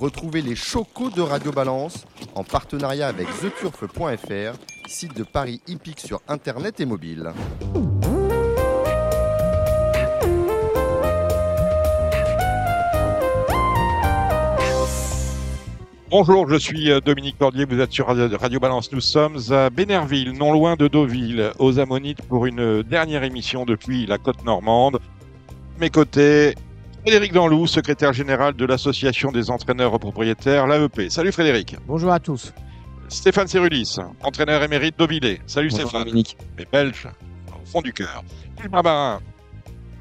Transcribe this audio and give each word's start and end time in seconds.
Retrouvez 0.00 0.42
les 0.42 0.56
chocos 0.56 1.10
de 1.10 1.20
Radio 1.22 1.52
Balance 1.52 2.04
en 2.34 2.42
partenariat 2.42 3.06
avec 3.06 3.28
theturf.fr, 3.40 4.58
site 4.88 5.16
de 5.16 5.22
Paris 5.22 5.60
hippique 5.68 6.00
sur 6.00 6.20
internet 6.26 6.80
et 6.80 6.84
mobile. 6.84 7.32
Bonjour, 16.10 16.48
je 16.48 16.56
suis 16.56 16.90
euh, 16.90 17.00
Dominique 17.00 17.38
Cordier, 17.38 17.64
vous 17.64 17.80
êtes 17.80 17.90
sur 17.90 18.06
Radio 18.06 18.28
Radio 18.38 18.60
Balance. 18.60 18.92
Nous 18.92 19.00
sommes 19.00 19.38
à 19.50 19.70
Bénerville, 19.70 20.32
non 20.32 20.52
loin 20.52 20.76
de 20.76 20.86
Deauville, 20.86 21.52
aux 21.58 21.78
Ammonites, 21.78 22.22
pour 22.22 22.46
une 22.46 22.82
dernière 22.82 23.24
émission 23.24 23.64
depuis 23.64 24.06
la 24.06 24.18
côte 24.18 24.44
normande. 24.44 25.00
Mes 25.80 25.90
côtés, 25.90 26.54
Frédéric 27.04 27.34
Danlou, 27.34 27.66
secrétaire 27.66 28.14
général 28.14 28.54
de 28.54 28.64
l'Association 28.64 29.30
des 29.30 29.50
entraîneurs 29.50 30.00
propriétaires, 30.00 30.66
l'AEP. 30.66 31.10
Salut 31.10 31.32
Frédéric. 31.32 31.76
Bonjour 31.86 32.10
à 32.10 32.18
tous. 32.18 32.54
Stéphane 33.08 33.46
Cerulis, 33.46 33.98
entraîneur 34.22 34.62
émérite 34.62 34.98
Deauvillé. 34.98 35.42
Salut 35.46 35.68
Bonjour 35.68 35.90
Stéphane. 35.90 36.04
Dominique. 36.04 36.38
Les 36.56 36.64
Belges, 36.64 37.06
au 37.48 37.66
fond 37.66 37.82
du 37.82 37.92
cœur. 37.92 38.24
Gilles 38.58 38.70
Barbarin. 38.70 39.20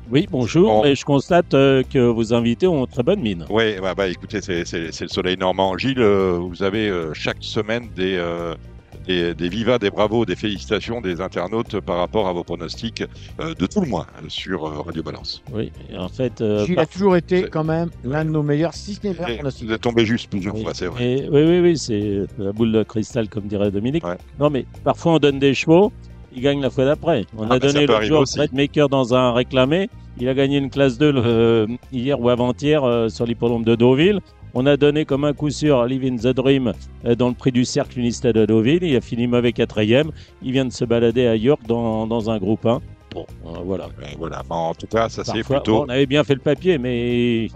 Oui, 0.10 0.30
bonjour. 0.32 0.70
Bon. 0.70 0.86
Et 0.86 0.96
je 0.96 1.04
constate 1.04 1.54
euh, 1.54 1.84
que 1.84 2.00
vos 2.00 2.34
invités 2.34 2.68
ont 2.68 2.86
très 2.86 3.04
bonne 3.04 3.20
mine. 3.20 3.46
Oui, 3.50 3.76
bah, 3.82 3.94
bah, 3.94 4.08
écoutez, 4.08 4.40
c'est 4.42 4.74
le 4.74 5.08
soleil 5.10 5.36
normand. 5.36 5.78
Gilles, 5.78 6.00
euh, 6.00 6.38
vous 6.40 6.64
avez 6.64 6.88
euh, 6.88 7.14
chaque 7.14 7.38
semaine 7.42 7.90
des, 7.94 8.16
euh, 8.16 8.56
des, 9.08 9.34
des 9.36 9.50
vivas, 9.50 9.80
des 9.80 9.90
bravos, 9.90 10.26
des 10.26 10.36
félicitations 10.36 11.02
des 11.02 11.22
internautes 11.22 11.80
par 11.82 11.98
rapport 11.98 12.28
à 12.28 12.34
vos 12.34 12.44
pronostics 12.44 13.04
euh, 13.40 13.54
de 13.54 13.66
tout 13.66 13.82
le 13.82 13.88
mois 13.88 14.08
euh, 14.22 14.26
sur 14.30 14.66
euh, 14.66 14.82
Radio 14.82 15.04
Balance. 15.04 15.42
Oui, 15.54 15.72
et 15.90 15.98
en 15.98 16.10
fait. 16.10 16.42
euh, 16.42 16.66
Gilles 16.66 16.76
par- 16.76 16.84
a 16.84 16.88
toujours 16.88 17.16
été 17.16 17.44
quand 17.44 17.64
même 17.64 17.90
l'un 18.04 18.26
de 18.26 18.30
nos 18.32 18.44
meilleurs, 18.44 18.74
si 18.74 18.94
ce 18.96 19.00
n'est 19.08 19.14
le 19.14 19.20
meilleur 19.20 19.30
Et 19.30 19.36
pronostic. 19.36 19.68
Vous 19.68 19.74
êtes 19.74 19.82
tombé 19.82 20.06
juste 20.06 20.30
plusieurs 20.30 20.56
oui. 20.56 20.64
fois, 20.64 20.74
c'est 20.74 20.88
vrai. 20.88 21.04
Et- 21.04 21.30
oui, 21.30 21.44
oui, 21.44 21.60
oui, 21.60 21.78
c'est 21.78 22.22
la 22.38 22.52
boule 22.52 22.72
de 22.72 22.84
cristal, 22.84 23.28
comme 23.30 23.44
dirait 23.48 23.72
Dominique. 23.72 24.06
Ouais. 24.06 24.18
Non, 24.40 24.50
mais 24.50 24.66
parfois 24.84 25.14
on 25.14 25.20
donne 25.20 25.40
des 25.40 25.54
chevaux, 25.54 25.92
ils 26.36 26.42
gagnent 26.42 26.62
la 26.62 26.70
fois 26.70 26.86
d'après. 26.86 27.26
On 27.38 27.44
Ah, 27.44 27.46
a 27.46 27.50
bah, 27.50 27.60
donné 27.60 27.86
le 27.86 28.16
aussi. 28.18 28.38
Fred 28.38 28.54
Maker 28.54 28.90
dans 28.90 29.14
un 29.14 29.34
réclamé. 29.34 29.90
Il 30.20 30.28
a 30.30 30.34
gagné 30.34 30.58
une 30.58 30.70
classe 30.70 30.98
2 30.98 31.12
le- 31.12 31.22
euh, 31.26 31.68
hier 31.92 32.20
ou 32.22 32.30
avant-hier 32.30 32.84
euh, 32.84 33.10
sur 33.10 33.26
l'hippodrome 33.26 33.64
de 33.64 33.76
Deauville. 33.76 34.20
On 34.56 34.66
a 34.68 34.78
donné 34.78 35.06
comme 35.06 35.24
un 35.26 35.34
coup 35.34 35.50
sûr 35.50 35.86
Live 35.86 36.04
in 36.06 36.16
the 36.18 36.34
Dream 36.36 36.74
euh, 37.06 37.16
dans 37.16 37.30
le 37.30 37.34
prix 37.34 37.52
du 37.52 37.66
cercle 37.66 37.98
Unisted 38.00 38.36
de 38.36 38.46
Deauville. 38.46 38.84
Il 38.84 38.96
a 38.96 39.02
fini 39.02 39.26
mauvais 39.28 39.52
quatrième. 39.52 40.12
Il 40.44 40.52
vient 40.52 40.66
de 40.66 40.72
se 40.72 40.86
balader 40.86 41.26
à 41.26 41.36
York 41.36 41.62
dans, 41.68 42.06
dans 42.06 42.30
un 42.30 42.38
groupe 42.38 42.66
1. 42.66 42.80
Bon, 43.14 43.26
euh, 43.46 43.50
voilà. 43.66 43.88
Voilà. 44.18 44.44
Bon, 44.48 44.56
en 44.56 44.74
tout 44.76 44.88
cas, 44.88 45.10
ça 45.10 45.24
c'est 45.24 45.44
plutôt. 45.44 45.80
bon, 45.80 45.86
on 45.86 45.90
avait 45.90 46.06
bien 46.06 46.24
fait 46.24 46.36
le 46.36 46.40
papier, 46.40 46.78
mais 46.78 47.46
il 47.46 47.50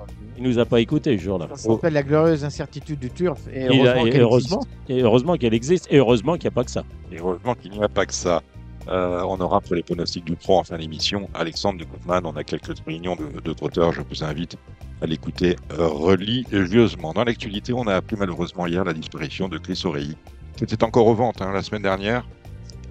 nous 0.43 0.57
a 0.59 0.65
pas 0.65 0.79
écouté 0.81 1.17
ce 1.17 1.23
jour-là. 1.23 1.47
Ça 1.55 1.69
s'appelle 1.69 1.93
la 1.93 2.03
glorieuse 2.03 2.43
incertitude 2.43 2.99
du 2.99 3.09
turf. 3.11 3.41
Et 3.53 3.65
Il 3.71 3.87
a- 3.87 3.93
heureusement 3.95 4.05
et 4.05 4.09
qu'elle 4.11 4.21
heureusement, 4.21 4.57
existe. 4.61 4.89
et 4.89 5.01
heureusement 5.01 5.35
qu'elle 5.37 5.53
existe, 5.53 5.87
et 5.91 5.97
heureusement 5.97 6.33
qu'il 6.33 6.43
n'y 6.43 6.47
a 6.47 6.51
pas 6.55 6.63
que 6.63 6.71
ça. 6.71 6.83
Et 7.11 7.17
heureusement 7.19 7.53
qu'il 7.55 7.71
n'y 7.71 7.83
a 7.83 7.89
pas 7.89 8.05
que 8.05 8.13
ça. 8.13 8.41
Euh, 8.87 9.21
on 9.23 9.39
aura 9.39 9.61
pour 9.61 9.75
les 9.75 9.83
pronostics 9.83 10.25
du 10.25 10.35
pro 10.35 10.59
en 10.59 10.63
fin 10.63 10.77
d'émission 10.77 11.29
Alexandre 11.33 11.79
de 11.79 11.85
Gutmann. 11.85 12.25
On 12.25 12.35
a 12.35 12.43
quelques 12.43 12.77
réunions 12.85 13.15
de, 13.15 13.39
de 13.39 13.53
trotteurs. 13.53 13.91
Je 13.91 14.01
vous 14.01 14.23
invite 14.23 14.57
à 15.01 15.05
l'écouter 15.05 15.55
euh, 15.71 15.87
religieusement. 15.87 17.13
Dans 17.13 17.23
l'actualité, 17.23 17.73
on 17.73 17.87
a 17.87 17.95
appris 17.95 18.15
malheureusement 18.15 18.65
hier 18.67 18.83
la 18.83 18.93
disparition 18.93 19.49
de 19.49 19.57
Chris 19.57 19.81
Oreilly. 19.83 20.17
C'était 20.57 20.83
encore 20.83 21.07
aux 21.07 21.15
ventes 21.15 21.41
hein, 21.41 21.51
la 21.51 21.63
semaine 21.63 21.83
dernière. 21.83 22.27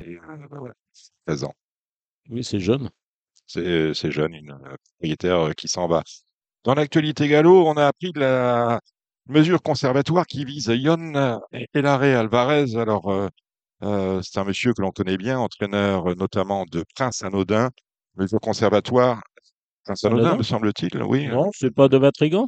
Et, 0.04 0.16
euh, 0.16 0.36
bah 0.50 0.56
voilà, 0.58 0.74
13 1.26 1.44
ans. 1.44 1.54
Oui, 2.30 2.44
c'est 2.44 2.60
jeune. 2.60 2.90
C'est 3.46 4.10
jeune, 4.10 4.34
une 4.34 4.50
euh, 4.50 4.76
propriétaire 4.84 5.48
euh, 5.48 5.52
qui 5.52 5.68
s'en 5.68 5.86
va. 5.86 6.02
Dans 6.64 6.74
l'actualité 6.74 7.28
gallo, 7.28 7.66
on 7.66 7.74
a 7.76 7.86
appris 7.86 8.12
de 8.12 8.20
la 8.20 8.80
mesure 9.28 9.62
conservatoire 9.62 10.26
qui 10.26 10.44
vise 10.44 10.66
Yon 10.66 11.40
Elare 11.74 12.02
Alvarez. 12.02 12.76
Alors, 12.76 13.12
euh, 13.12 13.28
euh, 13.82 14.20
c'est 14.22 14.38
un 14.38 14.44
monsieur 14.44 14.72
que 14.74 14.82
l'on 14.82 14.90
connaît 14.90 15.16
bien, 15.16 15.38
entraîneur 15.38 16.10
euh, 16.10 16.14
notamment 16.14 16.64
de 16.70 16.84
Prince 16.94 17.22
Anodin. 17.22 17.70
Mesure 18.16 18.40
conservatoire, 18.40 19.20
Prince 19.84 20.04
Anodin, 20.04 20.22
Anodin 20.22 20.38
me 20.38 20.42
semble-t-il, 20.44 21.02
oui. 21.02 21.28
Non, 21.28 21.50
c'est 21.54 21.74
pas 21.74 21.88
de 21.88 21.96
Vatrigan? 21.98 22.46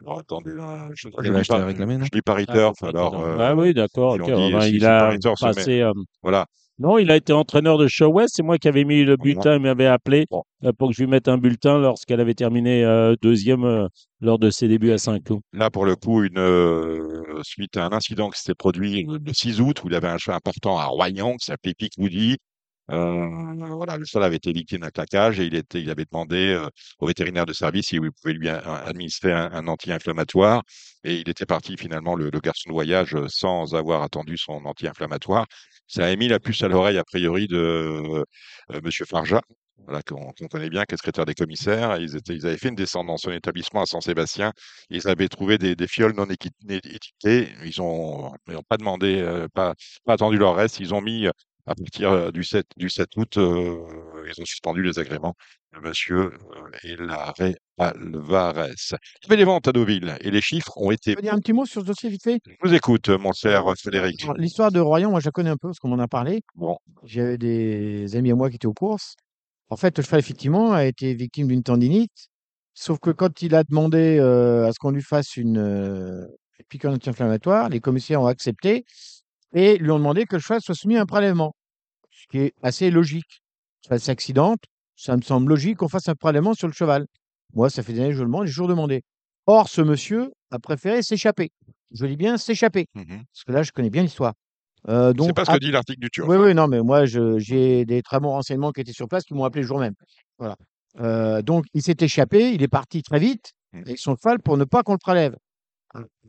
Alors, 0.00 0.18
attendez, 0.20 0.52
là, 0.52 0.88
je, 0.94 1.08
va 1.08 1.22
lis 1.22 1.40
acheter 1.40 1.54
pas, 1.54 1.62
à 1.62 1.66
réclamer, 1.66 1.98
non 1.98 2.04
je 2.04 2.10
lis 2.12 2.22
Paris 2.22 2.46
Turf, 2.46 2.82
alors, 2.82 3.20
euh, 3.24 3.38
ah 3.40 3.54
oui, 3.56 3.74
d'accord. 3.74 4.16
Ben, 4.18 4.60
si- 4.60 4.76
il 4.76 4.84
a 4.84 5.14
passé. 5.40 5.80
euh, 5.80 5.92
voilà. 6.22 6.46
Non, 6.78 6.98
il 6.98 7.10
a 7.12 7.16
été 7.16 7.32
entraîneur 7.32 7.78
de 7.78 7.86
Show 7.86 8.08
West. 8.08 8.34
C'est 8.36 8.42
moi 8.42 8.58
qui 8.58 8.66
avais 8.66 8.84
mis 8.84 9.04
le 9.04 9.16
bulletin. 9.16 9.54
Il 9.56 9.60
m'avait 9.62 9.86
appelé 9.86 10.26
Bon. 10.30 10.42
euh, 10.64 10.72
pour 10.72 10.88
que 10.88 10.94
je 10.94 11.02
lui 11.02 11.08
mette 11.08 11.28
un 11.28 11.38
bulletin 11.38 11.78
lorsqu'elle 11.78 12.20
avait 12.20 12.34
terminé 12.34 12.84
euh, 12.84 13.14
deuxième 13.22 13.64
euh, 13.64 13.86
lors 14.20 14.38
de 14.40 14.50
ses 14.50 14.66
débuts 14.66 14.90
à 14.90 14.98
Saint-Cloud. 14.98 15.40
Là, 15.52 15.70
pour 15.70 15.84
le 15.84 15.94
coup, 15.94 16.24
une 16.24 16.38
euh, 16.38 17.22
suite 17.42 17.76
à 17.76 17.86
un 17.86 17.92
incident 17.92 18.28
qui 18.28 18.40
s'était 18.40 18.54
produit 18.56 19.06
le 19.08 19.32
6 19.32 19.60
août, 19.60 19.84
où 19.84 19.88
il 19.88 19.94
avait 19.94 20.08
un 20.08 20.18
cheval 20.18 20.36
important 20.36 20.76
à 20.78 20.86
Royan 20.86 21.36
qui 21.36 21.46
s'appelait 21.46 21.74
Pic 21.74 21.92
Woody. 21.98 22.38
Euh, 22.90 23.28
voilà, 23.74 23.96
le 23.96 24.04
cheval 24.04 24.24
avait 24.24 24.36
été 24.36 24.52
victime 24.52 24.80
d'un 24.82 24.90
claquage 24.90 25.40
et 25.40 25.46
il, 25.46 25.90
avait 25.90 26.04
demandé 26.04 26.52
euh, 26.52 26.68
au 26.98 27.06
vétérinaire 27.06 27.46
de 27.46 27.54
service 27.54 27.86
si 27.88 27.96
il 27.96 28.12
pouvait 28.12 28.34
lui 28.34 28.48
administrer 28.48 29.32
un, 29.32 29.66
anti-inflammatoire. 29.68 30.62
Et 31.02 31.16
il 31.16 31.28
était 31.28 31.46
parti 31.46 31.76
finalement, 31.78 32.14
le, 32.14 32.30
garçon 32.40 32.68
de 32.68 32.74
voyage, 32.74 33.14
euh, 33.14 33.26
sans 33.28 33.74
avoir 33.74 34.02
attendu 34.02 34.36
son 34.36 34.64
anti-inflammatoire. 34.66 35.46
Ça 35.86 36.06
a 36.06 36.16
mis 36.16 36.28
la 36.28 36.40
puce 36.40 36.62
à 36.62 36.68
l'oreille, 36.68 36.98
a 36.98 37.04
priori, 37.04 37.46
de 37.46 38.24
Monsieur 38.82 39.04
Farja, 39.04 39.42
voilà, 39.84 40.02
qu'on 40.02 40.32
qu'on 40.32 40.48
connaît 40.48 40.70
bien, 40.70 40.84
qui 40.84 40.94
est 40.94 40.96
secrétaire 40.96 41.26
des 41.26 41.34
commissaires. 41.34 41.98
Ils, 41.98 42.16
avaient 42.46 42.56
fait 42.56 42.68
une 42.68 42.74
descente 42.74 43.06
dans 43.06 43.18
son 43.18 43.30
établissement 43.32 43.82
à 43.82 43.86
Saint-Sébastien. 43.86 44.52
Ils 44.88 45.08
avaient 45.08 45.28
trouvé 45.28 45.58
des, 45.58 45.86
fioles 45.86 46.14
non 46.14 46.26
étiquetées. 46.26 47.48
Ils 47.64 47.82
ont, 47.82 48.32
ils 48.48 48.56
ont 48.56 48.62
pas 48.66 48.78
demandé, 48.78 49.46
pas, 49.52 49.74
attendu 50.06 50.38
leur 50.38 50.56
reste. 50.56 50.80
Ils 50.80 50.94
ont 50.94 51.02
mis, 51.02 51.28
à 51.66 51.74
partir 51.74 52.10
euh, 52.10 52.30
du 52.30 52.44
7, 52.44 52.66
du 52.76 52.88
7 52.88 53.16
août, 53.16 53.36
euh, 53.38 53.86
ils 54.26 54.40
ont 54.40 54.44
suspendu 54.44 54.82
les 54.82 54.98
agréments 54.98 55.34
de 55.74 55.80
monsieur 55.80 56.18
euh, 56.18 56.30
Hilare 56.82 57.34
Alvarez. 57.78 58.74
Il 58.90 58.96
y 59.22 59.26
avait 59.26 59.36
les 59.36 59.44
ventes 59.44 59.68
à 59.68 59.72
Deauville? 59.72 60.16
Et 60.20 60.30
les 60.30 60.40
chiffres 60.40 60.76
ont 60.76 60.90
été. 60.90 61.12
Je 61.12 61.16
peux 61.16 61.22
dire 61.22 61.34
un 61.34 61.40
petit 61.40 61.52
mot 61.52 61.64
sur 61.64 61.80
ce 61.80 61.86
dossier 61.86 62.10
vite 62.10 62.22
fait? 62.22 62.40
Je 62.46 62.68
vous 62.68 62.74
écoute, 62.74 63.08
mon 63.08 63.32
cher 63.32 63.64
Frédéric. 63.78 64.26
L'histoire 64.36 64.70
de 64.70 64.80
Royan, 64.80 65.10
moi 65.10 65.20
je 65.20 65.26
la 65.26 65.32
connais 65.32 65.50
un 65.50 65.56
peu 65.56 65.68
parce 65.68 65.78
qu'on 65.78 65.88
m'en 65.88 65.98
a 65.98 66.08
parlé. 66.08 66.42
Bon, 66.54 66.76
J'avais 67.02 67.38
des 67.38 68.14
amis 68.16 68.30
à 68.30 68.34
moi 68.34 68.50
qui 68.50 68.56
étaient 68.56 68.66
aux 68.66 68.74
courses. 68.74 69.14
En 69.70 69.76
fait, 69.76 69.96
le 69.96 70.04
cheval, 70.04 70.20
effectivement, 70.20 70.72
a 70.72 70.84
été 70.84 71.14
victime 71.14 71.48
d'une 71.48 71.62
tendinite. 71.62 72.28
Sauf 72.74 72.98
que 72.98 73.10
quand 73.10 73.40
il 73.42 73.54
a 73.54 73.64
demandé 73.64 74.18
euh, 74.18 74.66
à 74.66 74.72
ce 74.72 74.78
qu'on 74.78 74.90
lui 74.90 75.02
fasse 75.02 75.36
une 75.36 75.58
euh, 75.58 76.26
piqûre 76.68 76.90
anti-inflammatoire, 76.90 77.68
les 77.68 77.80
commissaires 77.80 78.20
ont 78.20 78.26
accepté 78.26 78.84
et 79.54 79.78
lui 79.78 79.90
ont 79.90 79.98
demandé 79.98 80.26
que 80.26 80.36
le 80.36 80.40
cheval 80.40 80.60
soit 80.60 80.74
soumis 80.74 80.96
à 80.96 81.02
un 81.02 81.06
prélèvement. 81.06 81.54
Ce 82.10 82.26
qui 82.30 82.38
est 82.38 82.54
assez 82.62 82.90
logique. 82.90 83.42
Le 83.82 83.86
cheval 83.86 84.00
s'accidente, 84.00 84.60
ça 84.96 85.16
me 85.16 85.22
semble 85.22 85.48
logique 85.48 85.78
qu'on 85.78 85.88
fasse 85.88 86.08
un 86.08 86.14
prélèvement 86.14 86.54
sur 86.54 86.66
le 86.68 86.72
cheval. 86.72 87.06
Moi, 87.54 87.70
ça 87.70 87.82
fait 87.82 87.92
des 87.92 88.00
années 88.00 88.08
que 88.10 88.16
je 88.16 88.20
le 88.20 88.26
demande, 88.26 88.46
j'ai 88.46 88.52
toujours 88.52 88.68
demandé. 88.68 89.02
Or, 89.46 89.68
ce 89.68 89.80
monsieur 89.80 90.32
a 90.50 90.58
préféré 90.58 91.02
s'échapper. 91.02 91.50
Je 91.92 92.06
dis 92.06 92.16
bien 92.16 92.36
s'échapper, 92.36 92.86
mhm. 92.94 93.22
parce 93.32 93.44
que 93.46 93.52
là, 93.52 93.62
je 93.62 93.70
connais 93.72 93.90
bien 93.90 94.02
l'histoire. 94.02 94.32
Euh, 94.88 95.12
donc, 95.12 95.28
c'est 95.28 95.32
pas 95.34 95.44
ce 95.44 95.50
à- 95.52 95.54
que 95.54 95.60
dit 95.60 95.70
l'article 95.70 96.00
du 96.00 96.10
Turf. 96.10 96.28
oui, 96.28 96.36
oui, 96.36 96.54
non, 96.54 96.66
mais 96.66 96.80
moi, 96.82 97.04
j'ai 97.06 97.84
des 97.84 98.02
très 98.02 98.20
bons 98.20 98.30
renseignements 98.30 98.72
qui 98.72 98.80
étaient 98.80 98.92
sur 98.92 99.08
place 99.08 99.24
qui 99.24 99.34
m'ont 99.34 99.44
appelé 99.44 99.62
le 99.62 99.68
jour 99.68 99.78
même. 99.78 99.94
Voilà. 100.38 100.56
Euh, 101.00 101.42
donc, 101.42 101.66
il 101.74 101.82
s'est 101.82 101.96
échappé, 102.00 102.50
il 102.52 102.62
est 102.62 102.68
parti 102.68 103.02
très 103.02 103.18
vite 103.18 103.52
avec 103.72 103.98
son 103.98 104.16
cheval 104.16 104.40
pour 104.40 104.56
ne 104.56 104.64
pas 104.64 104.82
qu'on 104.82 104.92
le 104.92 104.98
prélève. 104.98 105.36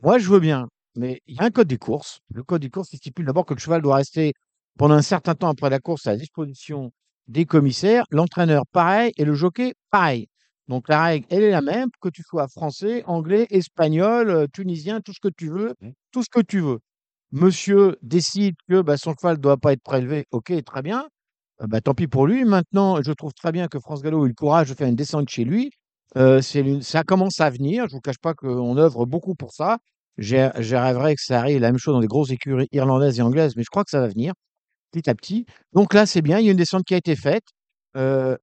Moi, 0.02 0.18
je 0.18 0.28
veux 0.28 0.40
bien, 0.40 0.68
mais 0.96 1.20
il 1.26 1.36
y 1.36 1.40
a 1.40 1.44
un 1.44 1.50
code 1.50 1.68
des 1.68 1.78
courses. 1.78 2.20
Le 2.30 2.42
code 2.42 2.62
des 2.62 2.70
courses 2.70 2.90
stipule 2.94 3.26
d'abord 3.26 3.46
que 3.46 3.54
le 3.54 3.60
cheval 3.60 3.82
doit 3.82 3.96
rester 3.96 4.32
pendant 4.78 4.94
un 4.94 5.02
certain 5.02 5.34
temps 5.34 5.48
après 5.48 5.70
la 5.70 5.78
course 5.80 6.06
à 6.06 6.12
la 6.12 6.18
disposition 6.18 6.92
des 7.28 7.44
commissaires, 7.46 8.04
l'entraîneur 8.10 8.64
pareil 8.72 9.12
et 9.16 9.24
le 9.24 9.34
jockey 9.34 9.74
pareil. 9.90 10.28
Donc, 10.68 10.88
la 10.88 11.02
règle, 11.04 11.26
elle 11.30 11.42
est 11.44 11.50
la 11.50 11.60
même, 11.62 11.88
que 12.00 12.08
tu 12.08 12.22
sois 12.22 12.48
français, 12.48 13.04
anglais, 13.06 13.46
espagnol, 13.50 14.30
euh, 14.30 14.46
tunisien, 14.52 15.00
tout 15.00 15.12
ce 15.12 15.20
que 15.20 15.28
tu 15.28 15.48
veux, 15.48 15.74
Mm. 15.80 15.90
tout 16.12 16.22
ce 16.22 16.28
que 16.30 16.40
tu 16.40 16.60
veux 16.60 16.80
monsieur 17.32 17.96
décide 18.02 18.54
que 18.68 18.80
bah, 18.82 18.96
son 18.96 19.14
cheval 19.14 19.36
ne 19.36 19.42
doit 19.42 19.56
pas 19.58 19.72
être 19.72 19.82
prélevé, 19.82 20.26
ok, 20.30 20.52
très 20.64 20.82
bien. 20.82 21.06
Euh, 21.62 21.66
bah, 21.66 21.80
tant 21.80 21.94
pis 21.94 22.06
pour 22.08 22.26
lui. 22.26 22.44
Maintenant, 22.44 23.02
je 23.02 23.12
trouve 23.12 23.32
très 23.34 23.52
bien 23.52 23.68
que 23.68 23.78
France 23.80 24.02
Gallo 24.02 24.22
ait 24.24 24.26
eu 24.26 24.28
le 24.30 24.34
courage 24.34 24.68
de 24.68 24.74
faire 24.74 24.88
une 24.88 24.96
descente 24.96 25.28
chez 25.28 25.44
lui. 25.44 25.70
Euh, 26.16 26.40
ça 26.82 27.02
commence 27.04 27.40
à 27.40 27.50
venir. 27.50 27.84
Je 27.88 27.94
ne 27.94 27.96
vous 27.98 28.00
cache 28.00 28.18
pas 28.18 28.34
qu'on 28.34 28.76
œuvre 28.76 29.06
beaucoup 29.06 29.34
pour 29.34 29.52
ça. 29.52 29.78
J'ai- 30.18 30.46
rêverais 30.48 31.14
que 31.16 31.22
ça 31.22 31.40
arrive 31.40 31.60
la 31.60 31.68
même 31.72 31.78
chose 31.78 31.94
dans 31.94 32.00
des 32.00 32.06
grosses 32.06 32.30
écuries 32.30 32.68
irlandaises 32.72 33.18
et 33.18 33.22
anglaises, 33.22 33.56
mais 33.56 33.62
je 33.64 33.70
crois 33.70 33.84
que 33.84 33.90
ça 33.90 34.00
va 34.00 34.08
venir 34.08 34.34
petit 34.92 35.10
à 35.10 35.14
petit. 35.16 35.46
Donc 35.74 35.94
là, 35.94 36.06
c'est 36.06 36.22
bien. 36.22 36.38
Il 36.40 36.46
y 36.46 36.48
a 36.48 36.52
une 36.52 36.58
descente 36.58 36.84
qui 36.84 36.94
a 36.94 36.98
été 36.98 37.16
faite. 37.16 37.44
Euh, 37.96 38.36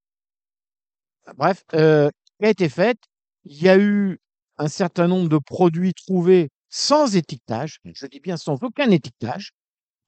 bref, 1.38 1.64
euh, 1.74 2.10
qui 2.40 2.46
a 2.46 2.50
été 2.50 2.70
faite. 2.70 2.98
Il 3.46 3.62
y 3.62 3.70
a 3.70 3.78
eu 3.78 4.20
un 4.58 4.68
certain 4.68 5.08
nombre 5.08 5.30
de 5.30 5.38
produits 5.38 5.94
trouvés 5.94 6.50
sans 6.70 7.16
étiquetage, 7.16 7.80
je 7.94 8.06
dis 8.08 8.20
bien 8.20 8.38
sans 8.38 8.64
aucun 8.64 8.90
étiquetage, 8.90 9.52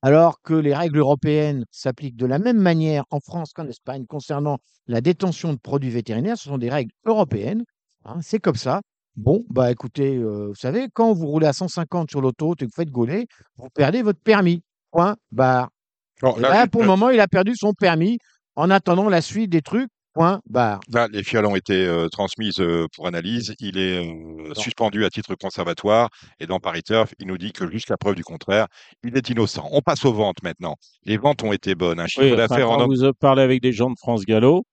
alors 0.01 0.41
que 0.43 0.53
les 0.53 0.75
règles 0.75 0.99
européennes 0.99 1.65
s'appliquent 1.71 2.17
de 2.17 2.25
la 2.27 2.39
même 2.39 2.59
manière 2.59 3.05
en 3.11 3.19
France 3.21 3.53
qu'en 3.53 3.67
Espagne 3.67 4.05
concernant 4.07 4.59
la 4.87 5.01
détention 5.01 5.53
de 5.53 5.59
produits 5.59 5.91
vétérinaires. 5.91 6.37
Ce 6.37 6.45
sont 6.45 6.57
des 6.59 6.69
règles 6.71 6.91
européennes, 7.05 7.63
hein, 8.05 8.19
c'est 8.21 8.39
comme 8.39 8.55
ça. 8.55 8.81
Bon, 9.15 9.45
bah 9.49 9.71
écoutez, 9.71 10.17
euh, 10.17 10.47
vous 10.49 10.55
savez, 10.55 10.87
quand 10.93 11.13
vous 11.13 11.27
roulez 11.27 11.47
à 11.47 11.53
150 11.53 12.09
sur 12.09 12.19
l'autoroute 12.19 12.61
et 12.61 12.65
que 12.65 12.71
vous 12.71 12.81
faites 12.81 12.91
gauler, 12.91 13.27
vous 13.57 13.69
perdez 13.73 14.01
votre 14.01 14.19
permis. 14.19 14.61
Point, 14.91 15.15
barre. 15.31 15.69
Là, 16.37 16.67
pour 16.67 16.81
le 16.81 16.87
moment, 16.87 17.09
il 17.09 17.19
a 17.19 17.27
perdu 17.27 17.53
son 17.55 17.73
permis 17.73 18.17
en 18.55 18.69
attendant 18.69 19.09
la 19.09 19.21
suite 19.21 19.49
des 19.49 19.61
trucs. 19.61 19.89
Point, 20.13 20.39
barre. 20.49 20.79
Là, 20.93 21.09
les 21.11 21.23
fiales 21.23 21.45
ont 21.45 21.57
été 21.57 21.85
euh, 21.85 22.07
transmises 22.07 22.61
euh, 22.61 22.87
pour 22.95 23.05
analyse. 23.05 23.53
Il 23.59 23.77
est 23.77 24.05
euh, 24.07 24.53
suspendu 24.53 25.03
à 25.03 25.09
titre 25.09 25.35
conservatoire. 25.35 26.09
Et 26.39 26.47
dans 26.47 26.59
Paris 26.59 26.83
Turf, 26.83 27.13
il 27.19 27.27
nous 27.27 27.37
dit 27.37 27.51
que 27.51 27.69
jusqu'à 27.69 27.97
preuve 27.97 28.15
du 28.15 28.23
contraire, 28.23 28.67
il 29.03 29.17
est 29.17 29.29
innocent. 29.29 29.67
On 29.73 29.81
passe 29.81 30.05
aux 30.05 30.13
ventes 30.13 30.41
maintenant. 30.41 30.75
Les 31.03 31.17
ventes 31.17 31.43
ont 31.43 31.51
été 31.51 31.75
bonnes. 31.75 31.99
Un 31.99 32.07
chiffre 32.07 32.25
Oui, 32.25 32.31
enfin, 32.31 32.47
d'affaires 32.47 32.71
en 32.71 32.87
vous 32.87 33.13
parlez 33.19 33.41
avec 33.41 33.61
des 33.61 33.73
gens 33.73 33.89
de 33.89 33.97
France 33.97 34.23
Gallo, 34.25 34.63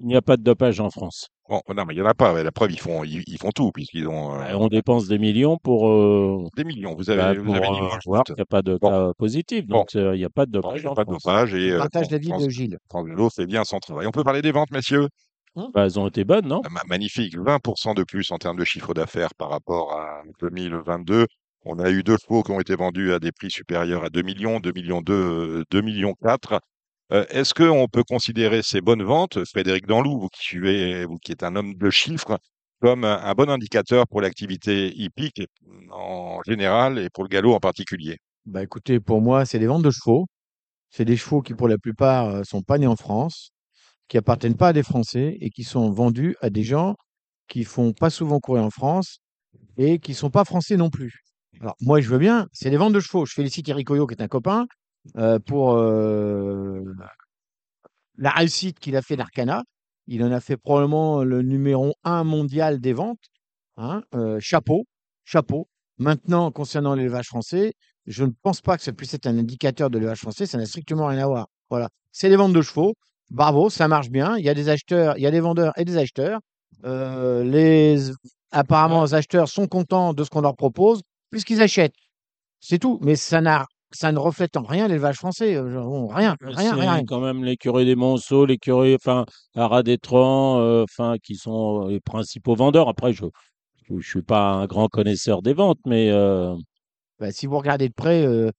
il 0.00 0.06
n'y 0.06 0.16
a 0.16 0.22
pas 0.22 0.36
de 0.36 0.42
dopage 0.42 0.80
en 0.80 0.90
France. 0.90 1.28
Bon, 1.48 1.60
non, 1.74 1.84
mais 1.84 1.94
il 1.94 1.96
n'y 1.96 2.02
en 2.02 2.06
a 2.08 2.14
pas. 2.14 2.42
La 2.42 2.52
preuve, 2.52 2.70
ils 2.72 2.80
font, 2.80 3.02
ils, 3.04 3.22
ils 3.26 3.38
font 3.38 3.50
tout, 3.50 3.72
puisqu'ils 3.72 4.06
ont 4.08 4.34
euh, 4.40 4.50
Et 4.50 4.54
on 4.54 4.68
dépense 4.68 5.08
des 5.08 5.18
millions 5.18 5.58
pour, 5.58 5.88
euh, 5.88 6.44
des 6.56 6.64
millions. 6.64 6.94
Vous 6.94 7.10
avez, 7.10 7.18
bah, 7.20 7.34
vous 7.34 7.44
pour 7.44 7.56
avez 7.56 7.66
dit, 7.68 7.78
euh, 7.78 7.80
moi, 7.80 7.98
je 8.02 8.08
voir 8.08 8.18
doute. 8.24 8.26
qu'il 8.26 8.34
n'y 8.36 8.42
a 8.42 8.46
pas 8.46 8.62
de 8.62 8.78
Bon. 8.80 8.88
cas 8.90 9.12
positif. 9.18 9.66
Bon. 9.66 9.78
Donc, 9.78 9.96
euh, 9.96 10.14
il 10.14 10.18
n'y 10.18 10.24
a 10.24 10.30
pas 10.30 10.46
de 10.46 10.52
Bon, 10.52 10.60
dopage 10.62 10.78
il 10.78 10.82
n'y 10.82 10.86
a 10.86 10.90
en 10.92 10.94
pas 10.94 11.04
de 11.04 11.10
France. 11.10 11.24
dopage. 11.24 11.54
Et 11.54 11.72
euh, 11.72 11.78
partage 11.78 12.10
l'avis 12.10 12.30
de 12.32 12.48
Gilles. 12.48 12.78
Vélo 12.94 13.30
fait 13.30 13.46
bien 13.46 13.64
son 13.64 13.78
travail. 13.80 14.06
On 14.06 14.12
peut 14.12 14.22
parler 14.24 14.42
des 14.42 14.52
ventes, 14.52 14.70
messieurs 14.70 15.08
Bah, 15.56 15.84
elles 15.84 15.98
ont 15.98 16.06
été 16.06 16.24
bonnes, 16.24 16.46
non? 16.46 16.62
Ma- 16.70 16.82
Magnifique, 16.86 17.36
20% 17.36 17.94
de 17.94 18.04
plus 18.04 18.30
en 18.30 18.38
termes 18.38 18.56
de 18.58 18.64
chiffre 18.64 18.94
d'affaires 18.94 19.34
par 19.36 19.50
rapport 19.50 19.92
à 19.94 20.22
2022. 20.40 21.26
On 21.64 21.78
a 21.78 21.90
eu 21.90 22.02
deux 22.04 22.16
chevaux 22.16 22.42
qui 22.42 22.52
ont 22.52 22.60
été 22.60 22.76
vendus 22.76 23.12
à 23.12 23.18
des 23.18 23.32
prix 23.32 23.50
supérieurs 23.50 24.04
à 24.04 24.08
2 24.10 24.22
millions, 24.22 24.60
2 24.60 24.72
millions 24.72 25.02
2, 25.02 25.64
2 25.70 25.80
millions 25.82 26.14
4. 26.22 26.60
Euh, 27.12 27.24
Est-ce 27.30 27.54
qu'on 27.54 27.88
peut 27.88 28.04
considérer 28.04 28.62
ces 28.62 28.80
bonnes 28.80 29.02
ventes, 29.02 29.44
Frédéric 29.44 29.86
Danlou, 29.86 30.20
vous 30.20 30.28
qui, 30.28 30.58
qui 31.22 31.32
êtes 31.32 31.42
un 31.42 31.56
homme 31.56 31.74
de 31.74 31.90
chiffres, 31.90 32.38
comme 32.80 33.04
un, 33.04 33.34
bon 33.34 33.50
indicateur 33.50 34.06
pour 34.06 34.20
l'activité 34.20 34.92
hippique 34.96 35.42
en 35.90 36.40
général 36.46 36.98
et 36.98 37.10
pour 37.10 37.24
le 37.24 37.28
galop 37.28 37.54
en 37.54 37.60
particulier? 37.60 38.18
Bah 38.46 38.62
écoutez, 38.62 39.00
pour 39.00 39.20
moi, 39.20 39.44
c'est 39.44 39.58
des 39.58 39.66
ventes 39.66 39.82
de 39.82 39.90
chevaux. 39.90 40.26
C'est 40.90 41.04
des 41.04 41.16
chevaux 41.16 41.42
qui, 41.42 41.54
pour 41.54 41.68
la 41.68 41.78
plupart, 41.78 42.28
euh, 42.28 42.42
sont 42.44 42.62
pas 42.62 42.78
nés 42.78 42.86
en 42.86 42.96
France, 42.96 43.50
qui 44.08 44.16
appartiennent 44.16 44.56
pas 44.56 44.68
à 44.68 44.72
des 44.72 44.82
Français 44.82 45.36
et 45.40 45.50
qui 45.50 45.62
sont 45.64 45.90
vendus 45.90 46.36
à 46.40 46.50
des 46.50 46.62
gens 46.62 46.94
qui 47.48 47.64
font 47.64 47.92
pas 47.92 48.10
souvent 48.10 48.38
courir 48.38 48.64
en 48.64 48.70
France 48.70 49.18
et 49.76 49.98
qui 49.98 50.14
sont 50.14 50.30
pas 50.30 50.44
français 50.44 50.76
non 50.76 50.88
plus. 50.88 51.12
Alors 51.60 51.74
moi, 51.80 52.00
je 52.00 52.08
veux 52.08 52.18
bien. 52.18 52.46
C'est 52.52 52.70
des 52.70 52.76
ventes 52.76 52.92
de 52.92 53.00
chevaux. 53.00 53.26
Je 53.26 53.34
félicite 53.34 53.68
Eric 53.68 53.88
Coyot, 53.88 54.06
qui 54.06 54.14
est 54.14 54.22
un 54.22 54.28
copain, 54.28 54.66
euh, 55.16 55.38
pour 55.38 55.72
euh, 55.72 56.82
la 58.16 58.30
réussite 58.30 58.78
qu'il 58.78 58.96
a 58.96 59.02
fait 59.02 59.16
d'Arcana. 59.16 59.64
Il 60.06 60.22
en 60.24 60.32
a 60.32 60.40
fait 60.40 60.56
probablement 60.56 61.22
le 61.24 61.42
numéro 61.42 61.94
un 62.04 62.24
mondial 62.24 62.80
des 62.80 62.92
ventes. 62.92 63.18
hein. 63.76 64.02
Euh, 64.14 64.38
chapeau, 64.40 64.84
chapeau. 65.24 65.68
Maintenant, 65.98 66.50
concernant 66.50 66.94
l'élevage 66.94 67.26
français, 67.26 67.74
je 68.06 68.24
ne 68.24 68.30
pense 68.42 68.60
pas 68.60 68.76
que 68.76 68.82
ça 68.82 68.92
puisse 68.92 69.14
être 69.14 69.26
un 69.26 69.38
indicateur 69.38 69.90
de 69.90 69.98
l'élevage 69.98 70.20
français. 70.20 70.46
Ça 70.46 70.58
n'a 70.58 70.66
strictement 70.66 71.06
rien 71.06 71.24
à 71.24 71.26
voir. 71.26 71.46
Voilà. 71.70 71.88
C'est 72.12 72.28
des 72.28 72.36
ventes 72.36 72.52
de 72.52 72.62
chevaux. 72.62 72.94
Bravo, 73.30 73.70
ça 73.70 73.86
marche 73.88 74.10
bien. 74.10 74.36
Il 74.38 74.44
y 74.44 74.48
a 74.48 74.54
des 74.54 74.68
acheteurs, 74.68 75.16
il 75.16 75.22
y 75.22 75.26
a 75.26 75.30
des 75.30 75.40
vendeurs 75.40 75.72
et 75.76 75.84
des 75.84 75.96
acheteurs. 75.96 76.40
Les, 76.82 78.10
apparemment, 78.50 79.04
les 79.04 79.14
acheteurs 79.14 79.48
sont 79.48 79.66
contents 79.68 80.14
de 80.14 80.24
ce 80.24 80.30
qu'on 80.30 80.40
leur 80.40 80.56
propose 80.56 81.02
puisqu'ils 81.30 81.62
achètent. 81.62 81.94
C'est 82.60 82.78
tout. 82.78 82.98
Mais 83.02 83.16
ça 83.16 83.40
n'a, 83.40 83.66
ça 83.92 84.12
ne 84.12 84.18
reflète 84.18 84.56
en 84.56 84.62
rien 84.62 84.88
l'élevage 84.88 85.16
français. 85.16 85.56
Euh, 85.56 85.80
bon, 85.82 86.06
rien, 86.08 86.36
rien, 86.40 86.74
rien, 86.74 87.04
quand 87.04 87.20
même 87.20 87.44
l'écurie 87.44 87.84
des 87.84 87.96
Monceaux, 87.96 88.46
l'écurie, 88.46 88.94
enfin, 88.94 89.24
Arad 89.54 89.88
Etran, 89.88 90.60
euh, 90.60 90.84
enfin, 90.84 91.16
qui 91.22 91.36
sont 91.36 91.86
les 91.88 92.00
principaux 92.00 92.54
vendeurs. 92.54 92.88
Après, 92.88 93.12
je 93.12 93.24
ne 93.90 94.00
suis 94.00 94.22
pas 94.22 94.52
un 94.52 94.66
grand 94.66 94.88
connaisseur 94.88 95.42
des 95.42 95.52
ventes, 95.54 95.80
mais 95.86 96.10
euh, 96.10 96.54
Bah, 97.18 97.32
si 97.32 97.46
vous 97.46 97.58
regardez 97.58 97.88
de 97.88 97.94
près 97.94 98.24
euh, 98.24 98.50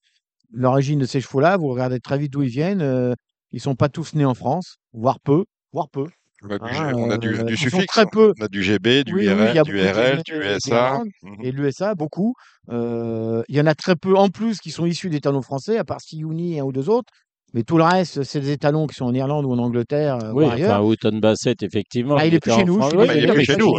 l'origine 0.52 1.00
de 1.00 1.06
ces 1.06 1.22
chevaux-là, 1.22 1.58
vous 1.58 1.68
regardez 1.70 2.00
très 2.00 2.18
vite 2.18 2.32
d'où 2.34 2.44
ils 2.44 2.50
viennent. 2.50 2.82
euh, 2.82 3.14
ils 3.52 3.62
sont 3.62 3.76
pas 3.76 3.90
tous 3.90 4.14
nés 4.16 4.26
en 4.26 4.34
France, 4.36 4.78
voire 4.94 5.20
peu, 5.20 5.46
voire 5.74 5.90
peu. 5.90 6.08
On 6.44 6.50
a 6.50 6.58
du, 6.58 6.66
Ah, 6.66 6.90
G- 6.90 6.94
on 6.96 7.12
a 7.12 7.18
du, 7.18 7.36
euh, 7.40 7.56
suffixe, 7.56 7.86
très 7.86 8.06
peu. 8.12 8.34
on 8.40 8.44
a 8.44 8.48
du 8.48 8.64
GB, 8.64 9.04
du 9.04 9.14
Oui, 9.14 9.26
IRL, 9.26 9.62
du 9.64 9.80
RL, 9.80 10.22
du. 10.26 10.34
RL, 10.42 11.04
Mhm. 11.22 11.36
et 11.44 11.52
l'USA, 11.52 11.94
beaucoup. 11.96 12.34
Euh, 12.72 13.44
il 13.48 13.56
y 13.56 13.62
en 13.62 13.68
a 13.68 13.76
très 13.76 13.96
peu 13.96 14.16
en 14.16 14.30
plus 14.30 14.60
qui 14.60 14.72
sont 14.72 14.86
issus 14.86 15.10
d'étalons 15.10 15.42
français, 15.44 15.78
à 15.78 15.84
part 15.84 16.02
Siouni 16.02 16.56
et 16.56 16.60
un 16.60 16.64
ou 16.64 16.72
deux 16.72 16.90
autres. 16.90 17.10
Mais 17.54 17.64
tout 17.64 17.78
le 17.78 17.84
reste, 17.84 18.24
c'est 18.24 18.40
des 18.40 18.52
étalons 18.52 18.88
qui 18.88 18.96
sont 18.96 19.06
en 19.06 19.14
Irlande 19.14 19.46
ou 19.46 19.52
en 19.52 19.60
Angleterre, 19.60 20.16
euh, 20.24 20.32
oui, 20.34 20.46
ou 20.46 20.50
ailleurs. 20.50 20.80
enfin, 20.80 20.82
Houghton 20.84 21.20
Bassett, 21.20 21.62
effectivement. 21.64 22.16
Ah, 22.18 22.26
il 22.26 22.30
qui 22.32 22.36
est 22.38 22.40
plus 22.40 22.52
chez 22.52 22.64
nous, 22.64 22.80
Ah, 22.82 22.90
mais 22.96 23.18
il 23.18 23.30
est 23.30 23.34
plus 23.34 23.46
chez 23.46 23.58
nous. 23.58 23.74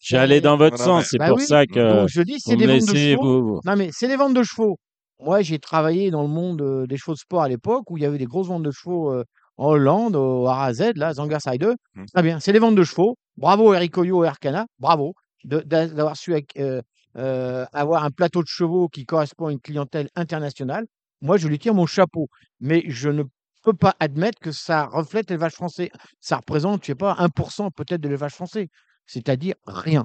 J'allais 0.00 0.40
dans 0.40 0.56
votre 0.56 0.78
sens, 0.78 1.06
c'est 1.10 1.18
Bah 1.18 1.28
pour 1.28 1.40
ça 1.40 1.66
que 1.66 2.00
donc 2.00 2.08
je 2.08 2.22
dis, 2.22 2.36
c'est 2.38 2.56
des 2.56 2.66
ventes 2.66 2.88
de 2.88 2.94
chevaux. 2.94 3.60
Non, 3.64 3.76
mais 3.76 3.90
c'est 3.92 4.08
des 4.08 4.16
ventes 4.16 4.34
de 4.34 4.42
chevaux. 4.42 4.76
Moi, 5.22 5.42
j'ai 5.42 5.58
travaillé 5.58 6.10
dans 6.10 6.22
le 6.22 6.28
monde 6.28 6.62
euh, 6.62 6.86
des 6.86 6.96
chevaux 6.96 7.12
de 7.12 7.18
sport 7.18 7.42
à 7.42 7.48
l'époque 7.48 7.90
où 7.90 7.98
il 7.98 8.02
y 8.02 8.06
avait 8.06 8.16
des 8.16 8.24
grosses 8.24 8.48
ventes 8.48 8.62
de 8.62 8.70
chevaux 8.70 9.12
euh, 9.12 9.22
en 9.60 9.72
Hollande, 9.72 10.16
au 10.16 10.44
RAZ, 10.44 10.92
là, 10.96 11.12
Zangersheide. 11.12 11.74
Mm. 11.94 12.04
Très 12.06 12.22
bien, 12.22 12.40
c'est 12.40 12.52
des 12.52 12.58
ventes 12.58 12.74
de 12.74 12.82
chevaux. 12.82 13.16
Bravo 13.36 13.74
Eric 13.74 13.92
Coyot 13.92 14.24
et 14.24 14.28
Arcana, 14.28 14.66
bravo 14.78 15.14
d'avoir 15.44 16.16
su 16.16 16.34
euh, 16.34 16.82
euh, 17.16 17.64
avoir 17.72 18.04
un 18.04 18.10
plateau 18.10 18.42
de 18.42 18.48
chevaux 18.48 18.88
qui 18.88 19.06
correspond 19.06 19.46
à 19.46 19.52
une 19.52 19.60
clientèle 19.60 20.08
internationale. 20.16 20.86
Moi, 21.22 21.36
je 21.36 21.48
lui 21.48 21.58
tire 21.58 21.74
mon 21.74 21.86
chapeau, 21.86 22.28
mais 22.60 22.82
je 22.86 23.08
ne 23.08 23.22
peux 23.62 23.72
pas 23.72 23.94
admettre 24.00 24.38
que 24.40 24.52
ça 24.52 24.86
reflète 24.86 25.30
l'élevage 25.30 25.52
français. 25.52 25.90
Ça 26.20 26.36
représente, 26.36 26.82
je 26.82 26.88
sais 26.88 26.94
pas, 26.94 27.14
1% 27.14 27.70
peut-être 27.74 28.00
de 28.00 28.08
l'élevage 28.08 28.32
français, 28.32 28.68
c'est-à-dire 29.06 29.54
rien. 29.66 30.04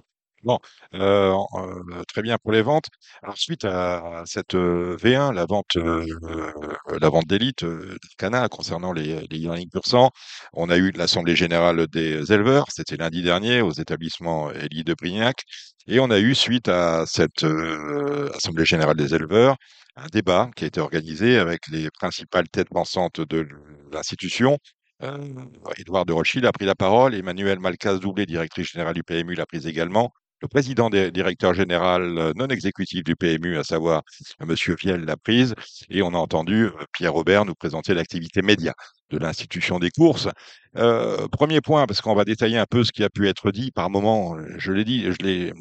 Euh, 0.94 1.36
euh, 1.56 2.04
très 2.08 2.22
bien 2.22 2.38
pour 2.42 2.52
les 2.52 2.62
ventes. 2.62 2.86
Alors, 3.24 3.38
suite 3.38 3.66
à 3.66 4.24
cette 4.26 4.56
euh, 4.56 4.96
V1, 4.98 5.34
la 5.34 5.46
vente, 5.46 5.76
vente 7.10 7.28
d'élite 7.28 7.64
euh, 7.64 7.98
d'Arcana 8.04 8.48
concernant 8.50 8.94
les, 8.94 9.26
les 9.30 9.48
sang, 9.84 10.12
on 10.54 10.70
a 10.70 10.78
eu 10.78 10.92
l'Assemblée 10.92 11.36
générale 11.36 11.88
des 11.88 12.32
éleveurs, 12.32 12.68
c'était 12.70 12.98
lundi 12.98 13.22
dernier 13.22 13.62
aux 13.62 13.72
établissements 13.72 14.52
Elie 14.52 14.84
de 14.84 14.94
Brignac, 14.94 15.44
et 15.88 16.00
on 16.00 16.10
a 16.10 16.20
eu, 16.20 16.34
suite 16.36 16.68
à 16.68 17.06
cette 17.06 17.44
Assemblée 18.36 18.66
générale 18.66 18.96
des 18.98 19.14
éleveurs, 19.14 19.56
un 19.96 20.08
débat 20.08 20.50
qui 20.56 20.64
a 20.66 20.68
été 20.68 20.80
organisé 20.80 21.38
avec 21.38 21.62
les 21.72 21.90
principales 21.92 22.48
têtes 22.50 22.70
pensantes 22.70 23.22
de 23.22 23.48
l'institution. 23.92 24.58
Édouard 25.78 26.06
de 26.06 26.14
Rothschild 26.14 26.46
a 26.46 26.52
pris 26.52 26.66
la 26.66 26.76
parole, 26.76 27.16
Emmanuel 27.16 27.60
Malcaz-Doublé, 27.60 28.26
directrice 28.26 28.72
générale 28.72 28.96
du 28.96 29.04
PMU, 29.04 29.36
l'a 29.36 29.46
prise 29.46 29.68
également. 29.68 30.12
Le 30.46 30.48
président 30.48 30.92
des 30.92 31.10
directeur 31.10 31.56
général 31.56 32.20
euh, 32.20 32.32
non 32.36 32.46
exécutif 32.50 33.04
du 33.04 33.16
PMU, 33.16 33.58
à 33.58 33.64
savoir 33.64 34.04
euh, 34.44 34.46
Monsieur 34.46 34.76
Viel, 34.76 34.98
l'a 34.98 35.18
prise, 35.18 35.56
et 35.90 36.04
on 36.04 36.10
a 36.10 36.18
entendu 36.18 36.66
euh, 36.66 36.72
Pierre 36.94 37.14
Robert 37.14 37.46
nous 37.46 37.56
présenter 37.56 37.96
l'activité 37.96 38.44
média 38.44 38.76
de 39.10 39.18
l'institution 39.18 39.80
des 39.80 39.90
courses. 39.90 40.30
Premier 41.32 41.62
point, 41.62 41.88
parce 41.88 42.02
qu'on 42.02 42.14
va 42.14 42.26
détailler 42.26 42.60
un 42.60 42.66
peu 42.70 42.84
ce 42.84 42.92
qui 42.92 43.04
a 43.04 43.10
pu 43.10 43.28
être 43.28 43.52
dit 43.52 43.72
par 43.72 43.90
moment. 43.90 44.36
Je 44.58 44.72
l'ai 44.72 44.84
dit, 44.84 45.08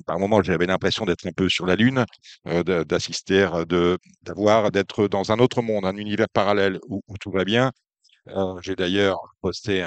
par 0.06 0.18
moment, 0.18 0.42
j'avais 0.42 0.66
l'impression 0.66 1.04
d'être 1.06 1.26
un 1.26 1.32
peu 1.32 1.48
sur 1.48 1.64
la 1.66 1.76
lune, 1.76 2.04
d'assister, 2.44 3.48
d'avoir, 4.22 4.70
d'être 4.70 5.08
dans 5.08 5.30
un 5.30 5.38
autre 5.38 5.62
monde, 5.62 5.84
un 5.84 5.96
univers 5.96 6.28
parallèle 6.32 6.78
où 6.88 7.00
tout 7.20 7.30
va 7.30 7.44
bien. 7.44 7.70
Euh, 8.28 8.58
J'ai 8.62 8.74
d'ailleurs 8.74 9.18
posté 9.42 9.86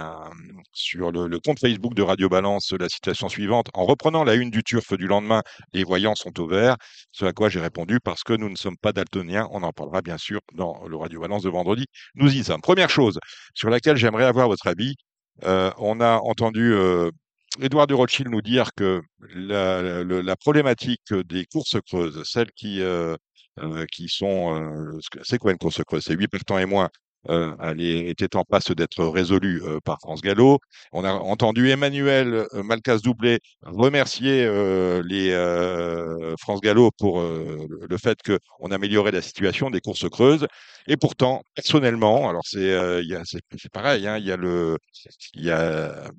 sur 0.72 1.12
le, 1.12 1.40
compte 1.40 1.60
Facebook 1.60 1.96
de 1.96 2.04
Radio 2.04 2.30
Balance 2.30 2.72
la 2.80 2.90
situation 2.90 3.30
suivante. 3.30 3.68
En 3.74 3.86
reprenant 3.86 4.24
la 4.24 4.36
une 4.36 4.52
du 4.52 4.64
turf 4.64 4.94
du 4.94 5.08
lendemain, 5.08 5.42
les 5.74 5.84
voyants 5.84 6.16
sont 6.16 6.40
au 6.40 6.48
vert. 6.48 6.78
Ce 7.12 7.26
à 7.26 7.34
quoi 7.34 7.50
j'ai 7.50 7.60
répondu 7.60 8.00
parce 8.00 8.24
que 8.24 8.34
nous 8.34 8.50
ne 8.50 8.56
sommes 8.56 8.78
pas 8.78 8.94
daltoniens. 8.94 9.48
On 9.52 9.64
en 9.64 9.72
parlera 9.72 10.02
bien 10.02 10.18
sûr 10.18 10.40
dans 10.54 10.86
le 10.88 10.96
Radio 10.98 11.22
Balance 11.22 11.44
de 11.44 11.50
vendredi. 11.50 11.86
Nous 12.16 12.36
y 12.36 12.44
sommes. 12.44 12.62
Première 12.62 12.90
chose 12.90 13.20
sur 13.56 13.70
laquelle 13.70 13.98
j'aimerais 13.98 14.26
avoir 14.26 14.48
votre 14.48 14.68
avis. 14.68 14.96
Euh, 15.44 15.72
on 15.78 16.00
a 16.02 16.18
entendu 16.18 16.74
euh, 16.74 17.12
Édouard 17.62 17.88
de 17.88 17.94
Rothschild 17.94 18.30
nous 18.30 18.42
dire 18.42 18.70
que 18.76 19.02
la, 19.20 20.36
problématique 20.36 21.14
des 21.14 21.46
courses 21.46 21.78
creuses, 21.88 22.22
celles 22.24 22.52
qui, 22.52 22.82
euh, 22.82 23.16
euh, 23.60 23.86
qui 23.92 24.10
sont... 24.10 25.00
c'est 25.24 25.38
quoi 25.40 25.52
une 25.52 25.58
course 25.58 25.82
creuse? 25.84 26.04
C'est 26.04 26.16
8 26.16 26.28
partants 26.28 26.60
et 26.60 26.66
moins 26.66 26.90
euh, 27.30 27.54
elle 27.62 27.82
était 27.82 28.36
en 28.36 28.44
passe 28.44 28.72
d'être 28.72 29.06
résolue 29.06 29.62
euh, 29.64 29.80
par 29.84 29.98
France 30.00 30.22
Gallo. 30.22 30.60
On 30.92 31.04
a 31.04 31.12
entendu 31.14 31.70
Emmanuel 31.70 32.46
euh, 32.54 32.64
Malcas-Doublé 32.64 33.40
remercier 33.64 34.46
euh, 34.46 35.02
les 35.06 35.32
euh, 35.32 36.36
France 36.40 36.62
Gallo 36.62 36.92
pour 36.98 37.20
euh, 37.20 37.58
le- 37.90 37.98
fait 37.98 38.18
qu'on 38.24 38.72
améliorait 38.72 39.12
la 39.12 39.22
situation 39.22 39.70
des 39.70 39.82
courses 39.82 40.08
creuses. 40.10 40.48
Et 40.88 40.98
pourtant, 40.98 41.42
personnellement, 41.56 42.30
alors 42.30 42.44
c'est 42.46 42.60
c'est 43.58 43.72
pareil, 43.72 44.08
hein, 44.08 44.18
il 44.18 44.26
y 44.26 44.32
a 44.32 44.38
le 44.38 44.78
il 45.34 45.46
y 45.46 45.52
a 45.52 46.10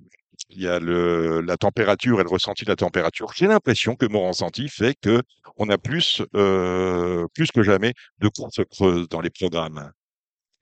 il 0.50 0.62
y 0.62 0.69
a 0.69 0.79
le, 0.81 1.41
la 1.43 1.57
température 1.57 2.21
et 2.21 2.25
le 2.25 2.31
ressenti 2.31 2.65
de 2.65 2.71
la 2.71 2.77
température. 2.77 3.33
J'ai 3.37 3.47
l'impression 3.47 3.97
que 3.97 4.07
mon 4.07 4.29
ressenti 4.29 4.69
fait 4.69 4.95
que 5.03 5.23
on 5.57 5.69
a 5.71 5.79
plus, 5.79 6.23
euh, 6.37 7.27
plus 7.35 7.50
que 7.53 7.62
jamais 7.62 7.95
de 8.21 8.29
courses 8.29 8.61
creuses 8.71 9.09
dans 9.09 9.21
les 9.21 9.31
programmes. 9.31 9.91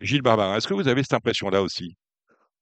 Gilles 0.01 0.23
Barbarin, 0.23 0.57
est-ce 0.57 0.69
que 0.69 0.75
vous 0.75 0.89
avez 0.89 1.03
cette 1.03 1.15
impression-là 1.15 1.63
aussi? 1.63 1.97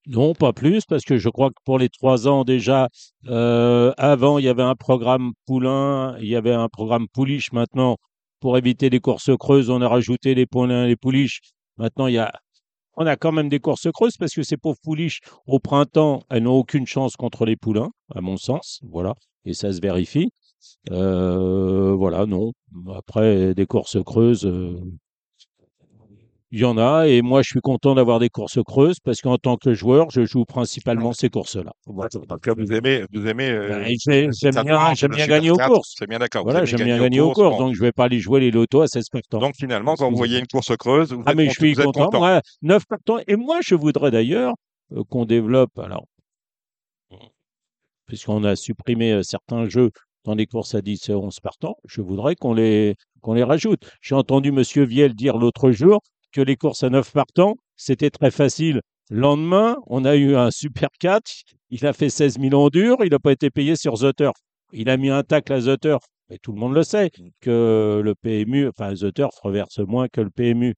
Non, 0.07 0.35
pas 0.35 0.53
plus, 0.53 0.85
parce 0.85 1.05
que 1.05 1.17
je 1.17 1.29
crois 1.31 1.49
que 1.49 1.61
pour 1.65 1.79
les 1.79 1.89
trois 1.89 2.29
ans 2.29 2.45
déjà, 2.45 2.89
euh, 3.29 3.93
avant, 3.97 4.39
il 4.39 4.45
y 4.45 4.49
avait 4.49 4.63
un 4.63 4.75
programme 4.75 5.33
Poulain, 5.47 6.17
il 6.21 6.29
y 6.29 6.37
avait 6.37 6.53
un 6.53 6.69
programme 6.69 7.07
Pouliche. 7.09 7.53
Maintenant, 7.53 7.97
pour 8.41 8.59
éviter 8.59 8.91
les 8.91 9.01
courses 9.01 9.31
creuses, 9.39 9.71
on 9.71 9.81
a 9.81 9.89
rajouté 9.89 10.35
les 10.35 10.45
Poulains 10.45 10.85
et 10.85 10.89
les 10.89 10.97
Pouliches. 10.97 11.41
Maintenant, 11.79 12.07
il 12.07 12.15
y 12.15 12.19
a, 12.19 12.31
on 12.99 13.07
a 13.07 13.17
quand 13.17 13.33
même 13.33 13.49
des 13.49 13.61
courses 13.61 13.91
creuses 13.93 14.19
parce 14.19 14.35
que 14.35 14.43
ces 14.43 14.59
pauvres 14.59 14.79
Pouliches, 14.83 15.21
au 15.47 15.59
printemps, 15.59 16.23
elles 16.29 16.43
n'ont 16.43 16.59
aucune 16.59 16.87
chance 16.87 17.17
contre 17.17 17.47
les 17.47 17.57
Poulains, 17.57 17.91
à 18.15 18.21
mon 18.21 18.37
sens. 18.37 18.81
Voilà. 18.83 19.15
Et 19.47 19.55
ça 19.55 19.73
se 19.73 19.81
vérifie. 19.81 20.29
Euh, 20.91 21.95
voilà, 21.95 22.27
non. 22.27 22.53
Après, 22.95 23.55
des 23.55 23.67
courses 23.67 24.03
creuses, 24.05 24.45
euh, 24.45 24.79
il 26.55 26.61
y 26.61 26.65
en 26.65 26.79
a, 26.79 27.09
et 27.09 27.21
moi 27.21 27.43
je 27.43 27.49
suis 27.49 27.61
content 27.61 27.97
d'avoir 27.97 28.21
des 28.21 28.29
courses 28.29 28.61
creuses 28.65 29.01
parce 29.03 29.21
qu'en 29.21 29.39
tant 29.39 29.57
que 29.57 29.75
joueur, 29.75 30.09
je 30.13 30.25
joue 30.25 30.45
principalement 30.45 31.13
ces 31.13 31.29
courses-là. 31.29 31.73
Vous 32.57 32.73
aimez, 32.73 33.05
vous 33.13 33.27
aimez. 33.27 33.51
euh, 33.51 33.85
j'ai- 33.87 34.29
J'aime 34.41 34.55
bien, 34.63 34.95
j'aime 34.95 35.11
gagner 35.27 35.51
aux 35.51 35.57
4, 35.57 35.73
courses. 35.73 35.95
C'est 35.99 36.09
bien 36.09 36.21
d'accord. 36.21 36.45
vous 36.45 36.51
Voilà, 36.53 36.65
j'aime 36.65 36.85
bien 36.85 36.97
gagner 37.01 37.21
aux 37.21 37.33
courses, 37.33 37.59
donc 37.59 37.75
je 37.75 37.81
vais 37.81 37.91
pas 37.91 38.05
aller 38.05 38.21
jouer 38.21 38.39
les 38.39 38.53
lotos 38.53 38.83
à 38.83 38.87
16 38.87 39.09
partants. 39.09 39.41
Donc 39.41 39.57
finalement, 39.57 39.97
quand 39.97 40.09
vous 40.09 40.17
voyez 40.17 40.39
une 40.39 40.47
course 40.47 40.77
creuse, 40.77 41.13
vous 41.13 41.25
ah 41.27 41.33
êtes 41.33 41.37
mais 41.37 41.47
je 41.47 41.55
suis 41.55 41.75
content, 41.75 42.05
content. 42.05 42.19
moi, 42.21 42.41
9 42.63 42.87
partants. 42.87 43.19
Et 43.27 43.35
moi, 43.35 43.59
je 43.61 43.75
voudrais 43.75 44.13
d'ailleurs 44.13 44.55
euh, 44.93 45.03
qu'on 45.11 45.25
développe, 45.25 45.77
alors, 45.81 46.07
puisqu'on 48.07 48.45
a 48.45 48.55
supprimé 48.55 49.13
euh, 49.13 49.23
certains 49.23 49.69
jeux 49.69 49.91
dans 50.25 50.35
les 50.35 50.47
courses 50.47 50.75
à 50.75 50.83
10 50.83 51.09
et 51.09 51.15
11 51.15 51.41
partants, 51.41 51.77
je 51.85 52.01
voudrais 52.01 52.35
qu'on 52.37 52.55
les, 52.55 52.95
qu'on 53.23 53.35
les 53.35 53.43
rajoute. 53.45 53.83
J'ai 54.01 54.15
entendu 54.15 54.53
Monsieur 54.53 54.85
Viel 54.85 55.15
dire 55.15 55.37
l'autre 55.37 55.71
jour 55.71 56.01
que 56.35 56.41
les 56.43 56.57
courses 56.57 56.83
à 56.83 56.91
9 56.91 57.11
partants, 57.13 57.55
c'était 57.77 58.11
très 58.11 58.31
facile. 58.31 58.81
Lendemain, 59.11 59.77
on 59.87 60.05
a 60.05 60.17
eu 60.17 60.35
un 60.35 60.51
Super 60.51 60.89
4, 60.99 61.31
il 61.71 61.87
a 61.87 61.93
fait 61.93 62.09
16 62.11 62.39
000 62.41 62.55
en 62.55 62.69
dur, 62.69 62.97
il 63.05 63.11
n'a 63.11 63.19
pas 63.19 63.33
été 63.33 63.51
payé 63.51 63.77
sur 63.77 63.95
The 63.95 64.15
Turf. 64.17 64.35
Il 64.73 64.91
a 64.91 64.97
mis 64.97 65.11
un 65.11 65.23
tacle 65.23 65.53
à 65.53 65.61
The 65.61 65.81
Turf. 65.81 66.03
Et 66.31 66.39
tout 66.39 66.53
le 66.53 66.59
monde 66.59 66.75
le 66.75 66.83
sait, 66.83 67.11
que 67.41 68.01
le 68.03 68.15
PMU, 68.15 68.69
enfin 68.69 68.95
The 68.95 69.13
Turf 69.15 69.35
reverse 69.43 69.79
moins 69.79 70.09
que 70.09 70.21
le 70.23 70.31
PMU. 70.31 70.75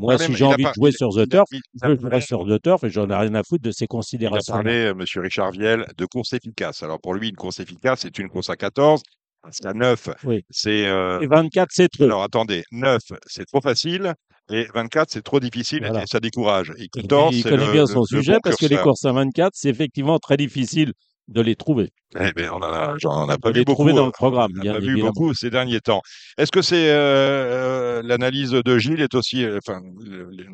Moi, 0.00 0.16
parlé- 0.16 0.26
si 0.26 0.34
j'ai 0.34 0.44
envie 0.44 0.64
de 0.64 0.72
jouer 0.74 0.90
sur 0.90 1.10
The 1.10 1.28
Turf, 1.30 1.46
je 1.52 1.94
jouerai 1.96 2.20
sur 2.20 2.44
The 2.44 2.60
Turf 2.60 2.82
et 2.82 2.90
j'en 2.90 3.08
ai 3.08 3.14
rien 3.14 3.34
à 3.36 3.44
foutre 3.44 3.62
de 3.62 3.70
ces 3.70 3.84
Il 3.84 3.86
a 3.86 3.86
considérations. 3.86 4.52
parlé, 4.54 4.72
euh, 4.86 4.94
Monsieur 4.94 5.20
Richard 5.20 5.52
Viel, 5.52 5.86
de 5.96 6.04
course 6.06 6.32
efficace. 6.32 6.82
Alors 6.82 7.00
pour 7.00 7.14
lui, 7.14 7.28
une 7.28 7.36
course 7.36 7.60
efficace, 7.60 8.00
c'est 8.00 8.18
une 8.18 8.28
course 8.28 8.50
à 8.50 8.56
14. 8.56 9.02
Parce 9.40 9.58
qu'à 9.58 9.72
9, 9.72 10.08
Oui. 10.24 10.42
c'est. 10.50 10.84
euh, 10.88 11.20
Et 11.20 11.28
24, 11.28 11.68
c'est 11.70 11.88
trop. 11.88 12.02
Alors 12.04 12.24
attendez, 12.24 12.64
9, 12.72 13.00
c'est 13.28 13.44
trop 13.46 13.60
facile. 13.60 14.12
Et 14.50 14.66
24, 14.74 15.10
c'est 15.10 15.22
trop 15.22 15.40
difficile 15.40 15.80
Voilà. 15.80 16.02
et 16.02 16.06
ça 16.06 16.20
décourage. 16.20 16.72
Et 16.78 16.84
Et 16.84 16.88
14, 16.88 17.34
il 17.36 17.42
c'est 17.42 17.50
connaît 17.50 17.66
le- 17.66 17.72
bien 17.72 17.80
le- 17.82 17.86
son 17.86 18.00
le 18.00 18.06
sujet 18.06 18.32
bon 18.34 18.40
parce 18.42 18.56
que 18.56 18.66
les 18.66 18.78
courses 18.78 19.04
à 19.04 19.12
24, 19.12 19.52
c'est 19.54 19.68
effectivement 19.68 20.18
très 20.18 20.36
difficile 20.36 20.92
de 21.28 21.40
les 21.42 21.54
trouver. 21.56 21.90
Eh 22.18 22.32
ben, 22.32 22.48
on 22.52 22.56
en 22.56 22.62
a, 22.62 22.94
j'en 22.98 23.28
ai 23.30 23.36
pas 23.36 23.50
vu 23.50 23.64
beaucoup. 23.64 23.74
trouver 23.82 23.92
dans 23.92 24.06
le 24.06 24.12
programme, 24.12 24.52
On 24.56 24.62
vu 24.62 24.92
évidemment. 24.92 25.08
beaucoup 25.10 25.34
ces 25.34 25.50
derniers 25.50 25.80
temps. 25.80 26.00
Est-ce 26.38 26.50
que 26.50 26.62
c'est 26.62 26.90
euh, 26.90 27.98
euh, 27.98 28.02
l'analyse 28.02 28.52
de 28.52 28.78
Gilles 28.78 29.02
est 29.02 29.14
aussi, 29.14 29.44
euh, 29.44 29.58
enfin, 29.58 29.82
le, 30.00 30.30
le- 30.30 30.46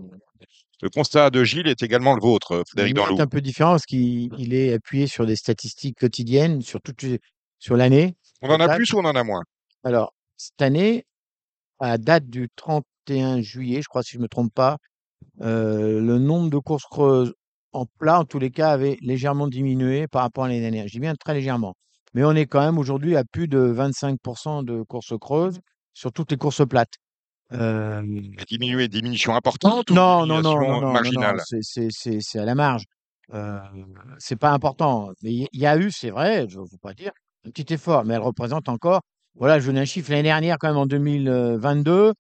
le 0.83 0.91
constat 0.91 1.31
de 1.31 1.45
Gilles 1.45 1.69
est 1.69 1.83
également 1.85 2.15
le 2.15 2.21
vôtre, 2.21 2.57
Le 2.57 2.63
Frédéric 2.67 2.97
mien 2.97 3.03
Danlou. 3.05 3.17
est 3.19 3.21
un 3.23 3.27
peu 3.29 3.41
différent 3.41 3.71
parce 3.71 3.87
qu'il 3.87 4.31
il 4.37 4.53
est 4.53 4.73
appuyé 4.73 5.07
sur 5.07 5.25
des 5.25 5.37
statistiques 5.37 5.99
quotidiennes 5.99 6.61
sur 6.63 6.81
toute 6.83 7.05
sur 7.61 7.77
l'année. 7.77 8.17
On 8.43 8.51
en 8.51 8.59
a 8.61 8.75
plus 8.75 8.93
ou 8.93 8.99
on 8.99 9.05
en 9.05 9.15
a 9.15 9.23
moins? 9.23 9.43
Alors, 9.85 10.13
cette 10.37 10.61
année, 10.61 11.07
à 11.79 11.97
date 11.99 12.29
du 12.29 12.49
31 13.05 13.41
juillet, 13.43 13.83
je 13.83 13.89
crois, 13.89 14.03
si 14.03 14.13
je 14.13 14.19
ne 14.19 14.23
me 14.23 14.29
trompe 14.29 14.53
pas, 14.55 14.79
euh, 15.43 16.01
le 16.01 16.19
nombre 16.19 16.51
de 16.51 16.59
courses 16.59 16.85
creuses 16.85 17.35
en 17.73 17.87
plat, 17.99 18.21
en 18.21 18.25
tous 18.25 18.39
les 18.39 18.51
cas, 18.51 18.71
avait 18.73 18.99
légèrement 19.03 19.49
diminué 19.49 20.07
par 20.09 20.23
rapport 20.23 20.45
à 20.45 20.49
l'année 20.49 20.61
dernière. 20.61 20.87
Je 20.89 20.93
dis 20.93 21.01
bien 21.01 21.15
très 21.17 21.35
légèrement. 21.35 21.75
Mais 22.15 22.25
on 22.25 22.33
est 22.33 22.47
quand 22.47 22.61
même 22.61 22.79
aujourd'hui 22.79 23.17
à 23.17 23.25
plus 23.25 23.49
de 23.49 23.59
25% 23.59 24.63
de 24.65 24.83
courses 24.83 25.15
creuses 25.21 25.61
sur 25.95 26.13
toutes 26.13 26.31
les 26.31 26.37
courses 26.39 26.67
plates. 26.67 26.95
Euh, 27.53 28.03
diminué, 28.49 28.89
diminution 28.89 29.35
importante 29.35 29.91
ou 29.91 29.95
non, 29.95 30.27
non, 30.27 30.41
non, 30.43 30.43
diminution 30.43 30.61
non, 30.61 30.81
non, 30.81 30.81
non, 30.81 30.93
marginale? 30.93 31.37
non, 31.37 31.43
c'est- 31.91 32.21
c'est 32.21 32.39
à 32.39 32.45
la 32.45 32.55
marge. 32.55 32.85
Euh, 33.33 33.59
c'est 34.19 34.37
pas 34.37 34.53
important. 34.53 35.11
Mais 35.23 35.33
il 35.33 35.49
y, 35.53 35.59
y 35.61 35.67
a 35.67 35.77
eu, 35.77 35.91
c'est 35.91 36.11
vrai, 36.11 36.47
je 36.49 36.59
ne 36.59 36.63
veux 36.65 36.79
pas 36.81 36.95
dire, 36.95 37.13
un 37.47 37.51
petit 37.51 37.73
effort, 37.75 38.05
mais 38.05 38.15
elle 38.15 38.21
représente 38.21 38.69
encore. 38.69 39.03
Voilà, 39.37 39.59
je 39.59 39.67
donne 39.67 39.79
un 39.79 39.85
chiffre 39.85 40.11
l'année 40.11 40.25
dernière, 40.25 40.57
quand 40.59 40.69
même 40.69 40.77
en 40.77 40.87
2022. 40.87 42.13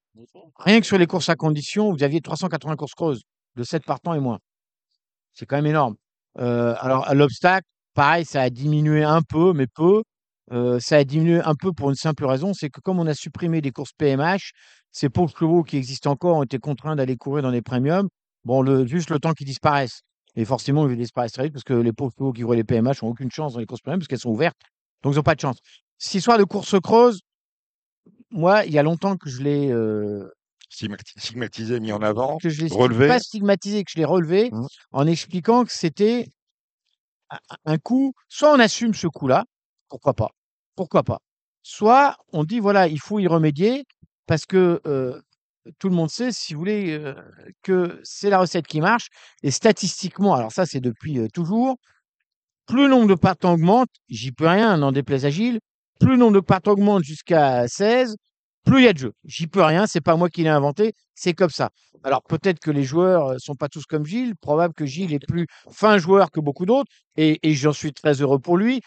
Rien 0.59 0.80
que 0.80 0.87
sur 0.87 0.99
les 0.99 1.06
courses 1.06 1.28
à 1.28 1.37
condition, 1.37 1.92
vous 1.92 2.02
aviez 2.02 2.21
380 2.21 2.76
courses 2.76 2.94
creuses, 2.94 3.23
de 3.56 3.62
7 3.62 3.85
partants 3.85 4.14
et 4.14 4.21
moins. 4.21 4.38
C'est 5.33 5.47
quand 5.47 5.56
même 5.56 5.66
énorme. 5.66 5.94
Euh, 6.38 6.75
alors, 6.80 7.06
à 7.06 7.14
l'obstacle, 7.14 7.66
pareil, 7.94 8.25
ça 8.25 8.42
a 8.42 8.50
diminué 8.50 9.04
un 9.04 9.23
peu, 9.23 9.52
mais 9.52 9.66
peu. 9.66 10.02
Euh, 10.52 10.78
ça 10.80 10.97
a 10.97 11.04
diminué 11.04 11.40
un 11.40 11.54
peu 11.54 11.73
pour 11.73 11.88
une 11.90 11.97
simple 11.97 12.25
raison, 12.26 12.52
c'est 12.52 12.68
que 12.68 12.80
comme 12.80 12.99
on 12.99 13.06
a 13.06 13.14
supprimé 13.14 13.61
des 13.61 13.71
courses 13.71 13.92
PMH, 13.97 14.52
ces 14.90 15.09
pauvres 15.09 15.35
chevaux 15.37 15.62
qui 15.62 15.76
existent 15.76 16.11
encore 16.11 16.37
ont 16.37 16.42
été 16.42 16.59
contraints 16.59 16.97
d'aller 16.97 17.16
courir 17.16 17.42
dans 17.42 17.50
les 17.50 17.62
premiums. 17.62 18.09
Bon, 18.44 18.61
le, 18.61 18.87
juste 18.87 19.11
le 19.11 19.18
temps 19.18 19.33
qu'ils 19.33 19.47
disparaissent. 19.47 20.02
Et 20.37 20.44
forcément, 20.44 20.88
ils 20.88 20.97
disparaître 20.97 21.33
très 21.35 21.44
vite 21.44 21.52
parce 21.52 21.64
que 21.64 21.75
les 21.75 21.92
pauvres 21.92 22.12
chevaux 22.18 22.33
qui 22.33 22.42
courent 22.42 22.54
les 22.54 22.64
PMH 22.64 23.02
n'ont 23.02 23.09
aucune 23.11 23.30
chance 23.30 23.54
dans 23.54 23.61
les 23.61 23.66
courses 23.66 23.80
premium 23.80 24.00
parce 24.00 24.09
qu'elles 24.09 24.18
sont 24.18 24.30
ouvertes. 24.30 24.59
Donc, 25.02 25.14
ils 25.14 25.16
n'ont 25.16 25.23
pas 25.23 25.35
de 25.35 25.40
chance. 25.40 25.59
Cette 26.05 26.17
histoire 26.17 26.37
de 26.37 26.45
course 26.45 26.79
creuse, 26.83 27.21
moi, 28.31 28.67
il 28.67 28.73
y 28.75 28.79
a 28.79 28.83
longtemps 28.83 29.17
que 29.17 29.31
je 29.31 29.41
l'ai 29.43 29.71
euh, 29.73 30.29
Stigmati- 30.71 31.19
Stigmatisé, 31.19 31.81
mis 31.81 31.93
en 31.93 32.03
avant. 32.03 32.37
que 32.37 32.51
je 32.51 32.63
l'ai 32.63 32.69
Relevé. 32.71 33.09
pas 33.09 33.19
stigmatisé, 33.19 33.85
que 33.85 33.91
je 33.91 33.97
l'ai 33.97 34.05
relevé 34.05 34.51
Mmh. 34.53 34.67
en 34.93 35.07
expliquant 35.07 35.65
que 35.65 35.73
c'était 35.73 36.29
un- 37.65 37.79
coup, 37.79 38.13
soit 38.29 38.53
on 38.53 38.59
assume 38.59 38.93
ce 38.93 39.07
coup-là, 39.07 39.47
pourquoi 39.89 40.13
pas, 40.13 40.29
pourquoi 40.77 41.05
pas, 41.05 41.21
soit 41.63 42.19
on 42.35 42.45
dit 42.45 42.61
voilà, 42.61 42.87
il 42.87 43.01
faut 43.01 43.19
y 43.19 43.27
remédier 43.27 43.85
parce 44.27 44.45
que 44.45 44.83
euh, 44.87 45.19
tout 45.79 45.89
le 45.89 45.95
monde 45.95 46.11
sait, 46.11 46.33
si 46.33 46.53
vous 46.53 46.59
voulez, 46.61 46.93
euh, 46.99 47.15
que 47.63 47.99
c'est 48.05 48.29
la 48.29 48.39
recette 48.41 48.67
qui 48.67 48.83
marche 48.83 49.09
et 49.43 49.51
statistiquement, 49.51 50.35
alors 50.35 50.53
ça 50.53 50.67
c'est 50.67 50.81
depuis 50.81 51.27
toujours, 51.33 51.77
plus 52.67 52.83
le 52.83 52.89
nombre 52.89 53.09
de 53.09 53.15
partants 53.15 53.55
augmente, 53.55 53.89
j'y 54.11 54.33
peux 54.33 54.47
rien, 54.47 54.77
n'en 54.77 54.93
déplaise 54.93 55.25
à 55.25 55.31
Gilles, 55.31 55.61
plus 56.01 56.13
le 56.13 56.17
nombre 56.17 56.35
de 56.35 56.41
partants 56.41 56.73
augmente 56.73 57.03
jusqu'à 57.05 57.67
16, 57.69 58.17
plus 58.65 58.81
il 58.81 58.85
y 58.85 58.89
a 58.89 58.93
de 58.93 58.99
jeux. 58.99 59.13
J'y 59.25 59.47
peux 59.47 59.63
rien, 59.63 59.87
c'est 59.87 60.01
pas 60.01 60.17
moi 60.17 60.29
qui 60.31 60.43
l'ai 60.43 60.49
inventé, 60.49 60.95
c'est 61.15 61.35
comme 61.35 61.51
ça. 61.51 61.71
Alors 62.03 62.23
peut-être 62.23 62.59
que 62.61 62.71
les 62.71 62.85
joueurs 62.85 63.29
euh, 63.29 63.37
sont 63.39 63.55
pas 63.55 63.69
tous 63.69 63.85
comme 63.85 64.05
Gilles, 64.05 64.35
probable 64.37 64.75
que 64.75 64.87
Gilles 64.87 65.13
est 65.15 65.27
plus 65.27 65.47
fin 65.71 65.99
joueur 65.99 66.31
que 66.31 66.41
beaucoup 66.41 66.67
d'autres, 66.67 66.91
et, 67.17 67.39
et 67.43 67.55
j'en 67.55 67.73
suis 67.73 67.93
très 67.93 68.21
heureux 68.21 68.39
pour 68.39 68.57
lui, 68.57 68.81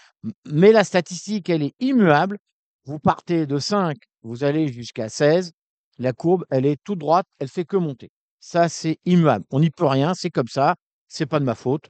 mais 0.46 0.72
la 0.72 0.84
statistique, 0.84 1.50
elle 1.50 1.64
est 1.64 1.74
immuable. 1.80 2.38
Vous 2.86 3.00
partez 3.00 3.46
de 3.46 3.60
5, 3.60 3.98
vous 4.24 4.44
allez 4.44 4.68
jusqu'à 4.72 5.10
16, 5.10 5.52
la 6.00 6.14
courbe, 6.14 6.46
elle 6.50 6.66
est 6.66 6.78
toute 6.84 7.00
droite, 7.00 7.26
elle 7.40 7.48
fait 7.48 7.66
que 7.66 7.78
monter. 7.78 8.10
Ça, 8.40 8.70
c'est 8.70 9.00
immuable. 9.06 9.46
On 9.52 9.60
n'y 9.60 9.72
peut 9.72 9.86
rien, 9.86 10.14
c'est 10.14 10.30
comme 10.30 10.48
ça, 10.48 10.76
c'est 11.08 11.26
pas 11.26 11.40
de 11.40 11.46
ma 11.46 11.56
faute, 11.56 11.90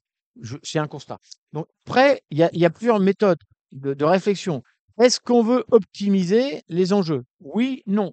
c'est 0.64 0.80
un 0.80 0.88
constat. 0.88 1.18
Donc, 1.54 1.68
après, 1.86 2.22
il 2.30 2.38
y 2.38 2.44
a, 2.44 2.50
il 2.54 2.60
y 2.60 2.66
a 2.66 2.70
plusieurs 2.70 3.00
méthodes 3.00 3.40
de, 3.72 3.94
de 3.94 4.06
réflexion. 4.06 4.64
Est-ce 5.00 5.20
qu'on 5.20 5.44
veut 5.44 5.63
optimiser 5.72 6.62
les 6.70 6.94
enjeux? 6.94 7.24
Oui, 7.39 7.84
non. 7.86 8.12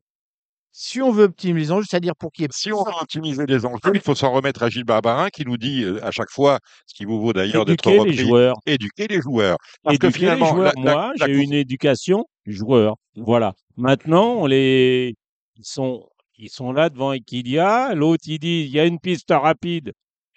Si 0.76 1.00
on 1.00 1.12
veut 1.12 1.24
optimiser 1.24 1.66
les 1.66 1.72
enjeux, 1.72 1.84
c'est-à-dire 1.88 2.16
pour 2.16 2.32
qu'il 2.32 2.42
y 2.42 2.46
ait 2.46 2.48
Si 2.52 2.72
on 2.72 2.82
veut 2.82 2.90
optimiser 3.00 3.46
les 3.46 3.64
enjeux, 3.64 3.92
il 3.94 4.00
faut 4.00 4.16
s'en 4.16 4.32
remettre 4.32 4.64
à 4.64 4.68
Gilles 4.70 4.82
Barbarin 4.84 5.28
qui 5.30 5.44
nous 5.44 5.56
dit 5.56 5.84
euh, 5.84 6.04
à 6.04 6.10
chaque 6.10 6.30
fois, 6.30 6.58
ce 6.86 6.94
qui 6.94 7.04
vous 7.04 7.20
vaut 7.20 7.32
d'ailleurs 7.32 7.64
d'être 7.64 7.86
Éduquer 7.86 7.92
les 8.04 8.10
repris, 8.10 8.26
joueurs. 8.26 8.56
éduquer 8.66 9.06
les 9.06 9.20
joueurs. 9.20 9.56
Parce 9.84 9.98
que 9.98 10.06
Éduquer 10.06 10.18
les 10.20 10.26
finalement, 10.32 10.46
joueurs. 10.54 10.72
la- 10.76 10.82
la- 10.82 10.92
Moi, 10.94 11.12
la 11.16 11.26
j'ai 11.26 11.32
une 11.34 11.52
éducation 11.52 12.24
joueur. 12.44 12.96
Voilà. 13.16 13.54
Maintenant, 13.76 14.32
on 14.34 14.46
les, 14.46 15.14
ils 15.56 15.64
sont, 15.64 16.08
ils 16.38 16.50
sont 16.50 16.72
là 16.72 16.90
devant 16.90 17.12
Equidia. 17.12 17.94
L'autre, 17.94 18.24
il 18.26 18.40
dit, 18.40 18.62
il 18.66 18.70
y 18.70 18.80
a 18.80 18.84
une 18.84 18.98
piste 18.98 19.30
rapide. 19.30 19.92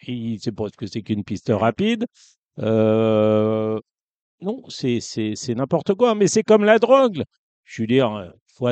Il 0.06 0.34
ne 0.34 0.38
sait 0.38 0.52
pas 0.52 0.66
ce 0.72 0.78
que 0.78 0.86
c'est 0.86 1.02
qu'une 1.02 1.24
piste 1.24 1.50
rapide. 1.52 2.06
Euh, 2.60 3.80
non, 4.42 4.62
c'est, 4.70 5.00
c'est, 5.00 5.34
c'est 5.36 5.56
n'importe 5.56 5.94
quoi. 5.96 6.16
Mais 6.16 6.28
c'est 6.28 6.44
comme 6.44 6.64
la 6.64 6.80
drogue. 6.80 7.24
Je 7.64 7.82
veux 7.84 7.88
dire, 7.88 8.32
faut, 8.56 8.68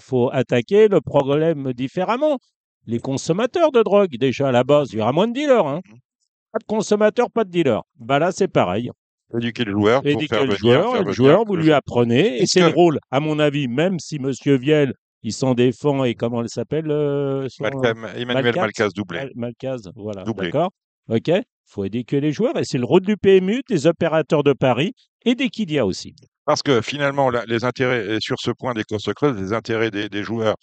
faut 0.00 0.30
attaquer 0.32 0.88
le 0.88 1.00
problème 1.00 1.72
différemment. 1.72 2.38
Les 2.86 2.98
consommateurs 3.00 3.70
de 3.72 3.82
drogue, 3.82 4.16
déjà 4.18 4.48
à 4.48 4.52
la 4.52 4.64
base, 4.64 4.92
il 4.92 4.98
y 4.98 5.02
aura 5.02 5.12
moins 5.12 5.28
de 5.28 5.34
dealers. 5.34 5.66
Hein. 5.66 5.80
Pas 6.52 6.58
de 6.58 6.64
consommateurs, 6.64 7.30
pas 7.30 7.44
de 7.44 7.50
dealers. 7.50 7.82
Bah 7.98 8.18
là, 8.18 8.32
c'est 8.32 8.48
pareil. 8.48 8.90
éduquer 9.34 9.64
le 9.64 9.72
joueur 9.72 10.00
pour 10.00 10.10
Éduquer 10.10 10.26
faire 10.36 10.44
le 10.46 10.54
venir, 10.54 10.58
joueur, 10.58 10.92
faire 10.92 11.00
et 11.02 11.04
le 11.04 11.12
joueur, 11.12 11.44
vous 11.44 11.56
lui 11.56 11.72
apprenez, 11.72 12.40
et 12.40 12.46
c'est 12.46 12.60
le 12.60 12.68
rôle, 12.68 12.98
à 13.10 13.20
mon 13.20 13.38
avis, 13.38 13.68
même 13.68 13.98
si 13.98 14.18
Monsieur 14.18 14.56
Viel, 14.56 14.94
il 15.22 15.34
s'en 15.34 15.52
défend, 15.52 16.04
et 16.04 16.14
comment 16.14 16.40
elle 16.40 16.48
s'appelle 16.48 16.90
euh, 16.90 17.46
son- 17.50 17.64
Emmanuel 18.16 18.54
Malcaz 18.54 18.88
doublé. 18.94 19.28
Mal- 19.34 19.52
voilà, 19.96 20.22
Doublé. 20.24 20.46
d'accord 20.46 20.70
Ok, 21.08 21.30
faut 21.64 21.84
éduquer 21.84 22.20
les 22.20 22.32
joueurs, 22.32 22.56
et 22.58 22.64
c'est 22.64 22.78
le 22.78 22.84
rôle 22.84 23.02
du 23.02 23.16
PMU, 23.16 23.62
des 23.68 23.86
opérateurs 23.86 24.42
de 24.42 24.52
Paris, 24.52 24.92
et 25.24 25.34
d'Equidia 25.34 25.86
aussi. 25.86 26.14
Parce 26.44 26.62
que 26.62 26.80
finalement, 26.80 27.30
les 27.30 27.64
intérêts, 27.64 28.18
sur 28.20 28.36
ce 28.38 28.50
point 28.50 28.74
des 28.74 28.84
courses 28.84 29.12
creuses, 29.12 29.40
les 29.40 29.52
intérêts 29.52 29.90
des, 29.90 30.08
des 30.08 30.22
joueurs 30.22 30.56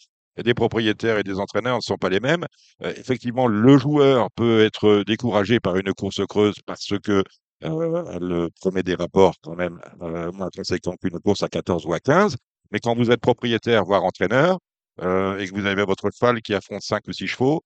des 0.44 0.54
propriétaires 0.54 1.18
et 1.18 1.24
des 1.24 1.40
entraîneurs 1.40 1.78
ne 1.78 1.82
sont 1.82 1.98
pas 1.98 2.10
les 2.10 2.20
mêmes. 2.20 2.46
Euh, 2.84 2.94
effectivement, 2.98 3.48
le 3.48 3.78
joueur 3.78 4.30
peut 4.36 4.64
être 4.64 5.04
découragé 5.06 5.60
par 5.60 5.78
une 5.78 5.94
course 5.94 6.26
creuse 6.28 6.56
parce 6.66 6.94
que 7.04 7.24
euh, 7.64 8.04
elle 8.12 8.50
promet 8.60 8.84
des 8.84 8.96
rapports 8.96 9.36
quand 9.42 9.56
même 9.56 9.80
euh, 10.02 10.32
moins 10.32 10.50
conséquents 10.56 10.96
qu'une 11.02 11.20
course 11.20 11.44
à 11.44 11.48
14 11.48 11.86
ou 11.86 11.94
à 11.94 12.00
15. 12.00 12.36
Mais 12.72 12.80
quand 12.80 12.96
vous 12.96 13.12
êtes 13.12 13.22
propriétaire, 13.22 13.86
voire 13.86 14.04
entraîneur, 14.04 14.60
euh, 15.02 15.38
et 15.40 15.48
que 15.48 15.54
vous 15.54 15.66
avez 15.66 15.84
votre 15.86 16.10
cheval 16.12 16.42
qui 16.42 16.54
affronte 16.54 16.82
5 16.82 17.08
ou 17.08 17.14
6 17.14 17.28
chevaux, 17.28 17.62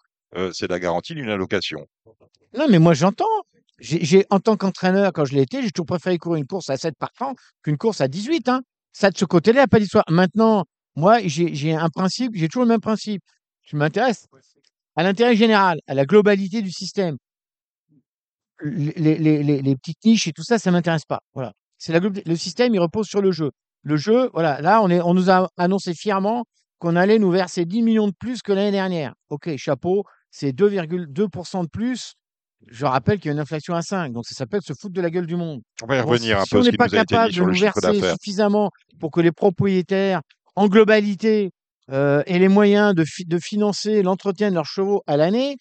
c'est 0.54 0.70
la 0.70 0.80
garantie 0.80 1.16
d'une 1.16 1.30
allocation. 1.30 1.88
Non, 2.58 2.68
mais 2.70 2.80
moi 2.80 2.94
j'entends. 2.94 3.26
J'ai, 3.80 4.26
en 4.30 4.40
tant 4.40 4.58
qu'entraîneur, 4.58 5.14
quand 5.14 5.24
je 5.24 5.34
l'ai 5.34 5.42
été, 5.42 5.62
j'ai 5.62 5.72
toujours 5.72 5.86
préféré 5.86 6.18
courir 6.18 6.42
une 6.42 6.48
course 6.48 6.70
à 6.70 6.76
7 6.76 6.96
partants 6.98 7.34
qu'une 7.64 7.78
course 7.78 8.02
à 8.02 8.10
18. 8.10 8.50
Hein. 8.50 8.62
Ça, 8.92 9.10
de 9.10 9.18
ce 9.18 9.24
côté-là, 9.26 9.68
pas 9.68 9.80
d'histoire. 9.80 10.04
Maintenant, 10.10 10.66
moi, 10.96 11.20
j'ai, 11.24 11.74
un 11.74 11.90
principe, 11.90 12.34
j'ai 12.36 12.50
toujours 12.50 12.64
le 12.64 12.70
même 12.70 12.82
principe. 12.82 13.22
Je 13.64 13.78
m'intéresse 13.78 14.28
à 14.96 15.04
l'intérêt 15.04 15.36
général, 15.36 15.80
à 15.88 15.94
la 15.94 16.06
globalité 16.06 16.62
du 16.62 16.72
système. 16.72 17.16
Les, 18.62 19.76
petites 19.76 20.04
niches 20.04 20.28
et 20.28 20.34
tout 20.34 20.44
ça, 20.44 20.60
ça 20.60 20.72
m'intéresse 20.72 21.06
pas. 21.06 21.22
Voilà. 21.34 21.54
C'est 21.78 21.94
la. 21.94 22.00
Le 22.00 22.36
système, 22.36 22.76
il 22.76 22.80
repose 22.80 23.08
sur 23.08 23.22
le 23.22 23.32
jeu. 23.32 23.52
Le 23.84 23.96
jeu, 23.96 24.30
voilà. 24.34 24.60
Là, 24.60 24.82
on, 24.82 24.90
est, 24.90 25.00
on 25.00 25.14
nous 25.14 25.30
a 25.30 25.50
annoncé 25.56 25.94
fièrement 25.94 26.44
qu'on 26.80 26.98
allait 26.98 27.20
nous 27.20 27.32
verser 27.32 27.64
10 27.64 27.82
millions 27.84 28.08
de 28.08 28.14
plus 28.20 28.42
que 28.42 28.52
l'année 28.52 28.72
dernière. 28.72 29.14
OK, 29.30 29.56
chapeau, 29.56 30.04
c'est 30.32 30.52
2,2% 30.52 31.64
de 31.64 31.70
plus. 31.70 32.14
Je 32.68 32.86
rappelle 32.86 33.20
qu'il 33.20 33.28
y 33.28 33.30
a 33.30 33.34
une 33.34 33.40
inflation 33.40 33.74
à 33.74 33.82
5, 33.82 34.12
donc 34.12 34.26
ça 34.28 34.36
s'appelle 34.36 34.62
se 34.62 34.74
foutre 34.74 34.94
de 34.94 35.02
la 35.02 35.10
gueule 35.10 35.26
du 35.26 35.38
monde. 35.38 35.62
On 35.82 35.86
va 35.86 35.96
y 35.96 36.00
revenir 36.02 36.38
si, 36.38 36.42
un 36.42 36.44
si 36.46 36.50
peu 36.52 36.58
on 36.60 36.64
ce 36.64 36.70
n'est 36.72 36.78
pas 36.78 36.88
capable 37.06 37.32
de 37.34 37.40
nous 37.40 37.54
verser 37.62 37.80
suffisamment 38.18 38.70
pour 39.00 39.12
que 39.12 39.22
les 39.22 39.32
propriétaires, 39.32 40.22
en 40.56 40.68
globalité, 40.68 41.52
euh, 41.92 42.22
aient 42.28 42.38
les 42.40 42.50
moyens 42.50 42.94
de, 42.94 43.06
fi- 43.06 43.26
de 43.26 43.40
financer 43.40 44.04
l'entretien 44.04 44.50
de 44.50 44.56
leurs 44.56 44.66
chevaux 44.66 45.02
à 45.08 45.16
l'année, 45.16 45.56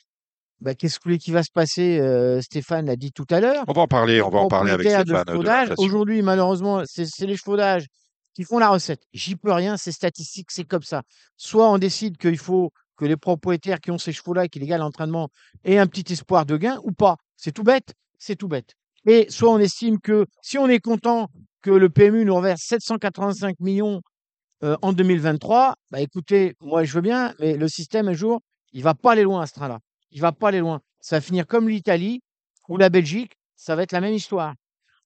bah, 0.60 0.74
qu'est-ce 0.74 0.98
qui 0.98 1.30
va 1.30 1.44
se 1.44 1.52
passer 1.52 2.00
euh, 2.00 2.40
Stéphane 2.42 2.86
l'a 2.86 2.96
dit 2.96 3.12
tout 3.12 3.26
à 3.30 3.38
l'heure. 3.40 3.62
On 3.68 3.72
va 3.72 3.82
en 3.82 3.86
parler, 3.86 4.20
on 4.20 4.28
va 4.28 4.40
en 4.40 4.48
parler 4.48 4.72
avec 4.74 4.86
Stéphane 5.22 5.68
aujourd'hui, 5.78 6.22
malheureusement, 6.22 6.82
c'est 6.84 7.06
c'est 7.06 7.26
les 7.26 7.36
chevaudages 7.36 7.86
qui 8.34 8.42
font 8.42 8.58
la 8.58 8.68
recette. 8.70 9.02
J'y 9.12 9.36
peux 9.36 9.52
rien, 9.52 9.76
c'est 9.76 9.92
statistique, 9.92 10.50
c'est 10.50 10.64
comme 10.64 10.82
ça. 10.82 11.02
Soit 11.36 11.70
on 11.70 11.78
décide 11.78 12.16
qu'il 12.16 12.38
faut 12.38 12.72
que 12.98 13.04
les 13.04 13.16
propriétaires 13.16 13.80
qui 13.80 13.90
ont 13.90 13.98
ces 13.98 14.12
chevaux-là 14.12 14.44
et 14.44 14.48
qui 14.48 14.58
les 14.58 14.66
l'entraînement 14.76 15.30
aient 15.64 15.78
un 15.78 15.86
petit 15.86 16.12
espoir 16.12 16.44
de 16.44 16.56
gain 16.56 16.78
ou 16.82 16.92
pas. 16.92 17.16
C'est 17.36 17.52
tout 17.52 17.62
bête, 17.62 17.94
c'est 18.18 18.36
tout 18.36 18.48
bête. 18.48 18.74
Et 19.06 19.26
soit 19.30 19.50
on 19.50 19.58
estime 19.58 20.00
que 20.00 20.26
si 20.42 20.58
on 20.58 20.68
est 20.68 20.80
content 20.80 21.28
que 21.62 21.70
le 21.70 21.88
PMU 21.88 22.24
nous 22.24 22.34
reverse 22.34 22.60
785 22.62 23.60
millions 23.60 24.02
euh, 24.64 24.76
en 24.82 24.92
2023, 24.92 25.74
bah 25.90 26.00
écoutez, 26.00 26.54
moi 26.60 26.84
je 26.84 26.92
veux 26.92 27.00
bien, 27.00 27.32
mais 27.38 27.56
le 27.56 27.68
système 27.68 28.08
un 28.08 28.12
jour, 28.12 28.40
il 28.72 28.82
va 28.82 28.94
pas 28.94 29.12
aller 29.12 29.22
loin 29.22 29.40
à 29.40 29.46
ce 29.46 29.54
train-là. 29.54 29.78
Il 30.10 30.20
va 30.20 30.32
pas 30.32 30.48
aller 30.48 30.60
loin. 30.60 30.80
Ça 31.00 31.16
va 31.16 31.20
finir 31.20 31.46
comme 31.46 31.68
l'Italie 31.68 32.20
ou 32.68 32.76
la 32.76 32.90
Belgique, 32.90 33.32
ça 33.56 33.76
va 33.76 33.84
être 33.84 33.92
la 33.92 34.00
même 34.00 34.14
histoire. 34.14 34.54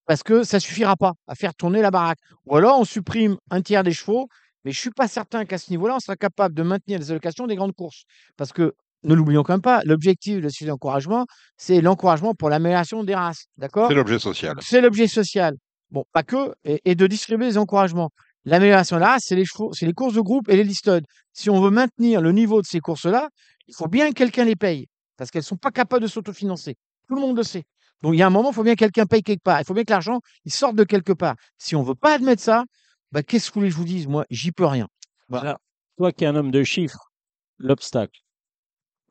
Parce 0.07 0.23
que 0.23 0.43
ça 0.43 0.59
suffira 0.59 0.97
pas 0.97 1.13
à 1.29 1.35
faire 1.35 1.55
tourner 1.55 1.81
la 1.81 1.91
baraque. 1.91 2.19
Ou 2.47 2.57
alors 2.57 2.81
on 2.81 2.85
supprime 2.85 3.37
un 3.51 3.61
tiers 3.61 3.85
des 3.85 3.93
chevaux, 3.93 4.29
mais 4.65 4.73
je 4.73 4.79
suis 4.79 4.91
pas 4.91 5.09
certain 5.09 5.45
qu'à 5.45 5.59
ce 5.59 5.71
niveau-là, 5.71 5.97
on 5.97 6.01
sera 6.01 6.17
capable 6.17 6.55
de 6.55 6.63
maintenir 6.63 6.99
les 6.99 7.11
allocations 7.11 7.47
des 7.47 7.57
grandes 7.57 7.75
courses. 7.75 8.05
Parce 8.37 8.53
que, 8.53 8.75
ne 9.05 9.15
l'oublions 9.15 9.43
quand 9.43 9.55
même 9.55 9.63
pas, 9.63 9.83
l'objectif 9.85 10.41
de 10.41 10.49
ce 10.49 10.71
encouragement, 10.71 11.27
c'est 11.57 11.81
l'encouragement 11.81 12.35
pour 12.35 12.49
l'amélioration 12.49 13.03
des 13.03 13.15
races. 13.15 13.47
D'accord? 13.57 13.89
C'est 13.89 13.95
l'objet 13.95 14.19
social. 14.19 14.57
c'est 14.61 14.81
l'objet 14.81 15.09
social. 15.09 15.57
Bon, 15.91 16.05
pas 16.13 16.23
que, 16.23 16.55
et, 16.65 16.81
et 16.85 16.95
de 16.95 17.07
distribuer 17.07 17.47
les 17.47 17.59
encouragements. 17.59 18.11
L'amélioration 18.45 18.97
là, 18.97 19.17
c'est 19.21 19.37
les 19.37 19.45
chevaux, 19.45 19.73
c'est 19.73 19.87
les 19.87 19.93
courses 19.93 20.15
de 20.15 20.21
groupe 20.21 20.49
et 20.49 20.57
les 20.57 20.65
listodes. 20.65 21.05
Si 21.33 21.49
on 21.51 21.61
veut 21.61 21.71
maintenir 21.71 22.21
le 22.21 22.33
niveau 22.33 22.61
de 22.61 22.67
ces 22.67 22.81
courses-là, 22.81 23.29
il 23.69 23.75
faut 23.75 23.87
bien 23.87 24.09
que 24.09 24.15
quelqu'un 24.15 24.45
les 24.45 24.57
paye, 24.57 24.89
parce 25.17 25.31
qu'elles 25.31 25.45
sont 25.45 25.57
pas 25.57 25.71
capables 25.71 26.03
de 26.03 26.09
s'autofinancer. 26.09 26.75
Tout 27.09 27.15
le 27.15 27.21
monde 27.21 27.37
le 27.37 27.43
sait. 27.43 27.65
Donc 28.03 28.15
il 28.15 28.19
y 28.19 28.23
a 28.23 28.27
un 28.27 28.31
moment, 28.31 28.51
il 28.51 28.55
faut 28.55 28.65
bien 28.65 28.75
que 28.75 28.81
quelqu'un 28.81 29.07
paye 29.07 29.23
quelque 29.23 29.43
part. 29.43 29.61
Il 29.61 29.65
faut 29.65 29.75
bien 29.75 29.85
que 29.85 29.93
l'argent, 29.93 30.21
il 30.45 30.53
sorte 30.53 30.75
de 30.75 30.83
quelque 30.83 31.13
part. 31.13 31.37
Si 31.57 31.77
on 31.77 31.83
veut 31.83 31.95
pas 31.95 32.15
admettre 32.15 32.43
ça, 32.43 32.65
bah, 33.13 33.23
qu'est-ce 33.23 33.51
que 33.51 33.55
vous 33.55 33.61
voulez 33.61 33.69
que 33.71 33.75
je 33.75 33.79
vous 33.79 33.85
dise? 33.87 34.07
Moi, 34.07 34.25
j'y 34.31 34.53
peux 34.53 34.67
rien. 34.67 34.89
Voilà. 35.29 35.51
Alors, 35.51 35.59
toi 35.97 36.13
qui 36.13 36.25
es 36.25 36.27
un 36.27 36.37
homme 36.37 36.51
de 36.51 36.65
chiffres, 36.65 37.13
l'obstacle. 37.59 38.21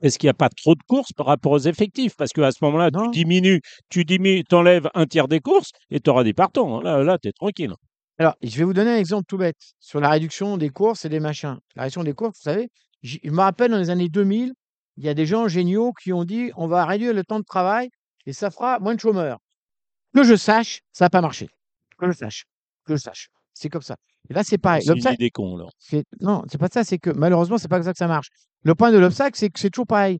Est-ce 0.01 0.17
qu'il 0.17 0.25
n'y 0.27 0.31
a 0.31 0.35
pas 0.35 0.49
trop 0.49 0.73
de 0.73 0.81
courses 0.87 1.13
par 1.13 1.27
rapport 1.27 1.51
aux 1.51 1.59
effectifs? 1.59 2.15
Parce 2.17 2.33
qu'à 2.33 2.51
ce 2.51 2.57
moment-là, 2.63 2.89
tu 2.91 3.09
diminues, 3.11 3.61
tu 3.89 4.03
diminues, 4.03 4.43
enlèves 4.51 4.89
un 4.95 5.05
tiers 5.05 5.27
des 5.27 5.39
courses 5.39 5.69
et 5.91 5.99
tu 5.99 6.09
auras 6.09 6.23
des 6.23 6.33
partants. 6.33 6.79
hein. 6.79 6.83
Là, 6.83 7.03
là 7.03 7.17
tu 7.19 7.27
es 7.27 7.31
tranquille. 7.31 7.73
Alors, 8.17 8.35
je 8.41 8.57
vais 8.57 8.63
vous 8.63 8.73
donner 8.73 8.91
un 8.91 8.97
exemple 8.97 9.25
tout 9.27 9.37
bête 9.37 9.57
sur 9.79 9.99
la 9.99 10.09
réduction 10.09 10.57
des 10.57 10.69
courses 10.69 11.05
et 11.05 11.09
des 11.09 11.19
machins. 11.19 11.57
La 11.75 11.83
réduction 11.83 12.03
des 12.03 12.13
courses, 12.13 12.37
vous 12.37 12.43
savez, 12.51 12.69
je 13.03 13.17
me 13.25 13.39
rappelle 13.41 13.71
dans 13.71 13.77
les 13.77 13.89
années 13.91 14.09
2000, 14.09 14.53
il 14.97 15.03
y 15.03 15.09
a 15.09 15.13
des 15.13 15.25
gens 15.25 15.47
géniaux 15.47 15.93
qui 15.93 16.13
ont 16.13 16.23
dit 16.23 16.51
on 16.55 16.67
va 16.67 16.85
réduire 16.85 17.13
le 17.13 17.23
temps 17.23 17.39
de 17.39 17.45
travail 17.45 17.89
et 18.25 18.33
ça 18.33 18.51
fera 18.51 18.79
moins 18.79 18.95
de 18.95 18.99
chômeurs. 18.99 19.37
Que 20.15 20.23
je 20.23 20.35
sache, 20.35 20.81
ça 20.91 21.05
n'a 21.05 21.09
pas 21.09 21.21
marché. 21.21 21.47
Que 21.97 22.07
je 22.07 22.13
sache. 22.17 22.45
Que 22.85 22.95
je 22.95 23.01
sache. 23.01 23.29
C'est 23.53 23.69
comme 23.69 23.81
ça. 23.81 23.95
Et 24.29 24.33
là, 24.33 24.43
c'est 24.43 24.57
pareil. 24.57 24.81
C'est 24.81 24.89
une 24.89 24.93
L'obstacle, 24.95 25.15
idée 25.15 25.29
con, 25.31 25.57
là. 25.57 25.65
c'est- 25.79 26.05
non, 26.21 26.43
c'est 26.51 26.57
pas 26.57 26.67
ça, 26.71 26.83
c'est 26.83 26.97
que 26.99 27.09
malheureusement, 27.09 27.57
c'est 27.57 27.67
pas 27.67 27.77
comme 27.77 27.85
ça 27.85 27.91
que 27.91 27.97
ça 27.97 28.07
marche. 28.07 28.29
Le 28.63 28.75
point 28.75 28.91
de 28.91 28.97
l'obstacle, 28.97 29.37
c'est 29.37 29.49
que 29.49 29.59
c'est 29.59 29.69
toujours 29.69 29.87
pareil. 29.87 30.19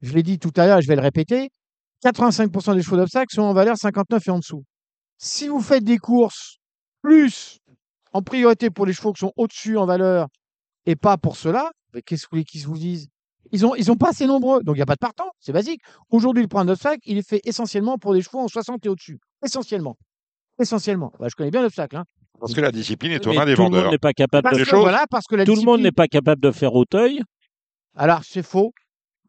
Je 0.00 0.12
l'ai 0.14 0.22
dit 0.22 0.38
tout 0.38 0.50
à 0.56 0.66
l'heure 0.66 0.78
et 0.78 0.82
je 0.82 0.88
vais 0.88 0.96
le 0.96 1.02
répéter 1.02 1.50
85% 2.04 2.74
des 2.74 2.82
chevaux 2.82 2.96
d'obstacle 2.96 3.32
sont 3.32 3.42
en 3.42 3.52
valeur 3.54 3.76
59 3.76 4.26
et 4.26 4.30
en 4.30 4.38
dessous. 4.40 4.64
Si 5.18 5.46
vous 5.48 5.60
faites 5.60 5.84
des 5.84 5.98
courses 5.98 6.56
plus 7.02 7.58
en 8.12 8.22
priorité 8.22 8.70
pour 8.70 8.86
les 8.86 8.92
chevaux 8.92 9.12
qui 9.12 9.20
sont 9.20 9.32
au-dessus 9.36 9.76
en 9.78 9.86
valeur 9.86 10.26
et 10.86 10.96
pas 10.96 11.16
pour 11.16 11.36
ceux-là, 11.36 11.70
qu'est-ce 12.04 12.22
que 12.22 12.26
vous 12.26 12.36
voulez 12.38 12.44
qu'ils 12.44 12.66
vous 12.66 12.76
disent? 12.76 13.06
Ils 13.52 13.64
ont, 13.66 13.74
ils 13.76 13.92
ont 13.92 13.96
pas 13.96 14.08
assez 14.10 14.26
nombreux, 14.26 14.62
donc 14.64 14.74
il 14.76 14.78
n'y 14.78 14.82
a 14.82 14.86
pas 14.86 14.94
de 14.94 14.98
partant, 15.00 15.30
c'est 15.38 15.52
basique. 15.52 15.80
Aujourd'hui, 16.10 16.42
le 16.42 16.48
point 16.48 16.64
d'obstacle, 16.64 17.00
il 17.04 17.18
est 17.18 17.28
fait 17.28 17.40
essentiellement 17.44 17.98
pour 17.98 18.14
des 18.14 18.22
chevaux 18.22 18.40
en 18.40 18.48
60 18.48 18.84
et 18.86 18.88
au-dessus. 18.88 19.20
Essentiellement. 19.44 19.96
Essentiellement. 20.58 21.12
Bah, 21.20 21.28
je 21.30 21.34
connais 21.36 21.50
bien 21.50 21.62
l'obstacle. 21.62 21.96
Hein. 21.96 22.04
Parce 22.42 22.54
que 22.54 22.60
la 22.60 22.72
discipline 22.72 23.12
est 23.12 23.24
aux 23.24 23.30
Mais 23.30 23.36
mains 23.36 23.46
des 23.46 23.54
tout 23.54 23.62
le 23.62 23.64
monde 23.66 23.74
vendeurs. 23.74 23.92
n'est 23.92 23.98
pas 23.98 24.12
capable 24.12 24.42
Parce 24.42 24.58
de 24.58 24.76
voilà, 24.76 25.04
parce 25.08 25.26
que 25.28 25.36
la 25.36 25.44
Tout 25.44 25.54
le 25.54 25.62
monde 25.62 25.80
n'est 25.80 25.92
pas 25.92 26.08
capable 26.08 26.42
de 26.42 26.50
faire 26.50 26.74
Auteuil. 26.74 27.22
Alors, 27.96 28.22
c'est 28.24 28.42
faux. 28.42 28.72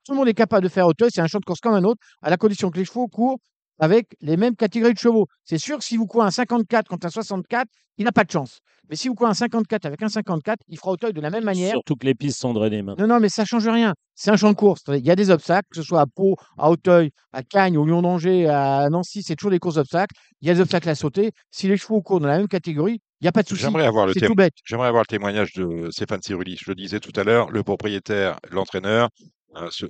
Tout 0.03 0.13
le 0.13 0.17
monde 0.17 0.29
est 0.29 0.33
capable 0.33 0.63
de 0.63 0.69
faire 0.69 0.87
Auteuil, 0.87 1.09
c'est 1.13 1.21
un 1.21 1.27
champ 1.27 1.37
de 1.37 1.45
course 1.45 1.59
comme 1.59 1.75
un 1.75 1.83
autre, 1.83 2.01
à 2.23 2.31
la 2.31 2.37
condition 2.37 2.71
que 2.71 2.79
les 2.79 2.85
chevaux 2.85 3.07
courent 3.07 3.37
avec 3.79 4.07
les 4.21 4.37
mêmes 4.37 4.55
catégories 4.55 4.93
de 4.93 4.99
chevaux. 4.99 5.27
C'est 5.43 5.57
sûr 5.57 5.77
que 5.77 5.83
si 5.83 5.97
vous 5.97 6.05
courez 6.07 6.25
un 6.27 6.31
54 6.31 6.87
contre 6.87 7.07
un 7.07 7.09
64, 7.09 7.67
il 7.97 8.05
n'a 8.05 8.11
pas 8.11 8.23
de 8.23 8.31
chance. 8.31 8.59
Mais 8.89 8.95
si 8.97 9.07
vous 9.07 9.15
courez 9.15 9.29
un 9.29 9.33
54 9.33 9.85
avec 9.85 10.01
un 10.03 10.09
54, 10.09 10.59
il 10.67 10.77
fera 10.77 10.91
Auteuil 10.91 11.13
de 11.13 11.21
la 11.21 11.29
même 11.29 11.45
manière. 11.45 11.71
Surtout 11.71 11.95
que 11.95 12.05
les 12.05 12.15
pistes 12.15 12.39
sont 12.39 12.53
drainées 12.53 12.81
maintenant. 12.81 13.07
Non, 13.07 13.13
non, 13.15 13.19
mais 13.21 13.29
ça 13.29 13.45
change 13.45 13.67
rien. 13.67 13.93
C'est 14.13 14.29
un 14.31 14.35
champ 14.35 14.49
de 14.51 14.55
course. 14.57 14.81
Il 14.89 15.05
y 15.05 15.09
a 15.11 15.15
des 15.15 15.29
obstacles, 15.29 15.67
que 15.71 15.77
ce 15.77 15.83
soit 15.83 16.01
à 16.01 16.05
Pau, 16.05 16.35
à 16.57 16.69
Auteuil, 16.69 17.11
à 17.31 17.43
Cagnes, 17.43 17.77
au 17.77 17.85
Lyon 17.85 18.01
d'Angers, 18.01 18.47
à 18.47 18.89
Nancy, 18.89 19.23
c'est 19.23 19.35
toujours 19.35 19.51
des 19.51 19.59
courses 19.59 19.75
d'obstacles. 19.75 20.15
Il 20.41 20.47
y 20.47 20.51
a 20.51 20.53
des 20.53 20.59
obstacles 20.61 20.89
à 20.89 20.95
sauter. 20.95 21.31
Si 21.49 21.67
les 21.67 21.77
chevaux 21.77 22.01
courent 22.01 22.19
dans 22.19 22.27
la 22.27 22.37
même 22.37 22.47
catégorie, 22.49 22.99
il 23.21 23.23
n'y 23.23 23.27
a 23.29 23.31
pas 23.31 23.43
de 23.43 23.47
souci. 23.47 23.61
J'aimerais 23.61 23.85
avoir 23.85 24.05
le 24.05 24.13
C'est 24.13 24.19
thème. 24.21 24.29
tout 24.29 24.35
bête. 24.35 24.53
J'aimerais 24.65 24.87
avoir 24.89 25.03
le 25.03 25.07
témoignage 25.07 25.53
de 25.53 25.89
Stéphane 25.91 26.21
Cirulis. 26.21 26.57
Je 26.61 26.69
le 26.69 26.75
disais 26.75 26.99
tout 26.99 27.13
à 27.17 27.23
l'heure, 27.23 27.49
le 27.51 27.63
propriétaire, 27.63 28.37
l'entraîneur, 28.51 29.09
euh, 29.55 29.69
ce- 29.71 29.85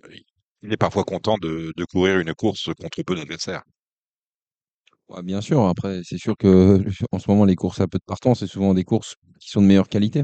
il 0.61 0.71
est 0.71 0.77
parfois 0.77 1.03
content 1.03 1.37
de, 1.41 1.73
de 1.75 1.85
courir 1.85 2.19
une 2.19 2.33
course 2.35 2.69
contre 2.79 3.01
peu 3.03 3.15
d'adversaires. 3.15 3.63
Ouais, 5.09 5.21
bien 5.21 5.41
sûr, 5.41 5.65
après, 5.65 6.01
c'est 6.03 6.17
sûr 6.17 6.35
que 6.37 6.81
en 7.11 7.19
ce 7.19 7.29
moment, 7.29 7.45
les 7.45 7.55
courses 7.55 7.81
à 7.81 7.87
peu 7.87 7.97
de 7.97 8.03
partants, 8.05 8.35
c'est 8.35 8.47
souvent 8.47 8.73
des 8.73 8.83
courses 8.83 9.15
qui 9.39 9.49
sont 9.49 9.61
de 9.61 9.67
meilleure 9.67 9.89
qualité. 9.89 10.23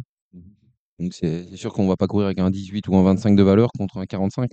Donc, 0.99 1.13
c'est 1.13 1.45
c'est 1.49 1.57
sûr 1.57 1.73
qu'on 1.73 1.87
va 1.87 1.95
pas 1.95 2.07
courir 2.07 2.27
avec 2.27 2.39
un 2.39 2.49
18 2.49 2.87
ou 2.87 2.95
un 2.95 3.03
25 3.03 3.35
de 3.35 3.43
valeur 3.43 3.69
contre 3.77 3.97
un 3.97 4.05
45. 4.05 4.51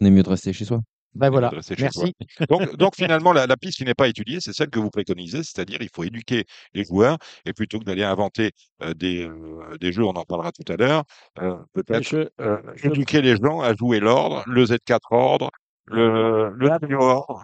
On 0.00 0.06
est 0.06 0.10
mieux 0.10 0.22
de 0.22 0.28
rester 0.28 0.52
chez 0.52 0.64
soi. 0.64 0.80
Ben 1.14 1.30
voilà. 1.30 1.50
chez 1.62 1.76
Merci. 1.78 2.12
Donc, 2.48 2.76
donc 2.76 2.96
finalement, 2.96 3.32
la, 3.32 3.46
la 3.46 3.56
piste 3.56 3.78
qui 3.78 3.84
n'est 3.84 3.94
pas 3.94 4.08
étudiée, 4.08 4.40
c'est 4.40 4.52
celle 4.52 4.70
que 4.70 4.80
vous 4.80 4.90
préconisez, 4.90 5.44
c'est-à-dire 5.44 5.78
il 5.80 5.88
faut 5.94 6.02
éduquer 6.02 6.44
les 6.74 6.84
joueurs 6.84 7.18
et 7.46 7.52
plutôt 7.52 7.78
que 7.78 7.84
d'aller 7.84 8.02
inventer 8.02 8.50
euh, 8.82 8.94
des, 8.94 9.24
euh, 9.24 9.76
des 9.80 9.92
jeux, 9.92 10.04
on 10.04 10.10
en 10.14 10.24
parlera 10.24 10.50
tout 10.50 10.64
à 10.72 10.76
l'heure, 10.76 11.04
euh, 11.40 11.56
peut-être 11.72 12.02
Je- 12.08 12.28
euh, 12.40 12.58
éduquer 12.82 13.22
les 13.22 13.36
gens 13.36 13.60
à 13.60 13.74
jouer 13.76 14.00
l'ordre, 14.00 14.42
le 14.46 14.64
Z4 14.66 15.12
ordre, 15.12 15.50
le, 15.86 16.50
le. 16.56 16.68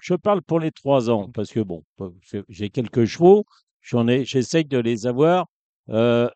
Je 0.02 0.14
parle 0.14 0.42
pour 0.42 0.60
les 0.60 0.70
trois 0.72 1.10
ans 1.10 1.30
parce 1.32 1.50
que 1.52 1.60
bon, 1.60 1.84
j'ai- 2.22 2.44
j'ai 2.48 2.70
quelques 2.70 3.04
chevaux, 3.04 3.44
j'en 3.82 4.08
ai, 4.08 4.24
j'essaye 4.24 4.64
de 4.64 4.78
les 4.78 5.06
avoir 5.06 5.46
euh, 5.90 6.28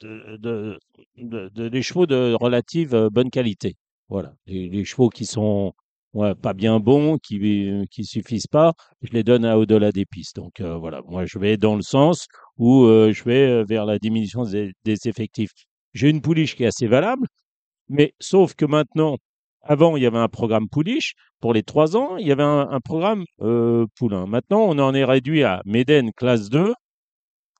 de, 0.00 0.36
de, 0.36 0.78
de- 1.16 1.48
de- 1.54 1.68
des 1.68 1.82
chevaux 1.82 2.06
de 2.06 2.34
relative 2.40 2.94
euh, 2.94 3.10
bonne 3.10 3.30
qualité. 3.30 3.76
Voilà, 4.08 4.34
les, 4.46 4.68
les 4.68 4.84
chevaux 4.84 5.08
qui 5.08 5.26
sont 5.26 5.72
ouais, 6.12 6.34
pas 6.34 6.52
bien 6.54 6.78
bons, 6.80 7.18
qui 7.18 7.68
euh, 7.70 7.84
qui 7.90 8.04
suffisent 8.04 8.46
pas, 8.46 8.74
je 9.02 9.12
les 9.12 9.22
donne 9.24 9.44
à 9.44 9.58
au-delà 9.58 9.92
des 9.92 10.04
pistes. 10.06 10.36
Donc 10.36 10.60
euh, 10.60 10.76
voilà, 10.76 11.02
moi 11.08 11.24
je 11.26 11.38
vais 11.38 11.56
dans 11.56 11.76
le 11.76 11.82
sens 11.82 12.26
où 12.58 12.84
euh, 12.84 13.12
je 13.12 13.24
vais 13.24 13.46
euh, 13.48 13.64
vers 13.64 13.86
la 13.86 13.98
diminution 13.98 14.44
des, 14.44 14.72
des 14.84 14.96
effectifs. 15.08 15.52
J'ai 15.94 16.10
une 16.10 16.20
pouliche 16.22 16.56
qui 16.56 16.64
est 16.64 16.66
assez 16.66 16.86
valable, 16.86 17.26
mais 17.88 18.14
sauf 18.20 18.54
que 18.54 18.64
maintenant, 18.66 19.18
avant 19.64 19.96
il 19.96 20.02
y 20.02 20.06
avait 20.06 20.18
un 20.18 20.28
programme 20.28 20.68
pouliche. 20.68 21.14
Pour 21.40 21.52
les 21.52 21.62
trois 21.62 21.96
ans, 21.96 22.16
il 22.16 22.26
y 22.26 22.32
avait 22.32 22.42
un, 22.42 22.80
programme 22.80 23.24
euh, 23.42 23.86
poulain. 23.96 24.26
Maintenant, 24.26 24.62
on 24.62 24.78
en 24.78 24.94
est 24.94 25.04
réduit 25.04 25.42
à 25.42 25.62
Méden 25.64 26.12
classe 26.12 26.48
2, 26.50 26.74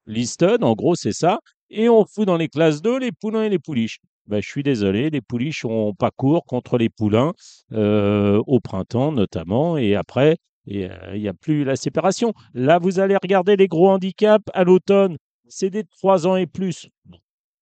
Liston, 0.06 0.58
en 0.62 0.74
gros, 0.74 0.94
c'est 0.94 1.12
ça. 1.12 1.38
Et 1.70 1.88
on 1.88 2.04
fout 2.04 2.26
dans 2.26 2.36
les 2.36 2.48
classes 2.48 2.82
2 2.82 2.98
les 2.98 3.12
poulains 3.12 3.44
et 3.44 3.48
les 3.48 3.58
pouliches. 3.58 3.98
Ben, 4.26 4.40
je 4.40 4.48
suis 4.48 4.62
désolé, 4.62 5.10
les 5.10 5.20
pouliches 5.20 5.60
sont 5.60 5.94
pas 5.98 6.10
court 6.10 6.44
contre 6.46 6.78
les 6.78 6.88
poulains 6.88 7.32
euh, 7.72 8.42
au 8.46 8.58
printemps 8.58 9.12
notamment, 9.12 9.76
et 9.76 9.94
après, 9.94 10.36
il 10.66 10.90
n'y 11.14 11.28
a 11.28 11.34
plus 11.34 11.64
la 11.64 11.76
séparation. 11.76 12.32
Là, 12.54 12.78
vous 12.78 13.00
allez 13.00 13.16
regarder 13.22 13.56
les 13.56 13.68
gros 13.68 13.90
handicaps 13.90 14.44
à 14.54 14.64
l'automne, 14.64 15.18
c'est 15.46 15.68
des 15.68 15.84
3 15.84 16.26
ans 16.26 16.36
et 16.36 16.46
plus. 16.46 16.88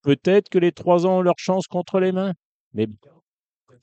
Peut-être 0.02 0.48
que 0.48 0.58
les 0.58 0.70
3 0.70 1.06
ans 1.06 1.18
ont 1.18 1.22
leur 1.22 1.38
chance 1.38 1.66
contre 1.66 1.98
les 1.98 2.12
mains, 2.12 2.32
mais 2.74 2.86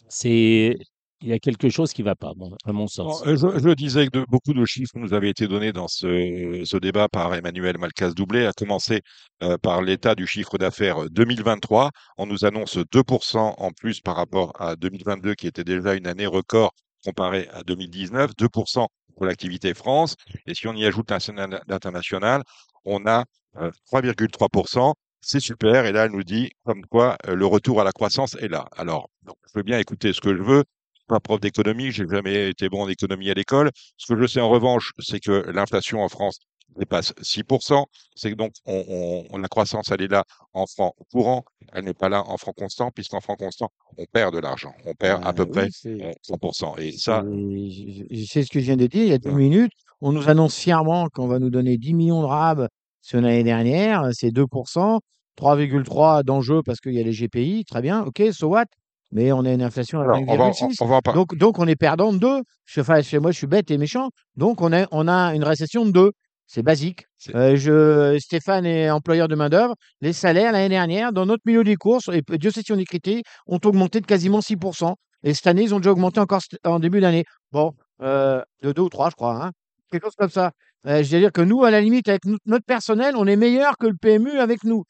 c'est 0.07 0.77
il 1.21 1.27
y 1.27 1.33
a 1.33 1.39
quelque 1.39 1.67
chose 1.69 1.91
qui 1.91 2.01
ne 2.01 2.05
va 2.05 2.15
pas, 2.15 2.31
bon, 2.33 2.55
à 2.63 2.71
mon 2.71 2.87
sens. 2.87 3.21
euh, 3.27 3.35
je, 3.35 3.59
je 3.59 3.73
disais 3.73 4.05
que 4.07 4.19
de, 4.19 4.25
beaucoup 4.29 4.53
de 4.53 4.63
chiffres 4.65 4.93
nous 4.97 5.13
avaient 5.13 5.29
été 5.29 5.47
donnés 5.49 5.73
dans 5.73 5.89
ce, 5.89 6.61
ce 6.63 6.77
débat 6.77 7.09
par 7.09 7.33
Emmanuel 7.35 7.77
Malcas-Doublé, 7.77 8.45
à 8.45 8.53
commencer 8.53 9.01
euh, 9.43 9.57
par 9.57 9.81
l'état 9.81 10.15
du 10.15 10.25
chiffre 10.25 10.57
d'affaires 10.57 11.09
2023. 11.09 11.91
On 12.17 12.25
nous 12.25 12.45
annonce 12.45 12.77
2% 12.77 13.53
en 13.57 13.71
plus 13.71 13.99
par 13.99 14.15
rapport 14.15 14.53
à 14.61 14.77
2022, 14.77 15.35
qui 15.35 15.47
était 15.47 15.65
déjà 15.65 15.93
une 15.95 16.07
année 16.07 16.25
record 16.25 16.71
comparée 17.03 17.49
à 17.51 17.63
2019, 17.63 18.31
2% 18.37 18.87
pour 19.17 19.25
l'activité 19.25 19.73
France. 19.73 20.15
Et 20.45 20.55
si 20.55 20.67
on 20.69 20.73
y 20.73 20.85
ajoute 20.85 21.11
l'interna- 21.11 21.61
l'international, 21.67 22.43
on 22.85 23.05
a 23.07 23.25
euh, 23.57 23.71
3,3%. 23.91 24.93
C'est 25.21 25.39
super. 25.39 25.85
Et 25.85 25.91
là, 25.91 26.05
elle 26.05 26.11
nous 26.11 26.23
dit 26.23 26.51
comme 26.63 26.85
quoi 26.85 27.17
euh, 27.27 27.35
le 27.35 27.45
retour 27.45 27.81
à 27.81 27.83
la 27.83 27.91
croissance 27.91 28.35
est 28.35 28.47
là. 28.47 28.67
Alors, 28.77 29.09
donc, 29.23 29.35
je 29.47 29.59
veux 29.59 29.63
bien 29.63 29.79
écouter 29.79 30.13
ce 30.13 30.21
que 30.21 30.35
je 30.35 30.41
veux 30.41 30.63
pas 31.07 31.19
prof 31.19 31.39
d'économie, 31.39 31.91
j'ai 31.91 32.05
jamais 32.07 32.49
été 32.51 32.69
bon 32.69 32.83
en 32.83 32.87
économie 32.87 33.31
à 33.31 33.33
l'école. 33.33 33.71
Ce 33.97 34.13
que 34.13 34.21
je 34.21 34.27
sais 34.27 34.39
en 34.41 34.49
revanche, 34.49 34.91
c'est 34.99 35.19
que 35.19 35.49
l'inflation 35.49 36.03
en 36.03 36.07
France 36.07 36.37
dépasse 36.77 37.13
6%. 37.23 37.87
C'est 38.15 38.29
que 38.29 38.35
donc 38.35 38.51
on, 38.65 39.25
la 39.39 39.47
croissance, 39.47 39.89
elle 39.91 40.03
est 40.03 40.07
là 40.07 40.23
en 40.53 40.67
francs 40.67 40.93
courants, 41.11 41.43
elle 41.73 41.85
n'est 41.85 41.95
pas 41.95 42.09
là 42.09 42.23
en 42.27 42.37
francs 42.37 42.55
constants, 42.55 42.91
puisqu'en 42.91 43.21
francs 43.21 43.39
constants, 43.39 43.71
on 43.97 44.05
perd 44.05 44.35
de 44.35 44.39
l'argent. 44.39 44.71
On 44.85 44.93
perd 44.93 45.23
à 45.23 45.31
Bah 45.31 45.33
peu 45.33 45.45
près 45.47 45.63
oui, 45.63 45.69
c'est 45.71 45.99
euh, 46.03 46.11
100%. 46.21 46.75
Et 46.77 46.91
ça, 46.91 47.23
c'est- 47.25 47.71
je 48.11 48.15
je- 48.41 48.41
ce 48.43 48.49
que 48.51 48.59
je 48.59 48.65
viens 48.65 48.77
de 48.77 48.85
dire 48.85 49.01
il 49.03 49.09
y 49.09 49.13
a 49.13 49.17
deux 49.17 49.31
minutes. 49.31 49.71
On 50.01 50.11
nous 50.11 50.29
annonce 50.29 50.55
fièrement 50.55 51.09
qu'on 51.09 51.27
va 51.27 51.39
nous 51.39 51.49
donner 51.49 51.77
10 51.77 51.95
millions 51.95 52.21
de 52.21 52.27
RAB 52.27 52.67
sur 53.01 53.21
l'année 53.21 53.43
dernière, 53.43 54.09
c'est 54.13 54.31
2%, 54.31 54.99
3,3% 55.37 56.23
d'enjeu 56.23 56.61
parce 56.65 56.79
qu'il 56.79 56.93
y 56.93 56.99
a 56.99 57.03
les 57.03 57.11
GPI, 57.13 57.65
très 57.65 57.81
bien, 57.81 58.01
ok, 58.03 58.21
so 58.31 58.47
what? 58.47 58.65
Mais 59.11 59.31
on 59.31 59.43
a 59.45 59.51
une 59.51 59.63
inflation 59.63 59.99
à 59.99 60.03
alors, 60.03 60.19
on 60.27 60.37
va, 60.37 60.43
en- 60.45 60.51
5,6. 60.53 60.77
on 60.81 60.85
va 60.85 60.95
en 60.97 61.01
par- 61.01 61.15
Donc, 61.15 61.35
donc 61.35 61.57
on 61.57 61.67
est 61.67 61.75
perdant 61.75 62.13
de 62.13 62.19
2. 62.19 62.41
Je, 62.65 62.81
enfin, 62.81 63.01
chez 63.01 63.17
moi, 63.17 63.31
je 63.31 63.37
suis 63.37 63.47
bête 63.47 63.71
et 63.71 63.77
méchant. 63.79 64.09
Donc, 64.35 64.61
on 64.61 64.71
a, 64.71 64.85
on 64.91 65.07
a 65.07 65.33
une 65.33 65.43
récession 65.43 65.83
de 65.85 65.91
2. 65.91 66.11
C'est 66.45 66.61
basique. 66.61 67.05
Euh, 67.33 67.55
je, 67.55 68.17
Stéphane 68.19 68.65
est 68.67 68.89
employeur 68.91 69.27
de 69.27 69.33
main-d'œuvre. 69.35 69.73
Les 70.01 70.13
salaires, 70.13 70.51
l'année 70.51 70.69
dernière, 70.69 71.11
dans 71.11 71.25
notre 71.25 71.41
milieu 71.45 71.63
des 71.63 71.75
courses, 71.75 72.07
et 72.13 72.21
Dieu 72.37 72.51
sait 72.51 72.61
si 72.63 72.71
on 72.71 72.77
est 72.77 72.85
critiqué, 72.85 73.23
ont 73.47 73.59
augmenté 73.65 73.99
de 73.99 74.05
quasiment 74.05 74.41
6%. 74.41 74.93
Et 75.23 75.33
cette 75.33 75.47
année, 75.47 75.63
ils 75.63 75.73
ont 75.73 75.79
déjà 75.79 75.91
augmenté 75.91 76.19
encore 76.19 76.41
en 76.63 76.79
début 76.79 77.01
d'année. 77.01 77.23
Bon, 77.51 77.71
euh, 78.03 78.41
de 78.61 78.71
2 78.71 78.81
ou 78.83 78.89
3, 78.89 79.09
je 79.09 79.15
crois. 79.15 79.43
Hein. 79.43 79.51
Quelque 79.91 80.03
chose 80.05 80.15
comme 80.17 80.29
ça. 80.29 80.51
Euh, 80.87 81.03
je 81.03 81.11
veux 81.11 81.19
dire 81.19 81.31
que 81.31 81.41
nous, 81.41 81.63
à 81.63 81.71
la 81.71 81.81
limite, 81.81 82.07
avec 82.07 82.25
no- 82.25 82.37
notre 82.45 82.65
personnel, 82.65 83.15
on 83.17 83.27
est 83.27 83.35
meilleur 83.35 83.77
que 83.77 83.87
le 83.87 83.95
PMU 83.99 84.39
avec 84.39 84.63
nous. 84.63 84.83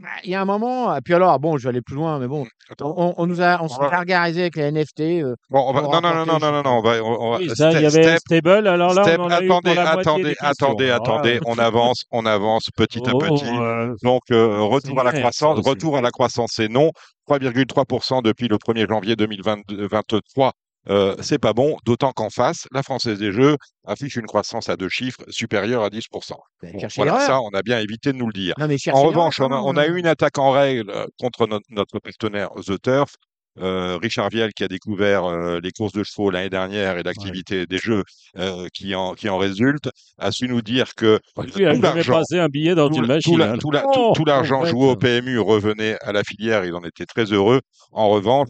Bah, 0.00 0.08
Il 0.24 0.30
y 0.30 0.34
a 0.34 0.40
un 0.40 0.44
moment, 0.44 0.94
et 0.96 1.00
puis 1.04 1.14
alors, 1.14 1.38
bon, 1.38 1.56
je 1.56 1.64
vais 1.64 1.68
aller 1.68 1.80
plus 1.82 1.94
loin, 1.94 2.18
mais 2.18 2.26
bon, 2.26 2.44
on, 2.80 3.14
on 3.16 3.26
nous 3.26 3.40
a, 3.40 3.62
on 3.62 3.68
s'est 3.68 3.78
gargarisé 3.90 4.40
avec 4.40 4.56
les 4.56 4.64
NFT. 4.72 5.00
euh, 5.22 5.36
bon, 5.50 5.60
on 5.68 5.72
va, 5.72 5.82
pour 5.82 5.92
non, 5.92 6.00
non, 6.00 6.14
non, 6.14 6.26
non, 6.26 6.38
non, 6.40 6.62
non, 6.64 6.70
on 6.78 6.82
va, 6.82 7.04
on, 7.04 7.30
va- 7.30 7.38
Oui, 7.38 7.48
ça, 7.54 7.70
il 7.70 7.84
y 7.84 7.90
step, 7.90 8.02
avait 8.04 8.18
step, 8.18 8.18
Stable, 8.40 8.66
alors 8.66 8.92
là, 8.92 9.04
step, 9.04 9.20
on 9.20 9.24
en 9.24 9.30
a 9.30 9.40
eu 9.40 9.46
attendez, 9.46 9.74
pour 9.74 9.84
la 9.84 9.92
moitié 9.92 10.12
attendez, 10.12 10.34
attendez, 10.40 10.86
là, 10.88 10.94
attendez, 10.96 11.40
on 11.46 11.58
avance, 11.58 12.02
on 12.10 12.26
avance 12.26 12.70
petit 12.76 13.08
à 13.08 13.12
oh, 13.14 13.18
petit. 13.18 13.46
euh, 13.46 13.94
Donc, 14.02 14.22
euh, 14.32 14.62
retour 14.62 14.98
à 14.98 15.04
la 15.04 15.12
croissance. 15.12 15.60
Retour 15.64 15.96
à 15.96 16.00
la 16.00 16.10
croissance, 16.10 16.50
c'est 16.54 16.68
non. 16.68 16.90
3,3% 17.28 18.20
depuis 18.22 18.48
le 18.48 18.56
1er 18.58 18.86
janvier 18.88 19.14
2023. 19.16 20.52
Euh, 20.90 21.16
c'est 21.20 21.38
pas 21.38 21.52
bon, 21.52 21.76
d'autant 21.84 22.12
qu'en 22.12 22.30
face, 22.30 22.66
la 22.72 22.82
Française 22.82 23.18
des 23.18 23.32
Jeux 23.32 23.56
affiche 23.86 24.16
une 24.16 24.26
croissance 24.26 24.68
à 24.68 24.76
deux 24.76 24.88
chiffres 24.88 25.22
supérieure 25.28 25.82
à 25.82 25.88
10%. 25.88 26.34
Ben, 26.62 26.72
Bon, 26.72 26.78
cherchez 26.78 27.02
voilà, 27.02 27.20
ça, 27.20 27.40
on 27.40 27.50
a 27.50 27.62
bien 27.62 27.78
évité 27.78 28.12
de 28.12 28.18
nous 28.18 28.26
le 28.26 28.32
dire. 28.32 28.54
Non, 28.58 28.68
mais 28.68 28.76
En 28.92 29.02
revanche, 29.02 29.40
on 29.40 29.46
a, 29.46 29.48
même. 29.48 29.60
on 29.60 29.76
a 29.76 29.86
eu 29.86 29.98
une 29.98 30.06
attaque 30.06 30.38
en 30.38 30.50
règle 30.50 30.90
euh, 30.90 31.06
contre 31.18 31.46
notre, 31.46 31.66
notre 31.70 31.98
partenaire 31.98 32.50
The 32.66 32.80
Turf. 32.80 33.14
Euh, 33.60 33.98
Richard 34.02 34.30
Viel 34.30 34.52
qui 34.52 34.64
a 34.64 34.68
découvert 34.68 35.24
euh, 35.26 35.60
les 35.62 35.70
courses 35.70 35.92
de 35.92 36.02
chevaux 36.02 36.28
l'année 36.30 36.50
dernière 36.50 36.98
et 36.98 37.02
l'activité 37.04 37.66
des 37.66 37.78
jeux 37.78 38.02
euh, 38.36 38.66
qui, 38.74 38.94
en, 38.96 39.14
qui 39.14 39.28
en 39.28 39.38
résulte, 39.38 39.88
a 40.18 40.32
su 40.32 40.48
nous 40.48 40.60
dire 40.60 40.94
que 40.96 41.20
Lui 41.56 41.64
a 41.64 41.74
tout 41.76 41.82
l'argent 41.82 42.12
passé 42.14 42.38
un 42.40 42.48
billet 42.48 42.74
dans 42.74 42.88
tout, 42.88 42.96
une 42.96 43.02
la- 43.06 43.20
tout 43.20 43.36
machine. 43.36 43.38
la- 43.38 43.52
hein. 43.52 43.58
tout 43.58 43.70
la- 43.70 43.80
tout- 43.82 43.88
Oh, 43.94 44.12
tout 44.16 44.24
l'argent 44.24 44.58
pauvre 44.60 44.70
joué 44.70 44.90
au. 44.90 44.96
PMU 44.96 45.38
revenait 45.38 45.96
à 46.02 46.10
la 46.12 46.24
filière, 46.24 46.64
il 46.64 46.74
en 46.74 46.82
était 46.82 47.06
très 47.06 47.26
heureux. 47.32 47.60
En 47.92 48.08
revanche, 48.08 48.48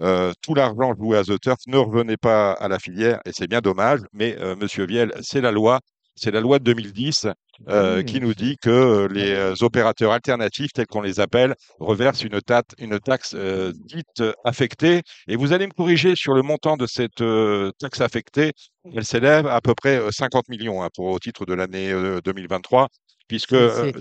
euh, 0.00 0.32
tout 0.42 0.54
l'argent 0.54 0.94
joué 0.98 1.18
à 1.18 1.22
The 1.24 1.38
Turf 1.38 1.58
ne 1.66 1.76
revenait 1.76 2.16
pas 2.16 2.52
à 2.52 2.68
la 2.68 2.78
filière, 2.78 3.20
et 3.26 3.32
c'est 3.32 3.48
bien 3.48 3.60
dommage, 3.60 4.00
mais 4.14 4.36
euh, 4.40 4.56
Monsieur 4.56 4.86
Viel, 4.86 5.12
c'est 5.20 5.42
la 5.42 5.50
loi. 5.50 5.80
C'est 6.18 6.30
la 6.30 6.40
loi 6.40 6.58
de 6.58 6.64
2010 6.64 7.26
euh, 7.68 7.98
Oui, 7.98 8.04
qui 8.06 8.20
nous 8.20 8.34
dit 8.34 8.56
que 8.56 8.70
euh, 8.70 9.08
les 9.08 9.32
euh, 9.32 9.54
opérateurs 9.60 10.12
alternatifs, 10.12 10.72
tels 10.72 10.86
qu'on 10.86 11.02
les 11.02 11.20
appelle, 11.20 11.54
reversent 11.78 12.22
une, 12.24 12.40
tate- 12.40 12.74
une 12.78 12.98
taxe 12.98 13.34
euh, 13.34 13.72
dite 13.86 14.22
affectée. 14.44 15.02
Et 15.28 15.36
vous 15.36 15.52
allez 15.52 15.66
me 15.66 15.72
corriger 15.72 16.16
sur 16.16 16.32
le 16.32 16.40
montant 16.42 16.76
de 16.78 16.86
cette 16.86 17.20
euh, 17.20 17.70
taxe 17.78 18.00
affectée. 18.00 18.52
Elle 18.94 19.04
s'élève 19.04 19.46
à 19.46 19.60
peu 19.60 19.74
près 19.74 19.98
euh, 19.98 20.10
50 20.10 20.48
millions 20.48 20.82
hein, 20.82 20.88
pour, 20.94 21.06
au 21.06 21.18
titre 21.18 21.44
de 21.44 21.52
l'année 21.52 21.92
euh, 21.92 22.20
2023, 22.24 22.88
puisque 23.28 23.56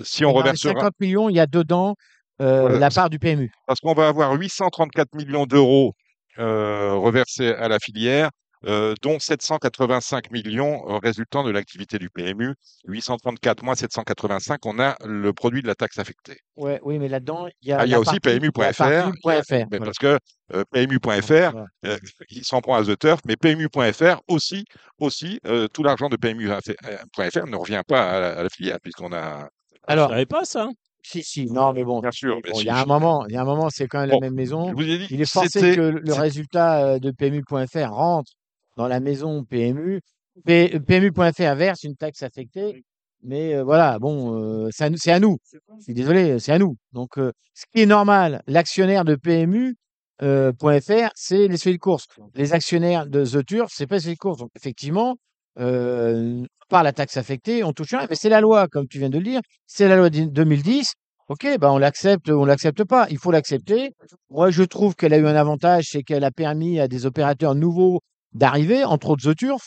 si 0.06 0.24
on 0.24 0.30
dans 0.32 0.38
les 0.38 0.42
reversera, 0.44 0.74
50 0.76 0.94
millions, 1.02 1.28
il 1.30 1.36
y 1.36 1.40
a 1.42 1.48
dedans 1.48 1.96
Voilà. 2.40 2.80
la 2.80 2.90
part 2.90 3.10
du 3.10 3.20
PMU. 3.20 3.52
parce 3.68 3.80
qu'on 3.82 3.94
va 3.94 4.08
avoir 4.08 4.32
834 4.34 5.14
millions 5.16 5.46
d'euros 5.46 5.94
reversés 6.38 7.50
à 7.50 7.68
la 7.68 7.80
filière, 7.80 8.30
euh, 8.66 8.94
dont 9.02 9.20
785 9.20 10.32
millions 10.32 10.84
euh, 10.90 10.98
résultant 10.98 11.44
de 11.44 11.52
l'activité 11.52 11.98
du 12.00 12.10
PMU. 12.10 12.54
834 12.88 13.64
moins 13.64 13.76
785, 13.76 14.66
on 14.66 14.80
a 14.80 14.96
le 15.06 15.34
produit 15.34 15.62
de 15.62 15.68
la 15.68 15.76
taxe 15.76 16.00
affectée. 16.00 16.38
Ouais, 16.56 16.80
oui, 16.84 16.98
mais 17.00 17.08
là-dedans, 17.08 17.48
il 17.62 17.70
y 17.70 17.72
a, 17.72 17.80
Ah, 17.80 17.86
y 17.86 17.94
a 17.94 18.00
aussi 18.00 18.20
PMU.fr. 18.20 19.12
Parce 19.22 19.98
que 19.98 20.18
euh, 20.54 20.64
PMU.fr, 20.72 21.56
euh, 21.86 21.98
il 22.30 22.44
s'en 22.44 22.62
prend 22.62 22.76
à 22.76 22.84
The 22.84 22.98
Turf, 22.98 23.20
mais 23.26 23.36
PMU.fr 23.36 24.22
aussi, 24.28 24.66
aussi 25.00 25.40
euh, 25.46 25.68
tout 25.68 25.84
l'argent 25.84 26.10
de 26.10 26.18
PMU.fr 26.18 27.48
ne 27.48 27.56
revient 27.56 27.82
pas 27.88 28.10
à 28.12 28.20
la, 28.20 28.40
à 28.40 28.44
la 28.44 28.50
filière, 28.50 28.78
puisqu'on 28.82 29.12
a. 29.14 29.48
Je 29.74 29.78
Alors, 29.88 30.10
savais 30.10 30.26
pas 30.26 30.46
ça. 30.46 30.70
si, 31.04 31.22
si, 31.24 31.46
non, 31.46 31.74
mais 31.74 31.84
bon, 31.84 32.00
Bien 32.00 32.12
sûr, 32.12 32.36
bon, 32.36 32.42
il 32.54 32.56
si, 32.56 32.66
y 32.66 32.70
a 32.70 32.78
un 32.78 32.82
je- 32.84 32.88
moment, 32.88 33.26
il 33.28 33.34
y 33.34 33.38
a 33.38 33.42
un 33.42 33.46
moment, 33.46 33.70
c'est 33.70 33.88
quand 33.88 34.00
même 34.02 34.10
Bon, 34.10 34.20
la 34.20 34.28
même 34.28 34.34
maison. 34.36 34.70
je 34.70 34.74
vous 34.74 34.90
ai 34.90 34.98
dit, 34.98 35.08
Il 35.12 35.22
est 35.22 35.32
forcé 35.32 35.76
que 35.76 35.82
le 36.04 36.14
résultat 36.14 36.98
de 37.00 37.12
PMU.fr 37.12 37.92
rentre 37.92 38.32
dans 38.76 38.88
la 38.88 39.00
maison 39.00 39.44
PMU. 39.46 40.02
PMU.fr 40.46 41.56
verse 41.56 41.84
une 41.84 41.96
taxe 41.96 42.24
affectée, 42.24 42.84
mais 43.24 43.56
euh, 43.56 43.64
voilà, 43.64 44.00
bon, 44.00 44.36
euh, 44.66 44.70
c'est 44.72 44.84
à, 44.86 44.90
nous- 44.90 44.98
c'est 44.98 45.12
à 45.12 45.20
nous. 45.20 45.38
Je 45.80 45.84
suis 45.84 45.94
désolé, 45.94 46.40
c'est 46.40 46.52
à 46.52 46.60
nous. 46.60 46.76
Donc, 46.92 47.18
euh, 47.18 47.32
ce 47.54 47.66
qui 47.74 47.82
est 47.82 47.86
normal, 47.86 48.42
l'actionnaire 48.48 49.06
de 49.06 49.16
PMU. 49.16 49.76
euh, 50.22 50.54
point 50.54 50.80
.fr, 50.80 51.10
c'est 51.16 51.48
les 51.50 51.58
suivis 51.58 51.76
de 51.78 51.82
course. 51.82 52.08
Les 52.36 52.54
actionnaires 52.54 53.06
de 53.06 53.26
The 53.26 53.46
Turf, 53.46 53.70
c'est 53.76 53.86
pas 53.88 53.96
les 53.96 54.02
suivis 54.02 54.16
de 54.16 54.20
course. 54.20 54.38
Donc, 54.40 54.50
effectivement, 54.56 55.18
euh, 55.60 56.44
par 56.70 56.84
la 56.84 56.94
taxe 56.94 57.18
affectée, 57.18 57.64
on 57.66 57.74
touche 57.74 57.90
rien. 57.94 58.08
Mais 58.10 58.16
c'est 58.16 58.30
la 58.30 58.40
loi, 58.42 58.68
comme 58.70 58.88
tu 58.88 58.98
viens 59.00 59.10
de 59.10 59.18
le 59.18 59.24
dire. 59.26 59.42
C'est 59.68 59.88
la 59.90 59.98
loi 59.98 60.10
de 60.10 60.24
2010. 60.26 60.94
Ok, 61.28 61.46
ben 61.60 61.70
on 61.70 61.78
l'accepte, 61.78 62.30
on 62.30 62.46
l'accepte 62.46 62.84
pas. 62.86 63.08
Il 63.10 63.18
faut 63.18 63.32
l'accepter. 63.32 63.92
Moi, 64.30 64.52
je 64.52 64.64
trouve 64.64 64.96
qu'elle 64.96 65.14
a 65.14 65.18
eu 65.18 65.28
un 65.28 65.36
avantage, 65.36 65.88
c'est 65.92 66.04
qu'elle 66.04 66.24
a 66.24 66.32
permis 66.32 66.80
à 66.80 66.88
des 66.88 67.06
opérateurs 67.06 67.56
nouveaux 67.56 68.00
d'arriver, 68.36 68.84
entre 68.84 69.10
autres 69.10 69.32
The 69.32 69.36
Turf, 69.36 69.64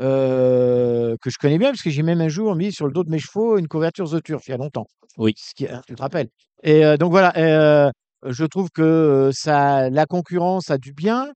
euh, 0.00 1.16
que 1.20 1.28
je 1.28 1.36
connais 1.38 1.58
bien, 1.58 1.70
parce 1.70 1.82
que 1.82 1.90
j'ai 1.90 2.02
même 2.02 2.20
un 2.22 2.28
jour 2.28 2.54
mis 2.56 2.72
sur 2.72 2.86
le 2.86 2.92
dos 2.92 3.04
de 3.04 3.10
mes 3.10 3.18
chevaux 3.18 3.58
une 3.58 3.68
couverture 3.68 4.08
The 4.10 4.22
Turf, 4.22 4.42
il 4.48 4.52
y 4.52 4.54
a 4.54 4.56
longtemps. 4.56 4.86
Oui. 5.18 5.34
Ce 5.36 5.52
qui, 5.54 5.66
tu 5.86 5.94
te 5.94 6.00
rappelles. 6.00 6.28
Et 6.62 6.84
euh, 6.84 6.96
donc 6.96 7.10
voilà, 7.10 7.32
euh, 7.36 7.90
je 8.26 8.44
trouve 8.46 8.70
que 8.70 9.30
ça, 9.34 9.90
la 9.90 10.06
concurrence 10.06 10.70
a 10.70 10.78
du 10.78 10.92
bien. 10.94 11.28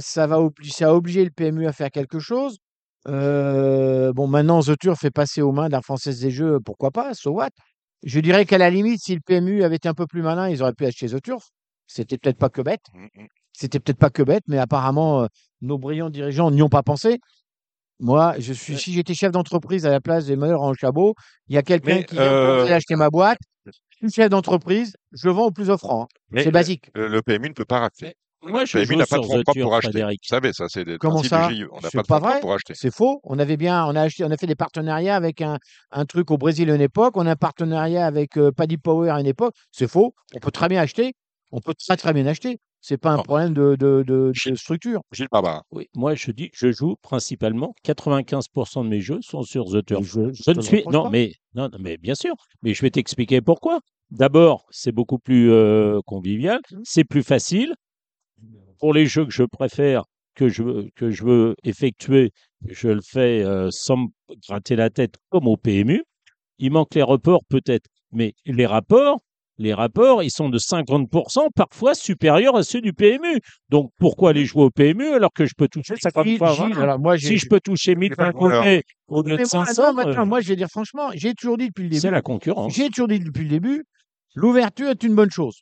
ça, 0.00 0.26
va 0.26 0.38
obli- 0.38 0.70
ça 0.70 0.88
a 0.88 0.92
obligé 0.92 1.24
le 1.24 1.30
PMU 1.30 1.66
à 1.66 1.72
faire 1.72 1.90
quelque 1.90 2.18
chose. 2.18 2.58
Bon, 3.06 4.26
maintenant, 4.26 4.60
The 4.62 4.76
Turf 4.78 5.04
est 5.04 5.10
passé 5.10 5.40
aux 5.42 5.52
mains 5.52 5.68
d'un 5.68 5.80
Française 5.82 6.20
des 6.20 6.30
Jeux, 6.30 6.58
pourquoi 6.64 6.90
pas, 6.90 7.14
so 7.14 7.30
what? 7.30 7.50
Je 8.02 8.20
dirais 8.20 8.44
qu'à 8.44 8.58
la 8.58 8.68
limite, 8.70 9.00
si 9.02 9.14
le 9.14 9.20
PMU 9.20 9.62
avait 9.64 9.76
été 9.76 9.88
un 9.88 9.94
peu 9.94 10.06
plus 10.06 10.22
malin, 10.22 10.48
ils 10.48 10.62
auraient 10.62 10.74
pu 10.74 10.84
acheter 10.86 11.08
The 11.08 11.22
Turf. 11.22 11.44
C'était 11.86 12.18
peut-être 12.18 12.38
pas 12.38 12.48
que 12.50 12.62
bête. 12.62 12.82
C'était 13.58 13.80
peut-être 13.80 13.98
pas 13.98 14.10
que 14.10 14.22
bête, 14.22 14.42
mais 14.48 14.58
apparemment, 14.58 15.22
euh, 15.22 15.26
nos 15.62 15.78
brillants 15.78 16.10
dirigeants 16.10 16.50
n'y 16.50 16.60
ont 16.62 16.68
pas 16.68 16.82
pensé. 16.82 17.18
Moi, 17.98 18.34
je 18.38 18.52
suis, 18.52 18.76
si 18.76 18.92
j'étais 18.92 19.14
chef 19.14 19.32
d'entreprise 19.32 19.86
à 19.86 19.90
la 19.90 20.00
place 20.02 20.26
des 20.26 20.36
meneurs 20.36 20.60
en 20.62 20.74
chabot, 20.74 21.14
il 21.48 21.54
y 21.54 21.58
a 21.58 21.62
quelqu'un 21.62 22.02
qui 22.02 22.14
vient 22.16 22.24
euh, 22.24 22.62
pour 22.64 22.70
acheter 22.72 22.94
ma 22.96 23.08
boîte. 23.08 23.38
Je 23.64 23.72
suis 24.08 24.10
chef 24.14 24.28
d'entreprise, 24.28 24.92
je 25.12 25.30
vends 25.30 25.46
au 25.46 25.50
plus 25.50 25.70
offrant. 25.70 26.02
hein. 26.02 26.40
C'est 26.42 26.50
basique. 26.50 26.90
le, 26.94 27.08
le 27.08 27.22
PMU 27.22 27.48
ne 27.48 27.54
peut 27.54 27.64
pas 27.64 27.80
racheter. 27.80 28.14
Moi, 28.42 28.66
je 28.66 28.76
Le 28.76 28.84
PMU 28.84 28.96
n'a 28.96 29.06
pas 29.06 29.16
de 29.18 29.24
fonds 29.24 29.42
propres 29.42 29.60
pour 29.62 29.74
acheter. 29.74 29.90
Frédéric. 29.92 30.20
Vous 30.22 30.28
savez, 30.28 30.52
ça, 30.52 30.66
c'est 30.68 30.84
le 30.84 30.98
Comment 30.98 31.22
ça? 31.22 31.48
Du. 31.48 31.66
On 31.72 31.80
n'a 31.80 31.90
pas 31.90 32.02
de 32.02 32.06
pas 32.06 32.16
fonds 32.18 32.20
propres 32.26 32.40
pour 32.40 32.52
acheter. 32.52 32.74
C'est 32.74 32.94
faux. 32.94 33.20
On 33.24 33.38
avait 33.38 33.56
bien, 33.56 33.86
on 33.86 33.96
a 33.96 34.02
acheté, 34.02 34.24
on 34.24 34.30
a 34.30 34.36
fait 34.36 34.46
des 34.46 34.54
partenariats 34.54 35.16
avec 35.16 35.40
un, 35.40 35.56
un 35.90 36.04
truc 36.04 36.30
au 36.30 36.36
Brésil 36.36 36.70
à 36.70 36.74
une 36.74 36.82
époque. 36.82 37.16
On 37.16 37.26
a 37.26 37.30
un 37.30 37.36
partenariat 37.36 38.04
avec 38.04 38.36
euh, 38.36 38.52
Paddy 38.52 38.76
Power 38.76 39.08
à 39.08 39.18
une 39.18 39.26
époque. 39.26 39.54
C'est 39.72 39.88
faux. 39.88 40.14
On 40.34 40.38
peut 40.40 40.50
très 40.50 40.68
bien 40.68 40.82
acheter. 40.82 41.14
on 41.50 41.60
peut 41.62 41.74
très 41.74 41.96
très 41.96 42.12
bien 42.12 42.26
acheter. 42.26 42.58
C'est 42.88 42.98
pas 42.98 43.10
un 43.10 43.16
Non. 43.16 43.22
problème 43.24 43.52
de, 43.52 43.74
de, 43.74 44.04
de- 44.06 44.32
de 44.48 44.54
structure. 44.54 45.00
Gilles 45.10 45.26
Barbarin. 45.32 45.62
Oui, 45.72 45.88
moi 45.96 46.14
je 46.14 46.30
dis, 46.30 46.50
je 46.54 46.70
joue 46.70 46.94
principalement 47.02 47.74
95% 47.84 48.84
de 48.84 48.88
mes 48.88 49.00
jeux 49.00 49.18
sont 49.22 49.42
sur 49.42 49.64
The 49.64 49.84
Turf. 49.84 50.06
je, 50.06 50.20
ne 50.52 50.60
suis 50.62 50.84
non 50.86 51.02
pas? 51.04 51.10
mais 51.10 51.32
non 51.56 51.68
mais 51.80 51.96
bien 51.96 52.14
sûr, 52.14 52.34
mais 52.62 52.74
je 52.74 52.82
vais 52.82 52.90
t'expliquer 52.90 53.40
pourquoi. 53.40 53.80
D'abord, 54.12 54.66
c'est 54.70 54.92
beaucoup 54.92 55.18
plus 55.18 55.50
euh, 55.50 55.98
convivial, 56.06 56.60
Mmh. 56.70 56.76
c'est 56.84 57.02
plus 57.02 57.24
facile 57.24 57.74
pour 58.78 58.94
les 58.94 59.06
jeux 59.06 59.24
que 59.24 59.32
je 59.32 59.42
préfère 59.42 60.04
que 60.36 60.48
je 60.48 60.62
veux- 60.62 60.88
que 60.94 61.10
je 61.10 61.24
veux 61.24 61.56
effectuer, 61.64 62.30
je 62.68 62.88
le 62.88 63.00
fais 63.02 63.42
euh, 63.42 63.68
sans 63.72 63.96
me 63.96 64.06
gratter 64.46 64.76
la 64.76 64.90
tête 64.90 65.16
comme 65.30 65.48
au 65.48 65.56
PMU. 65.56 66.04
Il 66.58 66.70
manque 66.70 66.94
les 66.94 67.02
rapports 67.02 67.42
peut-être, 67.48 67.86
mais 68.12 68.34
les 68.44 68.66
rapports, 68.66 69.18
les 69.58 69.72
rapports, 69.74 70.22
ils 70.22 70.30
sont 70.30 70.48
de 70.48 70.58
50% 70.58 71.48
parfois 71.54 71.94
supérieurs 71.94 72.56
à 72.56 72.62
ceux 72.62 72.80
du 72.80 72.92
PMU. 72.92 73.40
Donc 73.70 73.90
pourquoi 73.98 74.30
aller 74.30 74.44
jouer 74.44 74.64
au 74.64 74.70
PMU 74.70 75.08
alors 75.14 75.32
que 75.32 75.46
je 75.46 75.54
peux 75.56 75.68
toucher 75.68 75.94
50 75.96 76.26
Gilles, 76.26 76.38
fois 76.38 76.52
Gilles, 76.52 76.74
20? 76.74 76.82
alors 76.82 76.98
moi, 76.98 77.16
j'ai, 77.16 77.28
Si 77.28 77.38
je 77.38 77.48
peux 77.48 77.60
toucher 77.60 77.94
1000 77.94 78.14
pas 78.16 78.26
d'un 78.26 78.32
côté 78.32 78.82
au 79.08 79.22
lieu 79.22 79.32
de 79.32 79.36
moi, 79.38 79.46
500, 79.46 79.82
non, 79.82 79.92
maintenant, 79.94 80.22
euh, 80.22 80.26
moi, 80.26 80.40
je 80.40 80.48
vais 80.48 80.56
dire 80.56 80.68
franchement, 80.70 81.10
j'ai 81.14 81.32
toujours 81.34 81.56
dit 81.56 81.68
depuis 81.68 81.88
le 81.88 81.94
c'est 81.94 82.02
début, 82.02 82.14
la 82.14 82.22
concurrence. 82.22 82.74
j'ai 82.74 82.88
toujours 82.90 83.08
dit 83.08 83.18
depuis 83.20 83.44
le 83.44 83.50
début, 83.50 83.84
l'ouverture 84.34 84.88
est 84.90 85.02
une 85.02 85.14
bonne 85.14 85.30
chose. 85.30 85.60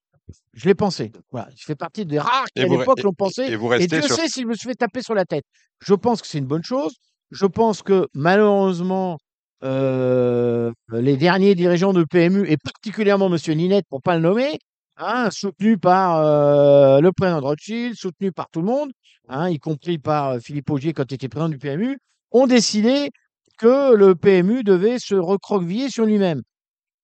Je 0.54 0.64
l'ai 0.66 0.74
pensé. 0.74 1.12
Voilà, 1.30 1.48
je 1.56 1.64
fais 1.64 1.74
partie 1.74 2.06
des 2.06 2.18
rares 2.18 2.46
qui 2.54 2.62
Et 2.62 2.64
à 2.64 2.68
l'époque 2.68 3.02
l'ont 3.02 3.12
pensé. 3.12 3.42
et 3.42 3.56
vous 3.56 3.72
Et 3.74 3.86
Dieu 3.86 4.00
sur. 4.02 4.16
sait 4.16 4.28
si 4.28 4.42
je 4.42 4.46
me 4.46 4.54
suis 4.54 4.68
fait 4.68 4.74
taper 4.74 5.02
sur 5.02 5.14
la 5.14 5.24
tête. 5.24 5.44
Je 5.86 5.94
pense 5.94 6.22
que 6.22 6.26
c'est 6.26 6.38
une 6.38 6.46
bonne 6.46 6.64
chose. 6.64 6.94
Je 7.30 7.44
pense 7.46 7.82
que 7.82 8.06
malheureusement, 8.14 9.18
euh, 9.64 10.72
les 10.92 11.16
derniers 11.16 11.54
dirigeants 11.54 11.92
de 11.92 12.04
PMU, 12.04 12.46
et 12.48 12.56
particulièrement 12.56 13.32
M. 13.32 13.38
Ninette, 13.56 13.86
pour 13.88 14.02
pas 14.02 14.16
le 14.16 14.22
nommer, 14.22 14.58
hein, 14.96 15.30
soutenu 15.30 15.78
par 15.78 16.18
euh, 16.18 17.00
le 17.00 17.12
président 17.12 17.40
de 17.40 17.46
Rothschild, 17.46 17.94
soutenu 17.96 18.32
par 18.32 18.50
tout 18.50 18.60
le 18.60 18.66
monde, 18.66 18.90
hein, 19.28 19.48
y 19.48 19.58
compris 19.58 19.98
par 19.98 20.30
euh, 20.30 20.38
Philippe 20.40 20.70
Augier 20.70 20.92
quand 20.92 21.10
il 21.10 21.14
était 21.14 21.28
président 21.28 21.48
du 21.48 21.58
PMU, 21.58 21.98
ont 22.30 22.46
décidé 22.46 23.10
que 23.58 23.94
le 23.94 24.14
PMU 24.14 24.64
devait 24.64 24.98
se 24.98 25.14
recroqueviller 25.14 25.88
sur 25.88 26.04
lui-même. 26.04 26.42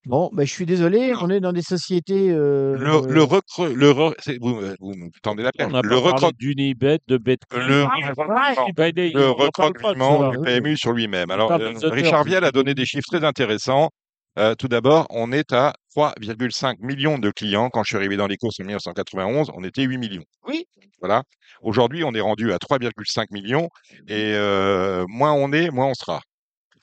Bon, 0.07 0.31
ben, 0.33 0.47
je 0.47 0.51
suis 0.53 0.65
désolé, 0.65 1.13
on 1.21 1.29
est 1.29 1.41
dans 1.41 1.53
des 1.53 1.61
sociétés. 1.63 2.31
euh, 2.31 2.75
Le, 2.79 3.13
le 3.13 3.23
recre- 3.23 3.71
le 3.71 3.91
re- 3.91 4.15
c'est- 4.19 4.39
vous, 4.41 4.55
me- 4.55 4.75
vous 4.81 4.95
me 4.95 5.11
tendez 5.23 5.43
la 5.43 5.51
On 5.61 5.71
perche. 5.71 5.85
Le, 5.85 6.33
d'Unibet, 6.39 7.01
de 7.07 7.19
Betclic. 7.19 7.63
le, 7.69 9.29
recroquevement 9.31 10.33
ça. 10.33 10.39
du 10.39 10.43
PMU 10.43 10.77
sur 10.79 10.93
lui-même. 10.93 11.31
Alors, 11.31 11.53
euh, 11.53 11.73
Richard. 11.83 12.25
Vielle 12.25 12.45
a 12.45 12.51
donné 12.51 12.75
des 12.75 12.87
chiffres 12.87 13.09
très 13.11 13.25
intéressants. 13.25 13.91
Euh, 14.39 14.55
tout 14.55 14.69
d'abord, 14.69 15.07
on 15.11 15.33
est 15.33 15.53
à 15.53 15.75
3,5 15.95 16.77
millions 16.81 17.19
de 17.19 17.31
clients. 17.31 17.69
Quand 17.69 17.83
je 17.83 17.89
suis 17.89 17.97
arrivé 17.97 18.17
dans 18.17 18.27
les 18.29 18.37
courses 18.39 18.59
en 18.61 18.65
1991, 18.65 19.51
on 19.55 19.65
était 19.65 19.83
8 19.83 19.99
millions. 19.99 20.25
Oui. 20.47 20.65
Voilà. 21.01 21.25
Aujourd'hui, 21.63 22.05
on 22.05 22.15
est 22.15 22.21
rendu 22.21 22.53
à 22.53 22.59
3,5 22.59 23.27
millions. 23.33 23.69
Et 24.09 24.33
euh, 24.35 25.05
moins 25.09 25.33
on 25.33 25.53
est, 25.53 25.71
moins 25.71 25.87
on 25.89 25.95
sera. 25.95 26.21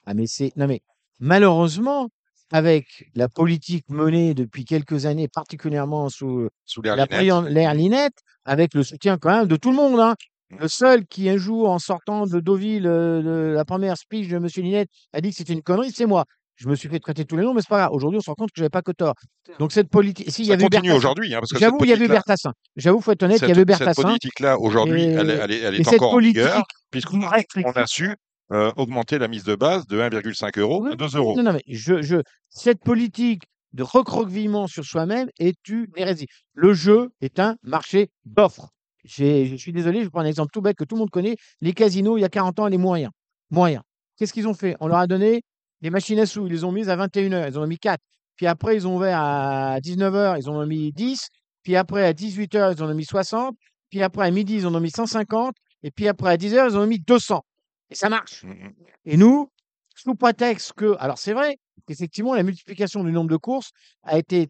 Ah, 0.06 0.13
mais 0.13 0.25
c'est. 0.27 0.51
Non, 0.56 0.67
mais 0.67 0.82
malheureusement, 1.19 2.10
avec 2.52 3.10
la 3.16 3.28
politique 3.30 3.86
menée 3.90 4.34
depuis 4.34 4.66
quelques 4.66 5.06
années, 5.06 5.28
particulièrement 5.28 6.10
sous 6.10 6.48
Sous 6.66 6.82
l'air 6.82 6.96
la 6.96 7.74
Linette. 7.74 8.14
avec 8.46 8.74
le 8.74 8.84
soutien 8.84 9.18
quand 9.18 9.30
même 9.38 9.48
de 9.48 9.56
tout 9.56 9.72
le 9.72 9.76
monde. 9.78 10.00
hein. 10.00 10.16
Mm. 10.52 10.58
Le 10.62 10.68
seul 10.70 11.06
qui, 11.06 11.30
un 11.30 11.36
jour, 11.38 11.70
en 11.70 11.78
sortant 11.80 12.26
de 12.26 12.40
Deauville, 12.40 12.88
euh, 12.88 13.22
de 13.22 13.54
la 13.54 13.66
première 13.66 13.98
speech 13.98 14.30
de 14.30 14.38
M. 14.38 14.48
Linette, 14.58 14.90
a 15.12 15.20
dit 15.20 15.32
que 15.32 15.36
c'était 15.36 15.52
une 15.54 15.62
connerie, 15.62 15.92
c'est 15.94 16.06
moi. 16.06 16.24
Je 16.56 16.70
me 16.70 16.76
suis 16.76 16.88
fait 16.90 17.00
traiter 17.00 17.26
tous 17.26 17.36
les 17.38 17.44
noms, 17.44 17.54
mais 17.54 17.62
c'est 17.62 17.68
pas 17.70 17.78
grave. 17.80 17.90
Aujourd'hui, 17.92 18.18
on 18.18 18.22
se 18.22 18.30
rend 18.32 18.36
compte 18.36 18.50
que 18.50 18.56
j'avais 18.58 18.70
pas 18.70 18.82
que 18.82 18.92
tort. 18.94 19.14
Donc, 19.60 19.72
cette 19.74 19.90
politique. 19.90 20.32
Si, 20.32 20.46
Ça 20.46 20.54
avait 20.54 20.64
continue 20.64 20.92
aujourd'hui. 20.94 21.36
Hein, 21.36 21.42
J'avoue, 21.60 21.78
cette 21.80 21.88
il 21.88 21.90
y 21.90 21.94
avait 21.94 22.08
Bertassin. 22.08 22.52
J'avoue, 22.78 23.00
faut 23.02 23.12
être 23.12 23.22
honnête, 23.24 23.38
il 23.42 23.44
y 23.44 23.48
cette- 23.48 23.50
avait 23.58 23.60
Cette 23.74 23.80
Bertassin. 23.80 24.02
politique-là, 24.02 24.58
aujourd'hui, 24.58 25.04
elle, 25.04 25.30
est- 25.30 25.34
elle 25.34 25.52
est, 25.52 25.60
elle 25.60 25.76
Et 25.76 25.80
est 25.82 25.84
cette 25.84 25.96
encore 26.02 26.14
en 26.16 26.18
vigueur, 26.20 26.64
puisqu'on 26.90 27.22
a 27.24 27.86
su 27.86 28.16
euh, 28.52 28.72
augmenter 28.78 29.18
la 29.20 29.28
mise 29.28 29.44
de 29.44 29.56
base 29.56 29.88
de 29.88 30.00
1,5 30.00 30.60
euros 30.60 30.86
à 30.86 30.96
2 30.96 31.18
euros. 31.18 31.36
Non, 31.36 31.44
non, 31.44 31.54
mais 31.54 31.64
je, 31.68 32.02
je, 32.02 32.18
cette 32.50 32.82
politique 32.82 33.44
de 33.74 33.84
recroquevillement 33.84 34.68
sur 34.68 34.84
soi-même 34.86 35.30
est 35.40 35.68
une 35.68 35.88
hérésie. 35.96 36.28
Le 36.54 36.74
jeu 36.74 37.10
est 37.22 37.40
un 37.40 37.58
marché 37.64 38.10
d'offres. 38.26 38.70
Je 39.04 39.56
suis 39.56 39.72
désolé, 39.72 40.04
je 40.04 40.10
prends 40.10 40.22
un 40.22 40.26
exemple 40.26 40.52
tout 40.52 40.62
bête 40.62 40.76
que 40.78 40.84
tout 40.84 40.96
le 40.96 41.00
monde 41.00 41.10
connaît. 41.10 41.36
Les 41.62 41.74
casinos, 41.74 42.18
il 42.18 42.22
y 42.22 42.26
a 42.26 42.30
40 42.30 42.60
ans, 42.60 42.68
les 42.68 42.78
moyens. 42.78 43.12
Moyens. 43.50 43.84
Qu'est-ce 44.18 44.34
qu'ils 44.34 44.48
ont 44.48 44.54
fait? 44.54 44.76
On 44.80 44.88
leur 44.88 44.98
a 44.98 45.08
donné 45.08 45.44
des 45.82 45.90
machines 45.90 46.20
à 46.20 46.26
sous. 46.26 46.48
Ils 46.48 46.54
les 46.54 46.64
ont 46.64 46.72
mises 46.72 46.90
à 46.90 46.98
21h. 46.98 47.50
Ils 47.50 47.58
en 47.58 47.64
ont 47.64 47.68
mis 47.68 47.78
4. 47.78 48.02
Puis 48.36 48.48
après, 48.48 48.76
ils 48.76 48.88
ont 48.88 48.98
ouvert 48.98 49.20
à 49.20 49.80
19h. 49.80 50.38
Ils 50.40 50.50
en 50.50 50.56
ont 50.56 50.66
mis 50.66 50.92
10. 50.92 51.28
Puis 51.64 51.76
après, 51.76 52.06
à 52.06 52.14
18h, 52.14 52.76
ils 52.76 52.84
en 52.84 52.90
ont 52.90 52.96
mis 52.96 53.06
60. 53.06 53.56
Puis 53.90 54.02
après, 54.02 54.28
à 54.28 54.32
midi, 54.32 54.56
ils 54.56 54.68
en 54.68 54.76
ont 54.76 54.80
mis 54.80 54.92
150. 54.92 55.56
Et 55.84 55.92
puis 55.92 56.08
après, 56.08 56.32
à 56.32 56.38
10h, 56.38 56.72
ils 56.72 56.76
en 56.76 56.82
ont 56.82 56.88
mis 56.88 57.00
200. 57.00 57.42
Et 57.89 57.95
ça 57.95 58.10
marche. 58.10 58.43
Mm, 58.43 58.50
mm. 58.50 58.73
Et 59.06 59.17
nous, 59.17 59.50
sous 59.95 60.15
prétexte 60.15 60.73
que, 60.73 60.95
alors 61.00 61.17
c'est 61.17 61.34
vrai, 61.34 61.58
qu'effectivement, 61.88 62.36
la 62.36 62.43
multiplication 62.43 63.04
du 63.04 63.12
nombre 63.12 63.30
de 63.30 63.38
courses 63.38 63.71
a 64.04 64.17
été 64.17 64.50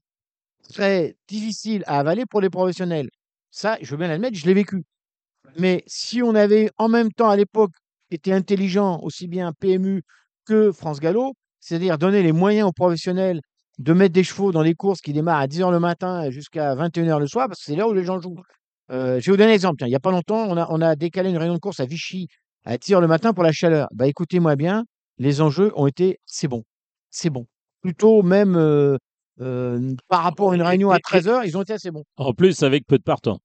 très 0.69 1.15
difficile 1.27 1.83
à 1.87 1.99
avaler 1.99 2.25
pour 2.25 2.41
les 2.41 2.49
professionnels. 2.49 3.09
Ça, 3.51 3.77
je 3.81 3.91
veux 3.91 3.97
bien 3.97 4.07
l'admettre, 4.07 4.37
je 4.37 4.45
l'ai 4.45 4.53
vécu. 4.53 4.83
Mais 5.57 5.83
si 5.87 6.21
on 6.21 6.35
avait 6.35 6.69
en 6.77 6.89
même 6.89 7.11
temps 7.11 7.29
à 7.29 7.35
l'époque 7.35 7.71
été 8.11 8.33
intelligent, 8.33 8.99
aussi 9.01 9.27
bien 9.27 9.53
PMU 9.53 10.03
que 10.45 10.71
France 10.71 10.99
Gallo, 10.99 11.33
c'est-à-dire 11.59 11.97
donner 11.97 12.23
les 12.23 12.31
moyens 12.31 12.67
aux 12.67 12.73
professionnels 12.73 13.41
de 13.79 13.93
mettre 13.93 14.13
des 14.13 14.23
chevaux 14.23 14.51
dans 14.51 14.61
les 14.61 14.73
courses 14.73 15.01
qui 15.01 15.13
démarrent 15.13 15.41
à 15.41 15.47
10h 15.47 15.71
le 15.71 15.79
matin 15.79 16.29
jusqu'à 16.31 16.75
21h 16.75 17.19
le 17.19 17.27
soir, 17.27 17.47
parce 17.47 17.59
que 17.59 17.65
c'est 17.65 17.75
là 17.75 17.87
où 17.87 17.93
les 17.93 18.03
gens 18.03 18.19
jouent. 18.19 18.41
Euh, 18.91 19.19
je 19.19 19.25
vais 19.25 19.31
vous 19.31 19.37
donner 19.37 19.51
un 19.51 19.53
exemple. 19.53 19.77
Tiens, 19.77 19.87
il 19.87 19.91
n'y 19.91 19.95
a 19.95 19.99
pas 19.99 20.11
longtemps, 20.11 20.47
on 20.47 20.57
a, 20.57 20.67
on 20.69 20.81
a 20.81 20.95
décalé 20.95 21.29
une 21.29 21.37
réunion 21.37 21.55
de 21.55 21.59
course 21.59 21.79
à 21.79 21.85
Vichy 21.85 22.27
à 22.65 22.77
10h 22.77 22.99
le 23.01 23.07
matin 23.07 23.33
pour 23.33 23.43
la 23.43 23.51
chaleur. 23.51 23.87
Bah, 23.93 24.07
écoutez-moi 24.07 24.55
bien, 24.55 24.83
les 25.17 25.41
enjeux 25.41 25.71
ont 25.75 25.87
été, 25.87 26.19
c'est 26.25 26.47
bon, 26.47 26.63
c'est 27.09 27.29
bon. 27.29 27.45
Plutôt 27.81 28.23
même 28.23 28.55
euh, 28.55 28.97
euh, 29.41 29.93
par 30.07 30.23
rapport 30.23 30.51
à 30.51 30.55
une 30.55 30.61
réunion 30.61 30.91
à 30.91 30.97
13h, 30.97 31.43
ils 31.45 31.57
ont 31.57 31.61
été 31.61 31.73
assez 31.73 31.91
bons. 31.91 32.03
En 32.17 32.33
plus, 32.33 32.63
avec 32.63 32.85
peu 32.87 32.97
de 32.97 33.03
partants. 33.03 33.39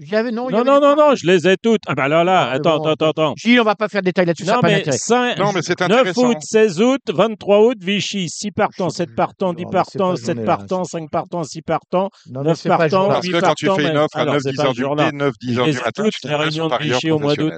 Il 0.00 0.08
y 0.08 0.14
avait, 0.14 0.30
non, 0.30 0.48
il 0.48 0.52
y 0.52 0.54
Non, 0.54 0.60
avait 0.60 0.68
non, 0.70 0.74
non, 0.74 0.80
partants. 0.94 1.10
non, 1.10 1.14
je 1.16 1.26
les 1.26 1.48
ai 1.48 1.56
toutes. 1.60 1.80
Ah 1.88 1.96
bah 1.96 2.06
là, 2.06 2.22
là, 2.22 2.48
Ah, 2.50 2.52
attends, 2.52 2.78
bon, 2.78 2.84
attends, 2.86 3.08
attends. 3.10 3.34
Gilles, 3.36 3.60
on 3.60 3.64
va 3.64 3.74
pas 3.74 3.88
faire 3.88 4.00
de 4.00 4.04
détails 4.06 4.26
là-dessus, 4.26 4.44
ça 4.44 4.54
Non, 4.54 4.60
pas 4.60 4.68
mais, 4.68 4.76
d'intérêt. 4.76 4.96
cinq- 4.96 5.38
Non, 5.38 5.50
mais 5.52 5.60
c'est 5.62 5.80
9 5.80 5.90
intéressant. 5.90 6.28
août, 6.30 6.36
16 6.40 6.80
août, 6.80 7.00
23 7.12 7.62
août, 7.66 7.78
Vichy, 7.80 8.28
6 8.28 8.52
partants, 8.52 8.90
7 8.90 9.12
partants, 9.16 9.52
10 9.54 9.64
Non, 9.64 9.70
mais 9.72 9.78
c'est 9.90 9.98
pas 9.98 10.04
partants, 10.04 10.16
ce 10.16 10.22
7 10.22 10.26
journée-là, 10.36 10.56
partants, 10.56 10.84
c'est- 10.84 10.90
5 10.98 11.10
partants, 11.10 11.42
6 11.42 11.62
partants, 11.62 12.10
Non, 12.30 12.40
mais 12.42 12.48
9 12.50 12.58
c'est 12.60 12.68
pas 12.68 12.74
ce 12.76 12.78
partants, 12.78 13.00
jour-là. 13.02 13.14
Parce 13.14 13.26
que 13.26 13.32
quand 13.40 13.54
tu 13.54 13.66
partants, 13.66 13.82
fais 13.82 13.90
une 13.90 13.96
offre 13.98 14.16
à 14.16 14.20
alors, 14.20 14.34
9, 14.34 14.42
c'est 14.44 14.50
10 14.50 14.56
pas 14.56 14.64
heures 14.66 14.72
du 14.74 14.84
matin, 14.84 15.10
9, 15.14 15.34
10 15.40 15.54
Je 15.54 15.60
heures 15.60 15.66
du 15.66 15.72
matin, 15.78 16.04
les 16.24 16.34
réunions 16.36 16.68
de 16.68 16.76
Vichy 16.80 17.10
au 17.10 17.18
mois 17.18 17.34
d'août. 17.34 17.52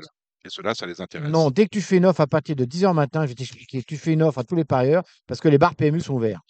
Et 0.45 0.49
cela, 0.49 0.75
ça 0.75 0.87
les 0.87 1.01
intéresse. 1.01 1.31
Non, 1.31 1.51
dès 1.51 1.65
que 1.65 1.71
tu 1.71 1.81
fais 1.83 1.99
une 1.99 2.07
offre 2.07 2.21
à 2.21 2.27
partir 2.27 2.57
de 2.57 2.65
10h 2.65 2.95
matin, 2.95 3.23
je 3.25 3.29
vais 3.29 3.35
t'expliquer, 3.35 3.83
tu 3.83 3.97
fais 3.97 4.13
une 4.13 4.23
offre 4.23 4.39
à 4.39 4.45
tous 4.45 4.57
les 4.57 4.65
parieurs 4.65 5.03
parce 5.27 5.41
que 5.41 5.49
les 5.49 5.59
bars 5.59 5.75
PMU 5.75 6.01
sont 6.01 6.15
ouverts. 6.15 6.41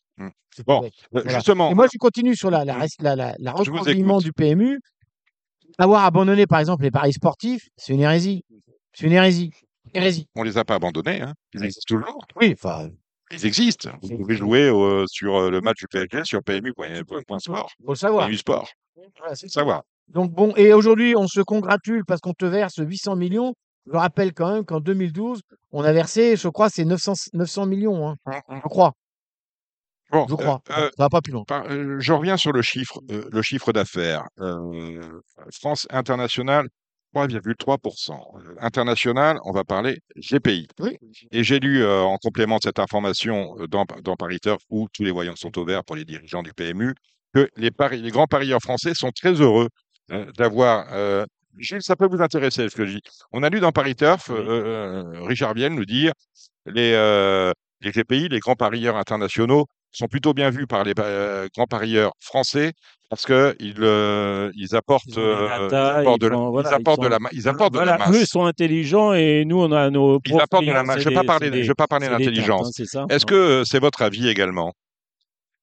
C'est 0.54 0.66
Bon. 0.66 0.84
Euh, 0.84 0.88
Voilà. 1.12 1.34
Justement, 1.34 1.70
Et 1.70 1.74
moi, 1.74 1.86
je 1.92 1.98
continue 1.98 2.36
sur 2.36 2.50
la, 2.50 2.64
la, 2.64 2.74
écoute. 2.84 4.22
du 4.22 4.32
PMU. 4.32 4.80
Avoir 5.78 6.04
abandonné, 6.04 6.46
par 6.46 6.58
exemple, 6.58 6.82
les 6.82 6.90
paris 6.90 7.12
sportifs, 7.12 7.68
c'est 7.76 7.92
une 7.94 8.00
hérésie. 8.00 8.44
C'est 8.92 9.06
une 9.06 9.12
hérésie. 9.12 9.52
Hérésie. 9.94 10.26
on 10.34 10.42
les 10.42 10.58
a 10.58 10.64
pas 10.64 10.74
abandonnés. 10.74 11.20
Hein. 11.22 11.34
Ils 11.54 11.64
existent 11.64 11.96
toujours. 11.96 12.24
Oui, 12.36 12.52
enfin, 12.52 12.90
Ils 13.30 13.46
existent. 13.46 13.90
Vous 14.02 14.18
pouvez 14.18 14.36
jouer 14.36 14.68
euh, 14.68 15.04
sur 15.08 15.36
euh, 15.36 15.50
le 15.50 15.60
match 15.60 15.78
du 15.78 15.86
PSG 15.86 16.24
sur 16.24 16.42
PMU.sport. 16.42 17.70
faut 17.84 17.92
le 17.92 17.94
savoir. 17.94 18.26
PMU 18.26 18.36
Sport. 18.36 18.68
Voilà. 19.18 19.34
Savoir. 19.34 19.82
Donc 20.08 20.32
bon, 20.32 20.52
et 20.56 20.72
aujourd'hui, 20.72 21.14
on 21.16 21.28
se 21.28 21.40
congratule 21.40 22.04
parce 22.04 22.20
qu'on 22.20 22.34
te 22.34 22.44
verse 22.44 22.74
800 22.78 23.16
millions. 23.16 23.54
Je 23.86 23.96
rappelle 23.96 24.32
quand 24.34 24.52
même 24.52 24.64
qu'en 24.64 24.80
2012, 24.80 25.40
on 25.72 25.82
a 25.82 25.92
versé, 25.92 26.36
je 26.36 26.48
crois, 26.48 26.68
c'est 26.70 26.84
900, 26.84 27.14
900 27.32 27.66
millions. 27.66 28.08
hein. 28.08 28.16
Je 28.48 28.68
crois. 28.68 28.92
Bon, 30.12 30.26
Je 30.28 30.34
crois. 30.34 30.60
euh, 30.70 30.74
euh, 30.86 30.90
Ça 30.96 31.04
va 31.04 31.08
pas 31.08 31.20
plus 31.20 31.32
loin. 31.32 31.44
par- 31.44 31.64
euh, 31.70 31.96
je 32.00 32.12
reviens 32.12 32.36
sur 32.36 32.52
le 32.52 32.62
chiffre, 32.62 32.98
euh, 33.10 33.28
le 33.30 33.42
chiffre 33.42 33.72
d'affaires. 33.72 34.24
Euh, 34.40 35.00
France 35.52 35.86
International, 35.90 36.66
3,3%. 37.14 38.18
Euh, 38.38 38.54
International, 38.60 39.38
on 39.44 39.52
va 39.52 39.64
parler 39.64 40.00
GPI. 40.16 40.66
Oui. 40.80 40.96
Et 41.30 41.44
j'ai 41.44 41.60
lu 41.60 41.82
euh, 41.82 42.02
en 42.02 42.18
complément 42.18 42.56
de 42.56 42.62
cette 42.64 42.78
information 42.80 43.56
euh, 43.60 43.66
dans, 43.68 43.84
dans 44.02 44.16
Paris 44.16 44.40
Turf, 44.40 44.62
où 44.68 44.88
tous 44.92 45.04
les 45.04 45.10
voyants 45.12 45.36
sont 45.36 45.56
ouverts 45.58 45.84
pour 45.84 45.96
les 45.96 46.04
dirigeants 46.04 46.42
du 46.42 46.52
PMU, 46.52 46.94
que 47.34 47.48
les, 47.56 47.70
paris, 47.70 48.02
les 48.02 48.10
grands 48.10 48.26
parieurs 48.26 48.60
français 48.60 48.94
sont 48.94 49.10
très 49.12 49.32
heureux 49.34 49.68
euh, 50.10 50.30
d'avoir. 50.36 50.86
Gilles, 51.58 51.82
ça 51.82 51.96
peut 51.96 52.06
vous 52.10 52.22
intéresser 52.22 52.68
ce 52.68 52.76
que 52.76 52.86
je 52.86 52.94
dis. 52.96 53.02
On 53.32 53.42
a 53.42 53.50
lu 53.50 53.60
dans 53.60 53.72
Paris 53.72 53.94
Turf, 53.96 54.30
euh, 54.30 55.04
euh, 55.14 55.22
Richard 55.22 55.54
Vienne 55.54 55.74
nous 55.74 55.84
dire 55.84 56.12
les, 56.66 56.92
euh, 56.94 57.52
les 57.80 57.90
GPI, 57.92 58.28
les 58.28 58.38
grands 58.38 58.54
parieurs 58.54 58.96
internationaux, 58.96 59.66
sont 59.92 60.06
plutôt 60.06 60.32
bien 60.34 60.50
vus 60.50 60.66
par 60.66 60.84
les 60.84 60.92
euh, 60.98 61.48
grands 61.54 61.66
parieurs 61.66 62.12
français 62.20 62.72
parce 63.08 63.26
que 63.26 63.56
ils, 63.58 63.74
euh, 63.80 64.52
ils 64.54 64.76
apportent, 64.76 65.02
Ils 65.08 65.14
des 65.16 65.20
euh, 65.20 65.68
apportent 65.98 66.20
de 66.20 66.28
la, 66.28 66.36
ils 66.36 66.66
apportent 66.68 67.02
de 67.02 67.08
la, 67.08 67.16
sont- 67.16 67.22
ma- 67.22 67.28
ils 67.32 67.48
apportent 67.48 67.72
de 67.72 67.78
Voilà, 67.78 67.98
la 67.98 68.08
eux 68.08 68.18
masse. 68.20 68.28
sont 68.28 68.44
intelligents 68.44 69.12
et 69.12 69.44
nous, 69.44 69.60
on 69.60 69.72
a 69.72 69.90
nos. 69.90 70.20
Ils 70.24 70.40
apportent 70.40 70.64
de 70.64 70.70
la 70.72 70.84
masse. 70.84 71.00
Je 71.00 71.08
vais 71.08 71.14
pas 71.14 71.22
des- 71.22 71.26
parler, 71.26 71.46
c'est 71.46 71.56
je 71.56 71.60
des- 71.62 71.68
vais 71.68 71.74
pas 71.74 71.88
parler 71.88 72.06
des 72.06 72.12
d'intelligence. 72.12 72.80
hein, 72.94 73.06
Est-ce 73.10 73.26
que 73.26 73.34
euh, 73.34 73.64
c'est 73.64 73.80
votre 73.80 74.02
avis 74.02 74.28
également? 74.28 74.72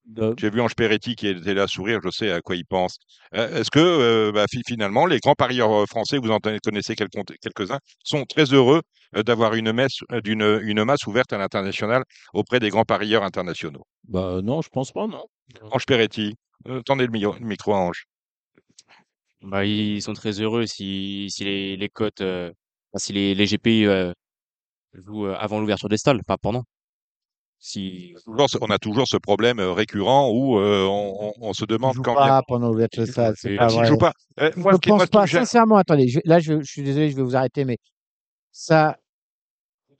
De- 0.08 0.34
J'ai 0.38 0.50
vu 0.50 0.62
Ange 0.62 0.74
Peretti 0.76 1.16
qui 1.16 1.28
était 1.28 1.54
là 1.54 1.64
à 1.64 1.68
sourire, 1.68 2.00
je 2.04 2.10
sais 2.10 2.32
à 2.32 2.40
quoi 2.42 2.56
il 2.56 2.66
pense. 2.66 2.98
Euh, 3.36 3.60
Est-ce 3.60 3.70
que 3.70 3.80
euh, 3.80 4.32
bah, 4.32 4.46
fi- 4.50 4.62
finalement, 4.66 5.06
les 5.06 5.20
grands 5.20 5.36
parieurs 5.36 5.72
euh, 5.72 5.86
français, 5.86 6.18
vous 6.18 6.32
en 6.32 6.40
connaissez 6.40 6.96
quelques- 6.96 7.38
quelques-uns, 7.42 7.80
sont 8.04 8.24
très 8.24 8.46
heureux 8.54 8.82
d'avoir 9.14 9.54
une, 9.56 9.74
messe, 9.74 10.00
d'une- 10.24 10.60
une 10.64 10.84
masse 10.86 11.06
ouverte 11.08 11.34
à 11.34 11.38
l'international 11.38 12.04
auprès 12.34 12.60
des 12.60 12.70
grands 12.70 12.86
parieurs 12.86 13.24
internationaux? 13.24 13.84
Bah 14.08 14.42
non, 14.42 14.62
je 14.62 14.70
pense 14.70 14.92
pas, 14.94 15.08
non. 15.08 15.26
Ange 15.72 15.86
Peretti, 15.86 16.36
euh, 16.68 16.82
tendez 16.84 17.06
le, 17.06 17.12
mi- 17.12 17.22
le 17.22 17.46
micro 17.46 17.74
à 17.74 17.78
Ange. 17.80 18.06
Bah, 19.42 19.66
ils 19.66 20.02
sont 20.02 20.14
très 20.14 20.40
heureux 20.42 20.66
si, 20.66 21.28
si 21.30 21.44
les, 21.44 21.78
les 21.78 21.90
cotes, 21.90 22.22
euh, 22.22 22.52
si 22.96 23.14
les, 23.14 23.36
les 23.36 23.46
GPI 23.46 23.86
euh, 23.86 24.14
jouent 24.94 25.28
avant 25.28 25.60
l'ouverture 25.60 25.90
des 25.90 25.98
stalles, 25.98 26.22
pas 26.26 26.38
pendant. 26.38 26.64
Si, 27.60 28.14
on 28.28 28.70
a 28.70 28.78
toujours 28.78 29.08
ce 29.08 29.18
problème 29.18 29.60
euh, 29.60 29.72
récurrent 29.74 30.30
où 30.32 30.60
euh, 30.60 30.86
on, 30.86 31.30
on- 31.30 31.34
on 31.50 31.54
se 31.54 31.66
demande 31.66 31.98
quand 32.04 32.14
pas 32.14 32.44
pendant 32.48 32.70
l'ouverture 32.70 33.02
de 33.04 33.08
stade, 33.12 33.36
c'est 33.38 33.56
pas 33.56 33.68
vrai. 33.68 33.88
jouent 33.88 33.98
pas. 33.98 34.14
Euh, 34.40 34.52
Je 34.56 34.62
moi, 34.62 34.74
ne 34.74 34.78
qui, 34.78 34.90
moi, 34.90 35.00
pense 35.00 35.10
pas, 35.10 35.26
sincèrement, 35.28 35.78
attendez, 35.78 36.08
je- 36.08 36.20
là 36.24 36.40
je, 36.40 36.60
je 36.62 36.72
suis 36.72 36.84
désolé, 36.84 37.10
je 37.10 37.16
vais 37.16 37.24
vous 37.24 37.36
arrêter, 37.36 37.66
mais 37.66 37.78
ça, 38.52 38.98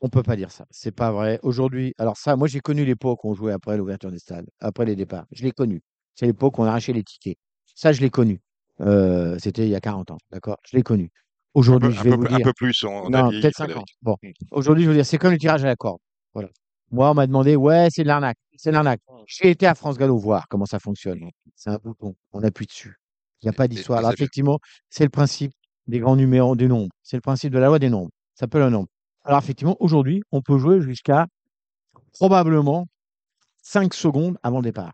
on 0.02 0.10
peut 0.10 0.22
pas 0.22 0.36
dire 0.36 0.52
ça. 0.52 0.66
C'est 0.70 0.92
pas 0.92 1.12
vrai. 1.12 1.40
Aujourd'hui, 1.42 1.94
alors 1.98 2.16
ça, 2.18 2.36
moi 2.36 2.48
j'ai 2.48 2.60
connu 2.60 2.86
l'époque 2.86 3.24
où 3.24 3.32
on 3.32 3.34
jouait 3.34 3.54
après 3.54 3.76
l'ouverture 3.76 4.12
des 4.12 4.20
stades, 4.20 4.46
après 4.60 4.86
les 4.86 4.96
départs. 4.96 5.26
Je 5.32 5.44
l'ai 5.44 5.52
connu. 5.52 5.82
C'est 6.14 6.28
l'époque 6.28 6.60
où 6.60 6.62
on 6.62 6.66
arrachait 6.66 6.94
les 6.94 7.04
tickets. 7.04 7.38
Ça, 7.74 7.92
je 7.92 8.02
l'ai 8.02 8.10
connu. 8.12 8.40
Euh, 8.82 9.38
C'était 9.40 9.64
il 9.64 9.70
y 9.70 9.76
a 9.76 9.80
40 9.80 10.12
ans, 10.12 10.18
d'accord? 10.32 10.58
Je 10.70 10.78
l'ai 10.78 10.84
connu. 10.84 11.06
un 11.06 11.08
peu, 11.08 11.60
Aujourd'hui, 11.60 11.92
je 11.92 12.00
un 12.00 12.04
vais 12.04 12.10
peu- 12.12 12.16
vous 12.18 12.26
un 12.28 12.38
dire. 12.38 12.44
peu 12.44 12.54
plus, 12.54 12.84
on, 12.84 13.10
Non, 13.10 13.30
peut-être 13.32 13.56
5 13.58 13.64
ans. 13.66 13.84
Frédéric. 13.84 13.98
Bon, 14.04 14.16
aujourd'hui, 14.52 14.84
je 14.84 14.90
veux 14.90 14.96
dire, 14.96 15.06
c'est 15.06 15.18
comme 15.18 15.32
le 15.32 15.40
tirage 15.40 15.64
à 15.64 15.68
la 15.68 15.76
corde. 15.76 16.00
Voilà. 16.36 16.50
Moi, 16.92 17.12
on 17.12 17.14
m'a 17.14 17.28
demandé, 17.28 17.56
ouais, 17.56 17.90
c'est 17.92 18.04
de 18.04 18.08
l'arnaque. 18.08 18.38
C'est 18.56 18.70
de 18.70 18.76
l'arnaque. 18.76 19.02
J'ai 19.26 19.50
été 19.50 19.68
à 19.68 19.76
France 19.76 19.98
Gallo 19.98 20.18
voir 20.18 20.48
comment 20.48 20.66
ça 20.66 20.80
fonctionne. 20.80 21.30
C'est 21.56 21.70
un 21.70 21.78
bouton. 21.78 22.16
On 22.32 22.44
appuie 22.44 22.66
dessus. 22.66 22.96
Il 23.42 23.46
n'y 23.46 23.50
a 23.50 23.54
pas 23.54 23.68
d'histoire. 23.68 24.00
Alors, 24.00 24.12
effectivement, 24.14 24.60
c'est 24.90 25.04
le 25.04 25.10
principe 25.10 25.52
des 25.88 26.00
grands 26.00 26.16
numéros, 26.16 26.56
des 26.56 26.68
nombres. 26.68 26.90
C'est 27.04 27.18
le 27.18 27.22
principe 27.22 27.54
de 27.54 27.60
la 27.60 27.68
loi 27.68 27.80
des 27.80 27.90
nombres. 27.90 28.12
Ça 28.34 28.42
s'appelle 28.42 28.64
un 28.64 28.70
nombre. 28.70 28.88
Alors, 29.24 29.40
effectivement, 29.40 29.76
aujourd'hui, 29.80 30.24
on 30.32 30.42
peut 30.42 30.58
jouer 30.58 30.82
jusqu'à 30.82 31.28
probablement 32.14 32.88
5 33.64 33.94
secondes 33.94 34.38
avant 34.44 34.58
le 34.58 34.64
départ. 34.64 34.94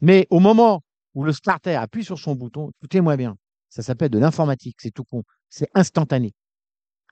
Mais 0.00 0.26
au 0.30 0.40
moment 0.40 0.82
où 1.14 1.24
le 1.24 1.32
starter 1.32 1.76
appuie 1.76 2.04
sur 2.04 2.18
son 2.18 2.34
bouton, 2.34 2.70
écoutez-moi 2.78 3.16
bien, 3.16 3.36
ça 3.70 3.82
s'appelle 3.82 4.10
de 4.10 4.18
l'informatique, 4.18 4.76
c'est 4.80 4.90
tout 4.90 5.04
con. 5.04 5.22
C'est 5.48 5.68
instantané. 5.74 6.34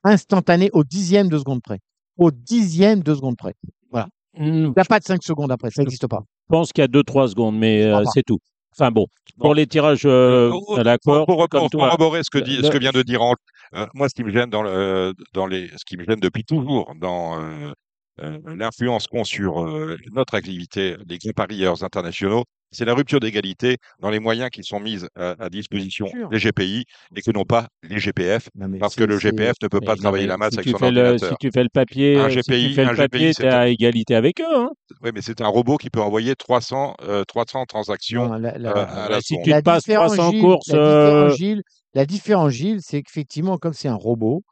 Instantané 0.05 0.71
au 0.73 0.83
dixième 0.85 1.29
de 1.29 1.39
seconde 1.39 1.63
près. 1.63 1.79
Au 2.17 2.31
dixième 2.31 3.03
de 3.03 3.15
seconde 3.15 3.37
près. 3.37 3.55
Hmm, 3.93 4.05
Il 4.39 4.63
n'y 4.71 4.73
a 4.79 4.85
pas 4.85 4.99
de 4.99 5.05
5 5.05 5.23
secondes 5.23 5.53
après, 5.53 5.71
ça 5.71 5.83
n'existe 5.83 6.07
pas. 6.07 6.21
Je 6.49 6.55
pense 6.57 6.73
qu'il 6.73 6.81
y 6.81 6.85
a 6.85 6.89
2-3 6.89 7.29
secondes, 7.29 7.59
mais 7.59 7.83
euh, 7.83 8.03
c'est 8.15 8.23
tout. 8.23 8.39
Enfin 8.75 8.91
bon, 8.91 9.07
Bon. 9.37 9.45
pour 9.49 9.55
les 9.55 9.67
tirages 9.67 10.07
euh, 10.07 10.49
Pour- 10.51 10.79
à 10.79 10.83
l'accord, 10.83 11.27
pour, 11.27 11.47
pour, 11.49 11.69
corroborer 11.71 12.23
ce 12.25 12.31
que, 12.31 12.39
dit, 12.39 12.57
le- 12.57 12.63
ce 12.65 12.71
que 12.71 12.79
vient 12.79 12.93
de 12.93 13.03
dire 13.03 13.21
Ange, 13.21 13.37
euh, 13.75 13.87
moi, 13.93 14.09
ce 14.09 14.15
qui 14.15 14.25
me 14.25 14.31
gêne 14.31 14.49
dans, 14.49 14.63
le, 14.63 15.13
dans 15.35 15.47
les, 15.47 15.69
ce 15.77 15.85
qui 15.87 15.99
me 15.99 16.05
gêne 16.05 16.19
depuis 16.21 16.45
toujours 16.45 16.93
dans 16.99 17.39
euh, 17.39 17.43
euh, 17.69 17.73
l'influence 18.19 19.07
qu'ont 19.07 19.25
sur 19.25 19.65
euh, 19.67 19.97
notre 20.13 20.35
activité 20.35 20.97
les 21.09 21.19
grands 21.19 21.33
parieurs 21.33 21.83
internationaux, 21.85 22.45
c'est 22.71 22.85
la 22.87 22.95
rupture 22.95 23.21
d'égalité 23.21 23.77
dans 24.01 24.09
les 24.11 24.19
moyens 24.19 24.49
qui 24.51 24.65
sont 24.65 24.81
mis 24.81 25.01
à, 25.15 25.35
à 25.39 25.51
disposition 25.51 26.07
des 26.31 26.39
GPI 26.39 26.85
et 27.15 27.21
que 27.23 27.31
non 27.31 27.45
pas 27.45 27.69
les 27.83 27.99
GPF, 27.99 28.49
parce 28.81 28.95
que 28.97 29.05
le 29.05 29.19
GPF 29.19 29.57
ne 29.63 29.69
peut 29.69 29.81
pas 29.81 29.95
travailler 29.95 30.27
la 30.27 30.39
masse 30.39 30.55
si 30.55 30.61
avec 30.61 30.71
son 30.71 30.79
le, 30.79 31.01
ordinateur. 31.01 31.31
Si 31.31 31.37
tu 31.39 31.51
fais 31.53 31.63
le 31.63 31.69
papier, 31.69 32.19
Un 32.19 32.31
si 32.31 32.37
tu 32.37 32.53
GPI, 32.53 32.75
fais 32.75 32.85
un 32.85 32.91
le 32.93 32.97
papier, 32.97 33.19
GPI, 33.19 33.35
tu 33.35 33.43
es 33.43 33.51
c'est 33.51 33.55
à 33.55 33.69
égalité 33.69 34.15
avec 34.15 34.41
eux. 34.41 34.57
Hein. 34.57 34.71
Oui, 35.03 35.11
mais 35.15 35.21
c'est 35.21 35.41
un 35.43 35.49
robot 35.49 35.77
qui 35.77 35.91
peut 35.91 36.01
envoyer 36.01 36.35
300, 36.35 36.95
euh, 37.03 37.25
300 37.25 37.67
transactions 37.67 38.29
Non, 38.29 38.35
la- 38.37 38.57
la- 38.57 38.77
euh, 38.77 38.87
à 39.07 39.09
la 39.11 39.21
si 39.21 39.35
seconde. 39.35 39.45
tu 39.45 39.63
passes 39.63 39.85
différence, 39.85 40.15
300 40.15 40.31
Gilles, 40.31 40.41
courses, 40.41 40.69
la 40.69 42.07
différence, 42.07 42.53
euh, 42.53 42.57
Gilles, 42.57 42.79
c'est 42.81 43.03
qu'effectivement, 43.03 43.59
comme 43.59 43.75
c'est 43.75 43.89
un 43.89 43.95
robot, 43.95 44.43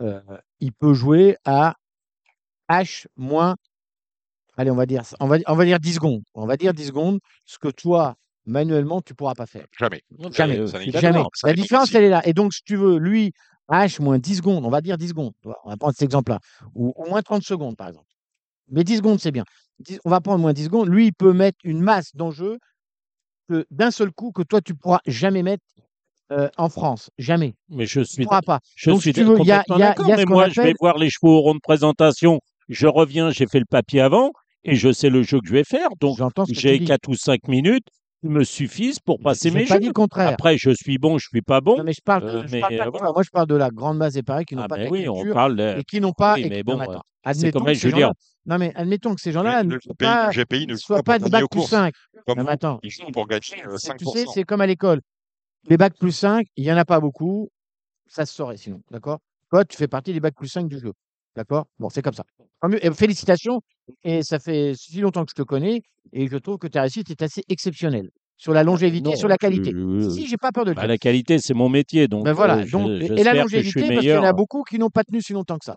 euh, 0.00 0.20
il 0.60 0.72
peut 0.72 0.92
jouer 0.92 1.36
à 1.46 1.76
H 2.68 3.06
moins, 3.16 3.56
allez, 4.56 4.70
on 4.70 4.74
va 4.76 4.86
dire, 4.86 5.02
on 5.20 5.26
va, 5.26 5.36
on 5.46 5.54
va 5.54 5.64
dire 5.64 5.78
10 5.80 5.94
secondes. 5.94 6.22
On 6.34 6.46
va 6.46 6.56
dire 6.56 6.72
10 6.74 6.86
secondes, 6.86 7.18
ce 7.44 7.58
que 7.58 7.68
toi, 7.68 8.14
manuellement, 8.46 9.00
tu 9.02 9.14
pourras 9.14 9.34
pas 9.34 9.46
faire. 9.46 9.66
Jamais. 9.78 10.02
Jamais. 10.32 10.58
euh, 10.58 10.66
Jamais. 11.00 11.18
La 11.44 11.52
différence, 11.62 11.94
elle 11.94 12.04
est 12.04 12.08
là. 12.10 12.26
Et 12.26 12.32
donc, 12.32 12.52
si 12.54 12.62
tu 12.64 12.76
veux, 12.76 12.98
lui, 12.98 13.32
H 13.70 14.02
moins 14.02 14.18
10 14.18 14.36
secondes, 14.36 14.64
on 14.64 14.70
va 14.70 14.80
dire 14.80 14.98
10 14.98 15.08
secondes. 15.08 15.32
On 15.64 15.70
va 15.70 15.76
prendre 15.76 15.94
cet 15.94 16.02
exemple-là. 16.02 16.38
Ou 16.74 16.92
au 16.96 17.08
moins 17.08 17.22
30 17.22 17.42
secondes, 17.42 17.76
par 17.76 17.88
exemple. 17.88 18.06
Mais 18.68 18.84
10 18.84 18.98
secondes, 18.98 19.20
c'est 19.20 19.30
bien. 19.32 19.44
10 19.80 19.98
on 20.04 20.10
va 20.10 20.20
prendre 20.20 20.40
moins 20.40 20.52
10 20.52 20.64
secondes. 20.64 20.88
Lui, 20.88 21.06
il 21.06 21.12
peut 21.12 21.32
mettre 21.32 21.58
une 21.64 21.80
masse 21.80 22.14
d'enjeux 22.14 22.58
que 23.48 23.66
d'un 23.70 23.90
seul 23.90 24.10
coup 24.12 24.32
que 24.32 24.42
toi, 24.42 24.60
tu 24.60 24.74
pourras 24.74 25.00
jamais 25.06 25.42
mettre 25.42 25.64
euh, 26.32 26.48
en 26.56 26.68
France. 26.70 27.10
Jamais. 27.18 27.54
Mais 27.68 27.84
je 27.86 28.00
Tu 28.00 28.06
suis, 28.06 28.24
pourras 28.24 28.40
pas. 28.40 28.60
je 28.76 28.90
Donc, 28.90 29.02
suis 29.02 29.10
si 29.12 29.20
tu 29.20 29.24
veux, 29.24 29.38
il 29.40 29.46
y 29.46 29.52
a- 29.52 29.62
y 29.68 29.72
a- 29.72 29.78
d'accord, 29.78 30.08
y 30.08 30.12
a 30.12 30.16
mais 30.16 30.24
moi, 30.24 30.48
je 30.48 30.60
vais 30.62 30.74
voir 30.80 30.96
les 30.96 31.10
chevaux 31.10 31.36
au 31.36 31.40
rond 31.40 31.54
de 31.54 31.60
présentation. 31.60 32.40
Je 32.68 32.86
reviens, 32.86 33.30
j'ai 33.30 33.46
fait 33.46 33.58
le 33.58 33.66
papier 33.66 34.00
avant 34.00 34.32
et 34.64 34.74
je 34.74 34.92
sais 34.92 35.10
le 35.10 35.22
jeu 35.22 35.38
que 35.40 35.46
je 35.48 35.52
vais 35.52 35.64
faire. 35.64 35.88
Donc, 36.00 36.18
j'ai 36.50 36.78
dis. 36.78 36.84
4 36.86 37.08
ou 37.08 37.14
5 37.14 37.48
minutes 37.48 37.86
qui 38.20 38.28
me 38.28 38.42
suffisent 38.44 39.00
pour 39.00 39.18
passer 39.20 39.50
Je 39.50 39.54
mes 39.54 39.66
pas 39.66 39.74
jeux. 39.74 39.80
dit 39.80 39.86
le 39.88 39.92
contraire. 39.92 40.28
Après, 40.30 40.56
je 40.56 40.70
suis 40.70 40.96
bon, 40.98 41.18
je 41.18 41.26
suis 41.28 41.42
pas 41.42 41.60
bon. 41.60 41.76
Non, 41.78 41.84
mais 41.84 41.92
je 41.92 42.00
parle, 42.02 42.24
euh, 42.24 42.46
je 42.46 42.52
mais, 42.52 42.60
parle 42.60 42.76
pas 42.76 42.82
euh, 42.82 42.86
de 42.86 42.90
voilà. 42.90 43.06
ça. 43.08 43.12
Moi, 43.12 43.22
je 43.22 43.30
parle 43.30 43.46
de 43.48 43.54
la 43.56 43.70
grande 43.70 43.98
masse 43.98 44.14
des 44.14 44.22
paris 44.22 44.44
qui 44.46 44.56
n'ont 44.56 44.62
Ah 44.62 44.68
pas 44.68 44.76
ben 44.76 44.88
oui, 44.90 45.08
on 45.08 45.14
culture 45.16 45.34
parle 45.34 45.56
de... 45.56 45.78
et 45.78 45.84
qui 45.84 46.00
n'ont 46.00 46.12
pas. 46.12 46.34
oui, 46.34 46.46
mais 46.48 46.62
bon, 46.62 46.76
non, 46.78 46.90
euh, 46.90 46.98
Admettons 47.24 47.58
comme 47.58 47.66
que 47.68 47.74
je 47.74 47.86
veux 47.88 47.92
dire. 47.92 48.00
gens-là. 48.08 48.12
Non, 48.46 48.58
mais 48.58 48.72
admettons 48.74 49.14
que 49.14 49.20
ces 49.20 49.32
gens-là 49.32 49.62
ne 49.64 49.78
soient 49.78 49.94
pas, 49.98 50.30
GPI 50.30 50.66
ne 50.66 50.76
soient 50.76 51.02
pas 51.02 51.18
des 51.18 51.24
gagner 51.24 51.30
bac 51.32 51.44
aux 51.44 51.48
plus 51.48 51.58
courses. 51.60 51.70
5. 51.70 51.94
Comme 52.26 52.38
Non, 52.38 52.44
mais 52.44 52.50
attends. 52.50 52.78
ils 52.82 52.90
jouent 52.90 53.10
pour 53.12 53.26
gagner 53.26 53.42
euh, 53.66 53.76
C'est- 53.78 53.94
Tu 53.96 54.04
sais, 54.06 54.24
5%. 54.24 54.32
c'est 54.34 54.44
comme 54.44 54.60
à 54.60 54.66
l'école. 54.66 55.00
Les 55.68 55.76
bacs 55.78 55.96
plus 55.98 56.12
5, 56.12 56.46
il 56.56 56.64
n'y 56.64 56.72
en 56.72 56.76
a 56.76 56.84
pas 56.84 57.00
beaucoup. 57.00 57.48
Ça 58.06 58.26
se 58.26 58.34
saurait 58.34 58.56
sinon. 58.58 58.80
D'accord? 58.90 59.18
Toi, 59.50 59.64
tu 59.64 59.76
fais 59.78 59.88
partie 59.88 60.12
des 60.12 60.20
bacs 60.20 60.34
plus 60.34 60.48
5 60.48 60.68
du 60.68 60.78
jeu. 60.78 60.92
D'accord? 61.36 61.66
Bon, 61.78 61.88
c'est 61.88 62.02
comme 62.02 62.14
ça. 62.14 62.24
Et 62.80 62.90
félicitations. 62.92 63.60
Et 64.04 64.22
ça 64.22 64.38
fait 64.38 64.72
si 64.76 65.00
longtemps 65.00 65.24
que 65.24 65.30
je 65.36 65.42
te 65.42 65.46
connais. 65.46 65.82
Et 66.12 66.28
je 66.28 66.36
trouve 66.36 66.58
que 66.58 66.66
ta 66.68 66.82
réussite 66.82 67.10
est 67.10 67.22
assez 67.22 67.42
exceptionnelle. 67.48 68.10
Sur 68.36 68.52
la 68.52 68.62
longévité, 68.64 69.10
Non, 69.10 69.16
sur 69.16 69.28
la 69.28 69.36
qualité. 69.36 69.70
je- 69.72 70.08
Si, 70.10 70.26
j'ai 70.26 70.36
pas 70.36 70.50
peur 70.52 70.64
de 70.64 70.70
le 70.70 70.74
Bah, 70.74 70.82
dire. 70.82 70.88
la 70.88 70.98
qualité, 70.98 71.38
c'est 71.38 71.54
mon 71.54 71.68
métier. 71.68 72.08
Donc, 72.08 72.24
Ben 72.24 72.32
voilà. 72.32 72.58
euh, 72.58 72.66
donc, 72.66 72.88
et- 72.90 73.22
la 73.22 73.34
longévité, 73.34 73.80
parce 73.88 74.00
qu'il 74.00 74.08
y 74.08 74.16
en 74.16 74.24
a 74.24 74.32
beaucoup 74.32 74.62
qui 74.64 74.78
n'ont 74.78 74.90
pas 74.90 75.04
tenu 75.04 75.22
si 75.22 75.32
longtemps 75.32 75.56
que 75.58 75.64
ça. 75.64 75.76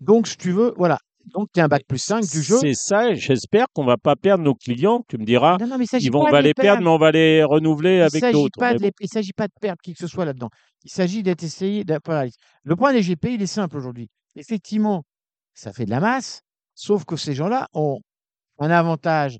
Donc, 0.00 0.28
si 0.28 0.36
tu 0.36 0.52
veux, 0.52 0.72
voilà. 0.76 0.98
Donc, 1.34 1.48
tu 1.52 1.58
es 1.58 1.62
un 1.64 1.66
bac 1.68 1.82
plus 1.88 1.98
5 1.98 2.20
du 2.30 2.40
jeu. 2.42 2.56
C'est 2.60 2.74
ça, 2.74 3.12
j'espère 3.14 3.66
qu'on 3.74 3.84
va 3.84 3.96
pas 3.96 4.14
perdre 4.14 4.44
nos 4.44 4.54
clients. 4.54 5.02
Tu 5.08 5.18
me 5.18 5.24
diras, 5.24 5.56
Non, 5.60 5.66
non, 5.66 5.78
mais 5.78 5.84
ils 6.00 6.12
vont, 6.12 6.20
on 6.20 6.30
va 6.30 6.40
les 6.40 6.54
perdre, 6.54 6.62
perdre. 6.78 6.82
mais 6.84 6.90
on 6.90 6.98
va 6.98 7.10
les 7.10 7.42
renouveler 7.42 7.96
Il 7.96 8.02
avec 8.02 8.32
d'autres. 8.32 8.64
les- 8.80 8.92
il 9.00 9.08
s'agit 9.08 9.32
pas 9.32 9.48
de 9.48 9.52
perdre 9.60 9.80
qui 9.82 9.92
que 9.92 9.98
ce 9.98 10.06
soit 10.06 10.24
là-dedans. 10.24 10.50
Il 10.84 10.90
s'agit 10.90 11.24
d'être 11.24 11.42
essayé. 11.42 11.84
voilà. 12.04 12.30
Le 12.62 12.76
point 12.76 12.92
des 12.92 13.02
GP, 13.02 13.34
il 13.34 13.42
est 13.42 13.46
simple 13.46 13.76
aujourd'hui. 13.76 14.08
Effectivement, 14.36 15.02
ça 15.54 15.72
fait 15.72 15.86
de 15.86 15.90
la 15.90 16.00
masse, 16.00 16.42
sauf 16.74 17.04
que 17.04 17.16
ces 17.16 17.34
gens-là 17.34 17.68
ont 17.72 18.00
un 18.58 18.70
avantage. 18.70 19.38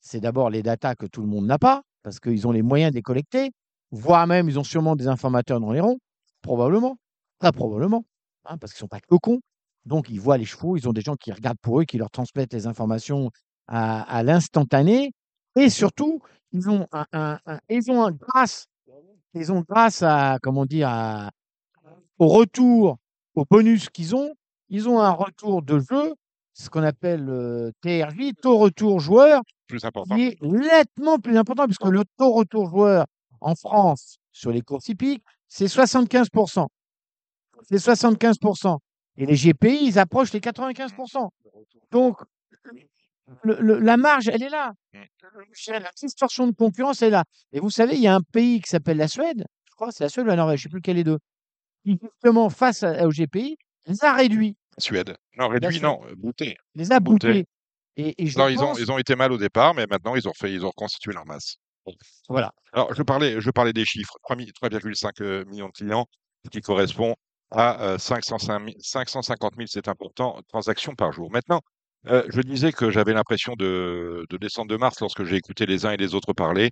C'est 0.00 0.20
d'abord 0.20 0.50
les 0.50 0.62
datas 0.62 0.96
que 0.96 1.06
tout 1.06 1.22
le 1.22 1.28
monde 1.28 1.46
n'a 1.46 1.58
pas, 1.58 1.82
parce 2.02 2.18
qu'ils 2.18 2.46
ont 2.48 2.52
les 2.52 2.62
moyens 2.62 2.90
de 2.90 2.96
les 2.96 3.02
collecter, 3.02 3.52
voire 3.92 4.26
même 4.26 4.48
ils 4.48 4.58
ont 4.58 4.64
sûrement 4.64 4.96
des 4.96 5.06
informateurs 5.06 5.60
dans 5.60 5.70
les 5.70 5.80
ronds, 5.80 5.98
probablement, 6.42 6.96
très 7.38 7.52
probablement, 7.52 8.04
hein, 8.44 8.58
parce 8.58 8.72
qu'ils 8.72 8.80
sont 8.80 8.88
pas 8.88 9.00
que 9.00 9.14
cons. 9.16 9.40
Donc 9.84 10.08
ils 10.10 10.20
voient 10.20 10.38
les 10.38 10.44
chevaux, 10.44 10.76
ils 10.76 10.88
ont 10.88 10.92
des 10.92 11.00
gens 11.00 11.14
qui 11.14 11.30
regardent 11.30 11.60
pour 11.60 11.80
eux, 11.80 11.84
qui 11.84 11.98
leur 11.98 12.10
transmettent 12.10 12.52
les 12.52 12.66
informations 12.66 13.30
à, 13.68 14.22
l'instantané, 14.24 15.12
et 15.56 15.70
surtout 15.70 16.20
ils 16.50 16.68
ont 16.68 16.86
un, 16.92 17.38
ils 17.68 17.90
ont 17.90 18.10
grâce, 18.10 18.66
ils 19.34 19.52
ont 19.52 19.64
grâce 19.66 20.02
à 20.02 20.38
comment 20.42 20.66
dire 20.66 21.30
au 22.18 22.28
retour, 22.28 22.98
au 23.34 23.44
bonus 23.50 23.88
qu'ils 23.90 24.14
ont, 24.16 24.34
ils 24.68 24.88
ont 24.88 25.00
un 25.00 25.10
retour 25.10 25.62
de 25.62 25.78
jeu, 25.80 26.14
ce 26.54 26.68
qu'on 26.70 26.82
appelle 26.82 27.28
euh, 27.28 27.70
TRJ, 27.80 28.32
taux 28.40 28.58
retour 28.58 29.00
joueur, 29.00 29.42
Plus 29.66 29.84
important. 29.84 30.14
qui 30.14 30.22
est 30.28 30.42
nettement 30.42 31.18
plus 31.18 31.36
important, 31.36 31.64
puisque 31.66 31.84
le 31.86 32.04
taux 32.18 32.32
retour 32.32 32.68
joueur 32.68 33.06
en 33.40 33.54
France 33.54 34.16
sur 34.32 34.50
les 34.52 34.60
courses 34.62 34.88
hippiques, 34.88 35.22
c'est 35.48 35.66
75%. 35.66 36.66
C'est 37.62 37.76
75%. 37.76 38.78
Et 39.16 39.26
les 39.26 39.34
GPI, 39.36 39.86
ils 39.86 39.98
approchent 39.98 40.32
les 40.32 40.40
95%. 40.40 41.28
Donc, 41.90 42.18
le- 43.44 43.60
le- 43.60 43.78
la 43.78 43.96
marge, 43.96 44.28
elle 44.28 44.42
est 44.42 44.48
là. 44.48 44.72
Dirais, 45.64 45.80
La 45.80 45.90
distorsion 45.96 46.46
de 46.46 46.52
concurrence 46.52 47.02
est 47.02 47.10
là. 47.10 47.24
Et 47.52 47.60
vous 47.60 47.70
savez, 47.70 47.94
il 47.96 48.02
y 48.02 48.06
a 48.06 48.14
un 48.14 48.20
pays 48.22 48.60
qui 48.60 48.68
s'appelle 48.70 48.96
la 48.96 49.08
Suède, 49.08 49.44
je 49.68 49.74
crois, 49.74 49.90
c'est 49.92 50.04
la 50.04 50.08
Suède 50.10 50.26
ou 50.26 50.28
la 50.28 50.36
Norvège, 50.36 50.60
je 50.60 50.68
ne 50.68 50.70
sais 50.70 50.72
plus 50.72 50.78
lequel 50.78 50.96
des 50.96 51.04
deux, 51.04 51.18
qui, 51.84 51.98
justement, 52.02 52.50
face 52.50 52.82
à- 52.82 53.06
au 53.06 53.10
GPI, 53.10 53.56
les 53.86 54.04
a 54.04 54.12
réduits, 54.14 54.56
Suède. 54.78 55.16
Non, 55.36 55.48
réduit, 55.48 55.72
Suède. 55.72 55.82
non, 55.82 56.00
euh, 56.06 56.14
bouté. 56.16 56.56
les 56.74 56.92
a 56.92 57.00
Bouté. 57.00 57.26
boutés. 57.28 57.46
Et, 57.96 58.14
et 58.22 58.26
je 58.26 58.38
Non, 58.38 58.48
ils 58.48 58.62
ont, 58.62 58.74
ils 58.76 58.90
ont 58.90 58.98
été 58.98 59.16
mal 59.16 59.32
au 59.32 59.38
départ, 59.38 59.74
mais 59.74 59.86
maintenant 59.86 60.14
ils 60.16 60.26
ont 60.28 60.32
fait, 60.34 60.52
ils 60.52 60.64
ont 60.64 60.68
reconstitué 60.70 61.12
leur 61.12 61.26
masse. 61.26 61.56
Voilà. 62.28 62.52
Alors, 62.72 62.94
je 62.94 63.02
parlais, 63.02 63.40
je 63.40 63.50
parlais 63.50 63.72
des 63.72 63.84
chiffres. 63.84 64.14
3 64.22 64.36
mi- 64.36 64.50
3,5 64.52 65.20
euh, 65.20 65.44
millions 65.46 65.66
de 65.66 65.72
clients, 65.72 66.06
ce 66.44 66.50
qui 66.50 66.60
correspond 66.60 67.14
à 67.50 67.82
euh, 67.82 67.98
505 67.98 68.60
000 68.64 68.76
550 68.80 69.54
000, 69.56 69.66
c'est 69.68 69.88
important, 69.88 70.40
transactions 70.48 70.94
par 70.94 71.12
jour. 71.12 71.30
Maintenant, 71.30 71.60
Euh, 72.08 72.24
je 72.30 72.40
disais 72.40 72.72
que 72.72 72.90
j'avais 72.90 73.12
l'impression 73.12 73.54
de, 73.56 74.26
de 74.28 74.36
descendre 74.36 74.68
de 74.72 74.76
Mars 74.76 74.98
lorsque 75.00 75.22
j'ai 75.22 75.36
écouté 75.36 75.66
les 75.66 75.86
uns 75.86 75.92
et 75.92 75.96
les 75.96 76.16
autres 76.16 76.32
parler. 76.32 76.70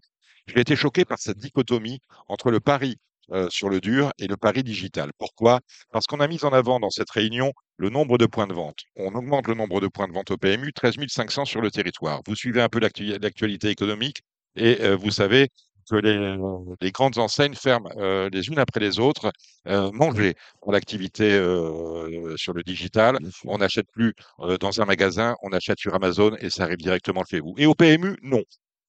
J'ai 0.49 0.59
été 0.61 0.75
choqué 0.75 1.05
par 1.05 1.19
cette 1.21 1.39
dichotomie 1.39 2.01
entre 2.27 2.51
le 2.51 2.59
pari 2.59 2.97
euh, 3.33 3.49
sur 3.51 3.69
le 3.69 3.81
dur 3.81 4.13
et 4.19 4.27
le 4.27 4.37
pari 4.37 4.63
digital. 4.63 5.11
Pourquoi? 5.19 5.61
Parce 5.93 6.07
qu'on 6.07 6.21
a 6.21 6.29
mis 6.29 6.45
en 6.45 6.53
avant 6.53 6.81
dans 6.81 6.91
cette 6.91 7.11
réunion 7.11 7.53
le 7.77 7.91
nombre 7.91 8.19
de 8.19 8.27
points 8.27 8.47
de 8.47 8.55
vente. 8.55 8.79
On 8.97 9.15
augmente 9.15 9.47
le 9.49 9.55
nombre 9.55 9.81
de 9.81 9.89
points 9.89 10.09
de 10.09 10.13
vente 10.13 10.31
au 10.31 10.37
PMU, 10.37 10.73
13 10.73 10.95
500 11.09 11.45
sur 11.45 11.61
le 11.61 11.71
territoire. 11.71 12.21
Vous 12.27 12.35
suivez 12.37 12.61
un 12.63 12.69
peu 12.69 12.79
l'actu- 12.81 13.19
l'actualité 13.19 13.69
économique 13.71 14.23
et 14.57 14.79
euh, 14.83 14.97
vous 14.97 15.11
savez 15.11 15.49
que 15.91 15.97
les, 15.97 16.37
les 16.81 16.93
grandes 16.93 17.19
enseignes 17.19 17.55
ferment 17.55 17.91
euh, 17.97 18.29
les 18.33 18.49
unes 18.49 18.59
après 18.59 18.81
les 18.81 19.01
autres, 19.01 19.33
euh, 19.67 19.91
manger 19.93 20.35
pour 20.61 20.73
l'activité 20.73 21.33
euh, 21.33 22.37
sur 22.37 22.53
le 22.53 22.63
digital. 22.63 23.19
On 23.45 23.59
n'achète 23.59 23.87
plus 23.93 24.15
euh, 24.41 24.57
dans 24.59 24.81
un 24.81 24.85
magasin, 24.85 25.35
on 25.43 25.51
achète 25.53 25.79
sur 25.79 25.95
Amazon 25.95 26.37
et 26.41 26.51
ça 26.51 26.65
arrive 26.65 26.79
directement 26.79 27.25
chez 27.29 27.41
vous. 27.41 27.55
Et 27.59 27.67
au 27.67 27.75
PMU, 27.75 28.17
non. 28.23 28.43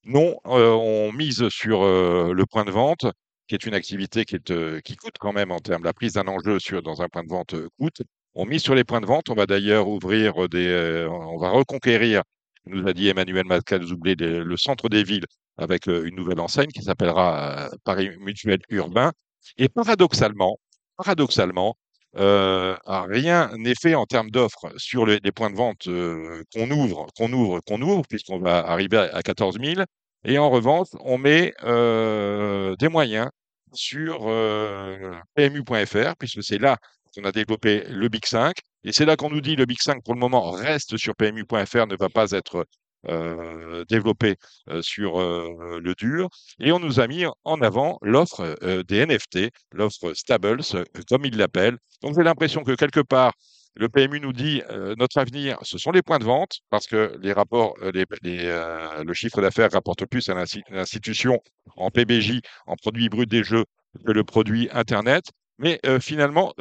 Non, 0.03 0.36
euh, 0.47 0.71
on 0.71 1.11
mise 1.11 1.47
sur 1.49 1.84
euh, 1.84 2.34
le 2.34 2.45
point 2.47 2.65
de 2.65 2.71
vente, 2.71 3.05
qui 3.52 3.56
est 3.56 3.66
une 3.66 3.74
activité 3.74 4.24
qui, 4.24 4.36
est, 4.36 4.49
euh, 4.52 4.80
qui 4.80 4.95
coûte 4.95 5.16
quand 5.20 5.34
même 5.34 5.52
en 5.52 5.60
termes, 5.60 5.84
la 5.84 5.91
prise 5.91 6.14
d'un 6.14 6.28
enjeu 6.30 6.58
sur, 6.58 6.82
dans 6.82 7.02
un 7.02 7.10
point 7.10 7.22
de 7.24 7.28
vente 7.28 7.54
euh, 7.54 7.68
coûte. 7.78 8.02
On 8.34 8.45
mise 8.45 8.62
sur 8.64 8.76
les 8.76 8.86
points 8.86 9.02
de 9.02 9.06
vente. 9.06 9.30
On 9.30 9.34
va 9.36 9.45
d'ailleurs 9.45 9.89
ouvrir 9.89 10.47
des, 10.47 10.68
euh, 10.70 11.10
on 11.10 11.38
va 11.38 11.49
reconquérir, 11.49 12.24
nous 12.66 12.88
a 12.88 12.93
dit 12.93 13.10
Emmanuel 13.10 13.43
Macalzoublé, 13.45 14.16
des- 14.16 14.39
le 14.39 14.56
centre 14.56 14.88
des 14.88 15.04
villes 15.04 15.26
avec 15.58 15.89
euh, 15.89 16.06
une 16.08 16.16
nouvelle 16.16 16.39
enseigne 16.39 16.70
qui 16.70 16.82
s'appellera 16.82 17.68
euh, 17.74 17.76
Paris 17.84 18.12
Mutuel 18.22 18.60
Urbain. 18.70 19.12
Et 19.58 19.68
paradoxalement, 19.68 20.58
paradoxalement, 20.95 21.76
euh, 22.16 22.78
rien 22.86 23.52
n'est 23.58 23.76
fait 23.76 23.95
en 23.95 24.06
termes 24.06 24.32
d'offres 24.32 24.72
sur 24.78 25.06
les, 25.06 25.20
points 25.34 25.49
de 25.49 25.58
vente 25.58 25.88
euh, 25.89 26.41
qu'on 26.54 26.72
ouvre, 26.72 27.08
qu'on 27.18 27.34
ouvre, 27.34 27.60
qu'on 27.68 27.82
ouvre, 27.82 28.04
puisqu'on 28.08 28.39
va 28.39 28.60
arriver 28.66 28.95
à, 28.97 29.14
à 29.18 29.22
14 29.24 29.60
000. 29.62 29.82
Et 30.24 30.38
en 30.38 30.49
revanche, 30.49 30.88
on 31.02 31.18
met 31.18 31.54
euh, 31.64 32.76
des 32.78 32.88
moyens 32.88 33.28
sur 33.74 34.28
euh, 34.28 35.13
PMU.fr, 35.36 36.15
puisque 36.17 36.43
c'est 36.43 36.57
là 36.57 36.78
qu'on 37.15 37.24
a 37.24 37.32
développé 37.32 37.84
le 37.89 38.09
Big 38.09 38.26
5. 38.26 38.55
Et 38.84 38.91
c'est 38.91 39.05
là 39.05 39.15
qu'on 39.15 39.30
nous 39.30 39.41
dit 39.41 39.55
le 39.55 39.65
Big 39.65 39.82
5, 39.82 40.03
pour 40.03 40.13
le 40.13 40.19
moment, 40.19 40.51
reste 40.51 40.97
sur 40.97 41.15
PMU.fr, 41.15 41.88
ne 41.88 41.95
va 41.95 42.09
pas 42.09 42.32
être 42.32 42.65
euh, 43.07 43.84
développé 43.89 44.36
euh, 44.69 44.82
sur 44.82 45.19
le 45.19 45.93
dur. 45.95 46.30
Et 46.59 46.72
on 46.72 46.80
nous 46.80 46.99
a 46.99 47.07
mis 47.07 47.26
en 47.43 47.61
avant 47.61 47.97
l'offre 48.01 48.57
des 48.88 49.05
NFT, 49.05 49.49
l'offre 49.74 50.13
Stables, 50.13 50.61
comme 51.09 51.26
ils 51.26 51.38
l'appellent. 51.38 51.78
Donc 52.01 52.15
j'ai 52.15 52.24
l'impression 52.24 52.63
que 52.63 52.74
quelque 52.76 53.01
part, 53.01 53.34
le 53.76 53.89
PMU 53.89 54.19
nous 54.19 54.34
dit 54.34 54.61
euh, 54.69 54.95
notre 54.97 55.17
avenir, 55.17 55.57
ce 55.61 55.78
sont 55.78 55.91
les 55.91 56.01
points 56.01 56.19
de 56.19 56.26
vente, 56.26 56.59
parce 56.69 56.88
que 56.88 57.17
les 57.22 57.34
rapports, 57.34 57.74
euh, 57.82 57.91
euh, 58.26 59.03
le 59.03 59.13
chiffre 59.13 59.41
d'affaires 59.41 59.72
rapporte 59.72 60.05
plus 60.05 60.28
à 60.30 60.34
l'insti- 60.34 60.63
l'institution 60.69 61.39
en 61.78 61.89
PBJ, 61.89 62.41
en 62.67 62.76
produit 62.76 63.09
brut 63.09 63.30
des 63.30 63.43
jeux, 63.43 63.65
que 64.05 64.11
le 64.11 64.24
produit 64.24 64.69
Internet. 64.72 65.26
Mais 65.57 65.80
euh, 65.86 65.99
finalement, 65.99 66.53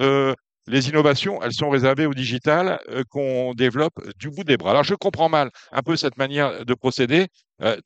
les 0.66 0.88
innovations, 0.88 1.42
elles 1.42 1.52
sont 1.52 1.70
réservées 1.70 2.06
au 2.06 2.14
digital 2.14 2.78
qu'on 3.08 3.54
développe 3.54 3.94
du 4.18 4.30
bout 4.30 4.44
des 4.44 4.56
bras. 4.56 4.70
Alors 4.70 4.84
je 4.84 4.94
comprends 4.94 5.28
mal 5.28 5.50
un 5.72 5.82
peu 5.82 5.96
cette 5.96 6.16
manière 6.16 6.64
de 6.64 6.74
procéder. 6.74 7.26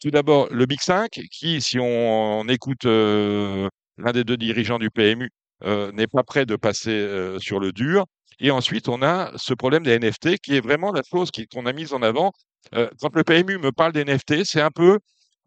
Tout 0.00 0.10
d'abord, 0.10 0.48
le 0.50 0.66
Big 0.66 0.80
5, 0.80 1.08
qui, 1.30 1.62
si 1.62 1.78
on, 1.78 2.40
on 2.40 2.48
écoute 2.48 2.84
l'un 2.84 4.12
des 4.12 4.24
deux 4.24 4.36
dirigeants 4.36 4.78
du 4.78 4.90
PMU, 4.90 5.30
n'est 5.64 6.06
pas 6.08 6.22
prêt 6.24 6.46
de 6.46 6.56
passer 6.56 7.36
sur 7.38 7.60
le 7.60 7.72
dur. 7.72 8.04
Et 8.40 8.50
ensuite, 8.50 8.88
on 8.88 9.02
a 9.02 9.32
ce 9.36 9.54
problème 9.54 9.82
des 9.84 9.98
NFT 9.98 10.38
qui 10.38 10.56
est 10.56 10.60
vraiment 10.60 10.92
la 10.92 11.02
chose 11.02 11.30
qu'on 11.52 11.66
a 11.66 11.72
mise 11.72 11.92
en 11.92 12.02
avant. 12.02 12.32
Euh, 12.74 12.88
quand 13.00 13.14
le 13.14 13.24
PMU 13.24 13.58
me 13.58 13.72
parle 13.72 13.92
des 13.92 14.04
NFT, 14.04 14.44
c'est 14.44 14.60
un 14.60 14.70
peu 14.70 14.98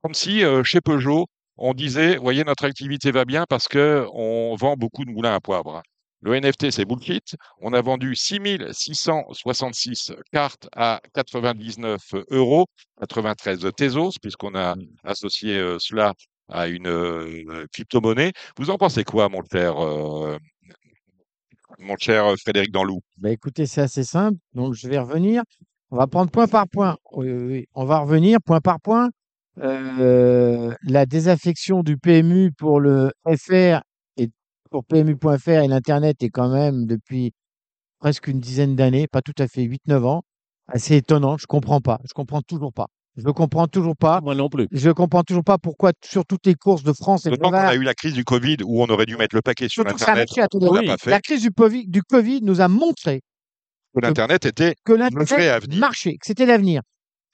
comme 0.03 0.13
si 0.13 0.43
euh, 0.43 0.63
chez 0.63 0.81
Peugeot, 0.81 1.27
on 1.57 1.73
disait, 1.73 2.17
voyez, 2.17 2.43
notre 2.43 2.65
activité 2.65 3.11
va 3.11 3.25
bien 3.25 3.45
parce 3.49 3.67
que 3.67 4.05
on 4.13 4.55
vend 4.55 4.75
beaucoup 4.77 5.05
de 5.05 5.11
moulins 5.11 5.33
à 5.33 5.39
poivre. 5.39 5.81
Le 6.21 6.39
NFT, 6.39 6.71
c'est 6.71 6.85
bullshit. 6.85 7.35
On 7.61 7.73
a 7.73 7.81
vendu 7.81 8.15
6666 8.15 10.13
cartes 10.31 10.67
à 10.75 10.99
99 11.13 12.01
euros, 12.31 12.65
93 12.99 13.69
Tezos, 13.75 14.13
puisqu'on 14.21 14.55
a 14.55 14.75
associé 15.03 15.57
euh, 15.57 15.77
cela 15.79 16.13
à 16.49 16.67
une 16.67 16.87
euh, 16.87 17.65
crypto-monnaie. 17.71 18.33
Vous 18.57 18.69
en 18.69 18.77
pensez 18.77 19.03
quoi, 19.03 19.29
mon 19.29 19.43
cher, 19.51 19.77
euh, 19.83 20.37
mon 21.77 21.95
cher 21.97 22.33
Frédéric 22.39 22.71
Danlou 22.71 23.01
Bah, 23.17 23.31
écoutez, 23.31 23.65
c'est 23.65 23.81
assez 23.81 24.03
simple. 24.03 24.37
Donc, 24.53 24.73
je 24.73 24.87
vais 24.87 24.99
revenir. 24.99 25.43
On 25.91 25.97
va 25.97 26.07
prendre 26.07 26.29
point 26.31 26.47
par 26.47 26.67
point. 26.67 26.97
On 27.11 27.85
va 27.85 27.99
revenir 27.99 28.39
point 28.45 28.61
par 28.61 28.79
point. 28.81 29.09
Euh, 29.59 30.73
la 30.83 31.05
désaffection 31.05 31.81
du 31.81 31.97
PMU 31.97 32.51
pour 32.51 32.79
le 32.79 33.11
FR 33.25 33.81
et 34.17 34.29
pour 34.69 34.85
PMU.fr 34.85 35.49
et 35.49 35.67
l'Internet 35.67 36.21
est 36.21 36.29
quand 36.29 36.49
même 36.49 36.85
depuis 36.85 37.31
presque 37.99 38.27
une 38.27 38.39
dizaine 38.39 38.75
d'années, 38.75 39.07
pas 39.07 39.21
tout 39.21 39.33
à 39.39 39.47
fait 39.47 39.63
8-9 39.63 40.03
ans, 40.05 40.23
assez 40.67 40.97
étonnant. 40.97 41.37
Je 41.37 41.47
comprends 41.47 41.81
pas. 41.81 41.99
Je 42.07 42.13
comprends 42.13 42.41
toujours 42.41 42.73
pas. 42.73 42.87
Je 43.17 43.25
ne 43.25 43.31
comprends 43.31 43.67
toujours 43.67 43.97
pas. 43.97 44.21
Moi 44.21 44.35
non 44.35 44.47
plus. 44.47 44.67
Je 44.71 44.91
comprends 44.91 45.23
toujours 45.23 45.43
pas 45.43 45.57
pourquoi 45.57 45.91
sur 46.05 46.23
toutes 46.23 46.45
les 46.45 46.53
courses 46.53 46.83
de 46.83 46.93
France 46.93 47.25
et 47.25 47.31
de 47.31 47.35
qu'on 47.35 47.49
Navarre, 47.49 47.71
a 47.71 47.75
eu 47.75 47.81
la 47.81 47.95
crise 47.95 48.13
du 48.13 48.23
Covid 48.23 48.57
où 48.63 48.81
on 48.81 48.85
aurait 48.87 49.07
dû 49.07 49.17
mettre 49.17 49.35
le 49.35 49.41
paquet 49.41 49.67
sur 49.69 49.83
ça 49.97 50.13
les 50.13 50.25
On 50.53 50.71
Oui. 50.71 50.85
pas 50.85 50.97
fait. 50.97 51.09
La 51.09 51.19
crise 51.19 51.41
du 51.41 51.51
Covid, 51.51 51.87
du 51.87 52.03
Covid 52.03 52.41
nous 52.43 52.61
a 52.61 52.67
montré 52.67 53.21
Que 53.95 54.01
l'Internet 54.01 54.45
était 54.45 54.75
que 54.85 54.93
vrai 54.93 55.09
l'Internet 55.09 55.75
marchait, 55.75 56.13
que 56.13 56.27
c'était 56.27 56.45
l'avenir. 56.45 56.81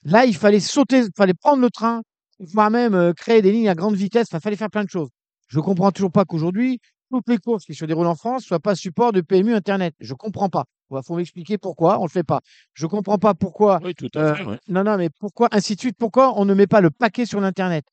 Là, 0.04 0.24
il 0.24 0.34
fallait 0.34 0.60
sauter, 0.60 1.00
il 1.00 1.08
fallait 1.16 1.34
prendre 1.34 1.60
le 1.60 1.70
train, 1.70 2.02
voire 2.38 2.70
même 2.70 2.94
euh, 2.94 3.12
créer 3.12 3.42
des 3.42 3.52
lignes 3.52 3.68
à 3.68 3.74
grande 3.74 3.94
vitesse. 3.94 4.28
Il 4.32 4.40
fallait 4.40 4.56
faire 4.56 4.70
plein 4.70 4.84
de 4.84 4.90
choses. 4.90 5.08
Je 5.48 5.60
comprends 5.60 5.92
toujours 5.92 6.12
pas 6.12 6.24
qu'aujourd'hui, 6.24 6.78
toutes 7.10 7.28
les 7.28 7.38
courses 7.38 7.64
qui 7.64 7.74
se 7.74 7.84
déroulent 7.84 8.06
en 8.06 8.14
France 8.14 8.44
soient 8.44 8.60
pas 8.60 8.74
support 8.74 9.12
de 9.12 9.20
PMU 9.20 9.54
Internet. 9.54 9.94
Je 10.00 10.14
comprends 10.14 10.48
pas. 10.48 10.64
Il 10.90 11.00
faut 11.04 11.16
m'expliquer 11.16 11.58
pourquoi 11.58 11.98
on 11.98 12.04
le 12.04 12.10
fait 12.10 12.22
pas. 12.22 12.40
Je 12.72 12.86
comprends 12.86 13.18
pas 13.18 13.34
pourquoi. 13.34 13.80
Oui, 13.82 13.94
tout 13.94 14.08
à 14.14 14.18
euh, 14.18 14.34
fait. 14.34 14.44
ouais. 14.44 14.58
non, 14.68 14.84
non, 14.84 14.96
mais 14.96 15.10
pourquoi, 15.10 15.48
ainsi 15.52 15.74
de 15.74 15.80
suite, 15.80 15.96
pourquoi 15.98 16.38
on 16.38 16.44
ne 16.44 16.54
met 16.54 16.66
pas 16.66 16.80
le 16.80 16.90
paquet 16.90 17.26
sur 17.26 17.40
l'Internet? 17.40 17.84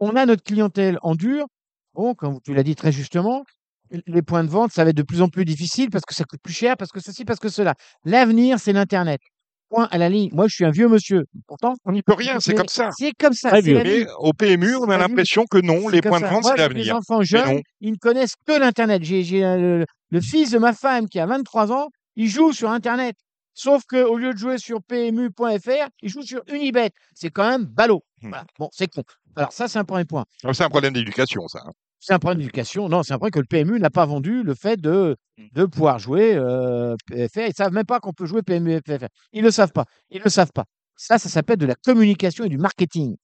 On 0.00 0.16
a 0.16 0.26
notre 0.26 0.42
clientèle 0.42 0.98
en 1.02 1.14
dur. 1.14 1.46
Bon, 1.94 2.14
comme 2.14 2.40
tu 2.42 2.54
l'as 2.54 2.62
dit 2.62 2.74
très 2.74 2.92
justement, 2.92 3.44
les 3.90 4.22
points 4.22 4.44
de 4.44 4.50
vente, 4.50 4.72
ça 4.72 4.84
va 4.84 4.90
être 4.90 4.96
de 4.96 5.02
plus 5.02 5.22
en 5.22 5.28
plus 5.28 5.44
difficile 5.44 5.90
parce 5.90 6.04
que 6.04 6.14
ça 6.14 6.24
coûte 6.24 6.40
plus 6.42 6.52
cher, 6.52 6.76
parce 6.76 6.92
que 6.92 7.00
ceci, 7.00 7.24
parce 7.24 7.40
que 7.40 7.48
cela. 7.48 7.74
L'avenir, 8.04 8.58
c'est 8.58 8.72
l'Internet. 8.72 9.20
Point 9.68 9.88
à 9.90 9.98
la 9.98 10.08
ligne. 10.08 10.30
Moi, 10.32 10.46
je 10.48 10.54
suis 10.54 10.64
un 10.64 10.70
vieux 10.70 10.88
monsieur. 10.88 11.24
Pourtant, 11.48 11.74
On 11.84 11.92
n'y 11.92 12.02
peut 12.02 12.14
rien, 12.14 12.38
c'est 12.40 12.54
comme 12.54 12.68
ça. 12.68 12.90
C'est 12.96 13.12
comme 13.18 13.32
ça. 13.32 13.50
Mais 13.60 14.06
au 14.18 14.32
PMU, 14.32 14.76
on 14.76 14.88
a 14.90 14.96
l'impression 14.98 15.44
que 15.50 15.58
non, 15.58 15.88
les 15.88 16.00
points 16.00 16.20
de 16.20 16.26
vente, 16.26 16.44
c'est 16.44 16.56
l'avenir. 16.56 16.96
enfants 16.96 17.18
Mais 17.18 17.24
jeunes, 17.24 17.60
ils 17.80 17.92
ne 17.92 17.96
connaissent 17.96 18.34
que 18.46 18.58
l'Internet. 18.58 19.02
J'ai 19.02 19.44
euh, 19.44 19.78
le, 19.80 19.86
le 20.10 20.20
fils 20.20 20.50
de 20.50 20.58
ma 20.58 20.72
femme 20.72 21.08
qui 21.08 21.18
a 21.18 21.26
23 21.26 21.72
ans, 21.72 21.88
il 22.14 22.28
joue 22.28 22.52
sur 22.52 22.70
Internet. 22.70 23.16
Sauf 23.54 23.84
qu'au 23.88 24.16
lieu 24.16 24.34
de 24.34 24.38
jouer 24.38 24.58
sur 24.58 24.82
PMU.fr, 24.82 25.88
il 26.02 26.08
joue 26.10 26.22
sur 26.22 26.42
Unibet. 26.48 26.90
C'est 27.14 27.30
quand 27.30 27.48
même 27.48 27.64
ballot. 27.64 28.02
Voilà. 28.20 28.44
Bon, 28.58 28.68
c'est 28.70 28.86
con. 28.88 29.02
Alors, 29.34 29.52
ça, 29.52 29.66
c'est 29.66 29.78
un 29.78 29.84
premier 29.84 30.04
point. 30.04 30.24
Ah, 30.44 30.52
C'est 30.52 30.64
un 30.64 30.68
problème 30.68 30.92
d'éducation, 30.92 31.48
ça. 31.48 31.60
C'est 32.00 32.12
un 32.12 32.18
problème 32.18 32.38
d'éducation. 32.40 32.88
Non, 32.88 33.02
c'est 33.02 33.12
un 33.14 33.18
problème 33.18 33.32
que 33.32 33.38
le 33.40 33.46
PMU 33.46 33.80
n'a 33.80 33.90
pas 33.90 34.06
vendu 34.06 34.42
le 34.42 34.54
fait 34.54 34.76
de, 34.80 35.16
Hmm. 35.38 35.48
de 35.52 35.64
pouvoir 35.66 35.98
jouer 35.98 36.34
euh, 36.34 36.94
PFR. 37.08 37.40
Ils 37.40 37.48
ne 37.48 37.52
savent 37.54 37.72
même 37.72 37.84
pas 37.84 38.00
qu'on 38.00 38.12
peut 38.14 38.24
jouer 38.26 38.40
PMU 38.42 38.72
et 38.72 38.80
PFR. 38.80 39.08
Ils 39.32 39.40
ne 39.42 39.46
le 39.46 39.50
savent 39.50 39.72
pas. 39.72 39.84
Ils 40.10 40.22
le 40.22 40.30
savent 40.30 40.52
pas. 40.54 40.64
Ça, 40.96 41.18
ça 41.18 41.28
s'appelle 41.28 41.58
de 41.58 41.66
la 41.66 41.74
communication 41.74 42.44
et 42.44 42.48
du 42.48 42.56
marketing. 42.58 43.16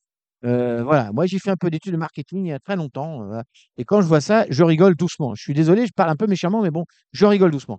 Euh, 0.44 0.82
voilà, 0.82 1.10
moi 1.12 1.24
j'ai 1.26 1.38
fait 1.38 1.50
un 1.50 1.56
peu 1.56 1.70
d'études 1.70 1.92
de 1.92 1.96
marketing 1.98 2.44
il 2.46 2.48
y 2.50 2.52
a 2.52 2.58
très 2.58 2.76
longtemps. 2.76 3.22
euh, 3.32 3.40
et 3.78 3.84
quand 3.84 4.02
je 4.02 4.06
vois 4.08 4.20
ça, 4.20 4.44
je 4.50 4.62
rigole 4.64 4.94
doucement. 4.96 5.34
Je 5.34 5.42
suis 5.42 5.54
désolé, 5.54 5.86
je 5.86 5.92
parle 5.94 6.10
un 6.10 6.16
peu 6.16 6.26
méchamment, 6.26 6.60
mais 6.62 6.70
bon, 6.70 6.84
je 7.12 7.24
rigole 7.26 7.50
doucement. 7.52 7.78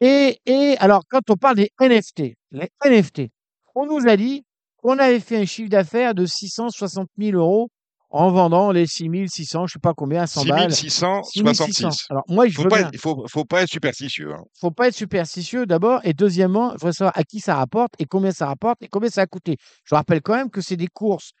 Et, 0.00 0.38
et 0.46 0.76
alors, 0.78 1.02
quand 1.10 1.28
on 1.30 1.36
parle 1.36 1.56
des 1.56 1.70
NFT, 1.80 2.34
les 2.52 2.68
NFT, 2.84 3.22
on 3.74 3.86
nous 3.86 4.08
a 4.08 4.16
dit 4.16 4.44
qu'on 4.76 4.98
avait 4.98 5.20
fait 5.20 5.36
un 5.38 5.44
chiffre 5.44 5.68
d'affaires 5.70 6.14
de 6.14 6.24
660 6.26 7.08
000 7.18 7.36
euros 7.36 7.68
en 8.10 8.30
vendant 8.30 8.72
les 8.72 8.86
6600, 8.86 9.66
je 9.66 9.74
sais 9.74 9.78
pas 9.78 9.92
combien, 9.94 10.22
à 10.22 10.26
100 10.26 10.44
balles. 10.46 10.72
6600. 10.74 11.22
6666. 11.24 12.06
Alors, 12.10 12.24
moi, 12.28 12.48
je 12.48 12.54
Faut 12.54 12.62
veux 12.62 12.68
pas, 12.68 12.78
bien. 12.78 12.86
être- 12.86 12.94
il 12.94 12.98
faut, 13.00 13.26
faut 13.28 13.44
pas 13.44 13.62
être 13.62 13.68
superstitieux. 13.68 14.32
hein. 14.32 14.42
faut 14.58 14.70
pas 14.70 14.88
être 14.88 14.94
superstitieux 14.94 15.66
d'abord. 15.66 16.00
Et 16.04 16.14
deuxièmement, 16.14 16.68
je 16.70 16.74
voudrais 16.76 16.92
savoir 16.92 17.16
à 17.18 17.22
qui 17.24 17.40
ça 17.40 17.56
rapporte 17.56 17.92
et 17.98 18.06
combien 18.06 18.30
ça 18.32 18.46
rapporte 18.46 18.82
et 18.82 18.88
combien 18.88 19.10
ça 19.10 19.20
a 19.22 19.26
coûté. 19.26 19.56
Je 19.84 19.94
rappelle 19.94 20.22
quand 20.22 20.34
même 20.34 20.50
que 20.50 20.60
c'est 20.62 20.76
des 20.76 20.86
courses. 20.88 21.32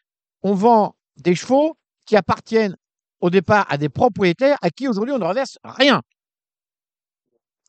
On 0.42 0.52
vend 0.54 0.94
des 1.16 1.34
chevaux 1.34 1.76
qui 2.04 2.16
appartiennent 2.16 2.76
au 3.20 3.30
départ 3.30 3.66
à 3.70 3.78
des 3.78 3.88
propriétaires 3.88 4.58
à 4.62 4.70
qui 4.70 4.86
aujourd'hui 4.88 5.14
on 5.14 5.18
ne 5.18 5.24
reverse 5.24 5.58
rien. 5.64 6.02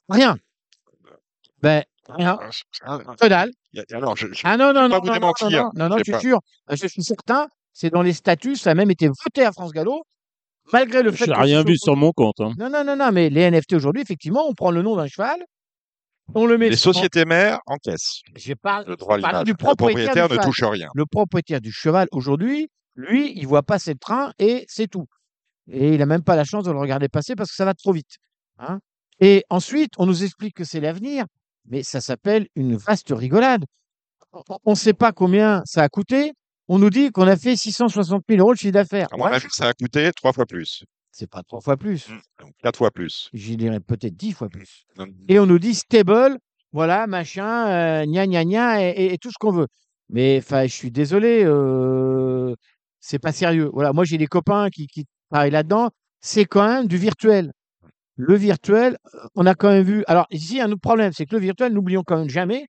Rien. 0.09 0.37
Ben, 1.61 1.83
rien. 2.09 2.37
C'est- 2.51 2.63
ah, 2.83 2.99
Alors, 3.93 4.15
je, 4.15 4.27
je- 4.31 4.41
Ah 4.43 4.57
non, 4.57 4.67
non, 4.73 4.73
pas 4.73 4.87
non, 4.87 4.99
vous 4.99 5.05
non, 5.07 5.07
non, 5.07 5.13
démentir, 5.13 5.49
non, 5.49 5.69
non, 5.75 5.89
non, 5.89 5.97
je 5.97 6.03
suis 6.03 6.19
sûr. 6.21 6.39
Je 6.69 6.87
suis 6.87 7.03
certain. 7.03 7.47
C'est 7.79 7.89
dans 7.89 8.01
les 8.01 8.11
statuts. 8.11 8.57
Ça 8.57 8.71
a 8.71 8.75
même 8.75 8.91
été 8.91 9.07
voté 9.07 9.45
à 9.45 9.53
France 9.53 9.71
Gallo. 9.71 10.03
Malgré 10.73 11.01
le 11.01 11.11
fait 11.13 11.25
Je 11.25 11.31
n'ai 11.31 11.37
rien 11.37 11.61
soit 11.61 11.69
vu 11.71 11.77
sur 11.77 11.95
mon 11.95 12.11
compte. 12.11 12.41
hein. 12.41 12.51
non, 12.57 12.69
non, 12.69 12.83
non, 12.83 12.97
non, 12.97 13.09
mais 13.13 13.29
les 13.29 13.49
NFT 13.49 13.73
aujourd'hui, 13.73 14.01
effectivement, 14.01 14.45
on 14.49 14.53
prend 14.53 14.69
le 14.71 14.81
nom 14.81 14.97
d'un 14.97 15.07
cheval, 15.07 15.37
On 16.35 16.45
le 16.45 16.57
met 16.57 16.69
Les 16.69 16.75
sociétés 16.75 17.23
mères 17.23 17.59
encaissent 17.65 18.21
Je 18.35 18.53
parle, 18.53 18.83
le 18.85 18.97
droit 18.97 19.15
à 19.15 19.17
je 19.19 19.21
parle 19.21 19.45
du 19.45 19.51
Le 19.51 19.57
propriétaire, 19.57 20.13
propriétaire 20.13 20.27
du 20.27 20.33
ne 20.33 20.39
cheval. 20.39 20.45
touche 20.45 20.63
rien. 20.63 20.89
Le 20.93 21.05
propriétaire 21.05 21.61
du 21.61 21.71
cheval, 21.71 22.07
aujourd'hui, 22.11 22.67
lui, 22.95 23.31
il 23.35 23.47
voit 23.47 23.63
passer 23.63 23.93
le 23.93 23.97
train 23.99 24.33
et 24.39 24.65
c'est 24.67 24.87
tout. 24.89 25.05
Et 25.71 25.93
il 25.93 25.99
n'a 25.99 26.05
même 26.05 26.23
pas 26.23 26.35
la 26.35 26.43
chance 26.43 26.65
de 26.65 26.71
le 26.71 26.79
regarder 26.79 27.07
passer 27.07 27.35
parce 27.35 27.49
que 27.49 27.55
ça 27.55 27.63
va 27.65 27.73
trop 27.73 27.93
vite. 27.93 28.17
hein. 28.57 28.79
Et 29.21 29.45
ensuite, 29.49 29.91
on 29.97 30.05
nous 30.05 30.23
explique 30.25 30.55
que 30.55 30.65
c'est 30.65 30.81
l'avenir, 30.81 31.25
mais 31.65 31.81
ça 31.83 32.01
s'appelle 32.01 32.47
une 32.55 32.75
vaste 32.75 33.11
rigolade. 33.15 33.63
On 34.65 34.71
ne 34.71 34.75
sait 34.75 34.93
pas 34.93 35.13
combien 35.13 35.61
ça 35.65 35.81
a 35.83 35.89
coûté. 35.89 36.33
On 36.71 36.77
nous 36.79 36.89
dit 36.91 37.11
qu'on 37.11 37.27
a 37.27 37.35
fait 37.35 37.55
660 37.55 38.23
000 38.29 38.39
euros 38.39 38.53
de 38.53 38.59
chiffre 38.59 38.71
d'affaires. 38.73 39.07
À 39.11 39.17
mon 39.17 39.25
Ouais, 39.25 39.33
avis, 39.33 39.47
ça 39.49 39.67
a 39.69 39.73
coûté 39.73 40.11
trois 40.15 40.31
fois 40.33 40.45
plus, 40.45 40.83
c'est 41.11 41.29
pas 41.29 41.41
trois 41.43 41.61
fois 41.61 41.75
plus. 41.77 42.07
donc 42.39 42.53
quatre 42.61 42.77
fois 42.77 42.91
plus. 42.91 43.29
J'y 43.33 43.57
dirais 43.57 43.79
peut-être 43.79 44.15
dix 44.15 44.31
fois 44.33 44.49
plus. 44.49 44.85
Non, 44.97 45.05
Et 45.27 45.39
on 45.39 45.45
nous 45.47 45.57
dit 45.59 45.73
stable, 45.73 46.37
voilà, 46.71 47.07
machin, 47.07 47.67
euh, 47.67 48.05
gna 48.05 48.27
gna 48.27 48.45
gna, 48.45 48.83
et, 48.83 48.89
et- 48.91 49.13
et 49.13 49.17
tout 49.17 49.31
ce 49.31 49.37
qu'on 49.39 49.51
veut. 49.51 49.67
Mais 50.09 50.37
enfin, 50.43 50.63
je 50.67 50.73
suis 50.73 50.91
désolé, 50.91 51.43
euh, 51.43 52.53
c'est 52.99 53.19
pas 53.19 53.31
sérieux. 53.31 53.69
Voilà, 53.73 53.91
moi 53.93 54.03
j'ai 54.05 54.17
des 54.19 54.27
copains 54.27 54.69
qui, 54.69 54.85
qui 54.87 55.05
travaillent 55.31 55.51
là-dedans. 55.51 55.89
C'est 56.21 56.45
quand 56.45 56.67
même 56.67 56.87
du 56.87 56.97
virtuel. 56.97 57.51
Le 58.15 58.35
virtuel, 58.35 58.97
euh, 59.15 59.19
on 59.35 59.45
a 59.47 59.55
quand 59.55 59.69
même 59.69 59.83
vu. 59.83 60.03
Alors 60.07 60.27
ici, 60.29 60.53
il 60.53 60.57
y 60.57 60.61
a 60.61 60.65
un 60.65 60.71
autre 60.71 60.81
problème, 60.81 61.13
c'est 61.13 61.25
que 61.25 61.35
le 61.35 61.41
virtuel, 61.41 61.73
n'oublions 61.73 62.03
quand 62.05 62.17
même 62.19 62.29
jamais 62.29 62.67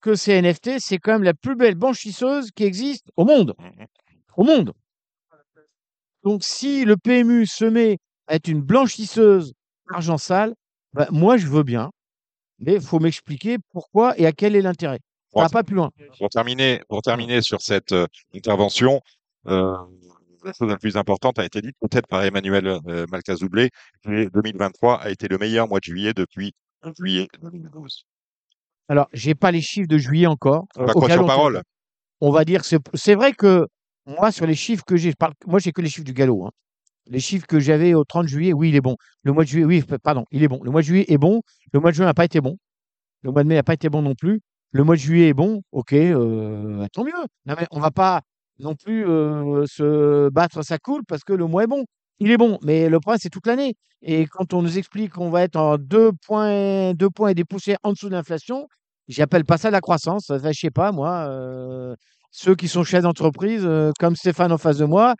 que 0.00 0.14
ces 0.14 0.40
NFT, 0.40 0.78
c'est 0.78 0.98
quand 0.98 1.12
même 1.12 1.22
la 1.22 1.34
plus 1.34 1.56
belle 1.56 1.74
blanchisseuse 1.74 2.50
qui 2.52 2.64
existe 2.64 3.10
au 3.16 3.24
monde. 3.24 3.54
Mhm. 3.58 3.86
Au 4.36 4.44
monde. 4.44 4.72
Donc, 6.24 6.44
si 6.44 6.84
le 6.84 6.96
PMU 6.96 7.46
se 7.46 7.64
met 7.64 7.98
à 8.26 8.36
être 8.36 8.48
une 8.48 8.60
blanchisseuse 8.60 9.54
d'argent 9.90 10.18
sale, 10.18 10.54
bah, 10.92 11.08
moi, 11.10 11.36
je 11.36 11.46
veux 11.46 11.62
bien. 11.62 11.90
Mais 12.58 12.74
il 12.74 12.80
faut 12.80 12.98
m'expliquer 12.98 13.56
pourquoi 13.72 14.18
et 14.18 14.26
à 14.26 14.32
quel 14.32 14.56
est 14.56 14.62
l'intérêt. 14.62 14.98
Bon, 15.32 15.42
va 15.42 15.48
pas 15.48 15.62
plus 15.62 15.76
loin. 15.76 15.90
Pour 16.18 16.28
terminer, 16.28 16.80
pour 16.88 17.02
terminer 17.02 17.42
sur 17.42 17.60
cette 17.60 17.92
euh, 17.92 18.06
intervention, 18.34 19.00
euh, 19.46 19.76
la 20.44 20.52
chose 20.52 20.68
la 20.68 20.76
plus 20.76 20.96
importante 20.96 21.38
a 21.38 21.44
été 21.44 21.60
dite 21.60 21.76
peut-être 21.80 22.06
par 22.06 22.24
Emmanuel 22.24 22.66
euh, 22.66 23.06
Malcazoublé. 23.10 23.70
que 24.02 24.28
2023 24.28 25.00
a 25.00 25.10
été 25.10 25.28
le 25.28 25.38
meilleur 25.38 25.68
mois 25.68 25.78
de 25.80 25.84
juillet 25.84 26.14
depuis 26.14 26.52
juillet 26.96 27.28
2012. 27.42 28.06
Alors, 28.88 29.08
j'ai 29.12 29.34
pas 29.34 29.50
les 29.50 29.60
chiffres 29.60 29.88
de 29.88 29.98
juillet 29.98 30.26
encore. 30.26 30.66
On 30.76 30.82
euh, 30.82 30.86
croire 30.86 31.10
sur 31.10 31.26
parole? 31.26 31.62
On 32.20 32.30
va 32.32 32.44
dire 32.44 32.62
c'est 32.64 33.14
vrai 33.14 33.32
que 33.32 33.66
moi, 34.06 34.32
sur 34.32 34.46
les 34.46 34.54
chiffres 34.54 34.84
que 34.86 34.96
j'ai, 34.96 35.12
moi, 35.46 35.58
j'ai 35.60 35.72
que 35.72 35.82
les 35.82 35.88
chiffres 35.88 36.04
du 36.06 36.14
galop. 36.14 36.46
hein. 36.46 36.50
Les 37.06 37.20
chiffres 37.20 37.46
que 37.46 37.60
j'avais 37.60 37.94
au 37.94 38.04
30 38.04 38.26
juillet, 38.26 38.52
oui, 38.52 38.70
il 38.70 38.76
est 38.76 38.80
bon. 38.80 38.96
Le 39.22 39.32
mois 39.32 39.44
de 39.44 39.48
juillet, 39.48 39.64
oui, 39.64 39.84
pardon, 40.02 40.24
il 40.30 40.42
est 40.42 40.48
bon. 40.48 40.60
Le 40.62 40.70
mois 40.70 40.80
de 40.80 40.86
juillet 40.86 41.04
est 41.08 41.18
bon. 41.18 41.42
Le 41.72 41.80
mois 41.80 41.90
de 41.90 41.96
juin 41.96 42.06
n'a 42.06 42.14
pas 42.14 42.24
été 42.24 42.40
bon. 42.40 42.56
Le 43.22 43.30
mois 43.30 43.42
de 43.44 43.48
mai 43.48 43.54
n'a 43.54 43.62
pas 43.62 43.74
été 43.74 43.88
bon 43.88 44.02
non 44.02 44.14
plus. 44.14 44.40
Le 44.72 44.84
mois 44.84 44.94
de 44.96 45.00
juillet 45.00 45.28
est 45.28 45.34
bon. 45.34 45.62
Ok, 45.72 45.92
euh, 45.92 46.86
tant 46.92 47.04
mieux. 47.04 47.12
Non, 47.46 47.54
mais 47.58 47.66
on 47.70 47.80
va 47.80 47.90
pas 47.90 48.22
non 48.58 48.74
plus 48.74 49.06
euh, 49.06 49.64
se 49.66 50.28
battre 50.30 50.62
sa 50.62 50.78
coule 50.78 51.02
parce 51.06 51.24
que 51.24 51.32
le 51.32 51.46
mois 51.46 51.64
est 51.64 51.68
bon. 51.68 51.84
Il 52.20 52.30
est 52.30 52.36
bon, 52.36 52.58
mais 52.62 52.88
le 52.88 52.98
problème, 53.00 53.18
c'est 53.22 53.30
toute 53.30 53.46
l'année. 53.46 53.74
Et 54.02 54.26
quand 54.26 54.52
on 54.54 54.62
nous 54.62 54.78
explique 54.78 55.12
qu'on 55.12 55.30
va 55.30 55.42
être 55.42 55.56
en 55.56 55.76
deux 55.78 56.12
points, 56.26 56.94
deux 56.94 57.10
points 57.10 57.30
et 57.30 57.34
des 57.34 57.44
poussières 57.44 57.78
en 57.82 57.92
dessous 57.92 58.08
de 58.08 58.14
l'inflation, 58.14 58.68
j'appelle 59.08 59.44
pas 59.44 59.56
ça 59.58 59.70
la 59.70 59.80
croissance. 59.80 60.30
Enfin, 60.30 60.52
je 60.52 60.58
sais 60.58 60.70
pas, 60.70 60.92
moi. 60.92 61.26
euh, 61.28 61.94
ceux 62.30 62.54
qui 62.54 62.68
sont 62.68 62.84
chefs 62.84 63.02
d'entreprise, 63.02 63.62
euh, 63.64 63.90
comme 63.98 64.14
Stéphane 64.14 64.52
en 64.52 64.58
face 64.58 64.76
de 64.78 64.84
moi, 64.84 65.14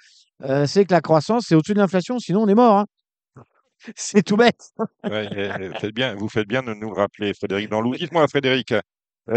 euh, 0.45 0.67
c'est 0.67 0.85
que 0.85 0.93
la 0.93 1.01
croissance, 1.01 1.47
c'est 1.49 1.55
au-dessus 1.55 1.75
de 1.75 1.79
l'inflation, 1.79 2.19
sinon 2.19 2.43
on 2.43 2.49
est 2.49 2.55
mort. 2.55 2.79
hein. 2.79 2.87
C'est 3.97 4.23
tout 4.25 4.37
bête. 4.37 4.71
Ouais, 5.05 5.29
faites 5.79 5.95
bien, 5.95 6.17
vous 6.17 6.29
faites 6.29 6.49
bien 6.49 6.65
de 6.65 6.75
nous 6.75 6.93
rappeler, 6.93 7.33
Frédéric 7.33 7.71
Danlou. 7.71 7.95
Dites-moi, 7.95 8.27
Frédéric, 8.27 8.75
vous 9.29 9.35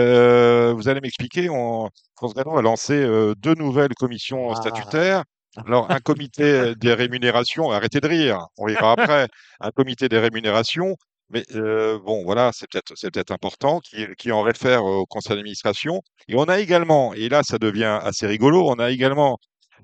allez 0.89 0.99
m'expliquer, 1.01 1.47
on, 1.49 1.89
France 2.15 2.33
a 2.35 2.61
lancé 2.61 3.05
deux 3.37 3.53
nouvelles 3.53 3.93
commissions 3.93 4.49
Ah. 4.51 4.55
statutaires. 4.55 5.23
Alors, 5.65 5.91
un 5.91 5.99
comité 5.99 6.75
des 6.75 6.93
rémunérations, 6.93 7.71
arrêtez 7.71 7.99
de 7.99 8.07
rire, 8.07 8.39
on 8.57 8.63
rira 8.65 8.93
après, 8.93 9.27
un 9.59 9.71
comité 9.71 10.07
des 10.07 10.17
rémunérations, 10.19 10.95
mais 11.29 11.43
euh, 11.55 11.99
bon, 11.99 12.23
voilà, 12.23 12.51
c'est 12.53 12.67
peut-être 12.71 12.93
c'est 12.95 13.11
peut-être 13.11 13.31
important, 13.31 13.79
qui, 13.81 14.05
qui 14.17 14.31
en 14.31 14.41
réfère 14.43 14.83
au 14.85 15.05
conseil 15.05 15.35
d'administration. 15.35 16.01
Et 16.29 16.35
on 16.35 16.45
a 16.45 16.59
également, 16.59 17.13
et 17.13 17.27
là 17.29 17.43
ça 17.43 17.57
devient 17.57 17.99
assez 18.01 18.27
rigolo, 18.27 18.69
on 18.69 18.79
a 18.79 18.91
également 18.91 19.37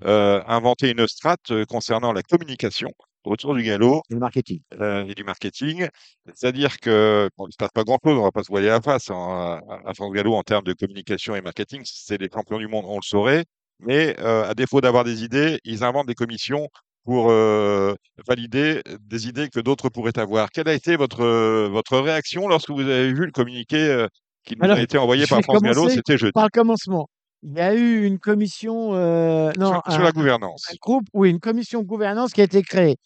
euh, 0.04 0.42
inventé 0.46 0.90
une 0.90 1.06
strate 1.06 1.50
euh, 1.50 1.64
concernant 1.66 2.12
la 2.14 2.22
communication 2.22 2.90
autour 3.24 3.54
du 3.54 3.62
galop 3.62 4.02
Le 4.08 4.18
marketing. 4.18 4.62
euh, 4.80 5.04
et 5.06 5.14
du 5.14 5.24
marketing. 5.24 5.88
C'est-à-dire 6.34 6.78
que 6.80 7.28
bon, 7.36 7.44
il 7.46 7.48
ne 7.48 7.52
se 7.52 7.56
passe 7.58 7.70
pas 7.74 7.84
grand-chose, 7.84 8.14
on 8.14 8.20
ne 8.20 8.22
va 8.22 8.30
pas 8.32 8.42
se 8.42 8.48
voiler 8.48 8.68
la 8.68 8.80
face 8.80 9.10
hein, 9.10 9.60
à, 9.68 9.90
à 9.90 9.94
France 9.94 10.12
Gallo 10.12 10.34
en 10.34 10.42
termes 10.42 10.64
de 10.64 10.72
communication 10.72 11.34
et 11.36 11.42
marketing. 11.42 11.82
C'est 11.84 12.18
les 12.20 12.28
champions 12.32 12.58
du 12.58 12.68
monde, 12.68 12.84
on 12.88 12.96
le 12.96 13.02
saurait. 13.02 13.44
Mais 13.80 14.16
euh, 14.20 14.48
à 14.48 14.54
défaut 14.54 14.80
d'avoir 14.80 15.04
des 15.04 15.24
idées, 15.24 15.60
ils 15.64 15.84
inventent 15.84 16.08
des 16.08 16.14
commissions 16.14 16.68
pour 17.08 17.30
euh, 17.30 17.94
valider 18.26 18.82
des 19.00 19.28
idées 19.28 19.48
que 19.48 19.60
d'autres 19.60 19.88
pourraient 19.88 20.18
avoir. 20.18 20.50
Quelle 20.50 20.68
a 20.68 20.74
été 20.74 20.94
votre, 20.96 21.22
euh, 21.22 21.66
votre 21.70 21.98
réaction 21.98 22.48
lorsque 22.48 22.68
vous 22.68 22.82
avez 22.82 23.12
vu 23.14 23.24
le 23.24 23.32
communiqué 23.32 23.78
euh, 23.78 24.08
qui 24.44 24.56
nous 24.56 24.64
Alors, 24.64 24.76
a 24.76 24.82
été 24.82 24.98
envoyé 24.98 25.26
par 25.26 25.40
France 25.40 25.62
Gallo 25.62 25.88
C'était 25.88 26.18
jeudi? 26.18 26.32
Par 26.32 26.44
le 26.44 26.50
commencement, 26.50 27.08
il 27.42 27.54
y 27.54 27.60
a 27.60 27.74
eu 27.74 28.04
une 28.04 28.18
commission, 28.18 28.94
euh, 28.94 29.52
non, 29.56 29.80
Sur, 29.88 30.02
la 30.02 30.12
gouvernance. 30.12 30.66
un 30.70 30.76
groupe, 30.82 31.06
oui, 31.14 31.30
une 31.30 31.40
commission 31.40 31.82
gouvernance 31.82 32.32
qui 32.32 32.42
a 32.42 32.44
été 32.44 32.62
créée. 32.62 32.96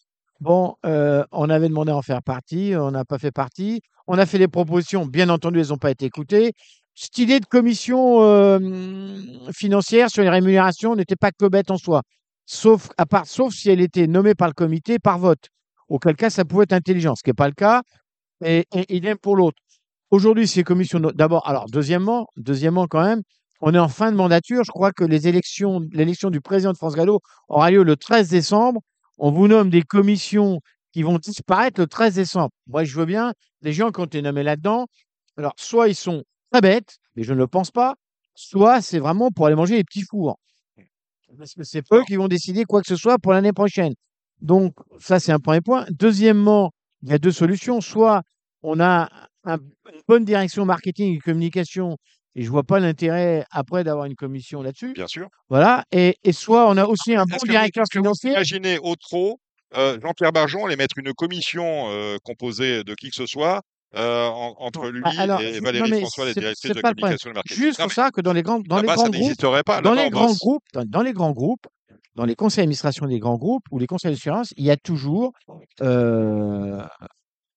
Bon, 0.40 0.74
on 0.82 1.50
avait 1.50 1.68
demandé 1.68 1.92
à 1.92 1.96
en 1.96 2.02
faire 2.02 2.24
partie, 2.24 2.74
on 2.76 2.90
n'a 2.90 3.04
pas 3.04 3.18
fait 3.18 3.30
partie. 3.30 3.82
On 4.08 4.18
a 4.18 4.26
fait 4.26 4.38
des 4.38 4.48
propositions, 4.48 5.06
bien 5.06 5.28
entendu, 5.28 5.60
elles 5.60 5.68
n'ont 5.68 5.78
pas 5.78 5.92
été 5.92 6.06
écoutées. 6.06 6.54
Cette 6.94 7.16
idée 7.18 7.40
de 7.40 7.46
commission 7.46 8.22
euh, 8.22 8.58
financière 9.52 10.10
sur 10.10 10.22
les 10.22 10.28
rémunérations 10.28 10.94
n'était 10.94 11.16
pas 11.16 11.30
que 11.30 11.46
bête 11.46 11.70
en 11.70 11.78
soi, 11.78 12.02
sauf, 12.44 12.90
à 12.98 13.06
part, 13.06 13.26
sauf 13.26 13.54
si 13.54 13.70
elle 13.70 13.80
était 13.80 14.06
nommée 14.06 14.34
par 14.34 14.48
le 14.48 14.54
comité 14.54 14.98
par 14.98 15.18
vote. 15.18 15.48
Auquel 15.88 16.16
cas, 16.16 16.30
ça 16.30 16.44
pouvait 16.44 16.64
être 16.64 16.72
intelligent, 16.72 17.14
ce 17.16 17.22
qui 17.22 17.30
n'est 17.30 17.34
pas 17.34 17.48
le 17.48 17.54
cas. 17.54 17.82
Et, 18.44 18.66
idem 18.88 19.16
pour 19.16 19.36
l'autre. 19.36 19.56
Aujourd'hui, 20.10 20.46
ces 20.46 20.64
commissions, 20.64 21.00
d'abord, 21.00 21.48
alors 21.48 21.66
deuxièmement, 21.70 22.26
deuxièmement 22.36 22.86
quand 22.86 23.02
même, 23.02 23.22
on 23.62 23.72
est 23.72 23.78
en 23.78 23.88
fin 23.88 24.10
de 24.10 24.16
mandature. 24.16 24.64
Je 24.64 24.70
crois 24.70 24.92
que 24.92 25.04
les 25.04 25.28
élections, 25.28 25.80
l'élection 25.92 26.28
du 26.28 26.40
président 26.40 26.72
de 26.72 26.76
France 26.76 26.94
Gallo 26.94 27.20
aura 27.48 27.70
lieu 27.70 27.84
le 27.84 27.96
13 27.96 28.28
décembre. 28.28 28.80
On 29.16 29.30
vous 29.30 29.48
nomme 29.48 29.70
des 29.70 29.82
commissions 29.82 30.60
qui 30.92 31.02
vont 31.02 31.18
disparaître 31.18 31.80
le 31.80 31.86
13 31.86 32.16
décembre. 32.16 32.50
Moi, 32.66 32.84
je 32.84 32.94
veux 32.98 33.06
bien, 33.06 33.32
les 33.62 33.72
gens 33.72 33.90
qui 33.90 34.00
ont 34.00 34.04
été 34.04 34.20
nommés 34.20 34.42
là-dedans, 34.42 34.86
alors 35.38 35.54
soit 35.56 35.88
ils 35.88 35.94
sont 35.94 36.24
très 36.52 36.60
bêtes, 36.60 36.96
mais 37.16 37.22
je 37.22 37.32
ne 37.32 37.38
le 37.38 37.46
pense 37.46 37.70
pas, 37.70 37.94
soit 38.34 38.80
c'est 38.82 38.98
vraiment 38.98 39.30
pour 39.30 39.46
aller 39.46 39.56
manger 39.56 39.76
les 39.76 39.84
petits 39.84 40.04
fours. 40.08 40.38
Parce 41.38 41.54
que 41.54 41.64
c'est 41.64 41.82
eux 41.92 42.02
qui 42.06 42.16
vont 42.16 42.28
décider 42.28 42.64
quoi 42.64 42.82
que 42.82 42.86
ce 42.88 42.96
soit 42.96 43.18
pour 43.18 43.32
l'année 43.32 43.52
prochaine. 43.54 43.94
Donc, 44.42 44.74
ça, 44.98 45.18
c'est 45.18 45.32
un 45.32 45.38
premier 45.38 45.60
point. 45.62 45.86
Deuxièmement, 45.90 46.72
il 47.02 47.08
y 47.08 47.12
a 47.14 47.18
deux 47.18 47.32
solutions. 47.32 47.80
Soit 47.80 48.22
on 48.62 48.80
a 48.80 49.08
un- 49.44 49.56
une 49.58 50.00
bonne 50.06 50.24
direction 50.24 50.64
marketing 50.66 51.16
et 51.16 51.18
communication, 51.18 51.96
et 52.34 52.42
je 52.42 52.50
vois 52.50 52.64
pas 52.64 52.80
l'intérêt 52.80 53.44
après 53.50 53.82
d'avoir 53.82 54.04
une 54.06 54.14
commission 54.14 54.62
là-dessus. 54.62 54.92
Bien 54.92 55.06
sûr. 55.06 55.28
Voilà. 55.48 55.84
Et, 55.90 56.16
et 56.22 56.32
soit 56.32 56.68
on 56.68 56.76
a 56.76 56.84
aussi 56.84 57.14
un 57.14 57.24
bon 57.24 57.36
vous, 57.40 57.46
directeur 57.48 57.84
vous 57.90 57.98
financier. 57.98 58.32
imaginez 58.32 58.78
au 58.78 58.94
trop 58.96 59.40
euh, 59.74 59.98
Jean-Pierre 60.02 60.32
Barjon 60.32 60.66
allait 60.66 60.76
mettre 60.76 60.98
une 60.98 61.14
commission 61.14 61.86
euh, 61.90 62.18
composée 62.24 62.84
de 62.84 62.94
qui 62.94 63.08
que 63.08 63.16
ce 63.16 63.24
soit 63.26 63.62
euh, 63.94 64.26
en- 64.28 64.54
entre 64.58 64.88
lui 64.90 65.00
Bah, 65.02 65.10
alors, 65.18 65.40
et 65.40 65.60
Valérie 65.60 65.90
non, 65.90 65.98
François, 66.00 66.32
directrices 66.32 66.58
c'est 66.62 66.74
de 66.74 66.80
communication 66.80 67.30
et 67.30 67.34
marketing. 67.34 67.56
Juste 67.62 67.80
pour 67.80 67.92
ça 67.92 68.10
que 68.10 68.20
dans 68.20 68.32
les 68.32 68.42
grands, 68.42 68.60
dans 68.60 68.80
les 68.80 68.86
grands 68.86 69.08
groupes, 69.08 69.64
pas. 69.66 69.80
dans 69.80 69.92
les 69.94 70.10
grands 70.10 70.32
groupes, 70.32 70.62
dans, 70.72 70.84
dans 70.84 71.02
les 71.02 71.12
grands 71.12 71.32
groupes, 71.32 71.66
dans 72.14 72.24
les 72.24 72.34
conseils 72.34 72.62
d'administration 72.62 73.06
des 73.06 73.18
grands 73.18 73.36
groupes 73.38 73.64
ou 73.70 73.78
les 73.78 73.86
conseils 73.86 74.12
d'assurance, 74.12 74.52
il 74.56 74.64
y 74.64 74.70
a 74.70 74.76
toujours 74.76 75.32
euh, 75.80 76.82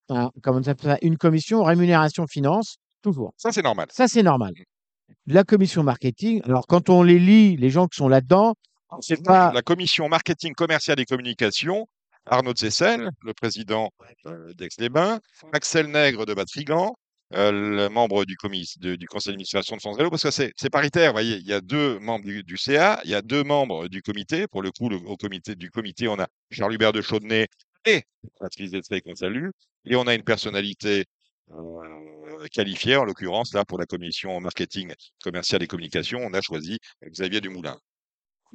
un- 0.09 0.29
comment 0.41 0.59
on 0.59 0.67
appelle 0.69 0.91
ça, 0.91 0.97
une 1.01 1.17
commission 1.17 1.63
rémunération 1.63 2.25
finance, 2.27 2.77
toujours. 3.01 3.33
Ça, 3.37 3.51
c'est 3.51 3.61
normal. 3.61 3.87
Ça, 3.91 4.07
c'est 4.07 4.23
normal. 4.23 4.53
La 5.27 5.43
commission 5.43 5.83
marketing, 5.83 6.41
alors 6.45 6.67
quand 6.67 6.89
on 6.89 7.03
les 7.03 7.19
lit, 7.19 7.57
les 7.57 7.69
gens 7.69 7.87
qui 7.87 7.97
sont 7.97 8.07
là-dedans, 8.07 8.53
c'est 9.01 9.23
pas. 9.23 9.51
La 9.53 9.61
commission 9.61 10.07
marketing 10.07 10.53
commercial 10.53 10.99
et 10.99 11.05
communication, 11.05 11.87
Arnaud 12.25 12.55
Zessel, 12.55 13.09
le 13.21 13.33
président 13.33 13.91
euh, 14.25 14.53
d'Aix-les-Bains, 14.53 15.19
Axel 15.53 15.87
Nègre 15.87 16.25
de 16.25 16.33
Batrigan, 16.33 16.95
euh, 17.33 17.51
le 17.51 17.89
membre 17.89 18.25
du, 18.25 18.35
du 18.97 19.07
conseil 19.07 19.31
d'administration 19.31 19.75
de 19.75 19.81
France 19.81 19.97
parce 19.97 20.23
que 20.23 20.31
c'est 20.31 20.69
paritaire, 20.69 21.11
vous 21.11 21.15
voyez, 21.15 21.37
il 21.37 21.47
y 21.47 21.53
a 21.53 21.61
deux 21.61 21.99
membres 21.99 22.25
du, 22.25 22.57
CA, 22.57 23.01
il 23.03 23.09
y 23.09 23.15
a 23.15 23.21
deux 23.21 23.43
membres 23.43 23.87
du 23.87 24.01
comité. 24.01 24.47
Pour 24.47 24.61
le 24.61 24.71
coup, 24.71 24.89
au 24.89 25.17
comité 25.17 25.55
du 25.55 25.71
comité, 25.71 26.07
on 26.07 26.19
a 26.19 26.27
Charles-Hubert 26.51 26.93
de 26.93 27.01
Chaudenay 27.01 27.47
et 27.85 28.03
Patrice 28.39 28.71
Destré 28.71 29.01
qu'on 29.01 29.15
salue, 29.15 29.49
et 29.85 29.95
on 29.95 30.07
a 30.07 30.15
une 30.15 30.23
personnalité 30.23 31.05
euh, 31.51 32.47
qualifiée, 32.51 32.95
en 32.95 33.05
l'occurrence, 33.05 33.53
là, 33.53 33.65
pour 33.65 33.77
la 33.77 33.85
commission 33.85 34.39
marketing 34.39 34.93
commercial 35.23 35.61
et 35.63 35.67
communication, 35.67 36.19
on 36.21 36.33
a 36.33 36.41
choisi 36.41 36.79
Xavier 37.03 37.41
Dumoulin. 37.41 37.77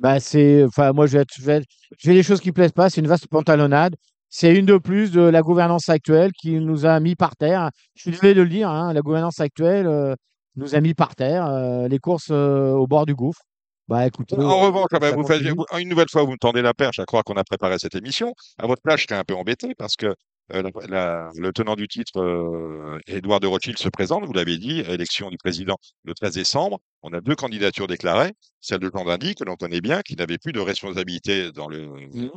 Bah, 0.01 0.19
c'est. 0.19 0.65
Enfin, 0.65 0.93
moi, 0.93 1.07
je 1.07 1.13
vais 1.13 1.23
être- 1.23 1.35
je 1.39 1.45
vais 1.45 1.57
être- 1.59 1.67
j'ai 1.99 2.15
des 2.15 2.23
choses 2.23 2.41
qui 2.41 2.53
plaisent 2.53 2.73
pas, 2.73 2.91
c'est 2.91 3.01
une 3.01 3.07
vaste 3.09 3.29
pantalonnade. 3.29 3.95
c'est 4.33 4.55
une 4.55 4.65
de 4.65 4.79
plus 4.79 5.11
de 5.11 5.23
la 5.23 5.43
gouvernance 5.43 5.89
actuelle 5.89 6.31
qui 6.41 6.53
nous 6.61 6.87
a 6.87 7.01
mis 7.01 7.17
par 7.17 7.35
terre. 7.35 7.71
Je 7.97 8.03
suis 8.03 8.11
désolé 8.13 8.33
de 8.35 8.43
le 8.43 8.49
dire, 8.49 8.69
hein, 8.71 8.93
la 8.93 9.01
gouvernance 9.01 9.41
actuelle 9.41 9.89
euh, 9.89 10.15
nous 10.55 10.77
a 10.77 10.81
mis 10.81 10.95
par 10.95 11.17
terre. 11.17 11.47
euh, 11.47 11.89
les 11.89 11.99
courses 11.99 12.29
euh, 12.31 12.71
au 12.75 12.87
bord 12.87 13.07
du 13.07 13.15
gouffre. 13.17 13.43
Bah 13.89 14.07
écoutez, 14.07 14.37
En 14.39 14.61
revanche, 14.61 14.87
ah 14.93 15.01
ben, 15.01 15.11
ça 15.11 15.17
vous 15.17 15.27
faites- 15.27 15.39
continue. 15.43 15.55
vous- 15.73 15.79
une 15.81 15.89
nouvelle 15.89 16.09
fois, 16.09 16.23
vous 16.23 16.31
me 16.31 16.37
tendez 16.39 16.63
la 16.63 16.75
perche 16.75 17.01
à 17.01 17.07
croire 17.07 17.25
qu'on 17.25 17.35
a 17.35 17.43
préparé 17.43 17.77
cette 17.81 17.97
émission. 17.97 18.33
À 18.59 18.69
votre 18.69 18.81
place, 18.83 19.01
j'étais 19.01 19.17
un 19.17 19.25
peu 19.25 19.35
embêté 19.35 19.75
parce 19.77 19.97
que 19.97 20.15
la- 20.53 20.71
la- 20.89 21.31
le 21.37 21.53
tenant 21.53 21.77
du 21.77 21.89
titre, 21.89 22.21
euh, 22.21 22.99
Édouard 23.07 23.41
de 23.41 23.47
Rothschild, 23.47 23.79
se 23.79 23.89
présente, 23.89 24.25
vous 24.25 24.33
l'avez 24.33 24.59
dit, 24.59 24.81
élection 24.81 25.31
du 25.31 25.37
président 25.39 25.77
le 26.05 26.15
13 26.15 26.35
décembre. 26.35 26.79
On 27.03 27.13
a 27.13 27.21
deux 27.21 27.35
candidatures 27.35 27.87
déclarées, 27.87 28.33
celle 28.61 28.81
de 28.81 28.91
Jean 28.93 29.05
Dindy, 29.05 29.35
que 29.35 29.45
l'on 29.45 29.57
connaît 29.57 29.81
bien, 29.81 30.03
qui 30.03 30.17
n'avait 30.17 30.39
plus 30.39 30.53
de 30.53 30.61
responsabilité 30.61 31.53
dans 31.53 31.69
le, 31.69 31.89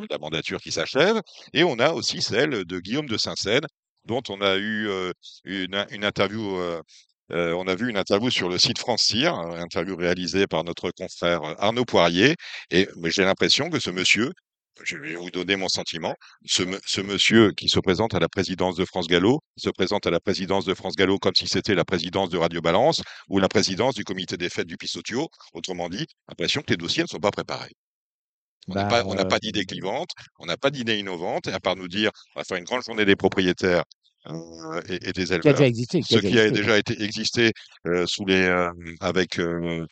la 0.09 0.18
mandature 0.18 0.59
qui 0.61 0.72
s'achève, 0.72 1.22
et 1.53 1.64
on 1.64 1.80
a 1.80 1.91
aussi 1.91 2.22
celle 2.22 2.66
de 2.66 2.80
Guillaume 2.80 3.07
de 3.07 3.18
Saint-Seine, 3.18 3.66
dont 4.05 4.22
on 4.30 4.41
a 4.41 4.55
eu 4.57 4.88
euh, 4.89 5.11
une, 5.45 5.86
une 5.91 6.05
interview 6.05 6.57
euh, 6.57 6.82
euh, 7.32 7.53
on 7.53 7.68
a 7.68 7.76
vu 7.76 7.89
une 7.89 7.97
interview 7.97 8.30
sur 8.30 8.49
le 8.49 8.57
site 8.59 8.78
France 8.78 9.03
Cyr, 9.03 9.34
une 9.34 9.57
interview 9.61 9.95
réalisée 9.95 10.45
par 10.45 10.64
notre 10.66 10.91
confrère 10.91 11.41
euh, 11.43 11.53
Arnaud 11.57 11.86
Poirier. 11.86 12.36
Et 12.70 12.88
j'ai 13.05 13.24
l'impression 13.24 13.70
que 13.70 13.80
ce 13.80 13.89
monsieur, 13.89 14.30
je 14.82 14.98
vais 14.98 15.16
vous 15.16 15.30
donner 15.30 15.56
mon 15.56 15.70
sentiment, 15.70 16.16
ce, 16.46 17.02
monsieur 17.02 17.52
qui 17.52 17.70
se 17.70 17.80
présente 17.80 18.16
à 18.16 18.20
la 18.20 18.28
présidence 18.30 18.76
de 18.76 18.86
France 18.86 19.08
Gallo, 19.08 19.40
se 19.58 19.70
présente 19.70 20.08
à 20.08 20.12
la 20.12 20.20
présidence 20.20 20.66
de 20.66 20.74
France 20.74 20.96
Gallo 20.96 21.20
comme 21.20 21.36
si 21.36 21.48
c'était 21.48 21.76
la 21.76 21.86
présidence 21.86 22.30
de 22.30 22.38
Radio 22.38 22.62
Balance 22.62 23.02
ou 23.30 23.40
la 23.40 23.48
présidence 23.50 23.96
du 23.96 24.04
comité 24.04 24.38
des 24.38 24.50
fêtes 24.50 24.68
du 24.68 24.78
Pisotio. 24.78 25.30
Autrement 25.54 25.90
dit, 25.90 26.06
l'impression 26.28 26.62
que 26.62 26.72
les 26.72 26.78
dossiers 26.78 27.04
ne 27.04 27.08
sont 27.08 27.20
pas 27.20 27.32
préparés. 27.32 27.74
On 28.68 28.76
n'a 28.76 28.86
Bah, 28.86 29.04
pas, 29.04 29.04
euh, 29.04 29.26
pas 29.26 29.40
d'idée 29.40 29.66
clivante, 29.66 30.10
on 30.40 30.46
n'a 30.46 30.58
pas 30.58 30.72
d'idée 30.72 30.98
innovante, 30.98 31.48
à 31.48 31.60
part 31.60 31.76
nous 31.76 31.88
dire, 31.88 32.12
on 32.36 32.40
va 32.40 32.44
faire 32.46 32.58
une 32.58 32.64
grande 32.64 32.84
journée 32.84 33.06
des 33.06 33.16
propriétaires 33.16 33.84
euh, 34.28 34.82
et, 34.88 35.10
et 35.10 35.14
des 35.14 35.32
qui 35.42 35.48
a 35.50 35.52
éleveurs 35.52 35.54
déjà 35.54 35.68
existé. 35.68 36.02
Qui 36.02 36.14
ce 36.14 36.18
a 36.18 36.22
qui 36.22 36.40
a 36.40 36.50
déjà 36.52 36.78
été 36.78 37.02
existé 37.04 37.52
euh, 37.88 38.06
sous 38.08 38.26
les 38.26 38.48
avec 39.02 39.40
euh, 39.40 39.86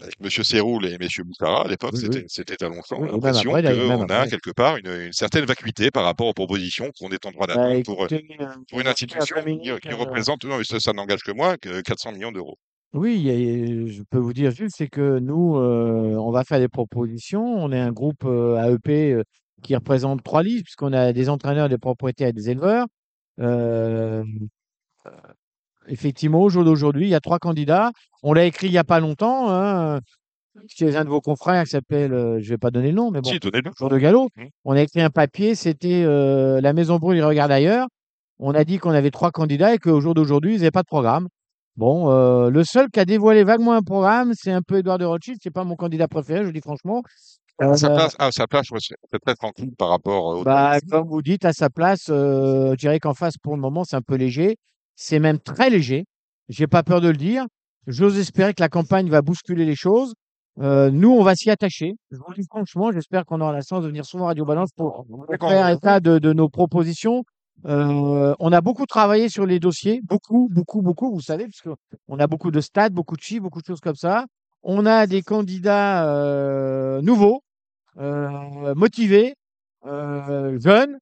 avec 0.00 0.18
Monsieur 0.20 0.42
Séroul 0.42 0.86
et 0.86 0.96
Monsieur 0.98 1.24
Boukhara 1.24 1.64
à 1.64 1.68
l'époque, 1.68 1.92
Oui, 1.94 2.00
c'était 2.00 2.18
oui. 2.20 2.24
c'était 2.28 2.62
à 2.64 2.68
Longchamp. 2.68 3.00
Oui, 3.00 3.08
l'impression 3.12 3.52
même 3.52 3.98
qu'on 3.98 4.06
a 4.08 4.16
après. 4.16 4.30
quelque 4.30 4.50
part 4.50 4.76
une, 4.78 4.86
une 5.06 5.12
certaine 5.12 5.44
vacuité 5.44 5.90
par 5.90 6.04
rapport 6.04 6.26
aux 6.26 6.32
propositions 6.34 6.90
qu'on 6.98 7.10
est 7.10 7.24
en 7.26 7.30
droit 7.30 7.46
Bah, 7.46 7.54
d'attendre 7.54 7.82
pour, 7.84 8.04
euh, 8.04 8.08
euh, 8.12 8.46
pour 8.68 8.80
une 8.80 8.86
institution 8.86 9.36
qui, 9.40 9.44
minutes, 9.46 9.80
qui 9.80 9.88
euh, 9.88 9.96
représente, 9.96 10.44
non, 10.44 10.58
mais 10.58 10.64
ça, 10.64 10.80
ça 10.80 10.92
n'engage 10.92 11.20
que 11.22 11.32
moi, 11.32 11.56
que 11.58 11.80
400 11.80 12.12
millions 12.12 12.32
d'euros. 12.32 12.58
Oui, 12.92 13.24
je 13.88 14.02
peux 14.10 14.18
vous 14.18 14.32
dire 14.32 14.50
juste, 14.50 14.74
c'est 14.76 14.88
que 14.88 15.18
nous, 15.20 15.56
euh, 15.56 16.16
on 16.16 16.32
va 16.32 16.42
faire 16.44 16.58
des 16.58 16.68
propositions. 16.68 17.44
On 17.44 17.70
est 17.70 17.78
un 17.78 17.92
groupe 17.92 18.24
euh, 18.24 18.76
AEP 18.84 19.24
qui 19.62 19.76
représente 19.76 20.24
trois 20.24 20.42
listes, 20.42 20.64
puisqu'on 20.64 20.92
a 20.92 21.12
des 21.12 21.28
entraîneurs, 21.28 21.68
des 21.68 21.78
propriétaires 21.78 22.28
et 22.28 22.32
des 22.32 22.50
éleveurs. 22.50 22.86
Effectivement, 25.90 26.40
au 26.40 26.48
jour 26.48 26.64
d'aujourd'hui, 26.64 27.06
il 27.06 27.10
y 27.10 27.14
a 27.14 27.20
trois 27.20 27.38
candidats. 27.38 27.90
On 28.22 28.32
l'a 28.32 28.44
écrit 28.44 28.68
il 28.68 28.72
n'y 28.72 28.78
a 28.78 28.84
pas 28.84 29.00
longtemps, 29.00 29.50
hein, 29.50 30.00
chez 30.68 30.96
un 30.96 31.04
de 31.04 31.08
vos 31.10 31.20
confrères 31.20 31.64
qui 31.64 31.70
s'appelle, 31.70 32.12
euh, 32.12 32.38
je 32.40 32.44
ne 32.44 32.50
vais 32.50 32.58
pas 32.58 32.70
donner 32.70 32.88
le 32.88 32.94
nom, 32.96 33.10
mais 33.10 33.20
bon, 33.20 33.30
Si. 33.30 33.38
Jour 33.78 33.88
de 33.88 33.98
galop. 33.98 34.28
On 34.64 34.72
a 34.72 34.80
écrit 34.82 35.00
un 35.00 35.10
papier, 35.10 35.54
c'était 35.54 36.02
euh, 36.04 36.60
La 36.60 36.72
Maison 36.72 36.98
Brûle, 36.98 37.18
il 37.18 37.24
regarde 37.24 37.50
ailleurs. 37.52 37.86
On 38.38 38.54
a 38.54 38.64
dit 38.64 38.78
qu'on 38.78 38.90
avait 38.90 39.10
trois 39.10 39.30
candidats 39.32 39.74
et 39.74 39.78
qu'au 39.78 40.00
jour 40.00 40.14
d'aujourd'hui, 40.14 40.54
ils 40.54 40.58
n'avaient 40.58 40.70
pas 40.70 40.82
de 40.82 40.86
programme. 40.86 41.28
Bon, 41.76 42.10
euh, 42.10 42.50
le 42.50 42.64
seul 42.64 42.88
qui 42.90 43.00
a 43.00 43.04
dévoilé 43.04 43.44
vaguement 43.44 43.72
un 43.72 43.82
programme, 43.82 44.32
c'est 44.34 44.50
un 44.52 44.62
peu 44.62 44.78
Édouard 44.78 44.98
de 44.98 45.04
Rothschild. 45.04 45.38
C'est 45.42 45.50
pas 45.52 45.64
mon 45.64 45.76
candidat 45.76 46.08
préféré, 46.08 46.40
je 46.40 46.46
le 46.46 46.52
dis 46.52 46.60
franchement. 46.60 47.02
À 47.58 47.76
sa 47.76 47.90
Euh, 47.90 47.94
place, 47.94 48.16
à 48.18 48.32
sa 48.32 48.46
place, 48.46 48.66
serais 48.66 49.18
très 49.24 49.34
tranquille 49.34 49.70
par 49.76 49.88
rapport 49.88 50.24
au. 50.24 50.42
bah, 50.44 50.78
comme 50.90 51.06
vous 51.08 51.20
dites, 51.22 51.44
à 51.44 51.52
sa 51.52 51.68
place, 51.68 52.04
je 52.08 52.74
dirais 52.76 52.98
qu'en 52.98 53.14
face, 53.14 53.36
pour 53.42 53.54
le 53.54 53.60
moment, 53.60 53.84
c'est 53.84 53.96
un 53.96 54.02
peu 54.02 54.14
léger. 54.16 54.56
C'est 55.02 55.18
même 55.18 55.38
très 55.38 55.70
léger. 55.70 56.04
J'ai 56.50 56.66
pas 56.66 56.82
peur 56.82 57.00
de 57.00 57.08
le 57.08 57.16
dire. 57.16 57.46
J'ose 57.86 58.18
espérer 58.18 58.52
que 58.52 58.60
la 58.60 58.68
campagne 58.68 59.08
va 59.08 59.22
bousculer 59.22 59.64
les 59.64 59.74
choses. 59.74 60.12
Euh, 60.58 60.90
nous, 60.90 61.10
on 61.10 61.22
va 61.22 61.34
s'y 61.34 61.48
attacher. 61.48 61.94
Je 62.10 62.18
vous 62.18 62.34
dis 62.34 62.44
franchement, 62.44 62.92
j'espère 62.92 63.24
qu'on 63.24 63.40
aura 63.40 63.52
la 63.52 63.62
chance 63.62 63.82
de 63.82 63.88
venir 63.88 64.04
souvent 64.04 64.24
à 64.24 64.28
Radio 64.28 64.44
Balance 64.44 64.72
pour 64.76 65.06
D'accord. 65.30 65.48
faire 65.48 65.70
état 65.70 66.00
de, 66.00 66.18
de 66.18 66.34
nos 66.34 66.50
propositions. 66.50 67.24
Euh, 67.64 68.34
on 68.38 68.52
a 68.52 68.60
beaucoup 68.60 68.84
travaillé 68.84 69.30
sur 69.30 69.46
les 69.46 69.58
dossiers, 69.58 70.02
beaucoup, 70.02 70.50
beaucoup, 70.52 70.82
beaucoup, 70.82 71.10
vous 71.10 71.22
savez, 71.22 71.46
parce 71.46 71.62
qu'on 71.62 72.18
a 72.18 72.26
beaucoup 72.26 72.50
de 72.50 72.60
stades, 72.60 72.92
beaucoup 72.92 73.16
de 73.16 73.22
chiffres, 73.22 73.42
beaucoup 73.42 73.62
de 73.62 73.66
choses 73.66 73.80
comme 73.80 73.96
ça. 73.96 74.26
On 74.62 74.84
a 74.84 75.06
des 75.06 75.22
candidats 75.22 76.12
euh, 76.14 77.00
nouveaux, 77.00 77.40
euh, 77.96 78.74
motivés, 78.74 79.34
euh, 79.86 80.58
jeunes, 80.60 80.98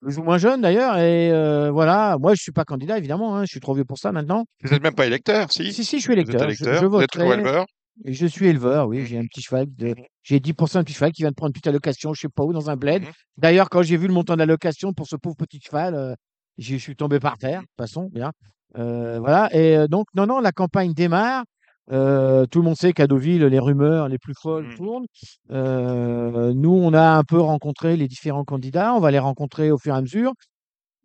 plus 0.00 0.18
ou 0.18 0.22
moins 0.22 0.38
jeunes 0.38 0.60
d'ailleurs. 0.60 0.96
Et 0.98 1.30
euh, 1.30 1.70
voilà, 1.70 2.16
moi 2.18 2.34
je 2.34 2.42
suis 2.42 2.52
pas 2.52 2.64
candidat 2.64 2.98
évidemment, 2.98 3.36
hein, 3.36 3.44
je 3.44 3.50
suis 3.50 3.60
trop 3.60 3.74
vieux 3.74 3.84
pour 3.84 3.98
ça 3.98 4.12
maintenant. 4.12 4.44
Vous 4.62 4.70
n'êtes 4.70 4.82
même 4.82 4.94
pas 4.94 5.06
électeur, 5.06 5.52
si? 5.52 5.72
Si, 5.72 5.84
si, 5.84 5.98
je 5.98 6.02
suis 6.02 6.14
Vous 6.14 6.20
êtes 6.20 6.28
électeur. 6.28 6.40
Je, 6.40 6.46
électeur, 6.46 6.80
je 6.80 6.86
vous 6.86 7.00
êtes 7.00 7.16
éleveur? 7.16 7.66
Et 8.04 8.12
Je 8.12 8.26
suis 8.26 8.46
éleveur, 8.46 8.86
oui, 8.86 9.06
j'ai 9.06 9.18
un 9.18 9.26
petit 9.26 9.42
cheval. 9.42 9.66
De... 9.76 9.94
J'ai 10.22 10.38
10% 10.38 10.78
de 10.78 10.82
petit 10.84 10.92
cheval 10.92 11.12
qui 11.12 11.22
vient 11.22 11.30
de 11.30 11.34
prendre 11.34 11.48
une 11.48 11.52
petite 11.52 11.66
allocation, 11.66 12.14
je 12.14 12.20
sais 12.20 12.28
pas 12.28 12.44
où, 12.44 12.52
dans 12.52 12.70
un 12.70 12.76
bled. 12.76 13.02
Mhm. 13.02 13.08
D'ailleurs, 13.36 13.68
quand 13.70 13.82
j'ai 13.82 13.96
vu 13.96 14.06
le 14.06 14.14
montant 14.14 14.34
de 14.34 14.38
l'allocation 14.38 14.92
pour 14.92 15.06
ce 15.06 15.16
pauvre 15.16 15.36
petit 15.36 15.60
cheval, 15.60 15.94
euh, 15.94 16.14
je 16.58 16.76
suis 16.76 16.96
tombé 16.96 17.18
par 17.18 17.38
terre, 17.38 17.60
de 17.60 17.66
toute 17.66 17.76
façon, 17.76 18.08
bien. 18.12 18.32
Euh, 18.76 19.18
voilà, 19.18 19.48
et 19.52 19.76
euh, 19.76 19.88
donc, 19.88 20.06
non, 20.14 20.26
non, 20.26 20.40
la 20.40 20.52
campagne 20.52 20.92
démarre. 20.92 21.44
Euh, 21.90 22.44
tout 22.46 22.58
le 22.58 22.64
monde 22.66 22.76
sait 22.76 22.92
qu'à 22.92 23.06
Deauville, 23.06 23.44
les 23.44 23.58
rumeurs 23.58 24.08
les 24.08 24.18
plus 24.18 24.34
folles 24.40 24.66
Mhm. 24.66 24.76
tournent. 24.76 25.06
Euh, 25.50 26.52
nous, 26.54 26.72
on 26.74 26.92
a 26.92 27.10
un 27.16 27.24
peu 27.24 27.40
rencontré 27.40 27.96
les 27.96 28.08
différents 28.08 28.44
candidats, 28.44 28.94
on 28.94 29.00
va 29.00 29.10
les 29.10 29.18
rencontrer 29.18 29.70
au 29.70 29.78
fur 29.78 29.94
et 29.94 29.98
à 29.98 30.00
mesure. 30.02 30.32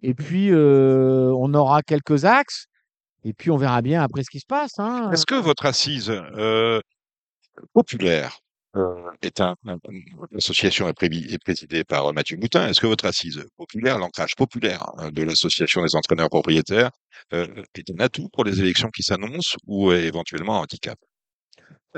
Et 0.01 0.13
puis, 0.13 0.49
euh, 0.51 1.31
on 1.37 1.53
aura 1.53 1.81
quelques 1.81 2.25
axes, 2.25 2.65
et 3.23 3.33
puis 3.33 3.51
on 3.51 3.57
verra 3.57 3.81
bien 3.81 4.03
après 4.03 4.23
ce 4.23 4.29
qui 4.29 4.39
se 4.39 4.45
passe. 4.45 4.77
Hein. 4.79 5.09
Est-ce 5.11 5.25
que 5.25 5.35
votre 5.35 5.65
assise 5.65 6.11
populaire 7.73 8.39
euh, 8.75 9.11
est 9.21 9.39
un, 9.39 9.55
l'association 10.31 10.89
est, 10.89 11.37
présidée 11.43 11.83
par 11.83 12.07
euh, 12.07 12.11
Mathieu 12.11 12.37
Moutin. 12.37 12.67
Est-ce 12.67 12.81
que 12.81 12.87
votre 12.87 13.05
assise 13.05 13.45
populaire, 13.57 13.99
l'ancrage 13.99 14.35
populaire 14.35 14.91
hein, 14.97 15.11
de 15.11 15.23
l'association 15.23 15.83
des 15.83 15.95
entraîneurs 15.95 16.29
propriétaires, 16.29 16.91
euh, 17.33 17.47
est 17.75 17.89
un 17.91 18.03
atout 18.03 18.29
pour 18.33 18.43
les 18.43 18.59
élections 18.59 18.89
qui 18.89 19.03
s'annoncent 19.03 19.57
ou 19.67 19.91
est 19.91 20.05
éventuellement 20.05 20.57
un 20.57 20.63
handicap? 20.63 20.97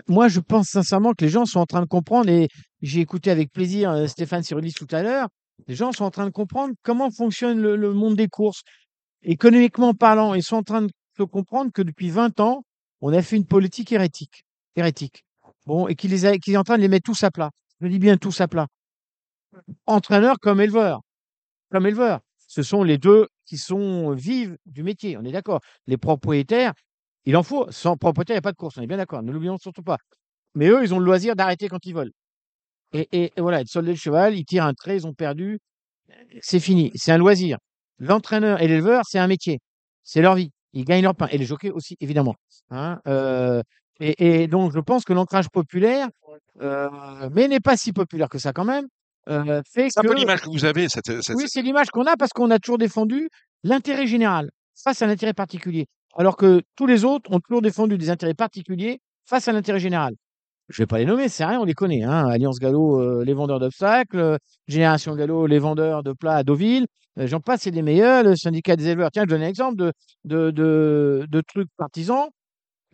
Moi, 0.07 0.28
je 0.28 0.41
pense 0.41 0.67
sincèrement 0.67 1.13
que 1.13 1.23
les 1.23 1.32
gens 1.32 1.45
sont 1.45 1.59
en 1.59 1.65
train 1.65 1.82
de 1.82 1.88
comprendre, 1.88 2.30
et 2.30 2.49
j'ai 2.82 2.99
écouté 2.99 3.32
avec 3.32 3.51
plaisir 3.51 3.91
euh, 3.91 4.07
Stéphane 4.07 4.43
Cyrulis 4.43 4.73
tout 4.73 4.88
à 4.91 5.01
l'heure, 5.01 5.30
les 5.67 5.76
gens 5.76 5.93
sont 5.93 6.03
en 6.03 6.11
train 6.11 6.26
de 6.26 6.32
comprendre 6.32 6.73
comment 6.84 7.09
fonctionne 7.09 7.61
le, 7.61 7.78
le 7.78 7.93
monde 7.93 8.17
des 8.17 8.28
courses. 8.28 8.63
Économiquement 9.23 9.93
parlant, 9.93 10.34
ils 10.34 10.43
sont 10.43 10.57
en 10.57 10.63
train 10.63 10.82
de 10.82 11.23
comprendre 11.23 11.71
que 11.71 11.82
depuis 11.82 12.09
20 12.09 12.41
ans, 12.41 12.63
on 12.99 13.13
a 13.13 13.21
fait 13.21 13.38
une 13.38 13.47
politique 13.47 13.91
hérétique. 13.91 14.43
hérétique. 14.76 15.24
Bon, 15.66 15.88
et 15.88 15.95
qu'il 15.95 16.11
les 16.11 16.26
a- 16.26 16.38
qu'il 16.38 16.53
est 16.53 16.57
en 16.57 16.63
train 16.63 16.78
de 16.78 16.82
les 16.82 16.88
mettre 16.88 17.05
tous 17.05 17.24
à 17.24 17.32
plat. 17.32 17.49
Je 17.82 17.88
dis 17.88 17.99
bien 17.99 18.18
tous 18.18 18.39
à 18.41 18.47
plat. 18.47 18.68
Entraîneurs 19.88 20.38
comme 20.39 20.61
éleveurs. 20.61 21.01
Comme 21.72 21.88
éleveurs. 21.88 22.20
Ce 22.47 22.63
sont 22.63 22.84
les 22.84 22.97
deux 22.97 23.28
qui 23.45 23.57
sont 23.57 24.11
vives 24.13 24.57
du 24.66 24.84
métier, 24.84 25.18
on 25.18 25.24
est 25.24 25.32
d'accord. 25.32 25.61
Les 25.88 25.97
propriétaires, 25.97 26.74
il 27.26 27.36
en 27.38 27.43
faut. 27.43 27.70
Sans 27.72 27.97
propriétaire, 27.97 28.36
il 28.36 28.38
n'y 28.38 28.39
a 28.39 28.41
pas 28.43 28.51
de 28.51 28.57
course, 28.57 28.78
on 28.78 28.82
est 28.82 28.88
bien 28.88 28.97
d'accord. 28.97 29.24
Ne 29.24 29.32
l'oublions 29.32 29.57
surtout 29.57 29.84
pas. 29.84 29.97
Mais 30.55 30.68
eux, 30.70 30.84
ils 30.84 30.93
ont 30.93 30.99
le 30.99 31.05
loisir 31.05 31.36
d'arrêter 31.36 31.68
quand 31.70 31.86
ils 31.86 31.95
veulent. 31.95 32.11
Et, 32.93 33.32
voilà, 33.38 33.63
de 33.63 33.68
solder 33.68 33.91
le 33.91 33.97
cheval, 33.97 34.36
ils 34.38 34.45
tirent 34.45 34.66
un 34.66 34.74
trait, 34.74 34.97
ils 34.97 35.07
ont 35.07 35.13
perdu. 35.13 35.59
C'est 36.41 36.59
fini. 36.59 36.91
C'est 36.95 37.11
un 37.11 37.18
loisir. 37.18 37.57
L'entraîneur 37.99 38.61
et 38.61 38.68
l'éleveur, 38.68 39.03
c'est 39.07 39.20
un 39.20 39.28
métier. 39.28 39.59
C'est 40.03 40.22
leur 40.22 40.36
vie. 40.36 40.51
Ils 40.74 40.86
gagnent 40.86 41.03
leur 41.03 41.16
pain. 41.16 41.28
Et 41.28 41.38
les 41.38 41.45
jockeys 41.45 41.72
aussi, 41.72 41.97
évidemment. 41.99 42.36
Hein, 42.70 43.01
euh, 43.07 43.61
et, 44.00 44.43
et 44.43 44.48
donc, 44.48 44.72
je 44.74 44.80
pense 44.80 45.04
que 45.06 45.14
l'ancrage 45.14 45.50
populaire, 45.50 46.08
euh, 46.62 46.89
mais 47.32 47.48
n'est 47.48 47.60
pas 47.60 47.78
si 47.78 47.93
populaire 47.93 48.30
que 48.30 48.38
ça 48.39 48.54
quand 48.54 48.66
même, 48.66 48.86
euh, 49.30 49.62
fait 49.72 49.89
C'est 49.89 50.00
un 50.00 50.04
que... 50.04 50.08
peu 50.10 50.14
l'image 50.16 50.41
que 50.41 50.50
vous 50.50 50.66
avez. 50.66 50.88
Cette, 50.89 51.22
cette- 51.22 51.36
Oui, 51.36 51.46
c'est 51.48 51.62
l'image 51.62 51.89
qu'on 51.89 52.06
a 52.06 52.16
parce 52.18 52.32
qu'on 52.32 52.52
a 52.52 52.60
toujours 52.60 52.78
défendu 52.78 53.30
l'intérêt 53.64 54.08
général 54.08 54.50
face 54.82 55.02
à 55.02 55.08
l'intérêt 55.08 55.34
particulier. 55.34 55.88
Alors 56.18 56.38
que 56.38 56.62
tous 56.76 56.86
les 56.88 57.04
autres 57.06 57.32
ont 57.32 57.39
toujours 57.39 57.62
défendu 57.62 57.98
des 57.98 58.10
intérêts 58.10 58.34
particuliers 58.34 59.00
face 59.26 59.48
à 59.48 59.52
l'intérêt 59.54 59.80
général. 59.80 60.14
Je 60.70 60.82
vais 60.82 60.88
pas 60.88 60.98
les 60.98 61.06
nommer, 61.06 61.30
c'est 61.30 61.46
rien, 61.46 61.60
on 61.60 61.64
les 61.66 61.74
connaît. 61.74 62.04
Hein. 62.04 62.28
Alliance 62.28 62.58
Gallo, 62.60 63.00
euh, 63.00 63.24
les 63.24 63.34
vendeurs 63.34 63.60
d'obstacles, 63.60 64.18
euh, 64.20 64.38
Génération 64.68 65.16
Gallo, 65.16 65.46
les 65.46 65.60
vendeurs 65.60 66.02
de 66.04 66.12
plats 66.12 66.38
à 66.38 66.43
Deauville. 66.43 66.88
Euh, 67.20 67.28
J'en 67.28 67.39
passe, 67.39 67.62
c'est 67.62 67.72
les 67.72 67.84
meilleurs. 67.84 68.24
Le 68.24 68.36
syndicat 68.36 68.76
des 68.76 68.88
éleveurs. 68.88 69.12
Tiens, 69.12 69.24
je 69.24 69.30
donne 69.30 69.43
un 69.43 69.48
exemple 69.48 69.76
de, 69.76 69.93
de, 70.24 70.50
de, 70.52 71.26
de 71.30 71.41
trucs 71.41 71.70
partisans. 71.78 72.30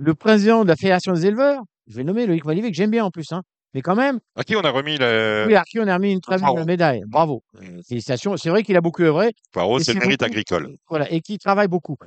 Le 0.03 0.15
président 0.15 0.63
de 0.63 0.67
la 0.67 0.75
Fédération 0.75 1.13
des 1.13 1.27
éleveurs, 1.27 1.61
je 1.85 1.95
vais 1.95 2.01
le 2.01 2.07
nommer 2.07 2.25
Loïc 2.25 2.43
Malivé, 2.43 2.71
que 2.71 2.75
j'aime 2.75 2.89
bien 2.89 3.05
en 3.05 3.11
plus. 3.11 3.31
Hein. 3.31 3.43
Mais 3.75 3.81
quand 3.83 3.93
même, 3.93 4.19
à 4.35 4.43
qui 4.43 4.55
on 4.55 4.61
a 4.61 4.71
remis 4.71 4.97
le 4.97 5.45
oui, 5.47 5.55
à 5.55 5.63
qui 5.63 5.79
on 5.79 5.87
a 5.87 5.93
remis 5.93 6.11
une 6.11 6.21
très 6.21 6.39
belle 6.39 6.65
médaille. 6.65 7.03
Bravo. 7.07 7.43
Félicitations. 7.87 8.35
C'est 8.35 8.49
vrai 8.49 8.63
qu'il 8.63 8.75
a 8.75 8.81
beaucoup 8.81 9.03
œuvré. 9.03 9.31
Poirot, 9.51 9.79
c'est 9.79 9.93
le 9.93 9.99
mérite 9.99 10.19
beaucoup- 10.19 10.31
agricole. 10.31 10.75
Voilà, 10.89 11.11
et 11.11 11.21
qui 11.21 11.37
travaille 11.37 11.67
beaucoup. 11.67 11.97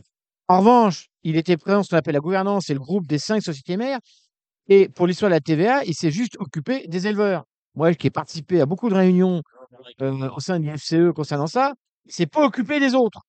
En 0.49 0.59
revanche, 0.59 1.07
il 1.23 1.37
était 1.37 1.57
présent 1.57 1.79
dans 1.79 1.83
ce 1.85 1.91
qu'on 1.91 1.97
appelle 1.97 2.15
la 2.15 2.21
gouvernance 2.21 2.69
et 2.69 2.75
le 2.75 2.81
groupe 2.81 3.07
des 3.07 3.19
cinq 3.19 3.41
sociétés 3.43 3.77
mères. 3.77 4.01
Et 4.67 4.89
pour 4.89 5.07
l'histoire 5.07 5.31
de 5.31 5.35
la 5.35 5.41
TVA, 5.41 5.85
il 5.85 5.95
s'est 5.95 6.11
juste 6.11 6.37
occupé 6.41 6.87
des 6.89 7.07
éleveurs. 7.07 7.45
Moi, 7.77 7.95
qui 7.95 8.09
ai 8.09 8.11
participé 8.11 8.61
à 8.61 8.67
beaucoup 8.67 8.89
de 8.89 8.95
réunions 8.95 9.41
euh, 10.03 10.29
au 10.35 10.41
sein 10.41 10.59
du 10.59 10.69
FCE 10.77 11.13
concernant 11.15 11.47
ça, 11.47 11.75
il 12.07 12.13
s'est 12.13 12.27
pas 12.27 12.45
occupé 12.45 12.81
des 12.81 12.95
autres. 12.97 13.21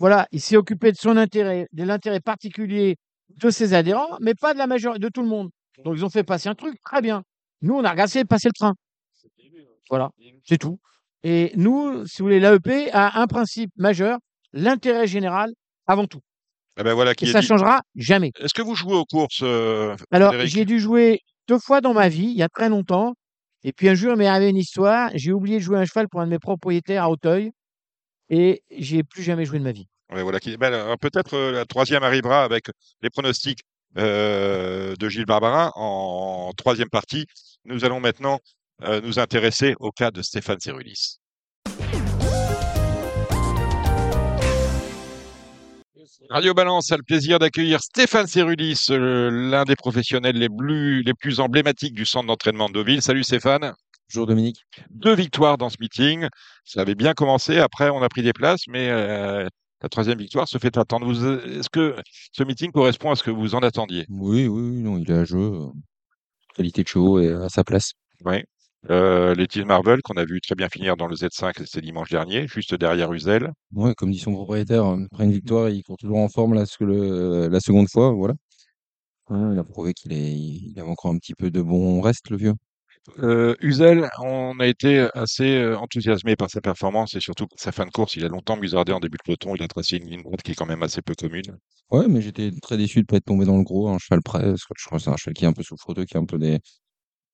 Voilà, 0.00 0.26
il 0.32 0.40
s'est 0.40 0.56
occupé 0.56 0.90
de 0.90 0.96
son 0.96 1.16
intérêt, 1.16 1.68
de 1.72 1.84
l'intérêt 1.84 2.20
particulier 2.20 2.96
de 3.36 3.50
ses 3.50 3.74
adhérents, 3.74 4.16
mais 4.20 4.34
pas 4.34 4.52
de 4.54 4.58
la 4.58 4.66
majorité, 4.66 5.00
de 5.00 5.08
tout 5.08 5.22
le 5.22 5.28
monde. 5.28 5.50
Donc 5.84 5.94
ils 5.96 6.04
ont 6.04 6.10
fait 6.10 6.24
passer 6.24 6.48
un 6.48 6.54
truc, 6.54 6.78
très 6.84 7.00
bien. 7.00 7.22
Nous, 7.62 7.74
on 7.74 7.84
a 7.84 7.90
regardé 7.90 8.24
passer 8.24 8.48
le 8.48 8.52
train. 8.58 8.74
Voilà, 9.90 10.10
c'est 10.44 10.58
tout. 10.58 10.78
Et 11.22 11.52
nous, 11.54 12.06
si 12.06 12.18
vous 12.18 12.26
voulez, 12.26 12.40
l'AEP 12.40 12.90
a 12.92 13.20
un 13.20 13.26
principe 13.26 13.70
majeur, 13.76 14.18
l'intérêt 14.52 15.06
général 15.06 15.52
avant 15.86 16.06
tout. 16.06 16.20
Eh 16.78 16.82
ben 16.82 16.94
voilà 16.94 17.14
qui 17.14 17.26
Et 17.26 17.32
ça 17.32 17.40
dit. 17.40 17.46
changera 17.46 17.82
jamais. 17.94 18.32
Est-ce 18.40 18.54
que 18.54 18.62
vous 18.62 18.74
jouez 18.74 18.94
aux 18.94 19.04
courses, 19.04 19.42
euh, 19.42 19.94
Alors, 20.10 20.34
j'ai 20.44 20.64
dû 20.64 20.80
jouer 20.80 21.20
deux 21.46 21.58
fois 21.58 21.80
dans 21.80 21.92
ma 21.92 22.08
vie, 22.08 22.24
il 22.24 22.36
y 22.36 22.42
a 22.42 22.48
très 22.48 22.68
longtemps. 22.68 23.12
Et 23.64 23.72
puis 23.72 23.88
un 23.88 23.94
jour, 23.94 24.12
il 24.12 24.16
m'est 24.18 24.26
arrivé 24.26 24.50
une 24.50 24.56
histoire. 24.56 25.10
J'ai 25.14 25.32
oublié 25.32 25.58
de 25.58 25.62
jouer 25.62 25.78
un 25.78 25.84
cheval 25.84 26.08
pour 26.08 26.20
un 26.20 26.24
de 26.24 26.30
mes 26.30 26.38
propriétaires 26.38 27.04
à 27.04 27.10
Auteuil. 27.10 27.52
Et 28.30 28.62
j'ai 28.70 29.02
plus 29.04 29.22
jamais 29.22 29.44
joué 29.44 29.58
de 29.58 29.64
ma 29.64 29.72
vie. 29.72 29.86
Ouais, 30.12 30.22
voilà 30.22 30.40
qui... 30.40 30.56
ben, 30.56 30.72
alors, 30.72 30.98
peut-être 30.98 31.34
euh, 31.34 31.52
la 31.52 31.64
troisième 31.64 32.02
arrivera 32.02 32.44
avec 32.44 32.66
les 33.00 33.08
pronostics 33.08 33.60
euh, 33.96 34.94
de 34.96 35.08
Gilles 35.08 35.26
Barbarin 35.26 35.72
en 35.74 36.52
troisième 36.56 36.90
partie. 36.90 37.26
Nous 37.64 37.84
allons 37.84 38.00
maintenant 38.00 38.38
euh, 38.82 39.00
nous 39.00 39.18
intéresser 39.18 39.74
au 39.80 39.90
cas 39.90 40.10
de 40.10 40.20
Stéphane 40.22 40.60
Cerulis. 40.60 41.18
Radio 46.30 46.52
Balance 46.52 46.92
a 46.92 46.96
le 46.96 47.02
plaisir 47.02 47.38
d'accueillir 47.38 47.80
Stéphane 47.80 48.26
Cerulis, 48.26 48.86
euh, 48.90 49.30
l'un 49.30 49.64
des 49.64 49.76
professionnels 49.76 50.36
les 50.36 50.48
plus, 50.48 51.02
les 51.02 51.14
plus 51.14 51.40
emblématiques 51.40 51.94
du 51.94 52.04
centre 52.04 52.26
d'entraînement 52.26 52.68
de 52.68 52.74
Deauville. 52.74 53.02
Salut 53.02 53.24
Stéphane. 53.24 53.72
Bonjour 54.10 54.26
Dominique. 54.26 54.64
Deux 54.90 55.14
victoires 55.14 55.56
dans 55.56 55.70
ce 55.70 55.76
meeting. 55.80 56.28
Ça 56.64 56.82
avait 56.82 56.94
bien 56.94 57.14
commencé. 57.14 57.58
Après, 57.58 57.88
on 57.88 58.02
a 58.02 58.08
pris 58.08 58.22
des 58.22 58.34
places, 58.34 58.66
mais 58.68 58.90
euh, 58.90 59.46
la 59.82 59.88
troisième 59.88 60.18
victoire 60.18 60.48
se 60.48 60.58
fait 60.58 60.76
attendre. 60.78 61.06
Vous, 61.06 61.26
Est-ce 61.26 61.70
que 61.70 61.96
ce 62.32 62.42
meeting 62.44 62.70
correspond 62.72 63.10
à 63.10 63.16
ce 63.16 63.22
que 63.22 63.30
vous 63.30 63.54
en 63.54 63.60
attendiez? 63.60 64.06
Oui, 64.08 64.46
oui, 64.46 64.62
oui, 64.70 64.82
non, 64.82 64.98
il 64.98 65.10
est 65.10 65.14
à 65.14 65.24
jeu. 65.24 65.52
Qualité 66.54 66.82
de 66.82 66.88
chevaux 66.88 67.20
et 67.20 67.30
à 67.32 67.48
sa 67.48 67.64
place. 67.64 67.92
Oui. 68.24 68.42
Euh, 68.90 69.34
les 69.34 69.46
Team 69.46 69.66
Marvel 69.68 70.00
qu'on 70.02 70.14
a 70.16 70.24
vu 70.24 70.40
très 70.40 70.54
bien 70.56 70.68
finir 70.68 70.96
dans 70.96 71.06
le 71.06 71.14
Z5, 71.16 71.52
c'était 71.64 71.80
dimanche 71.80 72.10
dernier, 72.10 72.48
juste 72.48 72.74
derrière 72.74 73.12
Uzel. 73.12 73.52
Ouais, 73.72 73.94
comme 73.94 74.10
dit 74.10 74.18
son 74.18 74.32
propriétaire, 74.32 74.84
euh, 74.86 75.04
après 75.12 75.24
une 75.24 75.32
victoire, 75.32 75.68
il 75.70 75.82
court 75.84 75.96
toujours 75.98 76.18
en 76.18 76.28
forme 76.28 76.54
la, 76.54 76.66
ce- 76.66 76.82
le- 76.84 77.48
la 77.48 77.60
seconde 77.60 77.88
fois, 77.88 78.10
voilà. 78.12 78.34
Ouais, 79.30 79.52
il 79.54 79.58
a 79.58 79.64
prouvé 79.64 79.94
qu'il 79.94 80.12
est, 80.12 80.32
il 80.32 80.78
avait 80.78 80.88
encore 80.90 81.10
un 81.12 81.18
petit 81.18 81.34
peu 81.34 81.50
de 81.50 81.62
bon 81.62 82.00
reste, 82.00 82.30
le 82.30 82.36
vieux. 82.36 82.54
Euh, 83.18 83.54
Uzel, 83.60 84.08
on 84.20 84.58
a 84.60 84.66
été 84.66 85.08
assez 85.14 85.56
euh, 85.56 85.76
enthousiasmé 85.76 86.36
par 86.36 86.50
sa 86.50 86.60
performance 86.60 87.14
et 87.14 87.20
surtout 87.20 87.46
sa 87.56 87.72
fin 87.72 87.84
de 87.84 87.90
course. 87.90 88.14
Il 88.16 88.24
a 88.24 88.28
longtemps 88.28 88.56
musardé 88.56 88.92
en 88.92 89.00
début 89.00 89.18
de 89.18 89.22
peloton. 89.24 89.54
Il 89.56 89.62
a 89.62 89.68
tracé 89.68 89.96
une 89.96 90.08
ligne 90.08 90.22
droite 90.22 90.42
qui 90.42 90.52
est 90.52 90.54
quand 90.54 90.66
même 90.66 90.82
assez 90.82 91.02
peu 91.02 91.14
commune. 91.14 91.58
Ouais, 91.90 92.06
mais 92.08 92.22
j'étais 92.22 92.50
très 92.62 92.76
déçu 92.76 93.00
de 93.00 93.06
pas 93.06 93.16
être 93.16 93.24
tombé 93.24 93.44
dans 93.44 93.56
le 93.56 93.64
gros, 93.64 93.88
un 93.88 93.98
cheval 93.98 94.22
près, 94.22 94.42
parce 94.42 94.64
que 94.64 94.74
je 94.78 94.84
crois 94.86 94.98
que 94.98 95.04
c'est 95.04 95.10
un 95.10 95.16
cheval 95.16 95.34
qui 95.34 95.44
est 95.44 95.48
un 95.48 95.52
peu 95.52 95.62
souffreteux, 95.62 96.04
qui 96.04 96.16
a 96.16 96.20
un 96.20 96.24
peu 96.24 96.38
des, 96.38 96.60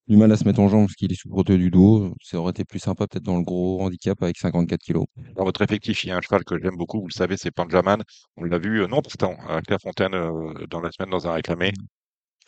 du 0.08 0.16
mal 0.16 0.32
à 0.32 0.36
se 0.36 0.44
mettre 0.44 0.60
en 0.60 0.68
jambe 0.68 0.86
parce 0.86 0.94
qu'il 0.94 1.12
est 1.12 1.20
souffreteux 1.20 1.58
du 1.58 1.70
dos. 1.70 2.14
Ça 2.22 2.38
aurait 2.38 2.50
été 2.50 2.64
plus 2.64 2.78
sympa 2.78 3.06
peut-être 3.06 3.24
dans 3.24 3.36
le 3.36 3.44
gros 3.44 3.82
handicap 3.82 4.20
avec 4.22 4.38
54 4.38 4.80
kilos. 4.80 5.04
Dans 5.36 5.44
votre 5.44 5.62
effectif, 5.62 6.02
il 6.04 6.08
y 6.08 6.10
a 6.10 6.16
un 6.16 6.20
cheval 6.20 6.44
que 6.44 6.58
j'aime 6.60 6.76
beaucoup, 6.76 7.00
vous 7.00 7.08
le 7.08 7.12
savez, 7.12 7.36
c'est 7.36 7.50
Panjaman. 7.50 8.02
On 8.36 8.44
l'a 8.44 8.58
vu, 8.58 8.82
euh, 8.82 8.86
non 8.86 9.02
pourtant, 9.02 9.36
à 9.46 9.60
Clairefontaine 9.60 10.14
euh, 10.14 10.66
dans 10.68 10.80
la 10.80 10.90
semaine 10.90 11.10
dans 11.10 11.26
un 11.26 11.32
réclamé. 11.32 11.72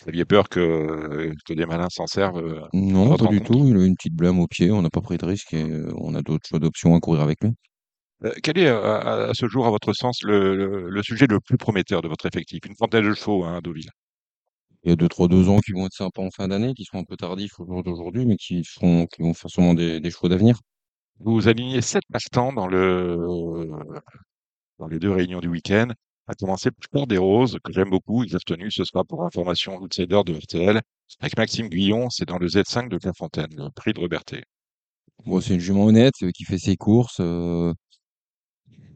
Vous 0.03 0.09
aviez 0.09 0.25
peur 0.25 0.49
que, 0.49 1.33
que 1.47 1.53
des 1.53 1.67
malins 1.67 1.89
s'en 1.91 2.07
servent. 2.07 2.39
euh, 2.39 2.63
Non, 2.73 3.17
pas 3.17 3.27
du 3.27 3.41
tout. 3.43 3.67
Il 3.67 3.77
a 3.77 3.85
une 3.85 3.97
petite 3.97 4.15
blâme 4.15 4.39
au 4.41 4.47
pied, 4.47 4.71
on 4.71 4.83
n'a 4.83 4.91
pas 4.91 5.03
pris 5.03 5.19
de 5.19 5.27
risque 5.27 5.53
et 5.53 5.63
euh, 5.63 5.93
on 5.99 6.15
a 6.15 6.23
d'autres 6.23 6.47
choix 6.49 6.59
d'options 6.59 6.95
à 6.95 7.01
courir 7.01 7.21
avec 7.23 7.43
lui. 7.43 7.53
Euh, 8.25 8.33
quel 8.43 8.59
est 8.59 8.69
à, 8.69 9.31
ce 9.35 9.47
jour, 9.49 9.67
à 9.67 9.71
votre 9.71 9.93
sens, 9.93 10.23
le, 10.23 10.55
le- 10.57 10.89
le 10.91 11.03
sujet 11.03 11.27
le 11.27 11.41
plus 11.41 11.57
prometteur 11.59 12.03
de 12.03 12.09
votre 12.09 12.27
effectif? 12.27 12.61
Une 12.67 12.75
trentaine 12.75 13.09
de 13.09 13.15
chevaux 13.15 13.45
hein, 13.45 13.57
à 13.57 13.61
Deauville. 13.61 13.91
Il 14.85 14.91
y 14.91 14.93
a 14.93 14.97
deux, 14.97 15.09
trois, 15.09 15.29
deux 15.29 15.49
ans 15.51 15.59
qui 15.61 15.73
vont 15.73 15.87
être 15.87 15.95
sympas 15.95 16.23
en 16.23 16.31
fin 16.31 16.49
d'année, 16.49 16.73
qui 16.75 16.85
sont 16.85 16.99
un 16.99 17.05
peu 17.05 17.17
tardifs 17.17 17.59
au 17.61 17.67
jour 17.67 17.83
d'aujourd'hui, 17.83 18.25
mais 18.27 18.37
qui 18.37 18.65
seront, 18.65 19.07
qui 19.07 19.23
vont 19.23 19.35
faire 19.35 19.51
sûrement 19.51 19.75
des, 19.75 20.01
des 20.01 20.11
chevaux 20.11 20.29
d'avenir. 20.29 20.59
Vous 21.19 21.49
alignez 21.49 21.83
sept 21.83 22.03
passe-temps 22.11 22.53
dans, 22.55 22.67
le, 22.67 23.17
dans 24.79 24.89
les 24.89 24.99
deux 24.99 25.11
réunions 25.13 25.41
du 25.41 25.49
week-end. 25.49 25.89
À 26.29 26.35
commencer 26.35 26.71
par 26.93 27.07
des 27.07 27.19
Roses, 27.19 27.59
que 27.65 27.73
j'aime 27.73 27.91
beaucoup. 27.91 28.25
Il 28.25 28.35
est 28.35 28.45
tenu, 28.47 28.71
ce 28.71 28.85
sera 28.85 29.05
pour 29.05 29.25
information 29.25 29.77
outsider 29.79 30.23
de 30.25 30.35
RTL. 30.35 30.81
Avec 31.21 31.37
Maxime 31.37 31.69
Guillon, 31.69 32.09
c'est 32.09 32.25
dans 32.27 32.39
le 32.39 32.47
Z5 32.47 32.89
de 32.89 32.99
Clairefontaine, 32.99 33.49
le 33.57 33.71
prix 33.71 33.93
de 33.93 34.01
Robertet. 34.01 34.45
Bon, 35.27 35.41
c'est 35.41 35.55
une 35.55 35.61
jument 35.61 35.85
honnête 35.85 36.15
euh, 36.23 36.31
qui 36.31 36.45
fait 36.45 36.59
ses 36.59 36.77
courses. 36.77 37.19
euh, 37.21 37.75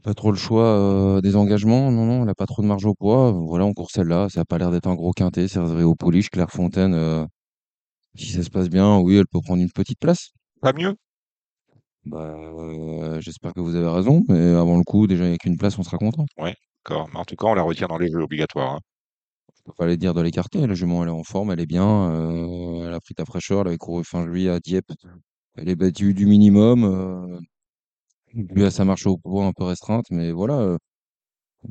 pas 0.02 0.14
trop 0.14 0.30
le 0.30 0.36
choix 0.36 0.64
euh, 0.66 1.20
des 1.20 1.34
engagements. 1.36 1.90
Non, 1.90 2.04
non, 2.06 2.22
elle 2.24 2.28
a 2.28 2.34
pas 2.34 2.46
trop 2.46 2.62
de 2.62 2.66
marge 2.66 2.84
au 2.84 2.94
poids. 2.94 3.32
Voilà, 3.32 3.64
on 3.64 3.72
court 3.72 3.90
celle-là. 3.90 4.28
Ça 4.28 4.42
a 4.42 4.44
pas 4.44 4.58
l'air 4.58 4.70
d'être 4.70 4.86
un 4.86 4.94
gros 4.94 5.12
quintet. 5.12 5.48
C'est 5.48 5.60
réservé 5.60 5.82
aux 5.82 5.94
pouliches. 5.94 6.30
Clairefontaine, 6.30 6.94
euh, 6.94 7.24
si 8.16 8.26
ça 8.32 8.42
se 8.42 8.50
passe 8.50 8.68
bien, 8.70 8.98
oui, 8.98 9.16
elle 9.16 9.26
peut 9.26 9.40
prendre 9.42 9.62
une 9.62 9.70
petite 9.72 9.98
place. 10.00 10.30
Pas 10.60 10.72
mieux? 10.72 10.94
Bah, 12.04 12.18
euh, 12.36 13.20
j'espère 13.20 13.54
que 13.54 13.60
vous 13.60 13.74
avez 13.76 13.88
raison, 13.88 14.22
mais 14.28 14.38
avant 14.54 14.76
le 14.76 14.84
coup, 14.84 15.06
déjà, 15.06 15.24
il 15.24 15.28
n'y 15.28 15.34
a 15.34 15.38
qu'une 15.38 15.56
place, 15.56 15.78
on 15.78 15.82
sera 15.82 15.96
content. 15.96 16.26
D'accord. 16.86 17.08
Mais 17.12 17.18
en 17.20 17.24
tout 17.24 17.36
cas, 17.36 17.46
on 17.46 17.54
la 17.54 17.62
retient 17.62 17.86
dans 17.88 17.98
les 17.98 18.08
jeux 18.10 18.20
obligatoires. 18.22 18.74
hein. 18.76 18.80
faut 19.66 19.72
pas 19.72 19.84
aller 19.84 19.96
dire 19.96 20.14
de 20.14 20.20
l'écarter. 20.22 20.66
La 20.66 20.74
jument, 20.74 21.02
elle 21.02 21.08
est 21.10 21.12
en 21.12 21.24
forme, 21.24 21.50
elle 21.52 21.60
est 21.60 21.66
bien. 21.66 22.10
euh, 22.12 22.86
elle 22.88 22.94
a 22.94 23.00
pris 23.00 23.14
ta 23.14 23.24
fraîcheur. 23.24 23.62
Elle 23.62 23.68
avait 23.68 23.78
couru 23.78 24.04
fin 24.04 24.26
juillet 24.26 24.50
à 24.50 24.60
Dieppe. 24.60 24.92
Elle 25.56 25.68
est 25.70 25.76
battue 25.76 26.14
du 26.14 26.26
minimum. 26.26 26.84
Euh, 26.84 27.38
dû 28.34 28.64
à 28.64 28.70
sa 28.70 28.84
marche 28.84 29.06
au 29.06 29.16
poids 29.18 29.46
un 29.46 29.52
peu 29.52 29.64
restreinte. 29.64 30.06
Mais 30.10 30.32
voilà. 30.32 30.54
euh, 30.60 30.78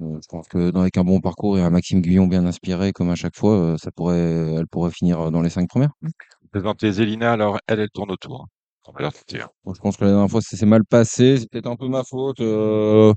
euh, 0.01 0.19
je 0.21 0.27
pense 0.29 0.47
que 0.47 0.71
dans- 0.71 0.81
avec 0.81 0.97
un 0.97 1.03
bon 1.03 1.21
parcours 1.21 1.57
et 1.57 1.61
un 1.61 1.69
Maxime 1.71 2.01
Guyon 2.01 2.27
bien 2.27 2.45
inspiré, 2.45 2.93
comme 2.93 3.09
à 3.09 3.15
chaque 3.15 3.37
fois, 3.37 3.55
euh, 3.57 3.77
ça 3.77 3.91
pourrait, 3.91 4.19
elle 4.19 4.67
pourrait 4.67 4.91
finir 4.91 5.31
dans 5.31 5.41
les 5.41 5.49
cinq 5.51 5.69
premières. 5.69 5.91
Vous 6.01 6.11
présentez 6.51 6.91
Zélina, 6.93 7.33
alors 7.33 7.59
elle, 7.67 7.79
elle 7.81 7.89
tourne 7.91 8.11
autour. 8.11 8.47
On 8.87 8.91
va 8.93 9.01
la 9.01 9.11
tenter. 9.11 9.43
Bon, 9.63 9.73
je 9.73 9.81
pense 9.81 9.97
que 9.97 10.03
la 10.05 10.11
dernière 10.11 10.29
fois, 10.29 10.41
ça 10.41 10.57
s'est 10.57 10.65
mal 10.65 10.83
passé. 10.85 11.37
C'est 11.39 11.49
peut-être 11.49 11.67
un 11.67 11.75
peu 11.77 11.87
ma 11.87 12.03
faute. 12.03 12.39
euh, 12.41 13.13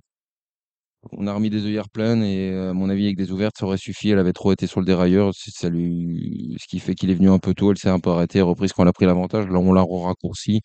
On 1.12 1.26
a 1.26 1.32
remis 1.34 1.50
des 1.50 1.64
œillères 1.66 1.88
pleines 1.90 2.22
et 2.22 2.50
euh, 2.50 2.70
à 2.70 2.72
mon 2.72 2.88
avis 2.90 3.04
avec 3.06 3.16
des 3.16 3.30
ouvertes 3.32 3.56
ça 3.58 3.66
aurait 3.66 3.76
suffi. 3.78 4.10
Elle 4.10 4.18
avait 4.18 4.32
trop 4.32 4.52
été 4.52 4.66
sur 4.66 4.80
le 4.80 4.86
dérailleur, 4.86 5.32
c'est- 5.34 5.50
ça 5.52 5.68
lui... 5.68 6.56
ce 6.60 6.66
qui 6.68 6.78
fait 6.80 6.94
qu'il 6.94 7.10
est 7.10 7.14
venu 7.14 7.30
un 7.30 7.38
peu 7.38 7.54
tôt. 7.54 7.70
Elle 7.70 7.78
s'est 7.78 7.88
un 7.90 8.00
peu 8.00 8.10
arrêtée, 8.10 8.40
reprise 8.42 8.72
quand 8.72 8.82
elle 8.82 8.88
a 8.88 8.92
pris 8.92 9.06
l'avantage. 9.06 9.46
Là 9.48 9.58
on 9.58 9.72
l'a 9.72 9.82
raccourci 9.82 10.60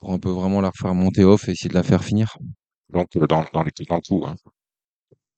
pour 0.00 0.12
un 0.12 0.18
peu 0.18 0.30
vraiment 0.30 0.60
la 0.60 0.68
refaire 0.70 0.94
monter 0.94 1.24
off 1.24 1.48
et 1.48 1.52
essayer 1.52 1.68
de 1.70 1.74
la 1.74 1.82
faire 1.82 2.04
finir. 2.04 2.36
Donc, 2.92 3.08
euh, 3.16 3.26
dans, 3.26 3.44
dans, 3.52 3.62
les, 3.62 3.72
dans 3.88 3.96
le 3.96 4.00
coup. 4.00 4.24
Hein. 4.26 4.36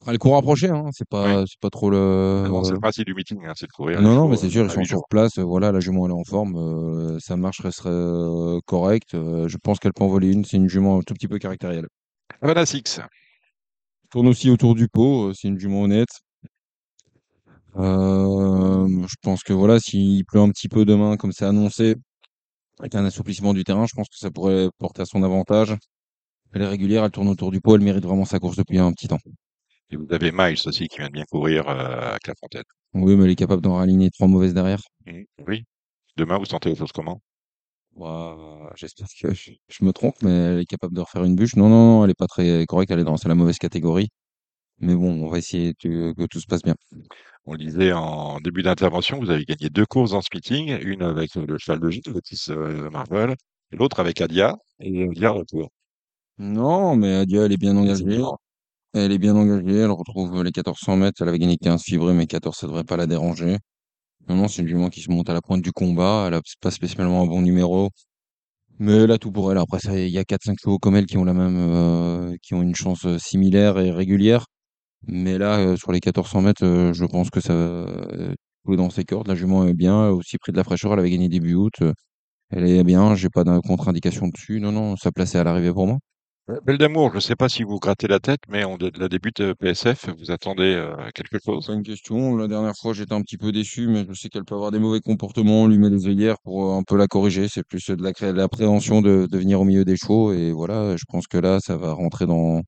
Elle 0.07 0.19
court 0.19 0.35
rapprochée, 0.35 0.69
hein. 0.69 0.85
c'est 0.93 1.09
pas 1.09 1.45
c'est 1.47 1.59
pas 1.61 1.71
trop 1.71 1.91
le. 1.91 2.45
C'est 2.65 2.71
le 2.73 2.79
principe 2.79 3.07
du 3.07 3.15
meeting, 3.15 3.45
hein, 3.45 3.53
c'est 3.57 3.67
de 3.67 3.73
courir. 3.73 4.01
Non 4.01 4.15
non 4.15 4.29
mais 4.29 4.37
c'est 4.37 4.49
sûr 4.49 4.65
ils 4.65 4.71
sont 4.71 4.85
sur 4.85 5.03
place. 5.11 5.39
euh, 5.39 5.43
Voilà 5.43 5.73
la 5.73 5.81
jument 5.81 6.07
elle 6.07 6.13
est 6.13 6.15
en 6.15 6.23
forme, 6.25 6.57
euh, 6.57 7.19
sa 7.19 7.37
marche 7.37 7.61
resterait 7.61 7.91
euh, 7.91 8.61
correcte. 8.65 9.15
euh, 9.15 9.49
je 9.49 9.57
pense 9.57 9.81
qu'elle 9.81 9.93
peut 9.93 10.05
en 10.05 10.09
voler 10.09 10.31
une. 10.33 10.45
C'est 10.45 10.57
une 10.57 10.69
jument 10.69 10.99
un 10.99 11.03
tout 11.03 11.15
petit 11.15 11.27
peu 11.27 11.39
caractérielle. 11.39 11.89
Havana 12.41 12.65
Six. 12.65 13.01
Tourne 14.11 14.29
aussi 14.29 14.51
autour 14.51 14.75
du 14.75 14.89
pot, 14.89 15.33
c'est 15.35 15.49
une 15.49 15.59
jument 15.59 15.83
honnête. 15.83 16.09
Euh, 17.77 19.07
je 19.07 19.15
pense 19.23 19.43
que 19.43 19.53
voilà, 19.53 19.79
s'il 19.79 20.25
pleut 20.25 20.41
un 20.41 20.51
petit 20.51 20.69
peu 20.69 20.85
demain, 20.85 21.17
comme 21.17 21.33
c'est 21.33 21.45
annoncé, 21.45 21.95
avec 22.81 22.95
un 22.95 23.05
assouplissement 23.05 23.55
du 23.55 23.65
terrain, 23.65 23.87
je 23.87 23.95
pense 23.95 24.09
que 24.09 24.17
ça 24.17 24.31
pourrait 24.31 24.69
porter 24.79 25.03
à 25.03 25.05
son 25.05 25.23
avantage. 25.23 25.75
Elle 26.53 26.63
est 26.63 26.67
régulière, 26.67 27.05
elle 27.05 27.11
tourne 27.11 27.29
autour 27.29 27.51
du 27.51 27.61
pot, 27.61 27.77
elle 27.77 27.83
mérite 27.83 28.05
vraiment 28.05 28.25
sa 28.25 28.39
course 28.39 28.57
depuis 28.57 28.79
un 28.79 28.93
petit 28.93 29.09
temps. 29.09 29.19
Et 29.91 29.97
vous 29.97 30.07
avez 30.11 30.33
Miles 30.33 30.59
aussi 30.67 30.87
qui 30.89 30.99
vient 30.99 31.09
de 31.09 31.13
bien 31.13 31.25
courir 31.31 31.69
euh, 31.69 32.15
à 32.15 32.19
Clairefontaine. 32.19 32.65
Oui, 32.95 33.17
mais 33.17 33.25
elle 33.25 33.31
est 33.31 33.37
capable 33.37 33.63
d'en 33.63 33.75
raligner 33.75 34.11
trois 34.11 34.27
mauvaises 34.27 34.55
derrière. 34.55 34.81
Oui. 35.47 35.65
Demain, 36.17 36.39
vous 36.39 36.47
sentez 36.47 36.71
les 36.71 36.77
choses 36.77 36.93
comment? 36.93 37.21
Ouah, 37.99 38.71
J'espère 38.77 39.09
que 39.21 39.29
je, 39.35 39.53
je 39.69 39.85
me 39.85 39.93
trompe, 39.93 40.15
mais 40.23 40.31
elle 40.31 40.59
est 40.61 40.67
capable 40.67 40.95
de 40.95 41.01
refaire 41.01 41.25
une 41.25 41.35
bûche. 41.37 41.57
Non, 41.57 41.69
non, 41.69 41.99
non, 41.99 42.05
elle 42.05 42.11
est 42.11 42.15
pas 42.15 42.27
très 42.29 42.65
correcte, 42.67 42.91
elle 42.93 43.01
est 43.01 43.05
dans 43.05 43.17
c'est 43.17 43.29
la 43.29 43.35
mauvaise 43.35 43.59
catégorie. 43.59 44.09
Mais 44.81 44.95
bon, 44.97 45.25
on 45.25 45.29
va 45.31 45.39
essayer 45.39 45.75
de- 45.85 46.13
que 46.17 46.27
tout 46.27 46.41
se 46.41 46.47
passe 46.47 46.63
bien. 46.63 46.77
On 47.47 47.53
le 47.55 47.59
disait 47.59 47.93
en 47.93 48.41
début 48.41 48.63
d'intervention, 48.63 49.21
vous 49.21 49.31
avez 49.31 49.45
gagné 49.45 49.71
deux 49.71 49.87
courses 49.87 50.13
dans 50.13 50.23
ce 50.23 50.29
meeting, 50.35 50.79
une 50.83 51.03
avec 51.03 51.35
le 51.37 51.59
cheval 51.59 51.81
de 51.81 51.91
Gilles, 51.91 52.11
Otis 52.15 52.47
euh, 52.51 52.91
Marvel, 52.91 53.37
et 53.73 53.77
l'autre 53.77 54.01
avec 54.01 54.21
Adia, 54.21 54.57
et 54.81 55.05
Adia 55.05 55.31
retour. 55.33 55.71
Non, 56.39 56.97
mais 56.97 57.15
Adia, 57.15 57.45
elle 57.45 57.53
est 57.53 57.57
bien 57.57 57.77
engagée. 57.77 58.21
Elle 58.95 59.13
est 59.13 59.19
bien 59.19 59.37
engagée, 59.37 59.79
elle 59.79 59.91
retrouve 59.93 60.37
les 60.45 60.45
1400 60.53 60.97
mètres. 60.97 61.23
Elle 61.23 61.29
avait 61.31 61.39
gagné 61.41 61.57
15 61.59 61.83
fibrés, 61.85 62.15
mais 62.15 62.27
14, 62.27 62.57
ça 62.57 62.67
devrait 62.69 62.85
pas 62.85 62.97
la 62.99 63.07
déranger. 63.07 63.59
Non, 64.29 64.37
non, 64.37 64.49
c'est 64.49 64.63
une 64.63 64.69
jument 64.69 64.91
qui 64.91 65.01
se 65.01 65.11
monte 65.11 65.31
à 65.31 65.35
la 65.35 65.41
pointe 65.41 65.63
du 65.63 65.73
combat. 65.73 66.27
Elle 66.29 66.35
a 66.35 66.41
pas 66.61 66.71
spécialement 66.71 67.23
un 67.23 67.27
bon 67.27 67.41
numéro. 67.43 67.91
Mais 68.79 69.11
a 69.11 69.19
tout 69.19 69.33
pour 69.33 69.51
elle. 69.53 69.59
Après, 69.59 69.81
ça, 69.81 69.99
il 69.99 70.11
y 70.11 70.19
a 70.19 70.25
4-5 70.25 70.59
chevaux 70.63 70.79
comme 70.79 70.97
elle 70.97 71.07
qui 71.07 71.19
ont 71.19 71.25
la 71.25 71.35
même, 71.35 71.57
euh, 71.59 72.37
qui 72.43 72.55
ont 72.55 72.63
une 72.63 72.75
chance 72.75 73.07
euh, 73.07 73.19
similaire 73.19 73.79
et 73.79 73.91
régulière. 73.91 74.47
Mais 75.07 75.39
là, 75.39 75.59
euh, 75.61 75.77
sur 75.77 75.93
les 75.93 75.97
1400 75.97 76.43
mètres, 76.43 76.65
euh, 76.65 76.93
je 76.95 77.05
pense 77.07 77.31
que 77.31 77.41
ça 77.41 77.55
va 78.67 78.77
dans 78.77 78.91
ses 78.91 79.05
cordes. 79.05 79.29
La 79.29 79.35
jument 79.37 79.67
est 79.67 79.75
bien. 79.75 80.09
Aussi 80.11 80.39
pris 80.39 80.53
de 80.53 80.59
la 80.59 80.65
fraîcheur. 80.65 80.93
Elle 80.95 81.01
avait 81.01 81.11
gagné 81.11 81.29
début 81.29 81.55
août. 81.55 81.75
Elle 82.51 82.69
est 82.69 82.85
bien, 82.85 83.15
j'ai 83.17 83.31
pas 83.31 83.45
de 83.45 83.59
contre-indication 83.61 84.29
dessus. 84.29 84.61
Non, 84.61 84.73
non, 84.73 84.97
sa 84.97 85.13
place 85.13 85.35
est 85.35 85.39
à 85.39 85.45
l'arrivée 85.45 85.73
pour 85.73 85.87
moi. 85.87 85.99
Euh, 86.51 86.61
Belle 86.65 86.79
d'amour, 86.79 87.11
je 87.11 87.17
ne 87.17 87.21
sais 87.21 87.37
pas 87.37 87.49
si 87.49 87.63
vous 87.63 87.79
grattez 87.79 88.07
la 88.09 88.21
tête, 88.21 88.41
mais 88.49 88.65
on 88.65 88.77
dé- 88.79 88.91
la 88.97 89.09
débute 89.09 89.41
euh, 89.41 89.55
PSF, 89.55 90.09
vous 90.19 90.31
attendez 90.31 90.75
euh, 90.75 90.95
quelque 91.15 91.39
chose? 91.45 91.65
C'est 91.67 91.75
une 91.75 91.83
question. 91.83 92.37
La 92.37 92.49
dernière 92.49 92.75
fois, 92.77 92.93
j'étais 92.95 93.13
un 93.15 93.23
petit 93.23 93.37
peu 93.39 93.53
déçu, 93.53 93.87
mais 93.89 94.05
je 94.09 94.15
sais 94.15 94.29
qu'elle 94.29 94.45
peut 94.45 94.55
avoir 94.55 94.71
des 94.71 94.79
mauvais 94.79 95.01
comportements. 95.01 95.63
On 95.63 95.67
lui 95.69 95.79
met 95.79 95.91
des 95.91 96.07
œillères 96.07 96.39
pour 96.43 96.73
euh, 96.73 96.79
un 96.79 96.83
peu 96.83 96.97
la 96.97 97.07
corriger. 97.07 97.49
C'est 97.49 97.65
plus 97.67 97.87
de 97.91 98.03
la, 98.03 98.13
cré- 98.13 98.33
de 98.33 98.39
l'appréhension 98.39 99.03
de, 99.03 99.27
de 99.31 99.39
venir 99.39 99.61
au 99.61 99.65
milieu 99.65 99.85
des 99.85 99.97
chevaux. 99.97 100.33
Et 100.33 100.53
voilà, 100.53 100.97
je 100.97 101.05
pense 101.09 101.27
que 101.27 101.39
là, 101.39 101.61
ça 101.61 101.77
va 101.77 101.93
rentrer 101.93 102.27
dans, 102.27 102.63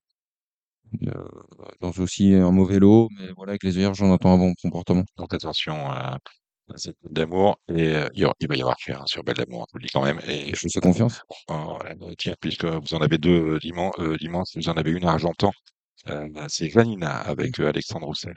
euh, 1.06 1.12
dans 1.80 1.90
aussi 1.98 2.34
un 2.34 2.50
mauvais 2.52 2.78
lot. 2.78 3.08
Mais 3.18 3.32
voilà, 3.36 3.52
avec 3.52 3.64
les 3.64 3.76
œillères, 3.76 3.94
j'en 3.94 4.12
attends 4.12 4.34
un 4.34 4.38
bon 4.38 4.54
comportement. 4.62 5.04
Donc 5.16 5.34
attention 5.34 5.74
à 5.90 6.18
cette 6.76 6.96
Belle 7.02 7.12
d'amour, 7.14 7.58
et 7.68 7.88
euh, 7.96 8.08
il, 8.14 8.20
y 8.20 8.24
aura- 8.24 8.34
il 8.40 8.48
va 8.48 8.56
y 8.56 8.60
avoir 8.62 8.76
hein, 8.88 9.02
sur 9.06 9.22
Belle 9.24 9.36
d'amour, 9.36 9.66
vous 9.72 9.78
le 9.78 9.84
dis 9.86 9.90
quand 9.92 10.04
même. 10.04 10.20
Et 10.28 10.54
Je 10.54 10.60
vous 10.62 10.70
fais 10.72 10.80
confiance. 10.80 11.22
Euh, 11.50 12.14
tiens, 12.18 12.34
puisque 12.40 12.64
vous 12.64 12.94
en 12.94 12.98
avez 13.00 13.18
deux 13.18 13.54
euh, 13.56 13.58
dimanche, 13.58 13.94
euh, 13.98 14.16
dimanche, 14.18 14.48
vous 14.56 14.68
en 14.68 14.74
avez 14.74 14.90
une 14.90 15.04
à 15.04 15.12
Argentan. 15.12 15.52
Euh, 16.08 16.28
c'est 16.48 16.70
Janina 16.70 17.18
avec 17.20 17.60
euh, 17.60 17.68
Alexandre 17.70 18.06
Roussel. 18.06 18.34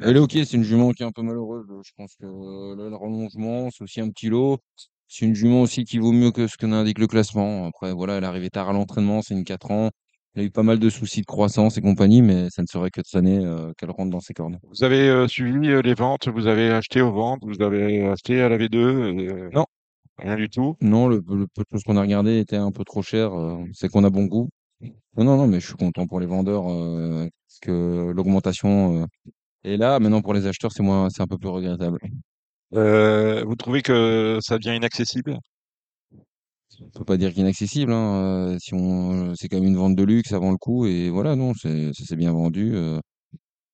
Elle 0.00 0.16
est 0.16 0.20
ok, 0.20 0.32
c'est 0.32 0.52
une 0.54 0.62
jument 0.64 0.90
qui 0.92 1.02
est 1.02 1.06
un 1.06 1.12
peu 1.12 1.22
malheureuse. 1.22 1.66
Je 1.84 1.92
pense 1.96 2.14
que 2.16 2.24
euh, 2.26 2.76
là, 2.76 2.90
le 2.90 2.96
rallongement, 2.96 3.70
c'est 3.70 3.84
aussi 3.84 4.00
un 4.00 4.10
petit 4.10 4.28
lot. 4.28 4.58
C'est 5.08 5.26
une 5.26 5.34
jument 5.34 5.62
aussi 5.62 5.84
qui 5.84 5.98
vaut 5.98 6.12
mieux 6.12 6.32
que 6.32 6.46
ce 6.48 6.56
que 6.56 6.66
n'indique 6.66 6.98
le 6.98 7.06
classement. 7.06 7.66
Après, 7.66 7.92
voilà, 7.92 8.14
elle 8.18 8.24
est 8.24 8.26
arrivée 8.26 8.50
tard 8.50 8.68
à 8.68 8.72
l'entraînement, 8.72 9.22
c'est 9.22 9.34
une 9.34 9.44
4 9.44 9.70
ans. 9.70 9.90
Elle 10.34 10.42
a 10.42 10.44
eu 10.46 10.50
pas 10.50 10.62
mal 10.64 10.78
de 10.80 10.90
soucis 10.90 11.20
de 11.20 11.26
croissance 11.26 11.76
et 11.78 11.80
compagnie, 11.80 12.20
mais 12.22 12.50
ça 12.50 12.62
ne 12.62 12.66
serait 12.66 12.90
que 12.90 13.00
de 13.00 13.06
cette 13.06 13.18
année 13.18 13.38
euh, 13.44 13.72
qu'elle 13.78 13.90
rentre 13.90 14.10
dans 14.10 14.20
ses 14.20 14.34
cornes. 14.34 14.58
Vous 14.68 14.82
avez 14.82 15.08
euh, 15.08 15.28
suivi 15.28 15.68
euh, 15.68 15.80
les 15.80 15.94
ventes, 15.94 16.28
vous 16.28 16.46
avez 16.48 16.70
acheté 16.70 17.00
aux 17.02 17.12
ventes, 17.12 17.40
vous 17.42 17.62
avez 17.62 18.04
acheté 18.06 18.40
à 18.42 18.48
la 18.48 18.56
V2, 18.58 18.76
euh, 18.78 19.50
Non. 19.52 19.64
rien 20.18 20.34
du 20.36 20.48
tout? 20.50 20.76
Non, 20.80 21.06
le, 21.06 21.16
le 21.28 21.46
peu 21.46 21.62
de 21.62 21.66
choses 21.72 21.84
qu'on 21.84 21.96
a 21.96 22.00
regardé 22.00 22.38
était 22.38 22.56
un 22.56 22.72
peu 22.72 22.82
trop 22.84 23.02
cher. 23.02 23.32
euh, 23.32 23.58
c'est 23.72 23.88
qu'on 23.88 24.02
a 24.02 24.10
bon 24.10 24.24
goût. 24.24 24.48
Non, 25.16 25.24
non, 25.24 25.36
non, 25.36 25.46
mais 25.46 25.60
je 25.60 25.66
suis 25.66 25.76
content 25.76 26.06
pour 26.08 26.18
les 26.18 26.26
vendeurs 26.26 26.68
euh, 26.68 27.28
que 27.62 28.10
l'augmentation 28.12 29.02
euh, 29.02 29.06
est 29.64 29.76
là. 29.76 30.00
Maintenant, 30.00 30.22
pour 30.22 30.34
les 30.34 30.46
acheteurs, 30.46 30.72
c'est 30.72 30.82
moins, 30.82 31.08
c'est 31.10 31.22
un 31.22 31.26
peu 31.28 31.38
plus 31.38 31.48
regrettable. 31.48 32.00
Euh, 32.74 33.44
vous 33.46 33.54
trouvez 33.54 33.82
que 33.82 34.38
ça 34.42 34.58
devient 34.58 34.76
inaccessible? 34.76 35.38
On 36.86 36.98
peut 36.98 37.04
pas 37.04 37.16
dire 37.16 37.32
qu'inaccessible, 37.34 37.92
hein, 37.92 38.52
euh, 38.54 38.58
si 38.60 38.74
on, 38.74 39.34
c'est 39.34 39.48
quand 39.48 39.56
même 39.58 39.66
une 39.68 39.76
vente 39.76 39.96
de 39.96 40.02
luxe 40.04 40.32
avant 40.32 40.50
le 40.52 40.56
coup 40.58 40.86
et 40.86 41.10
voilà, 41.10 41.34
non, 41.36 41.52
ça 41.54 41.68
s'est 41.92 42.16
bien 42.16 42.32
vendu. 42.32 42.72
euh, 42.76 43.00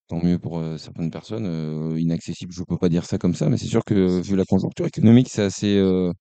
tant 0.08 0.22
mieux 0.24 0.38
pour 0.38 0.58
euh, 0.60 0.78
certaines 0.78 1.10
personnes. 1.10 1.46
euh, 1.46 1.98
inaccessible, 2.00 2.52
je 2.54 2.62
peux 2.64 2.78
pas 2.78 2.88
dire 2.90 3.06
ça 3.06 3.18
comme 3.18 3.34
ça, 3.34 3.48
mais 3.50 3.58
c'est 3.58 3.66
sûr 3.68 3.84
que 3.84 4.20
vu 4.22 4.36
la 4.36 4.44
conjoncture 4.46 4.86
économique, 4.86 5.28
c'est 5.30 5.42
assez, 5.44 5.76
euh, 5.78 6.12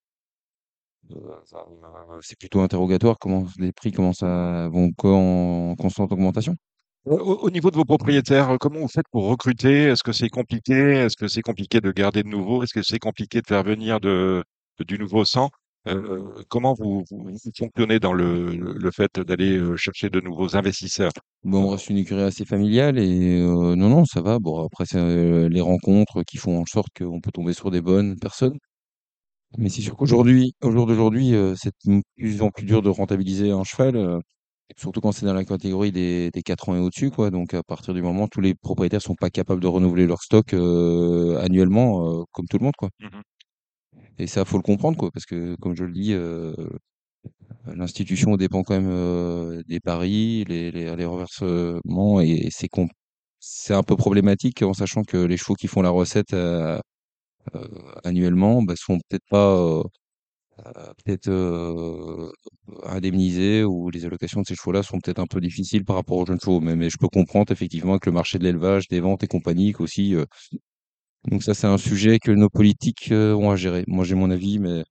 euh, 1.12 2.20
c'est 2.22 2.38
plutôt 2.38 2.62
interrogatoire. 2.62 3.18
Comment 3.20 3.46
les 3.58 3.72
prix 3.72 3.92
commencent 3.92 4.24
à 4.24 4.70
vont 4.70 4.92
en 5.04 5.76
constante 5.78 6.12
augmentation. 6.12 6.56
Au, 7.06 7.18
au- 7.18 7.38
au 7.46 7.50
niveau 7.50 7.72
de 7.72 7.76
vos 7.78 7.86
propriétaires, 7.86 8.52
euh, 8.52 8.58
comment 8.60 8.80
vous 8.80 8.88
faites 8.88 9.08
pour 9.12 9.28
recruter? 9.28 9.84
Est-ce 9.86 10.04
que 10.04 10.12
c'est 10.12 10.30
compliqué? 10.30 10.74
Est-ce 10.74 11.18
que 11.18 11.28
c'est 11.28 11.42
compliqué 11.42 11.82
de 11.82 11.92
garder 11.92 12.24
de 12.24 12.30
nouveau? 12.30 12.64
Est-ce 12.64 12.74
que 12.74 12.84
c'est 12.84 13.00
compliqué 13.00 13.42
de 13.42 13.48
faire 13.48 13.64
venir 13.64 14.00
de- 14.00 14.44
du 14.88 14.98
nouveau 15.00 15.26
sang? 15.26 15.50
Euh, 15.88 16.44
comment 16.50 16.74
vous, 16.74 17.04
fonctionnez 17.58 18.00
dans 18.00 18.14
le, 18.14 18.54
le 18.56 18.92
fait 18.92 19.20
d'aller 19.20 19.58
euh, 19.58 19.76
chercher 19.78 20.10
de 20.10 20.20
nouveaux 20.20 20.56
investisseurs? 20.56 21.12
Bon, 21.44 21.64
on 21.66 21.70
reste 21.70 21.90
une 21.90 21.98
écurie 21.98 22.22
assez 22.24 22.46
familiale 22.46 22.98
et 23.00 23.40
euh, 23.40 23.76
non, 23.76 23.90
non, 23.90 24.06
ça 24.06 24.22
va. 24.22 24.40
Bon, 24.40 24.66
après, 24.66 24.86
c'est 24.86 24.98
euh, 25.00 25.48
les 25.50 25.62
rencontres 25.62 26.24
qui 26.24 26.38
font 26.38 26.60
en 26.62 26.66
sorte 26.66 26.90
qu'on 26.98 27.22
peut 27.22 27.32
tomber 27.32 27.54
sur 27.54 27.72
des 27.72 27.82
bonnes 27.82 28.18
personnes. 28.20 28.58
Mais 29.58 29.70
c'est 29.70 29.82
sûr 29.82 29.96
qu'aujourd'hui, 29.98 30.54
au 30.62 30.72
jour 30.72 30.86
d'aujourd'hui, 30.86 31.34
euh, 31.36 31.56
c'est 31.56 31.74
de 31.86 32.02
plus 32.18 32.42
en 32.42 32.52
plus 32.52 32.66
dur 32.66 32.82
de 32.84 32.90
rentabiliser 32.90 33.52
un 33.52 33.64
cheval, 33.64 33.96
euh, 33.96 34.20
surtout 34.78 35.02
quand 35.02 35.12
c'est 35.12 35.26
dans 35.26 35.34
la 35.34 35.44
catégorie 35.46 35.92
des, 35.92 36.30
des 36.32 36.44
4 36.44 36.70
ans 36.70 36.76
et 36.76 36.80
au-dessus, 36.80 37.10
quoi. 37.12 37.32
Donc, 37.32 37.54
à 37.56 37.64
partir 37.64 37.94
du 37.96 38.02
moment 38.04 38.24
où 38.26 38.28
tous 38.30 38.42
les 38.42 38.54
propriétaires 38.56 39.02
sont 39.02 39.16
pas 39.16 39.30
capables 39.32 39.62
de 39.62 39.68
renouveler 39.68 40.06
leur 40.08 40.22
stock 40.22 40.54
euh, 40.54 41.40
annuellement, 41.42 42.22
euh, 42.22 42.24
comme 42.32 42.46
tout 42.48 42.58
le 42.60 42.66
monde, 42.66 42.76
quoi. 42.78 42.90
Mhm. 43.00 43.22
Et 44.20 44.28
ça, 44.28 44.45
faut 44.45 44.57
le 44.57 44.63
comprendre, 44.63 44.97
quoi, 44.97 45.09
parce 45.11 45.26
que, 45.26 45.55
comme 45.55 45.76
je 45.76 45.84
le 45.84 45.91
dis, 45.93 46.13
euh, 46.13 46.53
l'institution 47.65 48.38
dépend 48.38 48.63
quand 48.63 48.76
même 48.76 48.89
euh, 48.89 49.61
des 49.67 49.80
paris, 49.80 50.43
les, 50.47 50.72
les, 50.72 50.95
les 50.95 51.05
reversements, 51.05 52.22
et 52.22 52.49
c'est 52.51 52.70
c'est 53.39 53.74
un 53.74 53.84
peu 53.84 53.95
problématique 53.97 54.61
en 54.63 54.74
sachant 54.74 55.03
que 55.03 55.17
les 55.17 55.38
chevaux 55.38 55.55
qui 55.55 55.67
font 55.67 55.82
la 55.82 55.89
recette 55.91 56.34
euh, 56.34 56.80
annuellement, 58.03 58.61
bah, 58.63 58.74
sont 58.78 58.99
peut-être 59.09 59.26
pas 59.30 59.55
euh, 59.57 59.84
peut-être 61.05 61.30
indemnisés 62.86 63.63
ou 63.63 63.89
les 63.89 64.05
allocations 64.05 64.41
de 64.41 64.45
ces 64.47 64.55
chevaux-là 64.55 64.84
sont 64.84 64.99
peut-être 64.99 65.20
un 65.20 65.26
peu 65.28 65.41
difficiles 65.41 65.86
par 65.86 65.95
rapport 65.95 66.17
aux 66.17 66.26
jeunes 66.26 66.39
chevaux. 66.39 66.59
Mais, 66.59 66.76
mais 66.76 66.89
je 66.89 66.97
peux 66.99 67.07
comprendre 67.07 67.51
effectivement 67.51 67.97
que 67.99 68.09
le 68.09 68.13
marché 68.13 68.38
de 68.39 68.43
l'élevage, 68.43 68.88
des 68.88 68.99
ventes 68.99 69.24
et 69.24 69.28
compagnie 69.28 69.74
aussi. 69.80 70.15
Donc 71.28 71.43
ça, 71.43 71.53
c'est 71.53 71.67
un 71.67 71.78
sujet 71.78 72.20
que 72.20 72.32
nos 72.32 72.49
politiques 72.49 73.11
euh, 73.11 73.34
ont 73.36 73.51
à 73.51 73.55
gérer. 73.55 73.84
Moi, 73.88 74.05
j'ai 74.05 74.15
mon 74.15 74.32
avis, 74.32 74.59
mais 74.59 74.84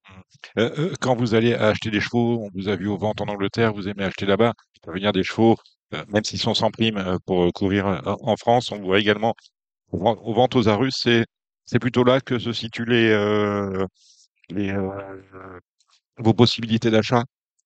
Euh, 0.59 0.71
euh, 0.79 0.95
quand 1.01 1.17
vous 1.17 1.35
allez 1.35 1.55
acheter 1.55 1.91
des 1.91 2.01
chevaux, 2.01 2.43
on 2.45 2.51
vous 2.55 2.69
a 2.69 2.77
vu 2.77 2.89
aux 2.89 2.99
ventes 2.99 3.21
en 3.21 3.27
Angleterre, 3.29 3.73
vous 3.73 3.89
aimez 3.89 4.05
acheter 4.05 4.27
là-bas, 4.27 4.53
faire 4.85 4.95
venir 4.95 5.13
des 5.13 5.23
chevaux, 5.25 5.57
euh, 5.95 6.05
même 6.09 6.25
s'ils 6.25 6.39
sont 6.41 6.55
sans 6.55 6.71
prime 6.71 6.97
euh, 6.99 7.19
pour 7.27 7.53
courir 7.53 7.87
euh, 7.87 8.15
en 8.23 8.37
France, 8.37 8.73
on 8.73 8.81
voit 8.81 8.99
également 9.01 9.35
aux 9.93 9.99
ventes 10.01 10.21
aux 10.23 10.35
ventes 10.35 10.57
aux 10.57 10.69
Arus, 10.69 10.95
c'est 11.03 11.27
c'est 11.67 11.79
plutôt 11.81 12.05
là 12.05 12.21
que 12.21 12.39
se 12.39 12.53
situent 12.53 12.87
les, 12.87 13.11
euh, 13.11 13.87
les 14.51 14.71
euh, 14.73 15.61
vos 16.19 16.35
possibilités 16.35 16.91
d'achat. 16.91 17.25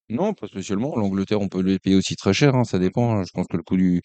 non, 0.08 0.34
pas 0.34 0.46
spécialement. 0.48 0.96
L'Angleterre, 0.96 1.40
on 1.40 1.48
peut 1.48 1.62
les 1.62 1.78
payer 1.78 1.96
aussi 1.96 2.16
très 2.16 2.34
cher. 2.34 2.54
hein, 2.54 2.64
ça 2.64 2.78
dépend. 2.78 3.16
hein. 3.18 3.24
Je 3.24 3.30
pense 3.32 3.46
que 3.48 3.56
le 3.56 3.62
coût 3.62 3.76
du 3.76 4.02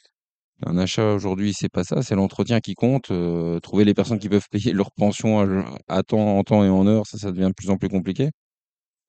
d'un 0.59 0.77
achat 0.77 1.13
aujourd'hui, 1.13 1.53
c'est 1.53 1.69
pas 1.69 1.83
ça. 1.83 2.01
C'est 2.03 2.15
l'entretien 2.15 2.59
qui 2.59 2.73
compte. 2.75 3.11
euh, 3.11 3.59
trouver 3.59 3.85
les 3.85 3.93
personnes 3.93 4.19
qui 4.19 4.29
peuvent 4.29 4.47
payer 4.51 4.73
leur 4.73 4.91
pension 4.91 5.39
à, 5.41 5.65
à 5.87 6.03
temps, 6.03 6.37
en 6.39 6.43
temps 6.43 6.63
et 6.63 6.69
en 6.69 6.87
heure, 6.87 7.05
ça, 7.07 7.17
ça 7.17 7.31
devient 7.31 7.47
de 7.49 7.53
plus 7.53 7.69
en 7.69 7.77
plus 7.77 7.89
compliqué. 7.89 8.29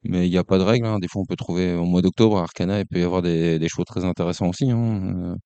Mais 0.04 0.26
il 0.28 0.30
n'y 0.30 0.38
a 0.38 0.44
pas 0.44 0.58
de 0.58 0.62
règle, 0.64 0.86
hein. 0.86 0.98
Des 1.00 1.08
fois, 1.08 1.22
on 1.22 1.26
peut 1.26 1.36
trouver 1.36 1.74
au 1.74 1.84
mois 1.84 2.02
d'octobre 2.02 2.38
à 2.38 2.42
Arcana, 2.42 2.80
il 2.80 2.86
peut 2.86 3.00
y 3.00 3.02
avoir 3.02 3.22
des, 3.22 3.58
des 3.58 3.68
très 3.86 4.04
intéressants 4.04 4.48
aussi. 4.48 4.70
hein. 4.70 5.34
Euh, 5.34 5.36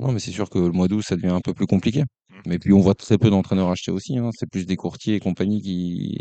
non, 0.00 0.12
mais 0.12 0.20
c'est 0.20 0.32
sûr 0.32 0.50
que 0.50 0.58
le 0.58 0.72
mois 0.72 0.88
d'août, 0.88 1.02
ça 1.02 1.16
devient 1.16 1.28
un 1.30 1.40
peu 1.40 1.54
plus 1.54 1.66
compliqué. 1.66 2.04
Mais 2.46 2.58
puis, 2.58 2.72
on 2.72 2.80
voit 2.80 2.94
très 2.94 3.18
peu 3.18 3.30
d'entraîneurs 3.30 3.70
acheter 3.70 3.90
aussi. 3.92 4.18
hein. 4.18 4.30
C'est 4.38 4.48
plus 4.50 4.66
des 4.66 4.76
courtiers 4.76 5.16
et 5.16 5.20
compagnie 5.20 5.62
qui, 5.62 6.18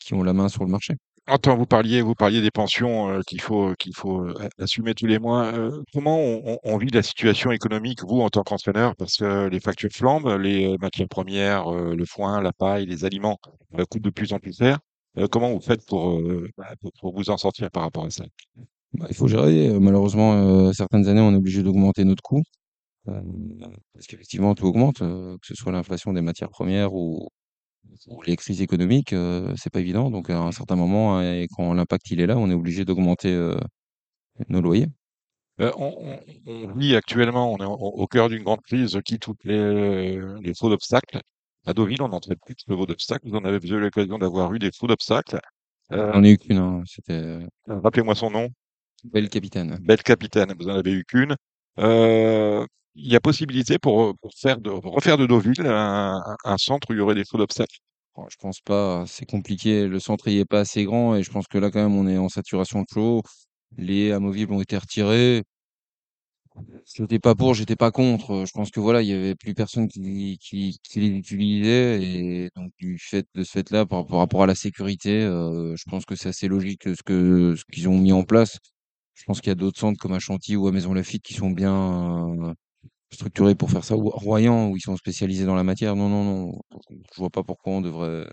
qui 0.00 0.14
ont 0.14 0.22
la 0.22 0.32
main 0.34 0.48
sur 0.48 0.64
le 0.64 0.70
marché. 0.70 0.94
Quand 1.26 1.56
vous 1.56 1.66
parliez, 1.66 2.02
vous 2.02 2.14
parliez 2.14 2.40
des 2.40 2.52
pensions 2.52 3.08
euh, 3.10 3.20
qu'il 3.26 3.40
faut 3.40 3.74
qu'il 3.78 3.94
faut 3.96 4.20
euh, 4.22 4.48
assumer 4.60 4.94
tous 4.94 5.06
les 5.06 5.18
mois. 5.18 5.46
euh, 5.46 5.82
comment 5.92 6.18
on, 6.20 6.58
on- 6.62 6.76
vit 6.78 6.88
la 6.90 7.02
situation 7.02 7.50
économique, 7.50 8.02
vous, 8.04 8.20
en 8.20 8.28
tant 8.30 8.42
qu'entraîneur? 8.44 8.94
Parce 8.96 9.16
que 9.16 9.48
les 9.48 9.58
factures 9.60 9.90
flambent, 9.92 10.28
les 10.40 10.66
euh, 10.66 10.76
matières 10.80 11.08
premières, 11.08 11.66
euh, 11.72 11.96
le 11.96 12.04
foin, 12.04 12.40
la 12.40 12.52
paille, 12.52 12.86
les 12.86 13.04
aliments 13.04 13.38
coûtent 13.90 14.02
de 14.02 14.10
plus 14.10 14.32
en 14.32 14.38
plus 14.38 14.56
cher. 14.56 14.78
Comment 15.30 15.50
vous 15.52 15.60
faites 15.60 15.84
pour, 15.86 16.20
bah, 16.58 16.74
pour, 16.80 16.92
pour 17.00 17.14
vous 17.16 17.30
en 17.30 17.38
sortir 17.38 17.70
par 17.70 17.84
rapport 17.84 18.04
à 18.04 18.10
ça? 18.10 18.24
Bah, 18.94 19.06
il 19.08 19.16
faut 19.16 19.28
gérer. 19.28 19.78
Malheureusement, 19.80 20.72
certaines 20.74 21.08
années, 21.08 21.20
on 21.22 21.32
est 21.32 21.36
obligé 21.36 21.62
d'augmenter 21.62 22.04
notre 22.04 22.22
coût. 22.22 22.42
Parce 23.06 24.06
qu'effectivement, 24.08 24.54
tout 24.54 24.66
augmente, 24.66 24.98
que 24.98 25.38
ce 25.46 25.54
soit 25.54 25.72
l'inflation 25.72 26.12
des 26.12 26.22
matières 26.22 26.50
premières 26.50 26.94
ou, 26.94 27.28
les 28.26 28.36
crises 28.36 28.62
économiques, 28.62 29.12
euh, 29.12 29.52
c'est 29.56 29.70
pas 29.72 29.80
évident. 29.80 30.10
Donc, 30.10 30.30
à 30.30 30.38
un 30.38 30.52
certain 30.52 30.76
moment, 30.76 31.16
hein, 31.18 31.22
et 31.34 31.48
quand 31.56 31.72
l'impact 31.74 32.10
il 32.10 32.20
est 32.20 32.26
là, 32.26 32.36
on 32.38 32.50
est 32.50 32.54
obligé 32.54 32.84
d'augmenter 32.84 33.32
euh, 33.32 33.56
nos 34.48 34.60
loyers. 34.60 34.88
Euh, 35.60 35.72
on, 35.78 35.94
on- 35.98 36.20
on 36.46 36.74
vit 36.74 36.96
actuellement, 36.96 37.52
on 37.52 37.58
est 37.58 37.64
au, 37.64 37.72
au 37.74 38.06
cœur 38.06 38.28
d'une 38.28 38.42
grande 38.42 38.62
crise 38.62 38.98
qui 39.04 39.18
touche 39.18 39.36
les, 39.44 40.18
les 40.42 40.54
faux 40.54 40.68
d'obstacles. 40.68 41.20
À 41.66 41.72
Deauville, 41.74 42.02
on 42.02 42.08
n'en 42.08 42.20
traite 42.20 42.38
plus 42.44 42.54
de 42.54 42.74
faux 42.74 42.86
d'obstacles. 42.86 43.28
Vous 43.28 43.36
en 43.36 43.44
avez 43.44 43.66
eu 43.68 43.78
l'occasion 43.80 44.18
d'avoir 44.18 44.52
eu 44.54 44.58
des 44.58 44.70
faux 44.72 44.86
d'obstacles. 44.86 45.40
Euh, 45.92 46.12
J'en 46.12 46.24
ai 46.24 46.32
eu 46.32 46.38
qu'une, 46.38 46.58
hein, 46.58 46.82
c'était 46.86 47.12
euh, 47.14 47.40
rappelez-moi 47.66 48.14
son 48.14 48.30
nom. 48.30 48.48
belle 49.04 49.28
capitaine. 49.28 49.78
Belle 49.82 50.02
capitaine, 50.02 50.52
vous 50.58 50.68
en 50.68 50.74
avez 50.74 50.92
eu 50.92 51.04
qu'une. 51.04 51.36
Euh, 51.78 52.66
il 52.96 53.12
y 53.12 53.16
a 53.16 53.20
possibilité 53.20 53.78
pour, 53.78 54.16
pour 54.18 54.32
faire 54.34 54.58
de, 54.60 54.70
refaire 54.70 55.18
de 55.18 55.26
Deauville 55.26 55.54
un, 55.66 56.22
un- 56.44 56.58
centre 56.58 56.90
où 56.90 56.94
il 56.94 56.98
y 56.98 57.00
aurait 57.00 57.14
des 57.14 57.24
feux 57.24 57.38
d'obstacles. 57.38 57.78
Je 58.30 58.36
pense 58.40 58.60
pas, 58.60 59.04
c'est 59.06 59.26
compliqué. 59.26 59.86
Le 59.86 60.00
centre 60.00 60.28
il 60.28 60.38
est 60.38 60.44
pas 60.46 60.60
assez 60.60 60.84
grand 60.84 61.16
et 61.16 61.22
je 61.22 61.30
pense 61.30 61.46
que 61.48 61.58
là, 61.58 61.70
quand 61.70 61.82
même, 61.82 61.96
on 61.96 62.08
est 62.08 62.16
en 62.18 62.28
saturation 62.30 62.80
de 62.82 62.86
chevaux. 62.92 63.22
Les 63.78 64.12
amovibles 64.12 64.52
ont 64.54 64.62
été 64.62 64.78
retirés. 64.78 65.42
J'étais 66.94 67.18
pas 67.18 67.34
pour, 67.34 67.54
j'étais 67.54 67.76
pas 67.76 67.90
contre. 67.90 68.44
Je 68.46 68.52
pense 68.52 68.70
que 68.70 68.80
voilà, 68.80 69.02
il 69.02 69.08
y 69.08 69.12
avait 69.12 69.34
plus 69.34 69.54
personne 69.54 69.88
qui, 69.88 70.38
qui, 70.40 70.78
qui 70.82 71.00
les 71.00 71.08
utilisait 71.08 72.02
et 72.02 72.50
donc 72.56 72.70
du 72.78 72.98
fait 72.98 73.26
de 73.34 73.44
ce 73.44 73.50
fait-là, 73.52 73.86
par, 73.86 74.06
par 74.06 74.18
rapport 74.18 74.42
à 74.42 74.46
la 74.46 74.54
sécurité, 74.54 75.22
je 75.22 75.82
pense 75.90 76.04
que 76.06 76.14
c'est 76.16 76.28
assez 76.30 76.48
logique 76.48 76.84
ce 76.84 77.02
que 77.02 77.54
ce 77.56 77.64
qu'ils 77.72 77.88
ont 77.88 77.98
mis 77.98 78.12
en 78.12 78.24
place. 78.24 78.58
Je 79.14 79.24
pense 79.24 79.40
qu'il 79.40 79.48
y 79.50 79.52
a 79.52 79.54
d'autres 79.56 79.78
centres 79.80 79.98
comme 80.00 80.12
à 80.12 80.20
Chantilly 80.20 80.56
ou 80.56 80.68
à 80.68 80.72
Maison 80.72 80.94
Lafitte 80.94 81.22
qui 81.24 81.34
sont 81.34 81.50
bien 81.50 82.54
structurés 83.10 83.54
pour 83.54 83.70
faire 83.70 83.84
ça. 83.84 83.96
Ou 83.96 84.08
Royan, 84.10 84.68
où 84.68 84.76
ils 84.76 84.80
sont 84.80 84.96
spécialisés 84.96 85.46
dans 85.46 85.54
la 85.54 85.64
matière. 85.64 85.96
Non, 85.96 86.08
non, 86.08 86.24
non. 86.24 86.60
Je 86.90 87.20
vois 87.20 87.30
pas 87.30 87.42
pourquoi 87.42 87.74
on 87.74 87.80
devrait, 87.80 88.26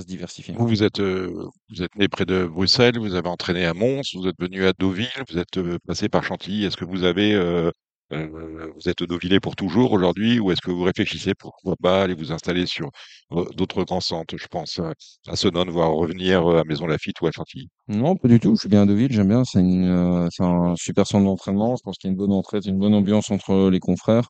se 0.00 0.06
diversifier. 0.06 0.54
Vous, 0.56 0.66
vous 0.66 0.82
êtes, 0.82 1.00
euh, 1.00 1.48
vous 1.70 1.82
êtes 1.82 1.94
né 1.96 2.08
près 2.08 2.24
de 2.26 2.46
Bruxelles, 2.46 2.98
vous 2.98 3.14
avez 3.14 3.28
entraîné 3.28 3.64
à 3.66 3.74
Mons, 3.74 4.02
vous 4.14 4.26
êtes 4.26 4.38
venu 4.38 4.66
à 4.66 4.72
Deauville, 4.72 5.08
vous 5.28 5.38
êtes 5.38 5.56
euh, 5.58 5.78
passé 5.86 6.08
par 6.08 6.24
Chantilly. 6.24 6.64
Est-ce 6.64 6.76
que 6.76 6.84
vous 6.84 7.04
avez, 7.04 7.34
euh, 7.34 7.70
euh, 8.12 8.70
vous 8.74 8.88
êtes 8.88 9.02
Deauvillé 9.02 9.40
pour 9.40 9.56
toujours 9.56 9.92
aujourd'hui, 9.92 10.38
ou 10.38 10.50
est-ce 10.52 10.60
que 10.60 10.70
vous 10.70 10.82
réfléchissez 10.82 11.34
pourquoi 11.34 11.74
pas 11.82 12.02
aller 12.02 12.14
vous 12.14 12.32
installer 12.32 12.66
sur 12.66 12.90
euh, 13.32 13.44
d'autres 13.56 13.84
grands 13.84 14.00
centres, 14.00 14.36
je 14.36 14.46
pense 14.46 14.80
à 15.28 15.36
Sonone, 15.36 15.70
voire 15.70 15.92
revenir 15.92 16.46
euh, 16.46 16.60
à 16.60 16.64
Maison 16.64 16.86
Lafitte 16.86 17.20
ou 17.20 17.26
à 17.26 17.32
Chantilly? 17.32 17.68
Non, 17.88 18.16
pas 18.16 18.28
du 18.28 18.40
tout. 18.40 18.54
Je 18.54 18.60
suis 18.60 18.68
bien 18.68 18.82
à 18.82 18.86
Deauville, 18.86 19.12
j'aime 19.12 19.28
bien. 19.28 19.44
C'est 19.44 19.58
euh, 19.58 20.28
un 20.40 20.74
super 20.76 21.06
centre 21.06 21.24
d'entraînement. 21.24 21.76
Je 21.76 21.82
pense 21.82 21.96
qu'il 21.98 22.08
y 22.08 22.10
a 22.10 22.12
une 22.12 22.18
bonne 22.18 22.32
entraide, 22.32 22.64
une 22.66 22.78
bonne 22.78 22.94
ambiance 22.94 23.30
entre 23.30 23.70
les 23.70 23.80
confrères. 23.80 24.28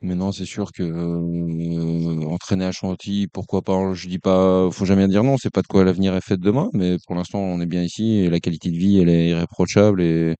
Mais 0.00 0.14
non, 0.14 0.30
c'est 0.30 0.44
sûr 0.44 0.70
que 0.72 0.82
euh, 0.84 2.26
entraîner 2.28 2.64
à 2.66 2.72
Chantilly, 2.72 3.26
pourquoi 3.26 3.62
pas? 3.62 3.94
Je 3.94 4.08
dis 4.08 4.20
pas, 4.20 4.70
faut 4.70 4.84
jamais 4.84 5.08
dire 5.08 5.24
non. 5.24 5.36
C'est 5.38 5.50
pas 5.52 5.62
de 5.62 5.66
quoi 5.66 5.84
l'avenir 5.84 6.14
est 6.14 6.20
fait 6.20 6.36
de 6.36 6.42
demain, 6.42 6.68
mais 6.72 6.96
pour 7.06 7.16
l'instant, 7.16 7.40
on 7.40 7.60
est 7.60 7.66
bien 7.66 7.82
ici 7.82 8.18
et 8.18 8.30
la 8.30 8.38
qualité 8.38 8.70
de 8.70 8.76
vie, 8.76 8.98
elle 9.00 9.08
est 9.08 9.30
irréprochable 9.30 10.00
et 10.02 10.36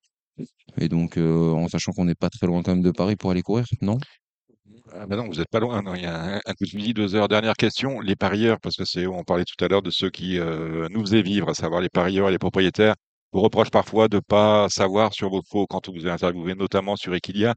et 0.80 0.88
donc 0.88 1.16
euh, 1.18 1.52
en 1.52 1.68
sachant 1.68 1.92
qu'on 1.92 2.04
n'est 2.04 2.14
pas 2.14 2.30
très 2.30 2.46
loin 2.46 2.62
quand 2.62 2.72
même 2.74 2.82
de 2.82 2.90
Paris 2.90 3.16
pour 3.16 3.30
aller 3.30 3.42
courir, 3.42 3.64
non? 3.82 3.98
Ah 4.92 5.06
ben 5.06 5.16
non, 5.16 5.26
vous 5.26 5.34
n'êtes 5.34 5.48
pas 5.50 5.60
loin. 5.60 5.82
Non, 5.82 5.94
il 5.94 6.02
y 6.02 6.06
a 6.06 6.36
un, 6.36 6.36
un 6.36 6.54
coup 6.54 6.64
de 6.64 6.70
fusil, 6.70 6.94
deux 6.94 7.14
heures. 7.14 7.28
Dernière 7.28 7.54
question, 7.56 8.00
les 8.00 8.16
parieurs, 8.16 8.58
parce 8.60 8.76
que 8.76 8.84
c'est, 8.84 9.06
on 9.06 9.22
parlait 9.24 9.44
tout 9.44 9.62
à 9.64 9.68
l'heure 9.68 9.82
de 9.82 9.90
ceux 9.90 10.10
qui 10.10 10.38
euh, 10.38 10.88
nous 10.90 11.00
faisaient 11.00 11.22
vivre, 11.22 11.50
à 11.50 11.54
savoir 11.54 11.80
les 11.80 11.88
parieurs 11.90 12.28
et 12.28 12.32
les 12.32 12.38
propriétaires, 12.38 12.94
vous 13.32 13.40
reprochent 13.40 13.70
parfois 13.70 14.08
de 14.08 14.18
pas 14.20 14.68
savoir 14.70 15.12
sur 15.12 15.30
vos 15.30 15.42
faux 15.42 15.66
quand 15.66 15.88
vous 15.90 16.06
êtes 16.06 16.12
interviewé, 16.12 16.54
notamment 16.54 16.96
sur 16.96 17.14
Equilia. 17.14 17.54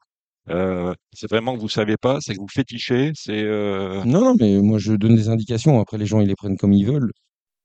Euh, 0.50 0.94
c'est 1.14 1.30
vraiment 1.30 1.56
que 1.56 1.62
vous 1.62 1.70
savez 1.70 1.98
pas, 1.98 2.20
c'est 2.20 2.34
que 2.34 2.40
vous 2.40 2.48
fétichez, 2.48 3.12
c'est 3.16 3.44
euh, 3.44 4.04
Non, 4.04 4.22
non, 4.22 4.36
mais 4.40 4.60
moi 4.60 4.80
je 4.80 4.94
donne 4.94 5.16
des 5.16 5.30
indications. 5.30 5.80
Après, 5.80 5.98
les 5.98 6.06
gens 6.06 6.20
ils 6.20 6.28
les 6.28 6.36
prennent 6.36 6.58
comme 6.58 6.74
ils 6.74 6.86
veulent. 6.86 7.12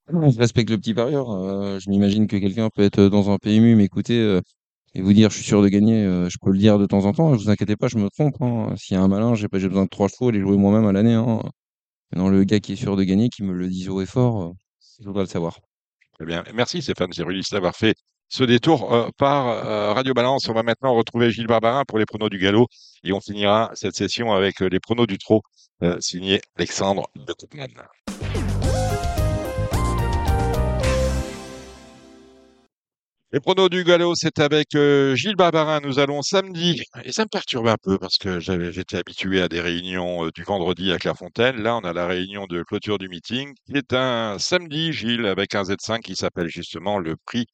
Je 0.09 0.39
respecte 0.39 0.71
le 0.71 0.79
petit 0.79 0.95
parieur. 0.95 1.27
Je 1.81 1.91
m'imagine 1.91 2.27
que 2.29 2.37
quelqu'un 2.37 2.69
peut 2.73 2.83
être 2.83 3.09
dans 3.09 3.31
un 3.31 3.39
PMU, 3.39 3.75
m'écouter 3.75 4.21
euh, 4.21 4.41
et 4.97 5.03
vous 5.03 5.13
dire 5.13 5.31
je 5.31 5.37
suis 5.37 5.45
sûr 5.45 5.63
de 5.63 5.69
gagner. 5.69 6.05
euh, 6.05 6.29
je 6.31 6.39
peux 6.43 6.51
le 6.51 6.59
dire 6.59 6.79
de 6.79 6.87
temps 6.87 7.05
en 7.05 7.13
temps. 7.13 7.31
Ne 7.31 7.37
vous 7.37 7.51
inquiétez 7.51 7.77
pas, 7.77 7.89
je 7.89 7.99
me 7.99 8.09
trompe. 8.11 8.35
hein. 8.41 8.75
S'il 8.77 8.97
y 8.97 8.99
a 8.99 9.03
un 9.03 9.09
malin, 9.09 9.35
j'ai 9.35 9.49
besoin 9.49 9.85
de 9.85 9.89
trois 9.89 10.09
chevaux, 10.09 10.31
les 10.31 10.41
jouer 10.41 10.57
moi-même 10.57 10.87
à 10.89 10.93
l'année. 10.93 11.15
Hein. 11.15 11.41
Maintenant, 12.13 12.29
le 12.31 12.45
gars 12.45 12.61
qui 12.61 12.73
est 12.73 12.77
sûr 12.77 12.97
de 12.97 13.05
gagner, 13.05 13.29
qui 13.29 13.43
me 13.43 13.53
le 13.53 13.69
dise 13.69 13.89
haut 13.89 14.01
et 14.01 14.07
fort, 14.07 14.43
euh, 14.43 14.53
je 15.01 15.07
voudrais 15.07 15.25
le 15.25 15.29
savoir. 15.29 15.59
très 16.15 16.25
bien. 16.27 16.45
Merci 16.55 16.83
Stéphane 16.83 17.13
Zirulis 17.13 17.47
d'avoir 17.53 17.77
fait 17.77 17.95
ce 18.29 18.43
détour 18.45 18.93
euh, 18.93 19.09
par 19.19 19.49
euh, 19.49 19.93
Radio 19.93 20.15
Balance. 20.15 20.49
On 20.49 20.55
va 20.55 20.63
maintenant 20.63 20.95
retrouver 20.95 21.31
Gilles 21.31 21.47
Barbarin 21.47 21.85
pour 21.87 21.99
les 21.99 22.07
pronos 22.07 22.31
du 22.31 22.39
galop 22.39 22.67
et 23.05 23.13
on 23.13 23.21
finira 23.21 23.71
cette 23.75 23.95
session 23.97 24.33
avec 24.33 24.63
euh, 24.63 24.69
les 24.69 24.81
pronos 24.81 25.07
du 25.07 25.19
trot 25.19 25.43
euh, 25.83 26.01
signé 26.01 26.41
Alexandre 26.57 27.07
de 27.17 27.33
Koopman. 27.35 27.69
Les 33.37 33.41
pronos 33.41 33.69
du 33.69 33.85
galop, 33.85 34.15
c'est 34.15 34.39
avec 34.39 34.75
euh, 34.75 35.15
Gilles 35.15 35.37
Barbarin. 35.37 35.81
Nous 35.83 35.99
allons 35.99 36.23
samedi, 36.23 36.83
et 37.05 37.13
ça 37.13 37.25
me 37.25 37.29
perturbe 37.29 37.69
un 37.69 37.77
peu 37.77 37.99
parce 37.99 38.17
que 38.17 38.41
j'étais 38.41 38.97
habitué 38.97 39.43
à 39.43 39.49
des 39.51 39.61
réunions 39.61 40.25
euh, 40.25 40.31
du 40.35 40.43
vendredi 40.43 40.91
à 40.91 40.97
Clairefontaine. 40.97 41.61
Là, 41.61 41.77
on 41.77 41.81
a 41.81 41.93
la 41.93 42.07
réunion 42.07 42.47
de 42.47 42.63
clôture 42.63 42.97
du 42.97 43.11
meeting, 43.11 43.53
qui 43.67 43.77
est 43.77 43.93
un 43.93 44.39
samedi, 44.39 44.91
Gilles, 44.95 45.27
avec 45.27 45.55
un 45.55 45.65
Z5 45.65 46.01
qui 46.01 46.17
s'appelle 46.17 46.49
justement 46.49 46.99
le 46.99 47.15
prix 47.27 47.45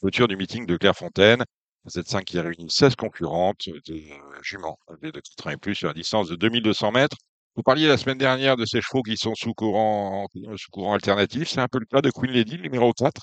clôture 0.00 0.28
du 0.28 0.36
meeting 0.36 0.66
de 0.66 0.76
Clairefontaine. 0.76 1.42
Un 1.86 1.88
Z5 1.88 2.24
qui 2.24 2.38
réunit 2.38 2.68
16 2.68 2.96
concurrentes 2.96 3.64
de 3.66 3.94
euh, 3.94 4.42
juments 4.42 4.78
âgées 4.90 5.10
de 5.10 5.22
4 5.38 5.46
ans 5.46 5.50
et 5.52 5.56
plus 5.56 5.74
sur 5.74 5.88
une 5.88 5.94
distance 5.94 6.28
de 6.28 6.36
2200 6.36 6.92
mètres. 6.92 7.16
Vous 7.56 7.62
parliez 7.62 7.88
la 7.88 7.96
semaine 7.96 8.18
dernière 8.18 8.58
de 8.58 8.66
ces 8.66 8.82
chevaux 8.82 9.02
qui 9.02 9.16
sont 9.16 9.34
sous 9.34 9.54
courant, 9.54 10.26
euh, 10.36 10.56
sous 10.58 10.70
courant 10.70 10.92
alternatif. 10.92 11.48
C'est 11.48 11.60
un 11.60 11.68
peu 11.68 11.78
le 11.78 11.86
cas 11.86 12.02
de 12.02 12.10
Queen 12.10 12.30
Lady, 12.30 12.58
numéro 12.58 12.92
4 12.92 13.22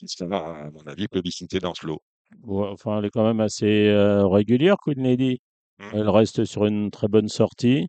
qui 0.00 0.08
sera, 0.08 0.62
à 0.66 0.70
mon 0.70 0.86
avis, 0.86 1.08
plébiscité 1.08 1.58
dans 1.58 1.74
ce 1.74 1.86
lot. 1.86 2.00
Ouais, 2.44 2.68
enfin, 2.68 2.98
elle 2.98 3.06
est 3.06 3.10
quand 3.10 3.24
même 3.24 3.40
assez 3.40 3.88
euh, 3.88 4.26
régulière, 4.26 4.76
Queen 4.82 5.02
Lady. 5.02 5.40
Mm. 5.78 5.84
Elle 5.94 6.08
reste 6.08 6.44
sur 6.44 6.64
une 6.66 6.90
très 6.90 7.08
bonne 7.08 7.28
sortie, 7.28 7.88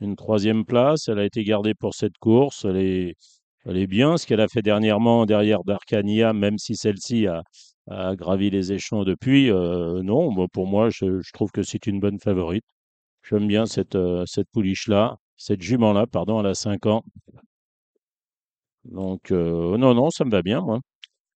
une 0.00 0.16
troisième 0.16 0.64
place. 0.64 1.08
Elle 1.08 1.18
a 1.18 1.24
été 1.24 1.44
gardée 1.44 1.74
pour 1.74 1.94
cette 1.94 2.16
course. 2.18 2.64
Elle 2.64 2.78
est, 2.78 3.14
elle 3.66 3.76
est 3.76 3.86
bien. 3.86 4.16
Ce 4.16 4.26
qu'elle 4.26 4.40
a 4.40 4.48
fait 4.48 4.62
dernièrement 4.62 5.26
derrière 5.26 5.64
Darkania, 5.64 6.32
même 6.32 6.58
si 6.58 6.76
celle-ci 6.76 7.26
a, 7.26 7.42
a 7.88 8.16
gravi 8.16 8.50
les 8.50 8.72
échelons 8.72 9.04
depuis, 9.04 9.50
euh, 9.50 10.02
non, 10.02 10.30
moi, 10.30 10.46
pour 10.52 10.66
moi, 10.66 10.88
je, 10.90 11.20
je 11.20 11.32
trouve 11.32 11.50
que 11.50 11.62
c'est 11.62 11.86
une 11.86 12.00
bonne 12.00 12.18
favorite. 12.20 12.64
J'aime 13.28 13.46
bien 13.48 13.66
cette, 13.66 13.96
euh, 13.96 14.24
cette 14.26 14.48
pouliche-là, 14.52 15.16
cette 15.36 15.62
jument-là, 15.62 16.06
pardon, 16.06 16.40
elle 16.40 16.46
a 16.46 16.54
5 16.54 16.86
ans. 16.86 17.04
Donc, 18.84 19.30
non, 19.30 19.94
non, 19.94 20.10
ça 20.10 20.24
me 20.24 20.30
va 20.30 20.42
bien, 20.42 20.60
moi. 20.60 20.80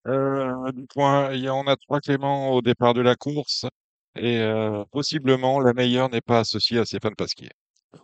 Euh, 0.06 0.70
du 0.72 0.86
point, 0.86 1.30
on 1.50 1.66
a 1.66 1.76
trois 1.76 2.00
Clément 2.00 2.52
au 2.52 2.62
départ 2.62 2.94
de 2.94 3.00
la 3.00 3.16
course 3.16 3.64
et 4.16 4.38
euh, 4.38 4.84
possiblement 4.90 5.60
la 5.60 5.72
meilleure 5.72 6.10
n'est 6.10 6.20
pas 6.20 6.40
associée 6.40 6.78
à 6.78 6.84
Stéphane 6.84 7.14
Pasquier. 7.16 7.50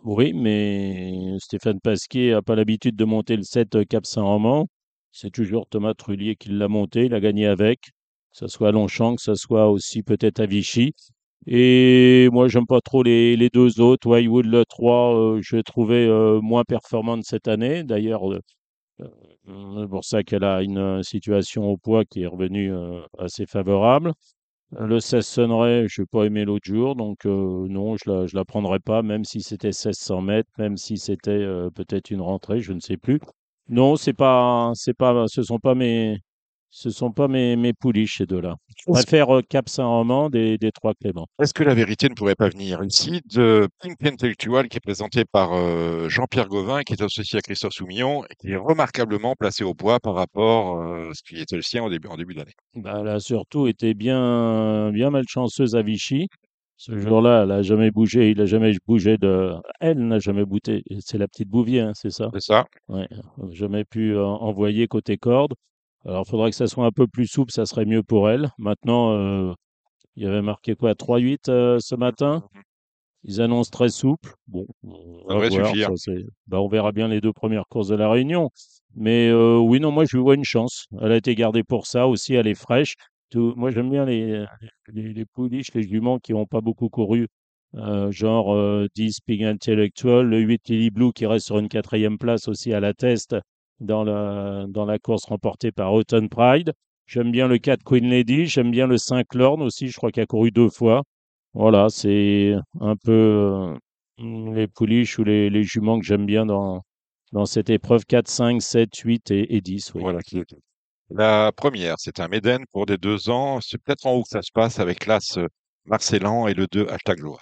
Oui, 0.03 0.33
mais 0.33 1.13
Stéphane 1.39 1.79
Pasquier 1.79 2.31
n'a 2.31 2.41
pas 2.41 2.55
l'habitude 2.55 2.95
de 2.95 3.05
monter 3.05 3.35
le 3.35 3.43
7 3.43 3.87
Cap 3.87 4.05
Saint-Roman. 4.05 4.67
C'est 5.11 5.31
toujours 5.31 5.67
Thomas 5.67 5.93
Trullier 5.93 6.35
qui 6.35 6.49
l'a 6.49 6.67
monté, 6.67 7.05
il 7.05 7.13
a 7.13 7.19
gagné 7.19 7.45
avec, 7.45 7.81
que 7.81 8.37
ce 8.37 8.47
soit 8.47 8.69
à 8.69 8.71
Longchamp, 8.71 9.15
que 9.15 9.21
ce 9.21 9.35
soit 9.35 9.69
aussi 9.69 10.03
peut-être 10.03 10.39
à 10.39 10.45
Vichy. 10.45 10.93
Et 11.47 12.29
moi, 12.31 12.47
j'aime 12.47 12.67
pas 12.67 12.81
trop 12.81 13.03
les, 13.03 13.35
les 13.35 13.49
deux 13.49 13.81
autres. 13.81 14.07
Wildwood, 14.07 14.45
le 14.45 14.65
3, 14.65 15.15
euh, 15.37 15.39
je 15.41 15.55
l'ai 15.55 15.63
trouvé 15.63 16.05
euh, 16.07 16.39
moins 16.41 16.63
performante 16.63 17.23
cette 17.25 17.47
année. 17.47 17.83
D'ailleurs, 17.83 18.31
euh, 18.31 18.39
euh, 19.01 19.07
c'est 19.47 19.87
pour 19.89 20.05
ça 20.05 20.23
qu'elle 20.23 20.43
a 20.43 20.61
une 20.61 20.77
euh, 20.77 21.03
situation 21.03 21.65
au 21.69 21.77
poids 21.77 22.05
qui 22.05 22.21
est 22.23 22.27
revenue 22.27 22.73
euh, 22.73 23.01
assez 23.17 23.45
favorable. 23.45 24.13
Euh, 24.75 24.87
Le 24.87 24.99
16 24.99 25.25
Sunray, 25.27 25.87
je 25.89 26.01
n'ai 26.01 26.07
pas 26.07 26.25
aimé 26.25 26.45
l'autre 26.45 26.65
jour, 26.65 26.95
donc 26.95 27.25
non, 27.25 27.97
je 27.97 28.09
la, 28.09 28.27
je 28.27 28.35
la 28.35 28.45
prendrai 28.45 28.79
pas, 28.79 29.03
même 29.03 29.25
si 29.25 29.41
c'était 29.41 29.73
1600 29.73 30.21
mètres, 30.21 30.49
même 30.57 30.77
si 30.77 30.97
c'était 30.97 31.45
peut-être 31.75 32.11
une 32.11 32.21
rentrée, 32.21 32.61
je 32.61 32.73
ne 32.73 32.79
sais 32.79 32.97
plus. 32.97 33.19
Non, 33.69 33.95
c'est 33.95 34.13
pas, 34.13 34.71
c'est 34.75 34.93
pas, 34.93 35.27
ce 35.27 35.43
sont 35.43 35.59
pas 35.59 35.75
mes, 35.75 36.19
ce 36.71 36.89
sont 36.89 37.11
pas 37.11 37.27
mes, 37.27 37.57
mes 37.57 37.73
pouliches, 37.73 38.17
ces 38.19 38.25
deux-là. 38.25 38.55
Je 38.77 38.91
préfère 38.91 39.35
euh, 39.35 39.41
Cap 39.47 39.67
Saint-Roman 39.67 40.29
des, 40.29 40.57
des 40.57 40.71
trois 40.71 40.93
Clément. 40.93 41.27
est-ce 41.41 41.53
que 41.53 41.63
la 41.63 41.73
vérité 41.73 42.07
ne 42.07 42.15
pourrait 42.15 42.35
pas 42.35 42.47
venir 42.47 42.81
ici 42.83 43.21
de 43.25 43.67
Pink 43.81 43.97
Intellectual 44.03 44.69
qui 44.69 44.77
est 44.77 44.81
présenté 44.81 45.25
par 45.25 45.51
euh, 45.53 46.07
Jean-Pierre 46.07 46.47
Gauvin, 46.47 46.81
qui 46.83 46.93
est 46.93 47.01
associé 47.03 47.39
à 47.39 47.41
Christophe 47.41 47.73
Soumillon 47.73 48.23
et 48.23 48.35
qui 48.39 48.51
est 48.51 48.55
remarquablement 48.55 49.35
placé 49.35 49.65
au 49.65 49.73
poids 49.73 49.99
par 49.99 50.15
rapport 50.15 50.81
euh, 50.81 51.11
à 51.11 51.13
ce 51.13 51.21
qui 51.23 51.41
était 51.41 51.57
le 51.57 51.61
sien 51.61 51.83
au 51.83 51.89
début, 51.89 52.07
en 52.07 52.15
début 52.15 52.33
d'année? 52.33 52.53
Bah, 52.75 52.99
elle 53.01 53.09
a 53.09 53.19
surtout 53.19 53.67
été 53.67 53.93
bien, 53.93 54.91
bien 54.93 55.09
malchanceuse 55.09 55.75
à 55.75 55.81
Vichy. 55.81 56.29
Ce 56.77 56.97
jour-là, 56.97 57.43
elle 57.43 57.51
a 57.51 57.61
jamais 57.61 57.91
bougé, 57.91 58.31
il 58.31 58.41
a 58.41 58.45
jamais 58.47 58.73
bougé 58.87 59.17
de, 59.17 59.53
elle 59.81 59.99
n'a 60.07 60.17
jamais 60.17 60.45
bougé. 60.45 60.83
C'est 60.99 61.19
la 61.19 61.27
petite 61.27 61.47
Bouvier, 61.47 61.81
hein, 61.81 61.91
c'est 61.93 62.09
ça? 62.09 62.31
C'est 62.33 62.41
ça? 62.41 62.65
Ouais, 62.87 63.07
jamais 63.51 63.83
pu 63.83 64.17
envoyer 64.17 64.87
côté 64.87 65.17
corde. 65.17 65.53
Alors, 66.05 66.23
il 66.25 66.29
faudrait 66.29 66.49
que 66.49 66.55
ça 66.55 66.67
soit 66.67 66.85
un 66.85 66.91
peu 66.91 67.07
plus 67.07 67.27
souple, 67.27 67.51
ça 67.51 67.65
serait 67.65 67.85
mieux 67.85 68.03
pour 68.03 68.29
elle. 68.29 68.49
Maintenant, 68.57 69.11
euh, 69.13 69.53
il 70.15 70.23
y 70.23 70.27
avait 70.27 70.41
marqué 70.41 70.75
quoi, 70.75 70.93
3-8 70.95 71.49
euh, 71.49 71.77
ce 71.79 71.95
matin? 71.95 72.43
Ils 73.23 73.39
annoncent 73.39 73.69
très 73.69 73.89
souple. 73.89 74.33
Bon, 74.47 74.65
on 74.83 75.27
Ça 75.29 75.35
va 75.37 75.49
voir. 75.49 75.67
suffire. 75.67 75.89
Ça, 75.95 76.11
bah, 76.47 76.59
on 76.59 76.67
verra 76.67 76.91
bien 76.91 77.07
les 77.07 77.21
deux 77.21 77.33
premières 77.33 77.67
courses 77.69 77.89
de 77.89 77.95
la 77.95 78.09
Réunion. 78.09 78.49
Mais 78.95 79.29
euh, 79.29 79.57
oui, 79.57 79.79
non, 79.79 79.91
moi, 79.91 80.05
je 80.05 80.17
lui 80.17 80.23
vois 80.23 80.33
une 80.35 80.43
chance. 80.43 80.87
Elle 80.99 81.11
a 81.11 81.17
été 81.17 81.35
gardée 81.35 81.63
pour 81.63 81.85
ça 81.85 82.07
aussi. 82.07 82.33
Elle 82.33 82.47
est 82.47 82.55
fraîche. 82.55 82.95
Tout... 83.29 83.53
Moi, 83.55 83.69
j'aime 83.69 83.91
bien 83.91 84.05
les, 84.05 84.43
les, 84.91 85.13
les 85.13 85.25
pouliches, 85.25 85.71
les 85.75 85.83
juments 85.83 86.17
qui 86.17 86.33
n'ont 86.33 86.47
pas 86.47 86.61
beaucoup 86.61 86.89
couru. 86.89 87.27
Genre 88.09 88.53
euh, 88.53 88.87
10 88.95 89.19
Pig 89.21 89.43
Intellectual, 89.43 90.27
le 90.27 90.39
8 90.39 90.67
Lily 90.69 90.89
Blue 90.89 91.13
qui 91.13 91.25
reste 91.25 91.45
sur 91.45 91.59
une 91.59 91.69
quatrième 91.69 92.17
place 92.17 92.47
aussi 92.47 92.73
à 92.73 92.79
la 92.81 92.93
test 92.93 93.35
dans 93.81 94.03
la, 94.03 94.65
dans 94.69 94.85
la 94.85 94.99
course 94.99 95.25
remportée 95.25 95.71
par 95.71 95.93
Autumn 95.93 96.29
Pride. 96.29 96.73
J'aime 97.07 97.31
bien 97.31 97.47
le 97.47 97.57
4 97.57 97.83
Queen 97.83 98.09
Lady, 98.09 98.45
j'aime 98.45 98.71
bien 98.71 98.87
le 98.87 98.97
5 98.97 99.33
Lorne 99.35 99.61
aussi, 99.61 99.89
je 99.89 99.97
crois 99.97 100.11
qu'il 100.11 100.23
a 100.23 100.25
couru 100.25 100.51
deux 100.51 100.69
fois. 100.69 101.03
Voilà, 101.53 101.89
c'est 101.89 102.53
un 102.79 102.95
peu 102.95 103.11
euh, 103.11 103.77
les 104.17 104.67
pouliches 104.67 105.19
ou 105.19 105.25
les, 105.25 105.49
les 105.49 105.63
juments 105.63 105.99
que 105.99 106.05
j'aime 106.05 106.25
bien 106.25 106.45
dans, 106.45 106.81
dans 107.33 107.45
cette 107.45 107.69
épreuve 107.69 108.05
4, 108.05 108.29
5, 108.29 108.61
7, 108.61 108.95
8 108.95 109.31
et, 109.31 109.55
et 109.55 109.61
10. 109.61 109.93
Oui. 109.95 110.01
Voilà 110.01 110.21
qui 110.21 110.37
est. 110.37 110.45
La 111.09 111.51
première, 111.51 111.95
c'est 111.97 112.21
un 112.21 112.29
Méden 112.29 112.63
pour 112.71 112.85
des 112.85 112.97
deux 112.97 113.29
ans. 113.29 113.59
C'est 113.59 113.77
peut-être 113.77 114.05
en 114.05 114.13
haut 114.13 114.23
que 114.23 114.29
ça 114.29 114.41
se 114.41 114.51
passe 114.53 114.79
avec 114.79 115.05
l'As 115.07 115.37
euh, 115.37 115.47
Marcellan 115.85 116.47
et 116.47 116.53
le 116.53 116.67
2 116.67 116.87
Hashtag 116.87 117.19
Loa. 117.19 117.39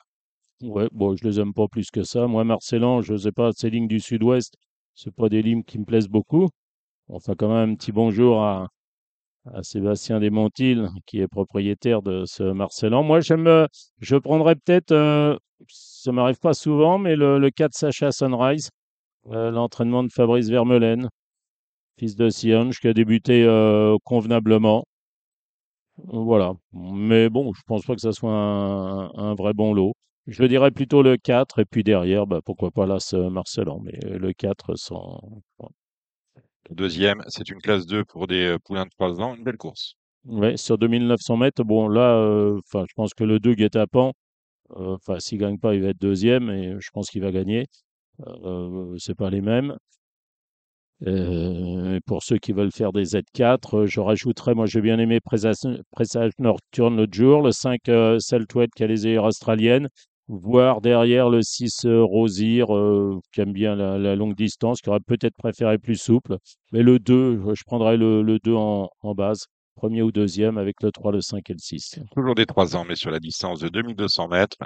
Ouais, 0.62 0.88
bon, 0.92 1.16
je 1.16 1.28
les 1.28 1.40
aime 1.40 1.54
pas 1.54 1.68
plus 1.68 1.92
que 1.92 2.04
ça. 2.04 2.26
Moi, 2.26 2.44
Marcellan, 2.44 3.02
je 3.02 3.16
sais 3.16 3.32
pas, 3.32 3.52
ces 3.54 3.70
lignes 3.70 3.88
du 3.88 4.00
sud-ouest, 4.00 4.56
c'est 5.02 5.16
pas 5.16 5.30
des 5.30 5.42
lignes 5.42 5.64
qui 5.64 5.80
me 5.80 5.86
plaisent 5.86 6.10
beaucoup. 6.10 6.50
On 7.08 7.20
fait 7.20 7.36
quand 7.36 7.48
même 7.48 7.72
un 7.72 7.76
petit 7.76 7.94
bonjour 7.94 8.44
à, 8.44 8.68
Sébastien 9.64 10.20
Desmontil, 10.20 10.90
qui 11.06 11.22
est 11.22 11.28
propriétaire 11.28 12.02
de 12.02 12.26
ce 12.26 12.44
Marcellan. 12.44 13.02
Moi, 13.04 13.20
euh, 13.32 13.68
je 14.00 14.16
prendrais 14.18 14.56
peut-être, 14.56 14.92
euh, 14.92 15.38
ça 15.70 16.12
m'arrive 16.12 16.40
pas 16.40 16.54
souvent, 16.54 17.00
mais 17.00 17.16
le, 17.16 17.40
le 17.40 17.50
4 17.50 17.74
Sacha 17.74 18.12
Sunrise, 18.12 18.70
euh, 19.28 19.52
l'entraînement 19.52 20.04
de 20.04 20.12
Fabrice 20.12 20.50
Vermeulen, 20.50 21.10
fils 21.98 22.16
de 22.16 22.30
Sionge, 22.30 22.80
qui 22.80 22.90
a 22.90 22.94
débuté 22.94 23.44
euh, 23.44 23.98
convenablement. 24.04 24.84
Voilà. 25.98 26.54
Mais 26.74 27.30
bon, 27.30 27.54
je 27.54 27.62
pense 27.66 27.86
pas 27.86 27.96
que 27.96 28.02
ça 28.02 28.12
soit 28.12 28.32
un 28.34 29.34
vrai 29.36 29.54
bon 29.54 29.74
lot. 29.74 29.94
Je 30.30 30.44
dirais 30.44 30.70
plutôt 30.70 31.02
le 31.02 31.18
4, 31.18 31.58
et 31.60 31.66
puis 31.66 31.84
derrière, 31.84 32.28
bah, 32.28 32.40
pourquoi 32.46 32.70
pas 32.70 32.86
là, 32.86 33.00
ce 33.00 33.16
Marcellan, 33.16 33.80
mais 33.84 33.98
le 34.04 34.32
4 34.32 34.76
sans. 34.76 35.20
Le 36.70 36.76
deuxième, 36.76 37.24
c'est 37.28 37.50
une 37.50 37.60
classe 37.60 37.88
2 37.88 38.06
pour 38.06 38.28
des 38.28 38.46
euh, 38.46 38.60
poulains 38.60 38.86
de 38.86 38.92
3 38.92 39.20
ans, 39.22 39.36
une 39.36 39.44
belle 39.44 39.58
course. 39.58 39.96
Ouais, 40.26 40.56
sur 40.56 40.78
2900 40.78 41.38
mètres, 41.38 41.64
bon, 41.64 41.88
là, 41.88 42.16
euh, 42.16 42.60
je 42.74 42.94
pense 42.96 43.16
que 43.16 43.24
le 43.24 43.40
2 43.40 43.56
guet-apens, 43.56 44.14
euh, 44.78 44.98
s'il 45.18 45.40
gagne 45.40 45.58
pas, 45.58 45.74
il 45.74 45.82
va 45.82 45.90
être 45.90 46.00
deuxième, 46.00 46.52
et 46.52 46.76
je 46.80 46.90
pense 46.94 47.10
qu'il 47.10 47.22
va 47.22 47.32
gagner. 47.32 47.66
Euh, 48.28 48.96
c'est 49.00 49.16
pas 49.16 49.32
les 49.32 49.42
mêmes. 49.42 49.76
Euh, 51.08 51.96
et 51.96 52.02
pour 52.02 52.24
ceux 52.24 52.38
qui 52.38 52.52
veulent 52.52 52.72
faire 52.74 52.92
des 52.92 53.06
Z4, 53.06 53.78
euh, 53.78 53.86
je 53.86 54.02
rajouterais, 54.02 54.54
moi 54.54 54.66
j'ai 54.66 54.82
bien 54.82 55.00
aimé 55.00 55.20
Présage, 55.22 56.32
Nocturne 56.40 56.98
l'autre 56.98 57.14
jour, 57.14 57.42
le 57.42 57.52
5 57.52 57.88
euh, 57.88 58.20
Seltwet 58.20 58.68
qui 58.76 58.84
a 58.84 58.88
les 58.88 59.06
œillères 59.06 59.24
australiennes, 59.24 59.88
voire 60.30 60.80
derrière 60.80 61.30
le 61.30 61.42
6 61.42 61.86
euh, 61.86 62.04
Rosir 62.04 62.74
euh, 62.74 63.20
qui 63.34 63.42
aime 63.42 63.52
bien 63.52 63.76
la, 63.76 63.98
la 63.98 64.16
longue 64.16 64.36
distance, 64.36 64.80
qui 64.80 64.90
aurait 64.90 65.00
peut-être 65.00 65.36
préféré 65.36 65.78
plus 65.80 65.96
souple. 65.96 66.38
Mais 66.72 66.84
le 66.84 67.00
2, 67.00 67.14
euh, 67.14 67.56
je 67.56 67.64
prendrais 67.66 67.98
le, 67.98 68.22
le 68.22 68.38
2 68.40 68.54
en, 68.54 68.90
en 69.02 69.16
base, 69.16 69.48
premier 69.76 70.04
ou 70.04 70.12
deuxième 70.12 70.58
avec 70.58 70.76
le 70.84 70.92
3, 70.92 71.12
le 71.12 71.22
5 71.22 71.50
et 71.50 71.54
le 71.54 71.60
6. 71.60 72.00
Toujours 72.16 72.36
des 72.36 72.46
3 72.46 72.76
ans, 72.76 72.86
mais 72.88 72.96
sur 72.96 73.10
la 73.10 73.20
distance 73.20 73.60
de 73.60 73.70
2200 73.70 74.28
mètres. 74.28 74.58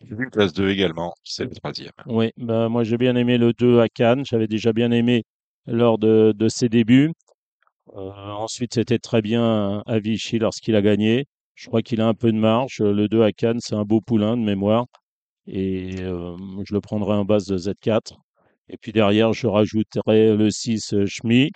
Une 0.00 0.30
classe 0.30 0.52
2 0.52 0.68
également, 0.70 1.14
c'est 1.22 1.44
le 1.44 1.54
troisième. 1.54 1.92
Oui, 2.06 2.32
ben, 2.36 2.68
moi 2.68 2.82
j'ai 2.82 2.98
bien 2.98 3.14
aimé 3.14 3.38
le 3.38 3.52
2 3.52 3.78
à 3.78 3.88
Cannes, 3.88 4.24
j'avais 4.28 4.48
déjà 4.48 4.72
bien 4.72 4.90
aimé 4.90 5.22
lors 5.66 5.98
de, 5.98 6.34
de 6.36 6.48
ses 6.48 6.68
débuts. 6.68 7.12
Euh, 7.94 8.10
ensuite, 8.10 8.74
c'était 8.74 8.98
très 8.98 9.22
bien 9.22 9.82
à 9.86 9.98
Vichy 10.00 10.38
lorsqu'il 10.40 10.74
a 10.74 10.82
gagné. 10.82 11.26
Je 11.54 11.68
crois 11.68 11.82
qu'il 11.82 12.00
a 12.00 12.08
un 12.08 12.14
peu 12.14 12.32
de 12.32 12.38
marge. 12.38 12.80
Le 12.80 13.06
2 13.06 13.22
à 13.22 13.30
Cannes, 13.32 13.60
c'est 13.60 13.74
un 13.74 13.84
beau 13.84 14.00
poulain 14.00 14.36
de 14.36 14.42
mémoire. 14.42 14.86
Et 15.46 15.96
euh, 16.00 16.36
je 16.64 16.74
le 16.74 16.80
prendrai 16.80 17.14
en 17.14 17.24
base 17.24 17.46
de 17.46 17.58
Z4. 17.58 18.14
Et 18.68 18.76
puis 18.78 18.92
derrière, 18.92 19.32
je 19.32 19.46
rajouterai 19.46 20.36
le 20.36 20.50
6 20.50 20.94
euh, 20.94 21.06
Schmi, 21.06 21.50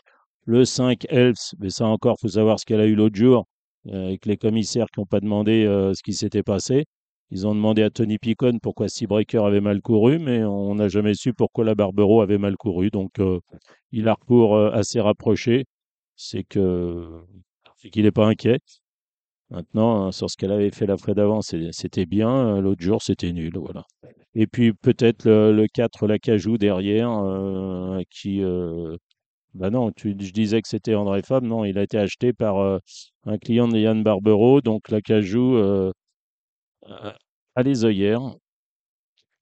le 0.45 0.65
5 0.65 1.07
Elfs. 1.09 1.55
Mais 1.59 1.71
ça 1.71 1.87
encore, 1.87 2.17
faut 2.21 2.29
savoir 2.29 2.59
ce 2.61 2.67
qu'elle 2.67 2.81
a 2.81 2.87
eu 2.87 2.95
l'autre 2.95 3.17
jour 3.17 3.47
euh, 3.89 4.09
avec 4.09 4.27
les 4.27 4.37
commissaires 4.37 4.87
qui 4.93 5.01
n'ont 5.01 5.07
pas 5.07 5.21
demandé 5.21 5.65
euh, 5.65 5.95
ce 5.95 6.03
qui 6.03 6.13
s'était 6.13 6.43
passé. 6.43 6.87
Ils 7.31 7.47
ont 7.47 7.55
demandé 7.55 7.83
à 7.83 7.91
Tony 7.91 8.19
Picon 8.19 8.59
pourquoi 8.63 8.89
Seabreaker 8.89 9.45
avait 9.45 9.61
mal 9.61 9.81
couru, 9.83 10.19
mais 10.19 10.45
on 10.45 10.77
n'a 10.77 10.89
jamais 10.89 11.15
su 11.15 11.33
pourquoi 11.35 11.65
la 11.65 11.75
Barbero 11.75 12.21
avait 12.21 12.39
mal 12.39 12.57
couru. 12.57 12.91
Donc, 12.91 13.19
euh, 13.19 13.41
il 13.91 14.09
a 14.09 14.15
recours 14.15 14.55
euh, 14.55 14.71
assez 14.73 15.01
rapproché. 15.01 15.65
C'est 16.15 16.45
qu'il 16.45 16.63
n'est 17.97 18.13
pas 18.13 18.27
inquiet. 18.27 18.61
Maintenant, 19.51 20.07
hein, 20.07 20.13
sur 20.13 20.29
ce 20.31 20.37
qu'elle 20.37 20.53
avait 20.53 20.71
fait 20.71 20.87
la 20.87 20.97
fois 20.97 21.15
d'avant, 21.15 21.41
c'était 21.43 22.07
bien. 22.07 22.57
Euh, 22.57 22.61
L'autre 22.61 22.83
jour, 22.83 23.03
c'était 23.03 23.33
nul. 23.33 23.53
Voilà. 23.57 23.85
Et 24.35 24.47
puis 24.47 24.73
peut-être 24.73 25.25
le, 25.25 25.53
le 25.53 25.67
4 25.73 26.07
Lacajou 26.07 26.59
derrière, 26.59 27.11
euh, 27.11 28.01
qui. 28.11 28.43
euh, 28.43 28.97
bah 29.55 29.71
non, 29.71 29.91
tu, 29.93 30.15
je 30.19 30.33
disais 30.33 30.61
que 30.61 30.69
c'était 30.69 30.95
André 30.95 31.23
Fab. 31.23 31.45
Non, 31.45 31.65
il 31.65 31.79
a 31.79 31.83
été 31.83 31.97
acheté 31.99 32.33
par 32.33 32.59
euh, 32.59 32.79
un 33.25 33.39
client 33.39 33.69
de 33.69 33.79
Yann 33.79 34.03
Barbero. 34.03 34.61
Donc 34.61 34.91
Lacajou 34.91 35.57
euh, 35.57 35.93
euh, 36.89 37.13
à 37.55 37.63
les 37.63 37.85
œillères. 37.85 38.21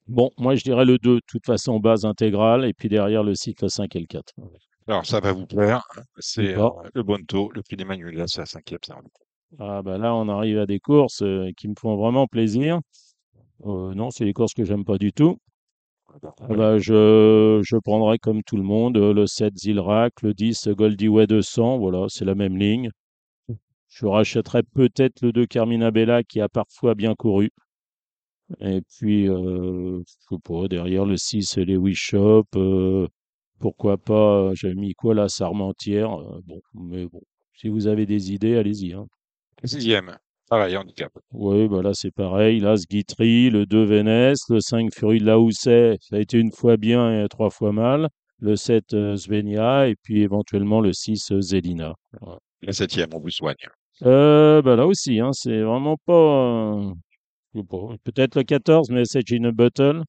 Bon, 0.07 0.31
moi 0.37 0.55
je 0.55 0.63
dirais 0.63 0.85
le 0.85 0.99
2, 0.99 1.17
de 1.17 1.21
toute 1.27 1.47
façon, 1.47 1.81
base 1.81 2.05
intégrale. 2.05 2.65
Et 2.67 2.75
puis 2.75 2.89
derrière 2.89 3.23
le 3.23 3.35
cycle 3.35 3.69
5 3.71 3.97
et 3.97 4.01
le 4.01 4.07
4. 4.07 4.33
Alors, 4.87 5.07
ça 5.07 5.19
va 5.21 5.33
vous 5.33 5.47
plaire. 5.47 5.83
C'est 6.19 6.55
le 6.95 7.03
Bonto, 7.03 7.51
le 7.53 7.63
prix 7.63 7.77
d'Emmanuel, 7.77 8.15
là, 8.17 8.27
c'est 8.27 8.41
la 8.43 8.47
cinquième. 8.47 8.81
ça. 8.87 8.99
Ah 9.59 9.83
bah 9.83 9.99
là, 9.99 10.15
on 10.15 10.29
arrive 10.29 10.59
à 10.59 10.67
des 10.67 10.81
courses 10.81 11.23
euh, 11.23 11.51
qui 11.57 11.69
me 11.69 11.75
font 11.79 11.97
vraiment 11.97 12.27
plaisir. 12.27 12.81
Euh, 13.65 13.95
non, 13.95 14.11
c'est 14.11 14.25
des 14.25 14.33
courses 14.33 14.55
que 14.55 14.65
j'aime 14.65 14.85
pas 14.85 14.99
du 14.99 15.13
tout. 15.13 15.39
Ah 16.41 16.47
bah, 16.49 16.79
je, 16.79 17.61
je 17.65 17.77
prendrai 17.77 18.19
comme 18.19 18.43
tout 18.43 18.57
le 18.57 18.63
monde 18.63 18.97
euh, 18.97 19.13
le 19.13 19.27
7 19.27 19.57
Zilrak, 19.57 20.23
le 20.23 20.35
10 20.35 20.69
Goldie 20.69 21.09
Way 21.09 21.27
200. 21.27 21.79
Voilà, 21.79 22.07
c'est 22.09 22.25
la 22.25 22.35
même 22.35 22.57
ligne. 22.57 22.91
Je 23.89 24.07
rachèterai 24.07 24.63
peut-être 24.63 25.23
le 25.23 25.33
2 25.33 25.47
Carmina 25.47 25.91
Bella 25.91 26.23
qui 26.25 26.41
a 26.41 26.49
parfois 26.49 26.95
bien 26.95 27.15
couru. 27.15 27.51
Et 28.61 28.81
puis, 28.83 29.27
je 29.27 30.03
sais 30.07 30.37
pas, 30.45 30.69
derrière 30.69 31.05
le 31.07 31.17
6 31.17 31.57
les 31.59 31.77
Wishop. 31.77 32.45
Pourquoi 33.59 33.97
pas, 33.97 34.51
j'avais 34.55 34.75
mis 34.75 34.95
quoi 34.95 35.15
là, 35.15 35.29
Sarmentière. 35.29 36.11
bon, 36.45 36.61
mais 36.75 37.07
bon, 37.07 37.23
si 37.55 37.69
vous 37.69 37.87
avez 37.87 38.07
des 38.07 38.33
idées, 38.33 38.57
allez-y. 38.57 38.93
hein. 38.93 39.07
Le 39.63 39.69
sixième, 39.69 40.17
pareil, 40.49 40.77
handicap. 40.77 41.13
Oui, 41.33 41.69
bah 41.69 41.83
là 41.83 41.93
c'est 41.95 42.11
pareil. 42.11 42.61
Là, 42.61 42.75
Guitry, 42.91 43.51
le 43.51 43.67
2 43.67 43.85
Vénès, 43.85 44.39
le 44.49 44.61
5 44.61 44.93
Fury 44.95 45.21
de 45.21 45.27
la 45.27 45.39
Housset, 45.39 45.97
ça 46.01 46.17
a 46.17 46.19
été 46.21 46.39
une 46.39 46.53
fois 46.53 46.77
bien 46.77 47.25
et 47.25 47.29
trois 47.29 47.51
fois 47.51 47.73
mal. 47.73 48.09
Le 48.41 48.57
7 48.57 48.93
euh, 48.95 49.17
Svenia 49.17 49.89
et 49.89 49.95
puis 50.03 50.23
éventuellement 50.23 50.81
le 50.81 50.93
6 50.93 51.33
euh, 51.33 51.41
Zelina. 51.41 51.95
Le 52.63 52.73
septième, 52.73 53.11
on 53.15 53.21
vous 53.21 53.31
soigne. 53.31 53.55
Euh, 54.03 54.61
bah 54.61 54.77
là 54.77 54.87
aussi, 54.87 55.21
hein, 55.21 55.31
c'est 55.33 55.63
vraiment 55.63 55.97
pas, 56.05 56.13
euh, 56.75 56.93
Peut-être 58.05 58.35
le 58.37 58.43
14, 58.43 58.91
Message 58.91 59.33
in 59.33 59.45
a 59.45 59.53
Bottle, 59.53 60.03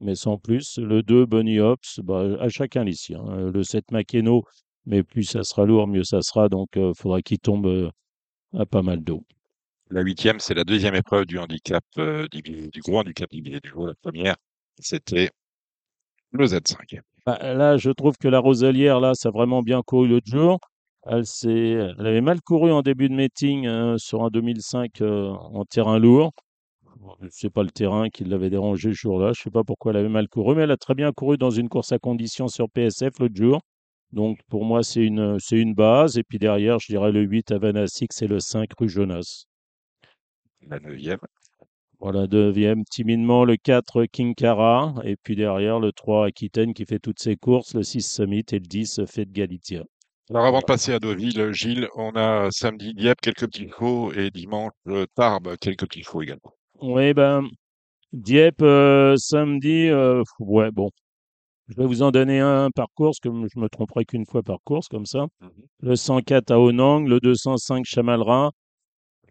mais 0.00 0.14
sans 0.14 0.36
plus. 0.38 0.78
Le 0.78 1.02
2 1.02 1.24
Bunny 1.26 1.58
Hops, 1.60 2.00
bah, 2.02 2.36
à 2.40 2.48
chacun 2.48 2.84
les 2.84 2.92
siens. 2.92 3.24
Euh, 3.30 3.50
Le 3.50 3.62
7 3.62 3.90
Makeno, 3.90 4.42
mais 4.86 5.02
plus 5.02 5.24
ça 5.24 5.42
sera 5.44 5.64
lourd, 5.64 5.86
mieux 5.88 6.04
ça 6.04 6.20
sera. 6.22 6.48
Donc, 6.48 6.68
il 6.76 6.92
faudra 6.96 7.22
qu'il 7.22 7.38
tombe 7.38 7.66
euh, 7.66 7.90
à 8.56 8.66
pas 8.66 8.82
mal 8.82 9.02
d'eau. 9.02 9.24
La 9.90 10.02
huitième, 10.02 10.38
c'est 10.38 10.54
la 10.54 10.64
deuxième 10.64 10.94
épreuve 10.94 11.24
du 11.24 11.38
handicap, 11.38 11.84
euh, 11.98 12.26
du, 12.28 12.42
du 12.42 12.80
gros 12.80 12.98
handicap 12.98 13.30
du 13.30 13.40
du 13.40 13.60
jour. 13.64 13.86
La 13.86 13.94
première, 13.94 14.36
c'était 14.78 15.30
le 16.32 16.46
Z5. 16.46 17.00
Bah, 17.24 17.38
là, 17.54 17.76
je 17.76 17.90
trouve 17.90 18.16
que 18.16 18.28
la 18.28 18.38
Roselière, 18.38 19.00
là, 19.00 19.14
ça 19.14 19.28
a 19.30 19.32
vraiment 19.32 19.62
bien 19.62 19.82
couru 19.82 20.08
l'autre 20.08 20.30
jour. 20.30 20.58
Elle 21.06 21.24
avait 21.98 22.20
mal 22.20 22.40
couru 22.42 22.70
en 22.70 22.82
début 22.82 23.08
de 23.08 23.14
meeting 23.14 23.66
euh, 23.66 23.96
sur 23.98 24.24
un 24.24 24.28
2005 24.28 25.00
euh, 25.00 25.30
en 25.30 25.64
terrain 25.64 25.98
lourd. 25.98 26.32
C'est 27.30 27.50
pas 27.50 27.62
le 27.62 27.70
terrain 27.70 28.10
qui 28.10 28.24
l'avait 28.24 28.50
dérangé 28.50 28.90
ce 28.90 28.96
jour-là. 28.96 29.32
Je 29.34 29.42
sais 29.42 29.50
pas 29.50 29.64
pourquoi 29.64 29.92
elle 29.92 29.98
avait 29.98 30.08
mal 30.08 30.28
couru, 30.28 30.54
mais 30.54 30.62
elle 30.62 30.70
a 30.70 30.76
très 30.76 30.94
bien 30.94 31.12
couru 31.12 31.38
dans 31.38 31.50
une 31.50 31.68
course 31.68 31.92
à 31.92 31.98
condition 31.98 32.48
sur 32.48 32.68
PSF 32.68 33.18
l'autre 33.20 33.36
jour. 33.36 33.60
Donc 34.12 34.38
pour 34.48 34.64
moi, 34.64 34.82
c'est 34.82 35.04
une, 35.04 35.38
c'est 35.38 35.58
une 35.58 35.74
base. 35.74 36.18
Et 36.18 36.22
puis 36.24 36.38
derrière, 36.38 36.78
je 36.78 36.86
dirais 36.86 37.12
le 37.12 37.22
8 37.22 37.52
Havana 37.52 37.86
Six 37.86 38.08
et 38.22 38.26
le 38.26 38.40
5 38.40 38.68
rue 38.78 38.88
Jonas. 38.88 39.44
La 40.68 40.80
neuvième, 40.80 41.18
Voilà, 42.00 42.26
deuxième, 42.26 42.84
timidement 42.84 43.44
le 43.44 43.56
4 43.56 44.04
King 44.06 44.34
Cara. 44.34 44.94
Et 45.04 45.16
puis 45.16 45.36
derrière, 45.36 45.78
le 45.80 45.92
3 45.92 46.26
Aquitaine 46.26 46.74
qui 46.74 46.84
fait 46.84 46.98
toutes 46.98 47.20
ses 47.20 47.36
courses, 47.36 47.74
le 47.74 47.82
6 47.82 48.02
Summit 48.02 48.44
et 48.52 48.58
le 48.58 48.66
10 48.66 49.02
Fête 49.06 49.30
Galicia. 49.32 49.84
Alors 50.30 50.44
avant 50.44 50.60
de 50.60 50.64
passer 50.64 50.92
à 50.92 50.98
Deauville, 50.98 51.52
Gilles, 51.52 51.88
on 51.96 52.10
a 52.14 52.50
samedi 52.50 52.92
Dieppe 52.94 53.20
quelques 53.22 53.46
petits 53.46 53.68
chevaux 53.70 54.12
et 54.12 54.30
dimanche 54.30 54.72
euh, 54.88 55.06
Tarbes 55.14 55.56
quelques 55.58 55.86
petits 55.88 56.02
chevaux 56.02 56.22
également. 56.22 56.52
Oui, 56.80 57.14
ben, 57.14 57.48
Dieppe, 58.12 58.62
euh, 58.62 59.16
samedi, 59.16 59.88
euh, 59.88 60.22
ouais, 60.38 60.70
bon. 60.70 60.90
Je 61.68 61.74
vais 61.74 61.86
vous 61.86 62.02
en 62.02 62.10
donner 62.10 62.40
un 62.40 62.70
par 62.70 62.88
course, 62.94 63.18
comme 63.20 63.46
je 63.52 63.58
me 63.58 63.68
tromperai 63.68 64.06
qu'une 64.06 64.24
fois 64.24 64.42
par 64.42 64.58
course, 64.64 64.88
comme 64.88 65.04
ça. 65.04 65.26
Le 65.80 65.96
104 65.96 66.50
à 66.50 66.58
Onang, 66.58 67.06
le 67.06 67.20
205 67.20 67.84
Chamalra, 67.84 68.52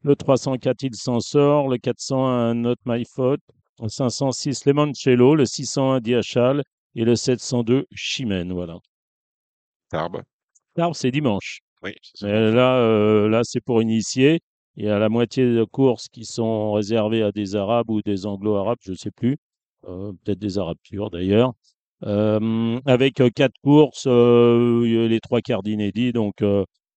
le 0.03 0.15
304 0.15 0.83
Il 0.83 0.95
s'en 0.95 1.19
sort, 1.19 1.67
le 1.67 1.77
401 1.77 2.53
Not 2.53 2.75
My 2.85 3.03
Fault, 3.05 3.39
le 3.81 3.89
506 3.89 4.65
Lemoncello, 4.65 5.33
le 5.35 5.45
601 5.45 5.99
Diachal 5.99 6.63
et 6.95 7.05
le 7.05 7.15
702 7.15 7.87
Chimène, 7.95 8.53
voilà. 8.53 8.77
Tarbes, 9.89 10.21
Tarbes, 10.75 10.93
c'est 10.93 11.11
dimanche. 11.11 11.61
oui. 11.81 11.93
ça. 12.13 12.27
Là, 12.27 12.77
euh, 12.77 13.27
là 13.29 13.41
c'est 13.43 13.61
pour 13.61 13.81
initier. 13.81 14.41
Il 14.75 14.85
y 14.85 14.89
a 14.89 14.99
la 14.99 15.09
moitié 15.09 15.43
de 15.43 15.63
courses 15.63 16.07
qui 16.07 16.23
sont 16.23 16.73
réservées 16.73 17.23
à 17.23 17.31
des 17.31 17.55
Arabes 17.55 17.89
ou 17.89 18.03
des 18.03 18.27
Anglo-Arabes, 18.27 18.77
je 18.83 18.91
ne 18.91 18.95
sais 18.95 19.09
plus. 19.09 19.37
Euh, 19.87 20.11
Peut-être 20.23 20.37
des 20.37 20.59
Arabes 20.59 20.77
purs 20.83 21.09
d'ailleurs. 21.09 21.53
Avec 22.01 23.15
quatre 23.35 23.55
courses, 23.63 24.07
les 24.07 25.19
trois 25.21 25.41
quarts 25.41 25.63
d'inédits, 25.63 26.11
donc 26.13 26.43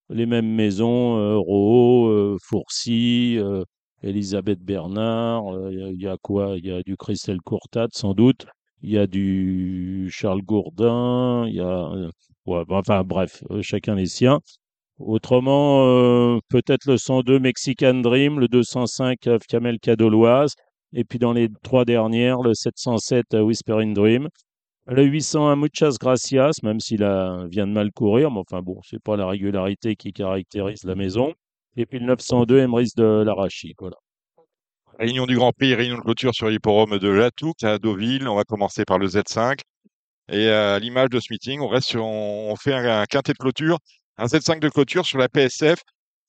les 0.09 0.25
mêmes 0.25 0.53
maisons, 0.53 1.17
euh, 1.17 2.35
Fourcy, 2.43 3.37
Elisabeth 4.03 4.59
Bernard. 4.59 5.43
Il 5.71 6.01
y 6.01 6.07
a- 6.07 6.17
quoi? 6.21 6.55
Il 6.57 6.65
y 6.65 6.71
a 6.71 6.81
du 6.83 6.97
Christelle 6.97 7.41
Courtade, 7.41 7.91
sans 7.93 8.13
doute. 8.13 8.45
Il 8.81 8.89
y 8.91 8.97
a 8.97 9.07
du 9.07 10.09
Charles 10.11 10.41
Gourdin. 10.41 11.45
Il 11.47 11.55
y 11.55 11.59
a, 11.61 11.89
bah, 12.45 12.63
enfin 12.69 13.03
bref, 13.03 13.43
chacun 13.61 13.95
les 13.95 14.07
siens. 14.07 14.39
Autrement, 14.99 16.39
peut-être 16.49 16.85
le 16.87 16.97
102 16.97 17.39
Mexican 17.39 17.95
Dream, 17.95 18.39
le 18.39 18.47
205 18.47 19.27
euh, 19.27 19.39
Camel 19.49 19.79
Cadoloise, 19.79 20.53
et 20.93 21.03
puis 21.03 21.19
dans 21.19 21.33
les 21.33 21.49
trois 21.63 21.85
dernières, 21.85 22.41
le 22.41 22.53
707 22.53 23.33
euh, 23.33 23.41
Whispering 23.41 23.93
Dream. 23.93 24.29
Le 24.91 25.05
801 25.05 25.55
Muchas 25.55 25.95
Gracias, 25.97 26.51
même 26.63 26.81
s'il 26.81 26.97
vient 26.97 27.65
de 27.65 27.71
mal 27.71 27.93
courir, 27.93 28.29
mais 28.29 28.39
enfin 28.39 28.61
bon, 28.61 28.81
c'est 28.83 29.01
pas 29.01 29.15
la 29.15 29.25
régularité 29.25 29.95
qui 29.95 30.11
caractérise 30.11 30.83
la 30.83 30.95
maison. 30.95 31.33
Et 31.77 31.85
puis 31.85 31.97
le 31.99 32.05
902 32.07 32.59
Emrys 32.59 32.91
de 32.97 33.23
l'Arachi, 33.25 33.73
voilà. 33.79 33.95
Réunion 34.99 35.25
du 35.25 35.37
Grand 35.37 35.53
Prix, 35.53 35.75
réunion 35.75 35.95
de 35.95 36.01
clôture 36.01 36.35
sur 36.35 36.49
l'hipporome 36.49 36.99
de 36.99 37.07
Latouk 37.07 37.63
à 37.63 37.77
Deauville. 37.77 38.27
On 38.27 38.35
va 38.35 38.43
commencer 38.43 38.83
par 38.83 38.99
le 38.99 39.07
Z5. 39.07 39.59
Et 40.27 40.49
à 40.49 40.77
l'image 40.77 41.09
de 41.09 41.21
ce 41.21 41.31
meeting, 41.31 41.61
on 41.61 41.69
reste 41.69 41.87
sur, 41.87 42.03
on 42.03 42.53
fait 42.57 42.73
un 42.73 43.05
quintet 43.05 43.31
de 43.31 43.37
clôture, 43.37 43.77
un 44.17 44.25
Z5 44.25 44.59
de 44.59 44.67
clôture 44.67 45.05
sur 45.05 45.19
la 45.19 45.29
PSF 45.29 45.79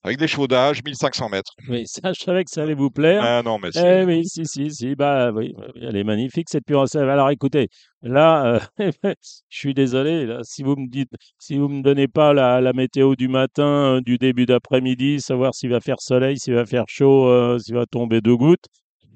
avec 0.05 0.19
des 0.19 0.27
chevaux 0.27 0.49
d'âge, 0.49 0.83
1500 0.85 1.29
mètres. 1.29 1.53
Oui, 1.69 1.85
ça, 1.87 2.13
je 2.13 2.21
savais 2.21 2.45
que 2.45 2.51
ça 2.51 2.63
allait 2.63 2.75
vous 2.75 2.91
plaire. 2.91 3.23
Ah 3.23 3.43
non, 3.45 3.59
mais 3.59 3.69
Eh 3.69 3.79
c'est 3.79 4.05
oui, 4.05 4.25
si, 4.27 4.45
si, 4.47 4.71
si, 4.71 4.95
bah 4.97 5.31
oui, 5.33 5.55
elle 5.81 5.97
est 5.97 6.05
magnifique 6.05 6.49
cette 6.51 6.65
pure. 6.65 6.85
Alors 6.95 7.31
écoutez, 7.31 7.69
là, 8.03 8.61
euh, 8.81 8.91
je 9.49 9.59
suis 9.59 9.75
désolé, 9.75 10.27
là, 10.27 10.41
si 10.43 10.63
vous 10.63 10.75
me 10.77 10.89
dites, 10.89 11.11
si 11.39 11.57
vous 11.57 11.69
me 11.69 11.83
donnez 11.83 12.09
pas 12.09 12.33
la, 12.33 12.61
la 12.61 12.73
météo 12.73 13.15
du 13.15 13.29
matin, 13.29 13.97
euh, 13.97 14.01
du 14.01 14.19
début 14.19 14.47
d'après-midi, 14.47 15.21
savoir 15.21 15.55
s'il 15.55 15.71
va 15.71 15.81
faire 15.81 16.01
soleil, 16.01 16.39
s'il 16.39 16.55
va 16.55 16.67
faire 16.67 16.85
chaud, 16.89 17.29
euh, 17.29 17.59
s'il 17.59 17.75
va 17.75 17.87
tomber 17.87 18.21
deux 18.21 18.37
gouttes, 18.37 18.67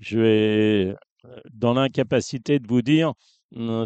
je 0.00 0.18
vais 0.20 0.94
euh, 1.24 1.40
dans 1.52 1.74
l'incapacité 1.74 2.58
de 2.60 2.66
vous 2.68 2.82
dire 2.82 3.12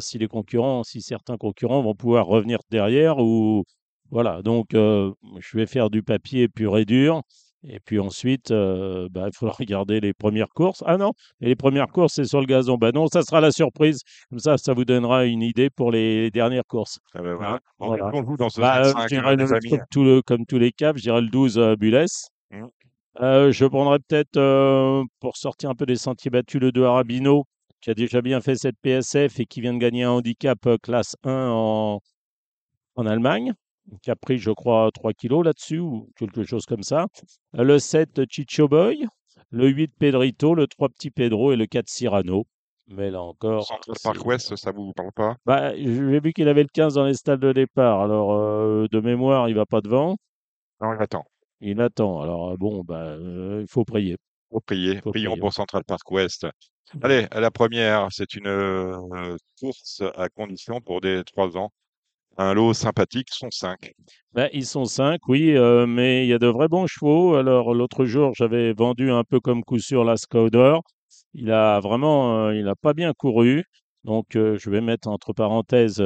si 0.00 0.18
les 0.18 0.26
concurrents, 0.26 0.82
si 0.84 1.02
certains 1.02 1.36
concurrents 1.36 1.82
vont 1.82 1.94
pouvoir 1.94 2.26
revenir 2.26 2.58
derrière 2.70 3.18
ou 3.18 3.64
voilà. 4.10 4.42
Donc, 4.42 4.74
euh, 4.74 5.12
je 5.38 5.56
vais 5.56 5.66
faire 5.66 5.90
du 5.90 6.02
papier 6.02 6.48
pur 6.48 6.76
et 6.78 6.84
dur. 6.84 7.22
Et 7.62 7.78
puis 7.78 7.98
ensuite, 7.98 8.52
euh, 8.52 9.08
bah, 9.10 9.26
il 9.28 9.36
faudra 9.36 9.54
regarder 9.60 10.00
les 10.00 10.14
premières 10.14 10.48
courses. 10.48 10.82
Ah 10.86 10.96
non, 10.96 11.12
et 11.42 11.46
les 11.46 11.56
premières 11.56 11.88
courses, 11.88 12.14
c'est 12.14 12.24
sur 12.24 12.40
le 12.40 12.46
gazon. 12.46 12.78
Bah 12.78 12.90
non, 12.92 13.06
ça 13.08 13.20
sera 13.22 13.42
la 13.42 13.50
surprise. 13.52 14.00
Comme 14.30 14.38
ça, 14.38 14.56
ça 14.56 14.72
vous 14.72 14.86
donnera 14.86 15.26
une 15.26 15.42
idée 15.42 15.68
pour 15.68 15.92
les 15.92 16.30
dernières 16.30 16.64
courses. 16.66 16.98
Ah 17.14 17.20
ben 17.20 17.34
voilà. 17.34 17.60
Bon, 17.78 17.88
Voilà. 17.88 18.10
On 18.14 18.24
joue 18.24 18.36
dans 18.38 18.48
ce 18.48 18.60
Bah, 18.62 18.78
euh, 18.80 18.92
Z5, 18.94 19.02
je 19.02 19.06
dirais 19.08 19.36
les 19.36 19.44
le- 19.44 19.52
amis. 19.52 19.68
comme, 19.70 19.84
tout 19.90 20.04
le- 20.04 20.22
comme 20.22 20.46
tous 20.46 20.58
les 20.58 20.72
caps, 20.72 20.98
je 20.98 21.02
dirais 21.02 21.20
le 21.20 21.28
12 21.28 21.58
euh, 21.58 21.76
Bulles. 21.76 22.06
Je 23.20 23.66
prendrais 23.66 23.98
peut-être, 23.98 25.04
pour 25.20 25.36
sortir 25.36 25.68
un 25.70 25.74
peu 25.74 25.84
des 25.84 25.96
sentiers 25.96 26.30
battus, 26.30 26.60
le 26.60 26.72
2 26.72 26.84
Arabino, 26.84 27.44
qui 27.82 27.90
a 27.90 27.94
déjà 27.94 28.22
bien 28.22 28.40
fait 28.40 28.54
cette 28.56 28.76
PSF 28.80 29.38
et 29.40 29.44
qui 29.46 29.60
vient 29.60 29.74
de 29.74 29.78
gagner 29.78 30.04
un 30.04 30.10
handicap 30.12 30.58
classe 30.82 31.16
1 31.24 31.48
en, 31.50 32.00
en 32.96 33.06
Allemagne, 33.06 33.52
qui 34.02 34.10
a 34.10 34.16
pris, 34.16 34.38
je 34.38 34.50
crois, 34.50 34.90
3 34.92 35.12
kilos 35.12 35.44
là-dessus 35.44 35.78
ou 35.78 36.08
quelque 36.16 36.44
chose 36.44 36.66
comme 36.66 36.82
ça. 36.82 37.06
Le 37.52 37.78
7 37.78 38.22
Chicho 38.30 38.68
Boy, 38.68 39.06
le 39.50 39.68
8 39.68 39.92
Pedrito, 39.98 40.54
le 40.54 40.66
3 40.66 40.88
Petit 40.90 41.10
Pedro 41.10 41.52
et 41.52 41.56
le 41.56 41.66
4 41.66 41.88
Cyrano. 41.88 42.46
Mais 42.88 43.10
là 43.10 43.22
encore, 43.22 43.64
Central 43.66 43.96
Park 44.02 44.26
West, 44.26 44.56
ça 44.56 44.72
vous 44.72 44.92
parle 44.92 45.12
pas? 45.12 45.36
Bah, 45.46 45.74
j'ai 45.76 46.20
vu 46.20 46.32
qu'il 46.32 46.48
avait 46.48 46.62
le 46.62 46.68
15 46.72 46.94
dans 46.94 47.04
les 47.04 47.14
stades 47.14 47.40
de 47.40 47.52
départ. 47.52 48.00
Alors, 48.00 48.32
euh, 48.32 48.88
de 48.90 49.00
mémoire, 49.00 49.48
il 49.48 49.54
va 49.54 49.64
pas 49.66 49.80
devant? 49.80 50.16
Non, 50.80 50.94
il 50.94 51.02
attend. 51.02 51.24
Il 51.60 51.80
attend. 51.80 52.20
Alors, 52.20 52.50
euh, 52.50 52.56
bon, 52.56 52.82
bah, 52.82 53.00
euh, 53.02 53.60
il 53.62 53.68
faut 53.68 53.84
prier. 53.84 54.16
Faut 54.50 54.60
prier. 54.60 55.00
Faut 55.02 55.10
Prions 55.10 55.32
prier. 55.32 55.40
pour 55.40 55.52
Central 55.52 55.84
Park 55.84 56.10
West. 56.10 56.46
Allez, 57.02 57.28
à 57.30 57.38
la 57.38 57.50
première, 57.52 58.08
c'est 58.10 58.34
une 58.34 58.48
euh, 58.48 59.36
course 59.60 60.02
à 60.16 60.28
condition 60.28 60.80
pour 60.80 61.00
des 61.00 61.22
3 61.24 61.56
ans. 61.56 61.70
Un 62.38 62.54
lot 62.54 62.72
sympathique, 62.74 63.28
sont 63.30 63.50
5. 63.50 63.92
Bah, 64.32 64.48
ils 64.52 64.64
sont 64.64 64.84
cinq, 64.84 65.20
oui, 65.28 65.56
euh, 65.56 65.86
mais 65.86 66.24
il 66.24 66.28
y 66.28 66.32
a 66.32 66.38
de 66.38 66.46
vrais 66.46 66.68
bons 66.68 66.86
chevaux. 66.86 67.34
Alors, 67.34 67.74
l'autre 67.74 68.04
jour, 68.04 68.32
j'avais 68.34 68.72
vendu 68.72 69.10
un 69.10 69.24
peu 69.24 69.40
comme 69.40 69.64
coup 69.64 69.80
sûr 69.80 70.04
la. 70.04 70.14
Il 71.34 71.50
a 71.50 71.80
vraiment, 71.80 72.46
euh, 72.46 72.54
il 72.54 72.68
a 72.68 72.76
pas 72.76 72.94
bien 72.94 73.12
couru. 73.12 73.64
Donc, 74.04 74.36
euh, 74.36 74.56
je 74.58 74.70
vais 74.70 74.80
mettre 74.80 75.08
entre 75.08 75.32
parenthèses 75.32 76.02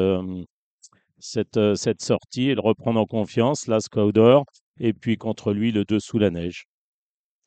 cette, 1.19 1.59
sortie 2.01 2.51
et 2.51 2.55
le 2.55 2.61
reprendre 2.63 2.99
en 3.01 3.07
confiance, 3.07 3.67
la. 3.67 3.79
Et 4.81 4.93
puis, 4.95 5.17
contre 5.19 5.53
lui, 5.53 5.71
le 5.71 5.85
2 5.85 6.01
sous 6.01 6.19
la 6.19 6.31
neige. 6.31 6.65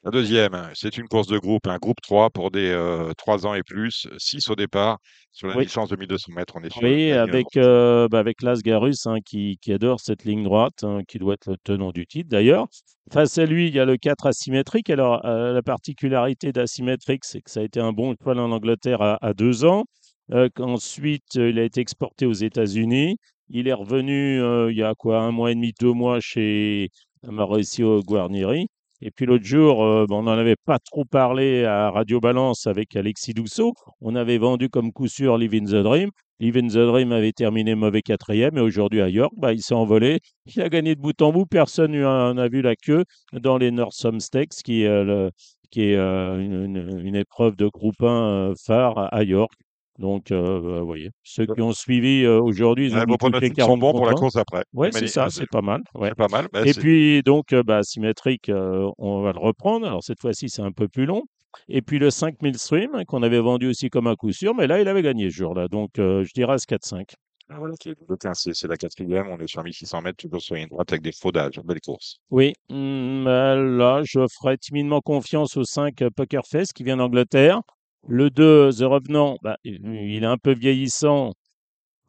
La 0.08 0.12
deuxième, 0.12 0.70
c'est 0.74 0.98
une 0.98 1.10
course 1.10 1.28
de 1.28 1.38
groupe, 1.38 1.68
un 1.68 1.76
groupe 1.80 2.00
3 2.02 2.30
pour 2.30 2.50
des 2.50 2.70
euh, 2.72 3.12
3 3.18 3.46
ans 3.46 3.54
et 3.56 3.62
plus, 3.62 4.08
6 4.18 4.50
au 4.50 4.56
départ. 4.56 5.00
Sur 5.34 5.50
la 5.50 5.58
Oui. 5.58 5.66
distance 5.66 5.90
de 5.90 5.98
1200 5.98 6.32
mètres, 6.34 6.54
on 6.56 6.64
est 6.64 6.72
sur 6.72 6.82
Oui, 6.82 7.12
avec, 7.12 7.58
euh, 7.58 8.08
bah, 8.08 8.20
avec 8.20 8.42
Lasgarus 8.42 9.06
hein, 9.06 9.18
qui, 9.26 9.58
qui 9.62 9.74
adore 9.74 10.00
cette 10.00 10.24
ligne 10.24 10.46
droite, 10.46 10.86
hein, 10.86 11.02
qui 11.06 11.18
doit 11.20 11.34
être 11.34 11.50
le 11.50 11.58
tenant 11.62 11.92
du 11.92 12.08
titre 12.08 12.30
d'ailleurs. 12.30 12.68
Face 13.12 13.38
à 13.38 13.46
lui, 13.46 13.68
il 13.68 13.76
y 13.76 13.82
a 13.82 13.86
le 13.86 13.98
4 13.98 14.28
asymétrique. 14.28 14.90
Alors, 14.90 15.26
euh, 15.26 15.52
la 15.52 15.62
particularité 15.62 16.54
d'asymétrique, 16.54 17.26
c'est 17.26 17.42
que 17.42 17.52
ça 17.52 17.60
a 17.60 17.64
été 17.64 17.82
un 17.82 17.92
bon 17.92 18.16
cheval 18.18 18.40
en 18.40 18.50
Angleterre 18.54 19.02
à, 19.02 19.18
à 19.22 19.34
deux 19.34 19.66
ans. 19.66 19.84
Euh, 20.32 20.48
qu'ensuite, 20.56 21.36
euh, 21.36 21.50
il 21.50 21.60
a 21.60 21.64
été 21.64 21.82
exporté 21.82 22.26
aux 22.26 22.32
États-Unis. 22.32 23.18
Il 23.50 23.68
est 23.68 23.74
revenu 23.74 24.40
il 24.72 24.78
y 24.78 24.84
a 24.84 24.94
quoi, 24.96 25.20
un 25.20 25.32
mois 25.32 25.52
et 25.52 25.56
demi, 25.56 25.74
deux 25.78 25.92
mois 25.92 26.22
chez 26.22 26.92
Mauricio 27.24 28.02
Guarnieri. 28.04 28.68
Et 29.02 29.12
puis 29.12 29.26
l'autre 29.26 29.46
jour, 29.46 29.84
euh, 29.84 30.06
bon, 30.08 30.20
on 30.20 30.24
n'en 30.24 30.32
avait 30.32 30.56
pas 30.66 30.80
trop 30.80 31.06
parlé 31.06 31.66
à 31.66 31.92
Radio 31.92 32.20
Balance 32.20 32.66
avec 32.66 32.96
Alexis 32.96 33.34
Dousseau. 33.34 33.74
On 34.02 34.16
avait 34.16 34.40
vendu 34.40 34.70
comme 34.70 34.92
coup 34.92 35.08
sûr 35.08 35.38
Live 35.38 35.52
the 35.52 35.84
Dream. 35.84 36.10
Live 36.40 36.56
the 36.56 36.78
Dream 36.78 37.12
avait 37.12 37.32
terminé 37.32 37.74
mauvais 37.74 38.02
quatrième 38.02 38.58
et 38.58 38.62
aujourd'hui 38.62 39.02
à 39.02 39.10
York, 39.10 39.34
bah, 39.38 39.54
il 39.54 39.62
s'est 39.62 39.74
envolé. 39.74 40.20
Il 40.46 40.62
a 40.62 40.70
gagné 40.70 40.96
de 40.96 41.02
bout 41.02 41.20
en 41.22 41.32
bout. 41.32 41.46
Personne 41.46 42.00
n'en 42.00 42.38
a 42.38 42.48
vu 42.48 42.62
la 42.62 42.76
queue 42.76 43.04
dans 43.34 43.58
les 43.58 43.72
Northam 43.72 44.20
Stakes, 44.20 44.62
qui 44.64 44.84
est, 44.84 44.88
euh, 44.88 45.30
euh, 45.78 46.40
une, 46.40 47.16
épreuve 47.16 47.56
de 47.56 47.68
groupe 47.68 48.02
1 48.02 48.06
euh, 48.06 48.54
phare 48.66 49.14
à 49.14 49.24
York. 49.24 49.52
Donc, 49.98 50.28
bah, 50.30 50.60
vous 50.60 50.86
voyez, 50.86 51.10
ceux 51.24 51.46
qui 51.46 51.62
ont 51.62 51.74
suivi 51.74 52.26
aujourd'hui, 52.28 52.88
ils 52.88 52.96
ont 52.96 53.04
vos 53.08 53.18
pronostics 53.18 53.54
sont 53.60 53.68
40 53.68 53.80
bons 53.80 53.92
pour 53.94 54.06
la 54.06 54.14
course 54.14 54.36
après. 54.36 54.64
Mais 54.74 54.92
c'est 54.92 55.08
ça, 55.08 55.30
c'est 55.30 55.50
pas 55.50 55.62
mal. 55.62 55.82
ouais. 55.96 56.10
C'est 56.10 56.16
pas 56.16 56.28
mal. 56.28 56.48
Bah, 56.54 56.62
Et 56.66 56.74
puis, 56.74 57.24
donc, 57.24 57.54
bah, 57.54 57.84
symétrique, 57.84 58.52
on 58.54 59.22
va 59.22 59.34
le 59.34 59.40
reprendre. 59.40 59.88
Alors, 59.88 60.04
cette 60.04 60.22
fois-ci, 60.22 60.50
c'est 60.50 60.62
un 60.62 60.72
peu 60.72 60.88
plus 60.88 61.06
long. 61.06 61.24
Et 61.70 61.82
puis, 61.82 62.00
le 62.00 62.10
5000 62.10 62.58
Stream, 62.58 62.92
hein, 62.94 63.04
qu'on 63.06 63.24
avait 63.24 63.40
vendu 63.40 63.68
aussi 63.68 63.90
comme 63.90 64.08
un 64.08 64.16
coup 64.16 64.32
sûr, 64.32 64.54
mais 64.54 64.68
là, 64.68 64.80
il 64.82 64.88
avait 64.88 65.02
gagné 65.02 65.30
ce 65.30 65.36
jour-là. 65.38 65.68
Donc, 65.68 65.98
euh, 66.00 66.24
je 66.24 66.32
dirais 66.34 66.58
ce 66.60 66.68
4-5. 66.68 67.14
Ah, 67.50 67.56
voilà, 67.60 67.76
c'est 67.82 67.96
le 68.10 68.18
15, 68.18 68.40
c'est 68.44 68.54
c'est 68.54 68.68
la 68.68 68.76
quatrième, 68.76 69.28
on 69.30 69.40
est 69.40 69.48
sur 69.48 69.64
1600 69.64 70.02
mètres, 70.02 70.18
toujours 70.18 70.42
sur 70.42 70.56
une 70.56 70.68
droite 70.68 70.92
avec 70.92 71.02
des 71.02 71.14
faudages. 71.14 71.62
Belle 71.64 71.80
course. 71.80 72.18
Oui, 72.30 72.54
bah, 72.70 73.56
là, 73.56 74.02
je 74.04 74.20
ferai 74.40 74.58
timidement 74.58 75.00
confiance 75.00 75.56
au 75.56 75.64
5 75.64 76.02
euh, 76.02 76.10
Pokerfest 76.10 76.74
qui 76.76 76.84
vient 76.84 76.98
d'Angleterre. 76.98 77.62
Le 78.10 78.30
2, 78.30 78.72
The 78.72 78.84
Revenant, 78.84 79.38
bah, 79.42 79.58
il 79.66 80.24
est 80.24 80.26
un 80.26 80.38
peu 80.38 80.54
vieillissant. 80.54 81.34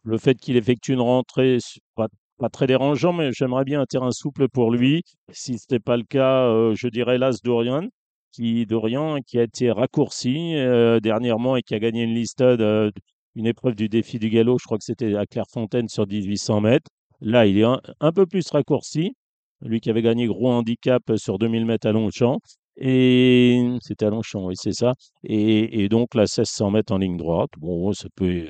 Le 0.04 0.18
fait 0.18 0.36
qu'il 0.36 0.56
effectue 0.56 0.92
une 0.92 1.00
rentrée, 1.00 1.58
pas, 1.96 2.08
très 2.52 2.68
dérangeant, 2.68 3.12
mais 3.12 3.32
j'aimerais 3.32 3.64
bien 3.64 3.80
un 3.80 3.86
terrain 3.86 4.12
souple 4.12 4.48
pour 4.48 4.70
lui. 4.70 5.02
Si 5.32 5.58
ce 5.58 5.64
n'était 5.64 5.80
pas 5.80 5.96
le 5.96 6.04
cas, 6.04 6.44
euh, 6.44 6.74
je 6.76 6.88
dirais 6.88 7.18
l'As 7.18 7.42
Dorian, 7.42 7.88
qui, 8.32 8.64
Dorian, 8.66 9.18
qui 9.26 9.40
a 9.40 9.42
été 9.42 9.72
raccourci 9.72 10.54
euh, 10.56 11.00
dernièrement 11.00 11.56
et 11.56 11.62
qui 11.62 11.74
a 11.74 11.80
gagné 11.80 12.04
une 12.04 12.14
listade, 12.14 12.60
euh, 12.60 12.92
une 13.34 13.46
épreuve 13.46 13.74
du 13.74 13.88
défi 13.88 14.20
du 14.20 14.30
galop, 14.30 14.58
je 14.60 14.66
crois 14.66 14.78
que 14.78 14.84
c'était 14.84 15.16
à 15.16 15.26
Clairefontaine 15.26 15.88
sur 15.88 16.06
1800 16.06 16.60
mètres. 16.60 16.90
Là, 17.20 17.46
il 17.46 17.58
est 17.58 17.64
un, 17.64 17.80
un 18.00 18.12
peu 18.12 18.24
plus 18.26 18.48
raccourci. 18.50 19.14
Lui 19.62 19.80
qui 19.80 19.90
avait 19.90 20.02
gagné 20.02 20.26
gros 20.26 20.50
handicap 20.50 21.02
sur 21.16 21.38
2000 21.38 21.66
mètres 21.66 21.88
à 21.88 21.92
Longchamp. 21.92 22.38
Et 22.80 23.76
c'était 23.82 24.06
à 24.06 24.10
Longchamp, 24.10 24.46
oui, 24.46 24.54
c'est 24.56 24.72
ça. 24.72 24.94
Et, 25.24 25.82
et 25.84 25.88
donc, 25.88 26.14
la 26.14 26.22
1600 26.26 26.70
mètres 26.70 26.92
en 26.92 26.98
ligne 26.98 27.16
droite. 27.16 27.50
Bon, 27.58 27.92
ça 27.92 28.08
peut. 28.14 28.48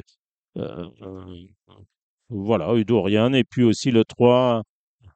euh, 0.59 0.89
euh, 1.03 1.45
voilà, 2.29 2.75
Udorian. 2.75 3.33
Et 3.33 3.45
puis 3.45 3.65
aussi 3.65 3.91
le 3.91 4.05
3, 4.05 4.63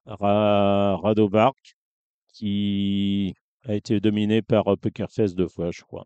Ra- 0.06 0.96
Radobark, 0.96 1.56
qui 2.34 3.34
a 3.64 3.74
été 3.74 4.00
dominé 4.00 4.42
par 4.42 4.64
Pokerfest 4.80 5.34
deux 5.36 5.48
fois, 5.48 5.70
je 5.72 5.82
crois. 5.82 6.04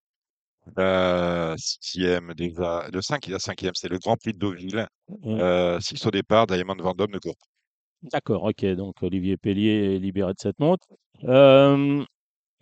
Euh, 0.78 1.54
sixième 1.58 2.34
déjà. 2.34 2.88
Le 2.92 3.00
5, 3.00 3.26
il 3.28 3.34
a 3.34 3.38
cinquième, 3.38 3.74
c'est 3.74 3.88
le 3.88 3.98
Grand 3.98 4.16
Prix 4.16 4.32
de 4.32 4.38
Deauville. 4.38 4.86
Ouais. 5.08 5.40
Euh, 5.40 5.78
six 5.80 6.04
au 6.06 6.10
départ, 6.10 6.46
Diamond 6.48 6.74
Vendôme 6.76 7.12
ne 7.12 7.18
court. 7.18 7.36
D'accord, 8.02 8.44
ok. 8.44 8.64
Donc 8.74 9.02
Olivier 9.02 9.36
Pellier 9.36 9.94
est 9.94 9.98
libéré 9.98 10.32
de 10.32 10.38
cette 10.38 10.58
montre. 10.58 10.86
Euh, 11.24 12.04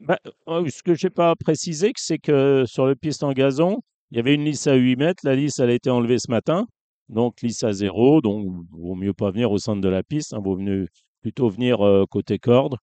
bah, 0.00 0.18
euh, 0.48 0.68
ce 0.68 0.82
que 0.82 0.94
je 0.94 1.06
n'ai 1.06 1.10
pas 1.10 1.34
précisé, 1.36 1.92
c'est 1.96 2.18
que 2.18 2.64
sur 2.66 2.86
le 2.86 2.94
piste 2.94 3.22
en 3.22 3.32
gazon, 3.32 3.80
il 4.10 4.16
y 4.16 4.20
avait 4.20 4.34
une 4.34 4.44
lisse 4.44 4.66
à 4.66 4.74
8 4.74 4.96
mètres. 4.96 5.22
La 5.24 5.34
lisse, 5.34 5.58
elle 5.58 5.70
a 5.70 5.74
été 5.74 5.90
enlevée 5.90 6.18
ce 6.18 6.30
matin. 6.30 6.66
Donc 7.08 7.42
lisse 7.42 7.62
à 7.62 7.72
0. 7.72 8.20
Donc, 8.20 8.46
vaut 8.70 8.94
mieux 8.94 9.12
pas 9.14 9.30
venir 9.30 9.50
au 9.52 9.58
centre 9.58 9.80
de 9.80 9.88
la 9.88 10.02
piste. 10.02 10.34
Il 10.36 10.42
vaut 10.42 10.56
mieux 10.56 10.88
plutôt 11.22 11.48
venir 11.48 11.80
euh, 11.80 12.04
côté 12.10 12.38
corde. 12.38 12.76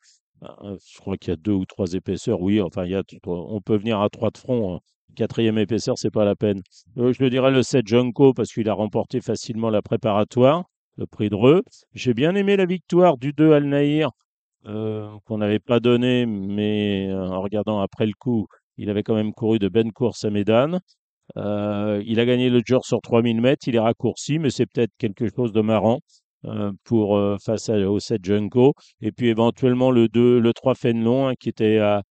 Euh, 0.43 0.77
je 0.93 0.99
crois 0.99 1.17
qu'il 1.17 1.31
y 1.31 1.33
a 1.33 1.37
deux 1.37 1.53
ou 1.53 1.65
trois 1.65 1.93
épaisseurs. 1.93 2.41
Oui, 2.41 2.61
enfin, 2.61 2.85
il 2.85 2.91
y 2.91 2.95
a, 2.95 3.03
on 3.25 3.61
peut 3.61 3.77
venir 3.77 3.99
à 4.01 4.09
trois 4.09 4.31
de 4.31 4.37
front. 4.37 4.75
hein. 4.75 4.79
Quatrième 5.15 5.57
épaisseur, 5.57 5.97
c'est 5.97 6.09
pas 6.09 6.25
la 6.25 6.35
peine. 6.35 6.61
Euh, 6.97 7.13
je 7.13 7.21
le 7.21 7.29
dirais 7.29 7.51
le 7.51 7.63
7 7.63 7.85
Junko 7.85 8.33
parce 8.33 8.51
qu'il 8.51 8.69
a 8.69 8.73
remporté 8.73 9.21
facilement 9.21 9.69
la 9.69 9.81
préparatoire, 9.81 10.63
le 10.97 11.05
prix 11.05 11.29
de 11.29 11.35
Reux. 11.35 11.63
J'ai 11.93 12.13
bien 12.13 12.33
aimé 12.35 12.55
la 12.55 12.65
victoire 12.65 13.17
du 13.17 13.33
2 13.33 13.51
Al 13.51 13.65
euh, 14.67 15.09
qu'on 15.25 15.37
n'avait 15.39 15.59
pas 15.59 15.79
donné, 15.79 16.25
mais 16.25 17.07
euh, 17.09 17.27
en 17.29 17.41
regardant 17.41 17.79
après 17.81 18.05
le 18.05 18.13
coup, 18.19 18.47
il 18.77 18.89
avait 18.89 19.03
quand 19.03 19.15
même 19.15 19.33
couru 19.33 19.59
de 19.59 19.67
belles 19.69 19.91
courses 19.93 20.23
à 20.25 20.29
Médane. 20.29 20.79
Euh, 21.37 22.03
il 22.05 22.19
a 22.19 22.25
gagné 22.25 22.49
le 22.49 22.61
jour 22.65 22.85
sur 22.85 23.01
3000 23.01 23.41
mètres, 23.41 23.67
il 23.67 23.75
est 23.75 23.79
raccourci, 23.79 24.39
mais 24.39 24.49
c'est 24.51 24.65
peut-être 24.67 24.93
quelque 24.97 25.27
chose 25.35 25.53
de 25.53 25.61
marrant 25.61 25.99
pour 26.85 27.19
face 27.43 27.69
à- 27.69 27.77
au 27.89 27.99
7 27.99 28.23
Junko. 28.25 28.73
Et 29.01 29.11
puis 29.11 29.27
éventuellement 29.29 29.91
le 29.91 30.07
2, 30.09 30.39
le 30.39 30.53
3 30.53 30.75
Fénelon, 30.75 31.27
hein, 31.29 31.33
qui 31.39 31.49
était 31.49 31.77
à- 31.79 32.03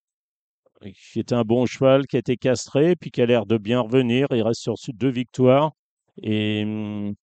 qui 1.12 1.20
était 1.20 1.34
un 1.34 1.42
bon 1.44 1.66
cheval, 1.66 2.06
qui 2.06 2.16
a 2.16 2.18
été 2.20 2.36
castré, 2.36 2.96
puis 2.96 3.10
qui 3.10 3.22
a 3.22 3.26
l'air 3.26 3.46
de 3.46 3.58
bien 3.58 3.80
revenir. 3.80 4.26
Il 4.32 4.42
reste 4.42 4.60
sur 4.62 4.74
deux 4.94 5.08
victoires. 5.10 5.72
Et 6.22 6.62
hum, 6.64 7.14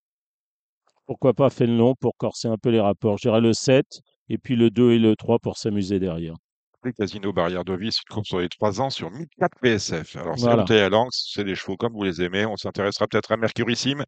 pourquoi 1.06 1.34
pas 1.34 1.50
Fénelon 1.50 1.96
pour 2.00 2.16
corser 2.18 2.48
un 2.48 2.58
peu 2.58 2.70
les 2.70 2.80
rapports. 2.80 3.18
J'irai 3.18 3.42
le 3.42 3.54
7 3.54 4.02
et 4.30 4.38
puis 4.38 4.56
le 4.56 4.70
2 4.70 4.92
et 4.94 5.00
le 5.00 5.16
3 5.16 5.40
pour 5.40 5.58
s'amuser 5.58 6.00
derrière. 6.00 6.36
Les 6.84 6.94
Casino 6.94 7.34
Barrière 7.34 7.66
d'Ovis, 7.66 7.98
une 8.00 8.14
course 8.14 8.28
sur 8.28 8.40
les 8.40 8.50
3 8.50 8.82
ans 8.82 8.90
sur 8.90 9.10
1004 9.12 9.60
PSF. 9.62 10.16
Alors, 10.16 10.36
c'est 10.38 10.44
Voilà. 10.46 10.58
monté 10.58 10.80
à 10.80 10.90
Lens, 10.90 11.32
c'est 11.34 11.44
des 11.44 11.56
chevaux 11.56 11.76
comme 11.76 11.94
vous 11.94 12.04
les 12.04 12.22
aimez. 12.22 12.46
On 12.46 12.56
s'intéressera 12.56 13.08
peut-être 13.08 13.32
à 13.32 13.38
Mercurissime. 13.38 14.04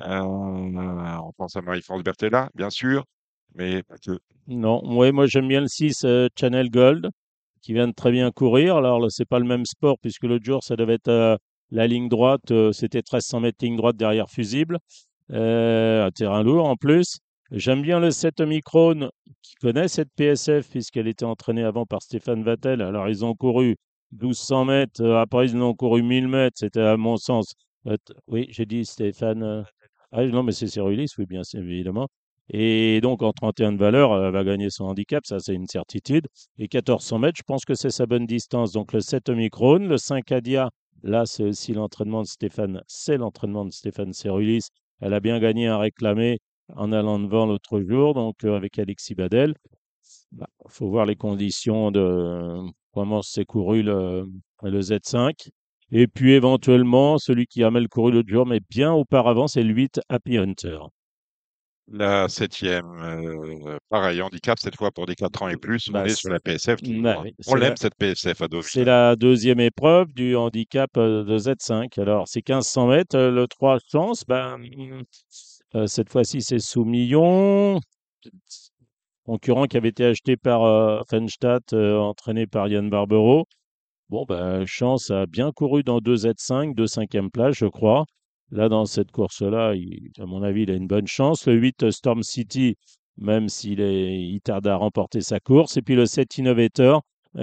Euh, 0.00 0.20
on 0.20 1.32
pense 1.36 1.56
à 1.56 1.62
Marie-France 1.62 2.02
Bertella, 2.02 2.50
bien 2.54 2.70
sûr, 2.70 3.04
mais 3.54 3.82
pas 3.82 3.96
que. 3.98 4.18
Non, 4.46 4.80
ouais, 4.96 5.10
moi 5.12 5.26
j'aime 5.26 5.48
bien 5.48 5.60
le 5.62 5.68
6 5.68 6.04
euh, 6.04 6.28
Channel 6.38 6.70
Gold 6.70 7.10
qui 7.62 7.72
vient 7.72 7.88
de 7.88 7.92
très 7.94 8.12
bien 8.12 8.30
courir. 8.30 8.76
Alors 8.76 9.04
c'est 9.10 9.24
pas 9.24 9.38
le 9.38 9.46
même 9.46 9.64
sport 9.66 9.96
puisque 10.00 10.24
l'autre 10.24 10.44
jour 10.44 10.62
ça 10.62 10.76
devait 10.76 10.94
être 10.94 11.08
euh, 11.08 11.36
la 11.70 11.86
ligne 11.86 12.08
droite, 12.08 12.50
euh, 12.52 12.72
c'était 12.72 12.98
1300 12.98 13.40
mètres 13.40 13.58
ligne 13.64 13.76
droite 13.76 13.96
derrière 13.96 14.28
fusible, 14.30 14.78
un 15.30 16.10
terrain 16.14 16.42
lourd 16.44 16.68
en 16.68 16.76
plus. 16.76 17.18
J'aime 17.52 17.82
bien 17.82 18.00
le 18.00 18.10
7 18.10 18.40
Omicron 18.40 19.10
qui 19.42 19.54
connaît 19.56 19.88
cette 19.88 20.10
PSF 20.16 20.68
puisqu'elle 20.68 21.06
était 21.08 21.24
entraînée 21.24 21.62
avant 21.62 21.86
par 21.86 22.02
Stéphane 22.02 22.42
Vattel. 22.42 22.82
Alors 22.82 23.08
ils 23.08 23.24
ont 23.24 23.34
couru 23.34 23.76
1200 24.12 24.64
mètres, 24.64 25.02
euh, 25.02 25.20
après 25.20 25.46
ils 25.46 25.56
ont 25.56 25.74
couru 25.74 26.02
1000 26.02 26.28
mètres. 26.28 26.56
C'était 26.58 26.80
à 26.80 26.96
mon 26.96 27.16
sens. 27.16 27.54
euh, 27.86 27.96
oui, 28.26 28.46
j'ai 28.50 28.66
dit 28.66 28.84
Stéphane. 28.84 29.42
euh, 29.42 29.62
ah 30.12 30.24
non, 30.26 30.42
mais 30.42 30.52
c'est 30.52 30.66
Cyrulis, 30.68 31.08
oui, 31.18 31.26
bien 31.26 31.42
évidemment. 31.54 32.08
Et 32.48 33.00
donc, 33.02 33.22
en 33.22 33.32
31 33.32 33.72
de 33.72 33.78
valeur, 33.78 34.24
elle 34.24 34.32
va 34.32 34.44
gagner 34.44 34.70
son 34.70 34.84
handicap, 34.84 35.26
ça 35.26 35.38
c'est 35.40 35.54
une 35.54 35.66
certitude. 35.66 36.26
Et 36.58 36.68
1400 36.72 37.18
mètres, 37.18 37.38
je 37.38 37.42
pense 37.44 37.64
que 37.64 37.74
c'est 37.74 37.90
sa 37.90 38.06
bonne 38.06 38.26
distance. 38.26 38.72
Donc, 38.72 38.92
le 38.92 39.00
7 39.00 39.28
Omicron, 39.28 39.78
le 39.78 39.98
5 39.98 40.30
Adia, 40.32 40.70
là, 41.02 41.26
c'est 41.26 41.42
aussi 41.44 41.72
l'entraînement 41.74 42.22
de 42.22 42.26
Stéphane, 42.28 42.82
c'est 42.86 43.16
l'entraînement 43.18 43.64
de 43.64 43.72
Stéphane 43.72 44.12
Cerulis. 44.12 44.68
Elle 45.00 45.12
a 45.14 45.20
bien 45.20 45.38
gagné 45.40 45.66
un 45.66 45.78
réclamé 45.78 46.38
en 46.74 46.92
allant 46.92 47.18
devant 47.18 47.46
l'autre 47.46 47.80
jour, 47.82 48.14
donc 48.14 48.44
euh, 48.44 48.56
avec 48.56 48.78
Alexis 48.78 49.14
Badel. 49.14 49.54
Il 50.32 50.44
faut 50.68 50.88
voir 50.88 51.06
les 51.06 51.16
conditions 51.16 51.90
de 51.90 52.58
comment 52.92 53.22
s'est 53.22 53.44
couru 53.44 53.82
le, 53.82 54.26
le 54.62 54.80
Z5. 54.80 55.48
Et 55.92 56.08
puis 56.08 56.32
éventuellement, 56.32 57.18
celui 57.18 57.46
qui 57.46 57.62
a 57.62 57.70
mal 57.70 57.88
couru 57.88 58.10
l'autre 58.12 58.28
jour, 58.28 58.44
mais 58.46 58.60
bien 58.70 58.92
auparavant, 58.92 59.46
c'est 59.46 59.62
le 59.62 59.72
8 59.72 60.00
Happy 60.08 60.36
Hunter. 60.36 60.78
La 61.88 62.28
septième, 62.28 62.84
euh, 63.00 63.78
pareil, 63.88 64.20
handicap, 64.20 64.58
cette 64.58 64.74
fois 64.76 64.90
pour 64.90 65.06
des 65.06 65.14
4 65.14 65.42
ans 65.42 65.48
et 65.48 65.56
plus. 65.56 65.88
Bah, 65.88 66.00
on 66.02 66.04
est 66.06 66.08
c'est- 66.08 66.16
sur 66.16 66.30
la 66.30 66.40
PSF. 66.40 66.82
toujours, 66.82 67.00
bah 67.00 67.20
oui, 67.22 67.32
on 67.46 67.54
l'aime, 67.54 67.70
la- 67.70 67.76
cette 67.76 67.94
PSF 67.94 68.42
à. 68.42 68.72
C'est 68.72 68.84
la 68.84 69.14
deuxième 69.14 69.60
épreuve 69.60 70.12
du 70.12 70.34
handicap 70.34 70.90
euh, 70.96 71.22
de 71.22 71.38
Z5. 71.38 71.96
Alors, 72.00 72.26
c'est 72.26 72.42
1500 72.42 72.88
mètres. 72.88 73.16
euh, 73.16 73.30
Le 73.30 73.46
3 73.46 73.78
chance, 73.88 74.24
ben, 74.26 74.58
euh, 75.74 75.86
cette 75.86 76.10
fois-ci, 76.10 76.42
c'est 76.42 76.58
sous 76.58 76.84
million. 76.84 77.80
Concurrent 79.24 79.66
qui 79.66 79.76
avait 79.76 79.88
été 79.88 80.04
acheté 80.04 80.36
par 80.36 80.64
euh, 80.64 81.00
Fenstadt, 81.10 81.72
euh, 81.72 81.98
entraîné 81.98 82.46
par 82.46 82.68
Yann 82.68 82.88
Barbero. 82.88 83.46
Bon, 84.08 84.24
ben, 84.28 84.64
Chance 84.66 85.10
a 85.10 85.26
bien 85.26 85.52
couru 85.52 85.82
dans 85.82 86.00
2 86.00 86.16
Z5, 86.16 86.74
2 86.74 86.86
cinquième 86.86 87.30
place, 87.30 87.56
je 87.56 87.66
crois. 87.66 88.04
Là, 88.52 88.68
dans 88.68 88.86
cette 88.86 89.10
course-là, 89.10 89.74
à 90.18 90.26
mon 90.26 90.42
avis, 90.42 90.62
il 90.62 90.70
a 90.70 90.74
une 90.74 90.86
bonne 90.86 91.08
chance. 91.08 91.46
Le 91.46 91.54
8 91.54 91.90
Storm 91.90 92.22
City, 92.22 92.76
même 93.16 93.48
s'il 93.48 94.40
tarde 94.44 94.66
à 94.68 94.76
remporter 94.76 95.20
sa 95.20 95.40
course. 95.40 95.76
Et 95.76 95.82
puis 95.82 95.96
le 95.96 96.06
7 96.06 96.38
Innovator, 96.38 97.02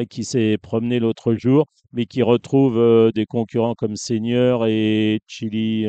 qui 0.09 0.23
s'est 0.23 0.57
promené 0.61 0.99
l'autre 0.99 1.35
jour, 1.35 1.65
mais 1.91 2.05
qui 2.05 2.21
retrouve 2.23 3.11
des 3.13 3.25
concurrents 3.25 3.75
comme 3.75 3.97
Seigneur 3.97 4.65
et 4.65 5.19
Chili, 5.27 5.85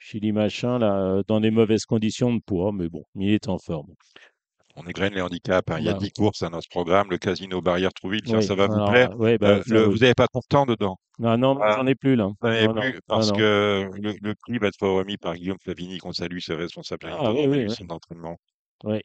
Chili 0.00 0.32
machin, 0.32 0.78
là, 0.78 0.94
euh, 0.96 1.22
dans 1.28 1.40
des 1.40 1.50
mauvaises 1.50 1.84
conditions 1.84 2.34
de 2.34 2.40
poids. 2.44 2.72
Mais 2.72 2.88
bon, 2.88 3.04
il 3.16 3.30
est 3.32 3.48
en 3.48 3.58
forme. 3.58 3.88
On 4.76 4.86
égrène 4.86 5.12
les 5.14 5.20
handicaps. 5.20 5.70
hein. 5.70 5.76
Il 5.78 5.84
y 5.84 5.88
a 5.88 5.92
Voilà. 5.92 6.06
10 6.06 6.12
courses 6.12 6.42
à 6.42 6.48
notre 6.48 6.68
programme. 6.70 7.08
Le 7.10 7.18
Casino 7.18 7.60
Barrière 7.60 7.92
Trouville, 7.92 8.22
Oui, 8.28 8.42
ça 8.42 8.54
va 8.54 8.66
vous 8.66 8.90
plaire. 8.90 9.18
ouais, 9.18 9.36
bah, 9.36 9.58
Euh, 9.58 9.62
le- 9.66 9.82
vous 9.84 9.98
n'avez 9.98 10.14
pas 10.14 10.26
ton 10.28 10.40
temps 10.48 10.64
dedans? 10.64 10.96
Non, 11.18 11.36
non, 11.36 11.58
Ah. 11.62 11.74
j'en 11.76 11.86
ai 11.86 11.94
plus 11.94 12.16
là. 12.16 12.30
Plus 12.40 13.00
parce 13.06 13.30
que 13.32 13.90
le, 13.94 14.14
le 14.22 14.34
prix 14.36 14.58
va 14.58 14.68
être 14.68 14.86
remis 14.88 15.18
par 15.18 15.34
Guillaume 15.34 15.58
Flavini, 15.62 15.98
qu'on 15.98 16.12
salue, 16.12 16.38
c'est 16.40 16.54
responsable 16.54 17.08
Ah 17.10 17.32
oui, 17.32 17.46
oui, 17.46 17.64
oui. 17.68 17.70
son 17.70 17.90
entraînement. 17.90 18.36
Oui. 18.84 19.00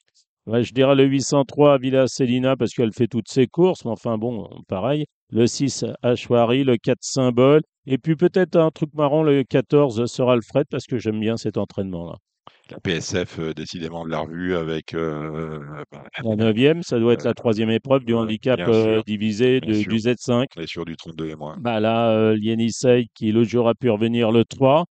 Ouais, 0.46 0.64
je 0.64 0.74
dirais 0.74 0.94
le 0.96 1.04
803 1.06 1.74
à 1.74 1.78
Villa 1.80 2.06
Celina 2.08 2.56
parce 2.56 2.72
qu'elle 2.74 2.94
fait 2.94 3.08
toutes 3.08 3.28
ses 3.30 3.48
courses, 3.48 3.84
mais 3.84 3.92
enfin 3.92 4.18
bon, 4.20 4.48
pareil. 4.68 5.06
Le 5.32 5.48
6 5.48 5.84
Ashwari, 6.04 6.64
le 6.64 6.78
4 6.78 7.00
Symbole, 7.02 7.62
et 7.88 7.98
puis 7.98 8.16
peut-être 8.16 8.56
un 8.56 8.72
truc 8.72 8.94
marrant, 8.94 9.24
le 9.24 9.44
14 9.44 10.06
Sir 10.06 10.30
Alfred 10.30 10.66
parce 10.70 10.86
que 10.86 10.98
j'aime 10.98 11.20
bien 11.20 11.38
cet 11.38 11.58
entraînement-là. 11.58 12.16
La 12.72 12.80
PSF, 12.80 13.38
euh, 13.40 13.54
décidément, 13.54 14.06
de 14.06 14.10
la 14.10 14.20
revue 14.20 14.56
avec 14.56 14.94
euh, 14.96 15.60
bah, 15.92 16.04
La 16.24 16.36
neuvième, 16.36 16.82
ça 16.82 16.98
doit 17.00 17.14
être 17.14 17.24
la 17.24 17.36
troisième 17.36 17.70
épreuve 17.70 18.04
du 18.06 18.16
handicap 18.16 18.58
bien 18.58 18.70
euh, 18.70 18.94
sûr, 18.96 19.04
divisé 19.04 19.60
bien 19.62 19.70
de- 19.70 19.76
sûr. 19.76 19.92
du 19.92 19.98
Z5. 19.98 20.46
on 20.58 20.62
est 20.62 20.68
sur 20.68 20.84
du 20.86 20.96
32 20.96 21.30
et 21.30 21.36
moins. 21.36 21.58
Bah 21.60 21.80
là, 21.80 22.10
euh, 22.12 22.36
Lienissei 22.36 23.08
qui 23.14 23.32
l'autre 23.32 23.50
jour 23.50 23.68
a 23.70 23.76
pu 23.76 23.90
revenir 23.90 24.32
le 24.32 24.46
3. 24.46 24.86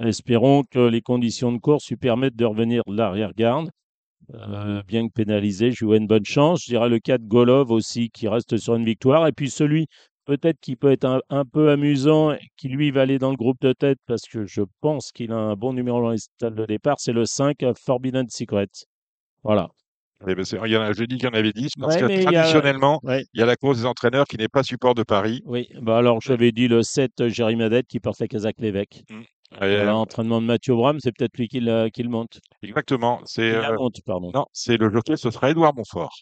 Espérons 0.00 0.64
que 0.64 0.80
les 0.80 1.02
conditions 1.02 1.52
de 1.52 1.58
course 1.58 1.88
lui 1.88 1.96
permettent 1.96 2.36
de 2.36 2.44
revenir 2.44 2.82
de 2.86 2.96
l'arrière-garde. 2.96 3.70
Euh, 4.34 4.82
bien 4.86 5.08
que 5.08 5.12
pénalisé, 5.12 5.72
jouer 5.72 5.96
une 5.98 6.06
bonne 6.06 6.24
chance. 6.24 6.62
Je 6.64 6.70
dirais 6.70 6.88
le 6.88 6.98
4 7.00 7.22
Golov 7.26 7.70
aussi 7.72 8.10
qui 8.10 8.28
reste 8.28 8.56
sur 8.56 8.74
une 8.76 8.84
victoire. 8.84 9.26
Et 9.26 9.32
puis 9.32 9.50
celui 9.50 9.86
peut-être 10.26 10.58
qui 10.60 10.76
peut 10.76 10.90
être 10.92 11.04
un, 11.04 11.20
un 11.30 11.44
peu 11.44 11.70
amusant, 11.70 12.36
qui 12.56 12.68
lui 12.68 12.90
va 12.90 13.02
aller 13.02 13.18
dans 13.18 13.30
le 13.30 13.36
groupe 13.36 13.60
de 13.60 13.72
tête 13.72 13.98
parce 14.06 14.22
que 14.22 14.46
je 14.46 14.62
pense 14.80 15.10
qu'il 15.12 15.32
a 15.32 15.36
un 15.36 15.54
bon 15.56 15.72
numéro 15.72 16.00
dans 16.00 16.10
les 16.10 16.18
stalles 16.18 16.54
de 16.54 16.66
départ, 16.66 16.96
c'est 16.98 17.12
le 17.12 17.24
5 17.24 17.62
euh, 17.62 17.72
Forbidden 17.84 18.28
Secret. 18.28 18.68
Voilà. 19.42 19.68
Eh 20.28 20.34
ben, 20.34 20.44
c'est- 20.44 20.58
il 20.66 20.70
y 20.72 20.76
en 20.76 20.82
a, 20.82 20.92
je 20.92 21.02
dis 21.04 21.16
qu'il 21.16 21.24
y 21.24 21.28
en 21.28 21.32
avait 21.34 21.52
10 21.52 21.70
parce 21.80 21.94
Ouais, 21.94 22.00
que 22.02 22.06
mais 22.06 22.16
il 22.16 22.22
y 22.24 22.26
a- 22.26 22.32
traditionnellement, 22.42 23.00
Ouais. 23.02 23.24
il 23.32 23.40
y 23.40 23.42
a 23.42 23.46
la 23.46 23.56
course 23.56 23.78
des 23.78 23.86
entraîneurs 23.86 24.26
qui 24.26 24.36
n'est 24.36 24.48
pas 24.48 24.62
support 24.62 24.94
de 24.94 25.02
Paris. 25.02 25.40
Oui, 25.46 25.68
bah 25.80 25.96
alors 25.96 26.20
j'avais 26.20 26.52
dit 26.52 26.68
le 26.68 26.82
7 26.82 27.28
Jérémy 27.28 27.56
Madette 27.62 27.86
qui 27.86 28.00
porte 28.00 28.20
la 28.20 28.28
casaque 28.28 28.56
l'évêque. 28.58 29.02
Et, 29.10 29.56
Voilà, 29.58 29.96
entraînement 29.96 30.40
de 30.40 30.46
Mathieu 30.46 30.74
Bram, 30.76 30.98
c'est 31.00 31.10
peut-être 31.16 31.36
lui 31.38 31.48
qui, 31.48 31.58
la- 31.60 31.90
qui 31.90 32.02
le 32.04 32.08
monte. 32.10 32.38
exactement. 32.62 33.20
C'est 33.24 33.52
euh, 33.54 33.74
monte, 33.78 33.96
pardon. 34.06 34.30
non, 34.32 34.44
c'est 34.52 34.76
le 34.76 34.92
jockey, 34.92 35.16
ce 35.16 35.30
sera 35.30 35.50
Édouard 35.50 35.74
Montfort. 35.74 36.12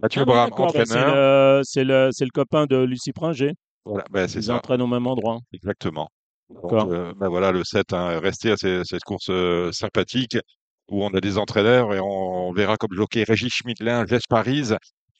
Mathieu 0.00 0.22
Ah 0.22 0.24
Bram, 0.24 0.50
bah, 0.50 0.56
c'est 0.72 0.80
entraîneur. 0.82 1.14
le, 1.14 1.60
c'est 1.62 1.84
le, 2.24 2.30
copain 2.32 2.66
de 2.66 2.76
Lucie 2.84 3.12
Pringer. 3.12 3.52
Voilà, 3.84 4.04
ben, 4.10 4.26
c'est 4.28 4.38
Ils 4.40 4.44
ça. 4.44 4.56
entraînent 4.56 4.82
au 4.82 4.86
même 4.86 5.06
endroit. 5.06 5.38
Exactement. 5.52 6.08
Donc, 6.50 6.90
ben 7.18 7.28
voilà, 7.28 7.52
le 7.52 7.64
7, 7.64 7.92
hein, 7.92 8.20
rester 8.20 8.50
à 8.52 8.56
cette 8.56 9.02
course 9.04 9.28
euh, 9.30 9.72
sympathique 9.72 10.36
où 10.88 11.02
on 11.02 11.08
a 11.14 11.20
des 11.20 11.38
entraîneurs 11.38 11.94
et 11.94 12.00
on, 12.00 12.52
verra 12.52 12.76
comme 12.76 12.92
jockey 12.92 13.24
Régis 13.24 13.52
Schmidlin, 13.52 14.04
Jess 14.06 14.22
Paris, 14.28 14.70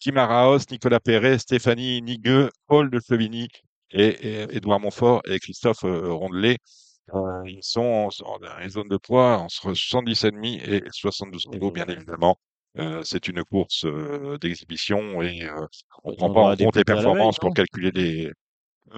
Kim 0.01 0.19
Araos, 0.19 0.59
Nicolas 0.71 1.01
Perret, 1.01 1.39
Stéphanie 1.39 2.03
Nigueux, 2.03 2.51
Paul 2.67 2.91
de 2.91 3.01
Chevigny 3.01 3.49
et, 3.91 4.45
Édouard 4.55 4.81
Montfort 4.81 5.23
et 5.27 5.39
Christophe 5.39 5.85
euh, 5.85 6.13
Rondelet. 6.13 6.59
Euh, 7.15 7.19
ils 7.47 7.63
sont 7.63 7.81
en, 7.81 8.09
en- 8.27 8.39
dans 8.39 8.59
les 8.61 8.69
zones 8.69 8.89
de 8.89 8.97
poids 8.99 9.39
entre 9.39 9.73
70,5 9.73 10.61
et 10.69 10.83
72 10.91 11.45
kilos, 11.51 11.73
bien 11.73 11.87
évidemment. 11.87 12.37
Euh, 12.79 13.03
c'est 13.05 13.29
une 13.29 13.45
course 13.45 13.85
euh, 13.85 14.37
d'exhibition 14.39 15.23
et 15.23 15.45
euh, 15.45 15.67
on 16.03 16.11
ne 16.11 16.17
prend 16.17 16.33
pas 16.33 16.41
en 16.41 16.57
compte 16.57 16.59
les 16.59 16.65
veille, 16.65 16.85
performances 16.85 17.39
pour 17.39 17.55
calculer 17.55 17.93
les, 17.93 18.33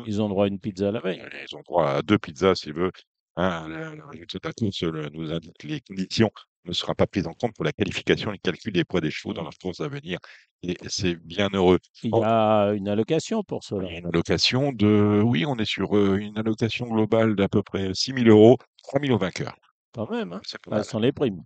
Ils 0.06 0.22
ont 0.22 0.30
droit 0.30 0.46
à 0.46 0.48
une 0.48 0.58
pizza 0.58 0.88
à 0.88 0.92
la 0.92 1.00
veille. 1.00 1.22
ils 1.46 1.56
ont 1.56 1.62
droit 1.62 1.90
à 1.90 2.02
deux 2.02 2.18
pizzas 2.18 2.54
s'ils 2.54 2.72
veulent. 2.72 2.90
Hein, 3.36 3.68
le, 3.68 4.02
résultat 4.10 4.38
de 4.38 4.48
la 4.48 4.52
course 4.54 4.82
nous 5.12 5.30
indique 5.30 5.58
que 5.58 5.66
les 5.66 5.80
conditions 5.82 6.30
ne 6.64 6.72
sera 6.72 6.94
pas 6.94 7.06
prises 7.06 7.26
en 7.26 7.34
compte 7.34 7.54
pour 7.54 7.66
la 7.66 7.72
qualification 7.72 8.30
et 8.30 8.36
le 8.36 8.38
calcul 8.38 8.72
des 8.72 8.84
poids 8.84 9.02
des 9.02 9.10
chevaux 9.10 9.34
dans 9.34 9.42
leur 9.42 9.56
course 9.58 9.80
à 9.80 9.88
venir. 9.88 10.18
Et 10.62 10.78
c'est 10.88 11.14
bien 11.14 11.50
heureux. 11.52 11.78
Il 12.02 12.10
y 12.16 12.24
a 12.24 12.70
une 12.72 12.88
allocation 12.88 13.42
pour 13.44 13.62
cela. 13.62 13.90
une 13.90 14.06
allocation 14.06 14.72
de, 14.72 15.20
oui, 15.22 15.44
on 15.44 15.56
est 15.56 15.66
sur 15.66 15.94
une 16.16 16.38
allocation 16.38 16.86
globale 16.86 17.36
d'à 17.36 17.48
peu 17.48 17.62
près 17.62 17.92
6 17.92 18.14
000 18.14 18.28
euros, 18.28 18.56
3 18.84 19.00
000 19.00 19.14
au 19.14 19.18
vainqueur. 19.18 19.54
Quand 19.92 20.10
même, 20.10 20.32
hein? 20.32 20.40
Bah, 20.66 20.82
sans 20.82 20.98
les 20.98 21.12
primes. 21.12 21.42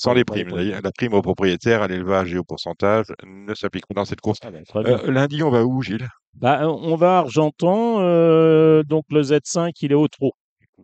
Sans 0.00 0.12
les 0.14 0.24
primes. 0.24 0.50
La, 0.56 0.80
la 0.80 0.92
prime 0.92 1.12
au 1.14 1.22
propriétaire, 1.22 1.82
à 1.82 1.88
l'élevage 1.88 2.32
et 2.32 2.38
au 2.38 2.44
pourcentage 2.44 3.06
ne 3.26 3.52
s'applique 3.52 3.84
pas 3.88 3.94
dans 3.94 4.04
cette 4.04 4.20
course. 4.20 4.38
Ah, 4.42 4.50
bien. 4.52 4.62
Euh, 4.76 5.10
lundi, 5.10 5.42
on 5.42 5.50
va 5.50 5.64
où, 5.64 5.82
Gilles? 5.82 6.08
Bah, 6.34 6.68
on 6.68 6.94
va 6.94 7.16
à 7.16 7.18
Argentan. 7.18 7.96
euh, 8.00 8.84
donc 8.84 9.06
le 9.10 9.22
Z5, 9.22 9.72
il 9.82 9.90
est 9.90 9.96
au 9.96 10.06
trot. 10.06 10.32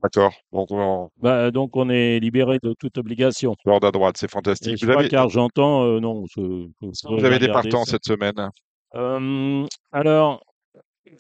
D'accord. 0.03 0.33
Donc, 0.53 0.73
on 0.73 1.11
Bah, 1.23 1.53
donc 1.53 1.77
on 1.77 1.89
est 1.91 2.19
libéré 2.19 2.59
de 2.61 2.75
toute 2.77 2.99
obligation. 2.99 3.55
Lord 3.65 3.85
à 3.85 3.93
droite, 3.93 4.17
c'est 4.19 4.27
Et 4.27 4.29
fantastique. 4.29 4.79
je 4.79 4.85
Vous 4.85 4.91
crois 4.91 5.03
avez, 5.03 5.09
qu'Argentan, 5.09 5.85
euh, 5.85 6.01
non, 6.01 6.25
je, 6.35 6.67
je 6.83 7.09
vous 7.09 7.25
avez 7.25 7.39
des 7.39 7.47
partants 7.47 7.85
ça. 7.85 7.93
cette 7.93 8.05
semaine? 8.05 8.51
Euh, 8.97 9.65
alors, 9.93 10.43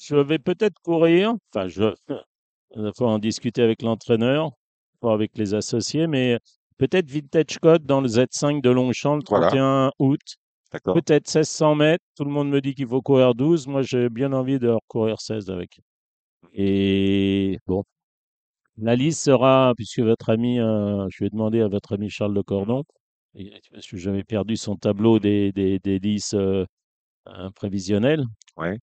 je 0.01 0.17
vais 0.17 0.41
peut-être 0.41 0.75
courir. 0.83 1.35
Enfin, 1.55 1.69
je 1.69 1.95
il 2.77 2.91
faut 2.99 3.07
en 3.07 3.21
discuter 3.21 3.63
avec 3.63 3.83
l'entraîneur, 3.83 4.51
pas 5.01 5.13
avec 5.13 5.31
les 5.39 5.55
associés, 5.55 6.09
mais 6.09 6.41
peut-être 6.79 7.11
Vintage 7.11 7.59
Code 7.61 7.85
dans 7.85 8.01
le 8.01 8.09
Z5 8.09 8.61
de 8.61 8.71
Longchamp 8.71 9.17
le 9.17 9.23
Voilà. 9.29 9.49
31 9.49 9.91
août. 9.99 10.21
Peut-être 10.95 11.29
1600 11.29 11.75
mètres. 11.77 12.05
Tout 12.17 12.25
le 12.25 12.31
monde 12.31 12.51
me 12.51 12.61
dit 12.61 12.75
qu'il 12.75 12.89
faut 12.89 13.01
courir 13.01 13.35
12. 13.35 13.69
Moi, 13.69 13.83
j'ai 13.83 14.09
bien 14.09 14.33
envie 14.33 14.59
de 14.59 14.75
courir 14.89 15.21
16 15.21 15.51
avec. 15.51 15.81
Et 16.53 17.59
bon, 17.67 17.85
la 18.77 18.97
liste 18.97 19.23
sera, 19.25 19.73
puisque 19.77 20.01
votre 20.01 20.31
ami, 20.31 20.59
euh, 20.59 21.07
je 21.11 21.25
vais 21.25 21.31
demander 21.31 21.61
à 21.61 21.69
votre 21.69 21.95
ami 21.95 22.11
Charles 22.11 22.35
de 22.35 22.43
Cordon, 22.43 22.83
parce 23.73 23.87
que 23.87 23.97
j'avais 23.97 24.25
perdu 24.25 24.57
son 24.57 24.77
tableau 24.77 25.19
des, 25.21 25.53
des, 25.53 25.79
des 25.79 25.99
listes 26.01 26.35
euh, 26.35 26.67
prévisionnelles. 27.55 28.25
Ouais. 28.57 28.79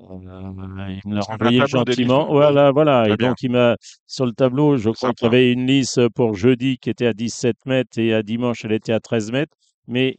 Il 0.00 1.10
me 1.10 1.14
l'a 1.14 1.20
renvoyé 1.20 1.66
gentiment. 1.66 2.26
Voilà, 2.28 2.72
voilà. 2.72 3.08
Et 3.08 3.16
bien. 3.16 3.28
donc, 3.28 3.42
il 3.42 3.50
m'a, 3.50 3.76
sur 4.06 4.26
le 4.26 4.32
tableau, 4.32 4.76
je 4.76 4.90
crois 4.90 5.12
qu'il 5.12 5.26
y 5.26 5.28
avait 5.28 5.52
une 5.52 5.66
liste 5.66 6.08
pour 6.10 6.34
jeudi 6.34 6.78
qui 6.78 6.90
était 6.90 7.06
à 7.06 7.12
17 7.12 7.56
mètres 7.66 7.98
et 7.98 8.12
à 8.14 8.22
dimanche, 8.22 8.64
elle 8.64 8.72
était 8.72 8.92
à 8.92 9.00
13 9.00 9.30
mètres. 9.32 9.54
Mais 9.86 10.16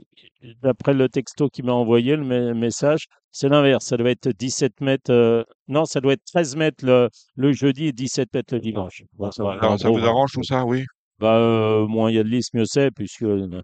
d'après 0.62 0.94
le 0.94 1.10
texto 1.10 1.50
qu'il 1.50 1.66
m'a 1.66 1.74
envoyé, 1.74 2.16
le 2.16 2.24
me- 2.24 2.54
message, 2.54 3.08
c'est 3.32 3.50
l'inverse. 3.50 3.86
Ça 3.86 3.98
doit 3.98 4.12
être 4.12 4.30
17 4.30 4.80
mètres. 4.82 5.12
euh, 5.12 5.44
non, 5.68 5.86
ça 5.86 6.02
doit 6.02 6.14
être 6.14 6.24
13 6.26 6.56
mètres 6.56 6.86
le, 6.86 7.10
le 7.36 7.52
jeudi 7.52 7.88
et 7.88 7.92
17 7.92 8.32
mètres 8.34 8.54
le 8.54 8.60
dimanche. 8.60 9.04
Bon, 9.14 9.32
ça 9.32 9.44
va, 9.44 9.52
Alors, 9.54 9.80
ça 9.80 9.90
gros, 9.90 9.98
vous 10.00 10.06
arrange 10.06 10.32
tout 10.34 10.44
ça, 10.44 10.66
oui? 10.66 10.86
Bah, 11.20 11.38
euh, 11.38 11.88
moins 11.88 12.12
il 12.12 12.16
y 12.16 12.20
a 12.20 12.24
de 12.24 12.30
listes, 12.30 12.54
mieux 12.54 12.66
c'est, 12.66 12.92
puisque 12.92 13.24
euh, 13.24 13.62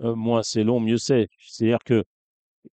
moins 0.00 0.42
c'est 0.42 0.64
long, 0.64 0.80
mieux 0.80 0.98
c'est. 0.98 1.28
C'est-à-dire 1.38 1.78
que 1.84 2.02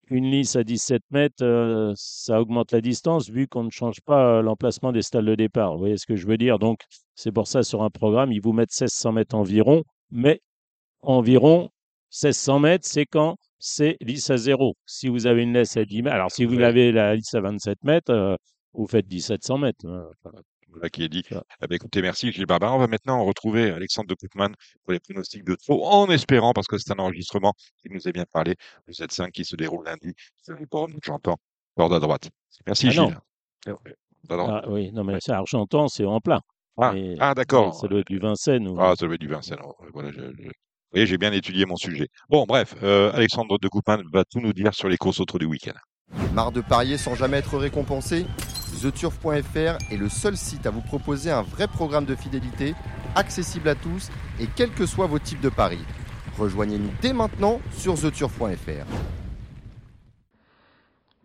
une 0.10 0.30
lisse 0.32 0.56
à 0.56 0.64
17 0.64 1.04
mètres, 1.12 1.44
euh, 1.44 1.94
ça 1.96 2.42
augmente 2.42 2.72
la 2.72 2.82
distance 2.82 3.30
vu 3.30 3.48
qu'on 3.48 3.64
ne 3.64 3.70
change 3.70 4.02
pas 4.02 4.38
euh, 4.40 4.42
l'emplacement 4.42 4.92
des 4.92 5.02
stalles 5.02 5.26
de 5.26 5.36
départ. 5.36 5.74
Vous 5.74 5.80
voyez 5.80 5.98
ce 5.98 6.06
que 6.06 6.16
je 6.16 6.28
veux 6.28 6.38
dire? 6.38 6.60
Donc, 6.60 6.80
c'est 7.16 7.32
pour 7.32 7.48
ça, 7.48 7.64
sur 7.64 7.84
un 7.84 7.90
programme, 7.90 8.32
ils 8.32 8.42
vous 8.42 8.54
mettent 8.54 8.72
1600 8.72 9.12
mètres 9.14 9.36
environ, 9.36 9.84
mais 10.12 10.42
environ 11.02 11.70
1600 12.12 12.60
mètres, 12.60 12.86
c'est 12.88 13.06
quand 13.06 13.38
c'est 13.60 13.98
lisse 14.02 14.30
à 14.30 14.38
zéro. 14.38 14.76
Si 14.86 15.08
vous 15.08 15.28
avez 15.28 15.44
une 15.44 15.54
laisse 15.54 15.78
à 15.78 15.86
10 15.86 16.02
mètres, 16.02 16.16
alors 16.16 16.32
si 16.32 16.46
vous 16.46 16.56
Ouais. 16.58 16.64
avez 16.64 16.92
la 16.92 17.16
lisse 17.16 17.34
à 17.36 17.42
27 17.42 17.84
mètres, 17.84 18.12
euh, 18.12 18.36
vous 18.74 18.88
faites 18.88 19.08
1700 19.10 19.58
mètres. 19.60 19.86
hein. 19.88 20.10
Voilà. 20.72 20.90
Qui 20.90 21.04
est 21.04 21.10
dit. 21.10 21.24
Eh 21.32 21.68
ben, 21.68 21.76
écoutez, 21.76 22.02
merci 22.02 22.32
Gilles 22.32 22.46
Barbarin. 22.46 22.76
On 22.76 22.80
va 22.80 22.88
maintenant 22.88 23.24
retrouver 23.26 23.72
Alexandre 23.72 24.08
de 24.08 24.16
Koopman 24.16 24.50
pour 24.84 24.94
les 24.94 25.00
pronostics 25.00 25.44
de 25.44 25.56
trop, 25.56 25.86
en 25.86 26.10
espérant, 26.10 26.54
parce 26.54 26.68
que 26.68 26.78
c'est 26.78 26.92
un 26.92 27.00
enregistrement 27.00 27.54
qui 27.82 27.90
nous 27.90 28.08
est 28.08 28.12
bien 28.14 28.26
parlé, 28.32 28.56
de 28.88 28.94
cette 28.94 29.12
5 29.12 29.32
qui 29.32 29.44
se 29.46 29.56
déroule 29.56 29.86
lundi. 29.86 30.14
C'est 30.42 30.58
le 30.58 30.66
port, 30.68 30.88
j'entends. 31.04 31.38
Bord 31.78 31.94
à 31.94 32.00
droite. 32.00 32.30
Merci 32.66 32.88
Ah. 32.88 32.92
Gilles. 32.92 33.18
Droite. 34.24 34.50
Ah 34.64 34.70
oui, 34.70 34.92
non, 34.92 35.04
mais 35.04 35.18
c'est 35.20 35.32
Argentan, 35.32 35.88
c'est 35.88 36.06
en 36.06 36.20
plein. 36.20 36.40
Ah, 36.78 36.94
ah, 37.20 37.34
d'accord. 37.34 37.76
Ça 37.76 37.88
doit 37.88 38.00
être 38.00 38.08
du 38.08 38.20
Vincennes. 38.20 38.68
Ou... 38.68 38.80
Ah, 38.80 38.94
ça 38.98 39.06
doit 39.06 39.16
être 39.16 39.22
du 39.22 39.28
Vincennes. 39.28 39.60
Voilà, 39.94 40.12
je, 40.12 40.20
je- 40.22 40.44
Vous 40.44 40.52
voyez, 40.94 41.06
j'ai 41.06 41.18
bien 41.18 41.32
étudié 41.34 41.66
mon 41.66 41.76
sujet. 41.76 42.08
Bon, 42.30 42.46
bref, 42.46 42.76
euh, 42.84 43.12
Alexandre 43.14 43.58
de 43.60 43.68
Koopman 43.68 44.02
va 44.14 44.24
tout 44.26 44.40
nous 44.40 44.54
dire 44.54 44.74
sur 44.74 44.88
les 44.90 44.98
courses 44.98 45.20
autres 45.20 45.38
du 45.40 45.46
week-end. 45.46 45.74
Marre 46.34 46.52
de 46.52 46.62
parier 46.62 46.98
sans 46.98 47.16
jamais 47.16 47.38
être 47.38 47.58
récompensé? 47.58 48.26
TheTurf.fr 48.82 49.78
est 49.92 49.98
le 49.98 50.10
seul 50.10 50.36
site 50.36 50.66
à 50.66 50.72
vous 50.72 50.82
proposer 50.82 51.30
un 51.30 51.44
vrai 51.44 51.68
programme 51.68 52.06
de 52.06 52.16
fidélité, 52.16 52.74
accessible 53.16 53.70
à 53.70 53.76
tous 53.76 54.10
et 54.40 54.48
quels 54.48 54.72
que 54.72 54.88
soient 54.88 55.06
vos 55.06 55.20
types 55.20 55.42
de 55.42 55.50
paris. 55.50 55.86
Rejoignez-nous 56.40 56.90
dès 57.00 57.14
maintenant 57.14 57.60
sur 57.72 57.94
TheTurf.fr. 57.94 58.86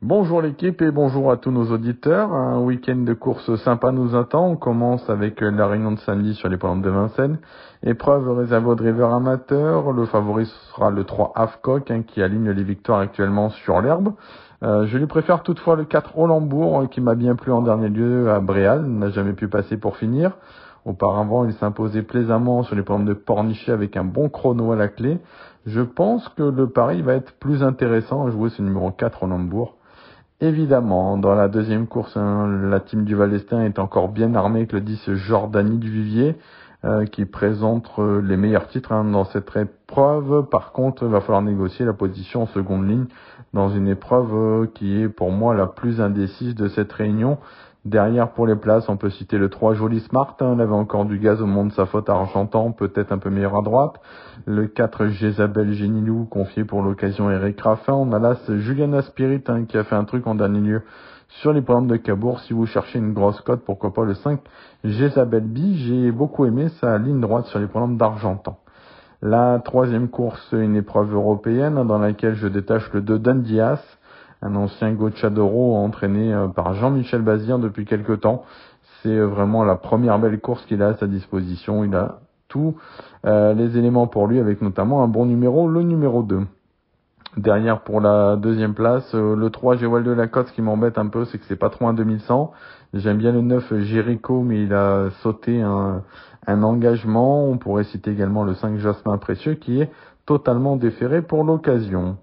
Bonjour 0.02 0.42
l'équipe 0.42 0.82
et 0.82 0.90
bonjour 0.90 1.32
à 1.32 1.38
tous 1.38 1.50
nos 1.50 1.72
auditeurs. 1.72 2.30
Un 2.34 2.60
week-end 2.60 2.96
de 2.96 3.14
course 3.14 3.56
sympa 3.56 3.90
nous 3.90 4.14
attend. 4.14 4.46
On 4.50 4.56
commence 4.56 5.08
avec 5.08 5.40
la 5.40 5.66
réunion 5.66 5.92
de 5.92 5.98
samedi 5.98 6.34
sur 6.34 6.50
les 6.50 6.58
pentes 6.58 6.82
de 6.82 6.90
Vincennes. 6.90 7.38
Épreuve 7.82 8.30
réservée 8.36 8.68
aux 8.68 8.74
drivers 8.74 9.14
amateurs. 9.14 9.92
Le 9.92 10.04
favori 10.04 10.44
sera 10.44 10.90
le 10.90 11.04
3 11.04 11.32
Havcock 11.34 11.90
hein, 11.90 12.02
qui 12.06 12.20
aligne 12.20 12.50
les 12.50 12.62
victoires 12.62 13.00
actuellement 13.00 13.48
sur 13.48 13.80
l'herbe. 13.80 14.12
Euh, 14.66 14.84
je 14.86 14.98
lui 14.98 15.06
préfère 15.06 15.44
toutefois 15.44 15.76
le 15.76 15.84
4 15.84 16.18
Olambourg 16.18 16.80
euh, 16.80 16.86
qui 16.86 17.00
m'a 17.00 17.14
bien 17.14 17.36
plu 17.36 17.52
en 17.52 17.62
dernier 17.62 17.88
lieu 17.88 18.30
à 18.32 18.40
Bréal. 18.40 18.84
N'a 18.84 19.10
jamais 19.10 19.32
pu 19.32 19.46
passer 19.46 19.76
pour 19.76 19.96
finir. 19.96 20.32
Auparavant, 20.84 21.44
il 21.44 21.52
s'imposait 21.52 22.02
plaisamment 22.02 22.64
sur 22.64 22.74
les 22.74 22.82
pentes 22.82 23.04
de 23.04 23.12
Pornichet 23.12 23.70
avec 23.70 23.96
un 23.96 24.02
bon 24.02 24.28
chrono 24.28 24.72
à 24.72 24.76
la 24.76 24.88
clé. 24.88 25.18
Je 25.66 25.80
pense 25.80 26.28
que 26.30 26.42
le 26.42 26.68
pari 26.68 27.00
va 27.02 27.14
être 27.14 27.32
plus 27.38 27.62
intéressant 27.62 28.26
à 28.26 28.30
jouer 28.30 28.50
ce 28.50 28.60
numéro 28.60 28.90
4 28.90 29.22
Olambourg. 29.22 29.76
Évidemment, 30.40 31.16
dans 31.16 31.34
la 31.34 31.48
deuxième 31.48 31.86
course, 31.86 32.16
hein, 32.16 32.48
la 32.68 32.80
team 32.80 33.04
du 33.04 33.14
Val-d'Estaing 33.14 33.62
est 33.62 33.78
encore 33.78 34.08
bien 34.08 34.34
armée 34.34 34.60
avec 34.60 34.72
le 34.72 34.80
10 34.80 35.14
Jordanie 35.14 35.78
du 35.78 35.90
Vivier, 35.90 36.36
qui 37.10 37.24
présente 37.24 37.90
euh, 37.98 38.20
les 38.20 38.36
meilleurs 38.36 38.68
titres 38.68 38.92
hein, 38.92 39.04
dans 39.04 39.24
cette 39.24 39.56
épreuve. 39.56 40.46
Par 40.50 40.72
contre, 40.72 41.04
il 41.04 41.08
va 41.08 41.20
falloir 41.20 41.42
négocier 41.42 41.84
la 41.84 41.92
position 41.92 42.42
en 42.42 42.46
seconde 42.46 42.88
ligne 42.88 43.06
dans 43.54 43.68
une 43.70 43.88
épreuve 43.88 44.34
euh, 44.34 44.66
qui 44.72 45.00
est 45.00 45.08
pour 45.08 45.30
moi 45.30 45.54
la 45.54 45.66
plus 45.66 46.00
indécise 46.00 46.54
de 46.54 46.68
cette 46.68 46.92
réunion. 46.92 47.38
Derrière 47.84 48.30
pour 48.30 48.46
les 48.46 48.56
places, 48.56 48.88
on 48.88 48.96
peut 48.96 49.10
citer 49.10 49.38
le 49.38 49.48
3 49.48 49.74
Joli 49.74 50.00
Smart, 50.00 50.36
hein, 50.40 50.58
avait 50.58 50.72
encore 50.72 51.04
du 51.04 51.18
gaz 51.18 51.40
au 51.40 51.46
monde 51.46 51.68
de 51.68 51.72
sa 51.72 51.86
faute 51.86 52.10
à 52.10 52.14
Argentan, 52.14 52.72
peut-être 52.72 53.12
un 53.12 53.18
peu 53.18 53.30
meilleur 53.30 53.56
à 53.56 53.62
droite. 53.62 54.00
Le 54.44 54.66
4 54.66 55.06
Jezabel 55.06 55.72
Génilou, 55.72 56.24
confié 56.24 56.64
pour 56.64 56.82
l'occasion 56.82 57.30
Eric 57.30 57.60
Raffin. 57.60 57.92
On 57.92 58.12
a 58.12 58.18
là 58.18 58.34
ce 58.46 58.58
Julian 58.58 58.92
Aspirit 58.92 59.44
hein, 59.46 59.64
qui 59.66 59.78
a 59.78 59.84
fait 59.84 59.94
un 59.94 60.04
truc 60.04 60.26
en 60.26 60.34
dernier 60.34 60.60
lieu 60.60 60.82
sur 61.28 61.52
les 61.52 61.60
programmes 61.60 61.86
de 61.86 61.96
Cabourg. 61.96 62.40
Si 62.40 62.52
vous 62.52 62.66
cherchez 62.66 62.98
une 62.98 63.12
grosse 63.12 63.40
cote, 63.40 63.62
pourquoi 63.64 63.92
pas 63.92 64.04
le 64.04 64.14
5 64.14 64.40
Jezabel 64.84 65.44
B. 65.44 65.58
J'ai 65.74 66.12
beaucoup 66.12 66.46
aimé 66.46 66.68
sa 66.80 66.98
ligne 66.98 67.20
droite 67.20 67.46
sur 67.46 67.58
les 67.58 67.66
programmes 67.66 67.96
d'Argentan. 67.96 68.58
La 69.22 69.60
troisième 69.64 70.08
course, 70.08 70.52
une 70.52 70.76
épreuve 70.76 71.14
européenne 71.14 71.86
dans 71.86 71.98
laquelle 71.98 72.34
je 72.34 72.48
détache 72.48 72.92
le 72.92 73.00
2 73.00 73.18
Dan 73.18 73.42
Diaz, 73.42 73.80
un 74.42 74.54
ancien 74.56 74.92
Gocciadoro 74.92 75.76
entraîné 75.76 76.32
euh, 76.32 76.48
par 76.48 76.74
Jean-Michel 76.74 77.22
Bazir 77.22 77.58
depuis 77.58 77.86
quelque 77.86 78.12
temps. 78.12 78.44
C'est 79.02 79.08
euh, 79.08 79.26
vraiment 79.26 79.64
la 79.64 79.76
première 79.76 80.18
belle 80.18 80.38
course 80.40 80.64
qu'il 80.66 80.82
a 80.82 80.88
à 80.88 80.94
sa 80.94 81.06
disposition. 81.06 81.82
Il 81.84 81.94
a 81.94 82.20
tous 82.48 82.76
euh, 83.24 83.54
les 83.54 83.76
éléments 83.78 84.06
pour 84.06 84.26
lui, 84.26 84.38
avec 84.38 84.60
notamment 84.60 85.02
un 85.02 85.08
bon 85.08 85.26
numéro, 85.26 85.66
le 85.68 85.82
numéro 85.82 86.22
2. 86.22 86.46
Derrière 87.36 87.82
pour 87.82 88.00
la 88.00 88.36
deuxième 88.36 88.72
place, 88.72 89.14
euh, 89.14 89.36
le 89.36 89.50
3 89.50 89.76
Géwal 89.76 90.02
de 90.02 90.10
Lacoste, 90.10 90.52
qui 90.52 90.62
m'embête 90.62 90.96
un 90.96 91.08
peu, 91.08 91.26
c'est 91.26 91.36
que 91.36 91.44
c'est 91.44 91.56
pas 91.56 91.68
trop 91.68 91.86
un 91.86 91.92
2100. 91.92 92.50
J'aime 92.94 93.18
bien 93.18 93.30
le 93.30 93.42
9 93.42 93.80
Jericho, 93.80 94.40
mais 94.40 94.62
il 94.62 94.72
a 94.72 95.10
sauté 95.22 95.60
un, 95.60 96.02
engagement. 96.46 97.46
On 97.46 97.58
pourrait 97.58 97.84
citer 97.84 98.10
également 98.10 98.42
le 98.42 98.54
5 98.54 98.78
Jasmin 98.78 99.18
Précieux, 99.18 99.54
qui 99.54 99.82
est 99.82 99.90
totalement 100.24 100.76
déféré 100.76 101.20
pour 101.20 101.44
l'occasion. 101.44 102.16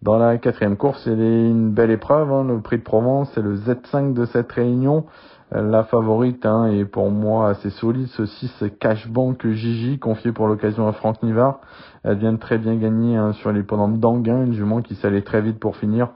Dans 0.00 0.16
la 0.16 0.38
quatrième 0.38 0.78
course, 0.78 1.04
il 1.04 1.20
est 1.20 1.50
une 1.50 1.72
belle 1.72 1.90
épreuve. 1.90 2.32
hein, 2.32 2.44
le 2.44 2.60
prix 2.62 2.78
de 2.78 2.82
Provence, 2.82 3.30
c'est 3.34 3.42
le 3.42 3.56
Z5 3.56 4.14
de 4.14 4.24
cette 4.24 4.50
réunion. 4.52 5.04
La 5.54 5.84
favorite 5.84 6.46
hein, 6.46 6.68
est 6.68 6.86
pour 6.86 7.10
moi 7.10 7.50
assez 7.50 7.68
solide. 7.68 8.06
Ce 8.06 8.24
6 8.24 8.64
Cashbank 8.80 9.46
Gigi, 9.48 9.98
confié 9.98 10.32
pour 10.32 10.48
l'occasion 10.48 10.88
à 10.88 10.92
Franck 10.92 11.22
Nivard. 11.22 11.60
Elle 12.04 12.16
vient 12.16 12.32
de 12.32 12.38
très 12.38 12.56
bien 12.56 12.74
gagner 12.76 13.18
hein, 13.18 13.34
sur 13.34 13.52
les 13.52 13.62
pendants 13.62 13.88
d'Anguin, 13.88 14.44
une 14.44 14.54
jument 14.54 14.80
qui 14.80 14.94
s'allait 14.94 15.20
très 15.20 15.42
vite 15.42 15.60
pour 15.60 15.76
finir. 15.76 16.08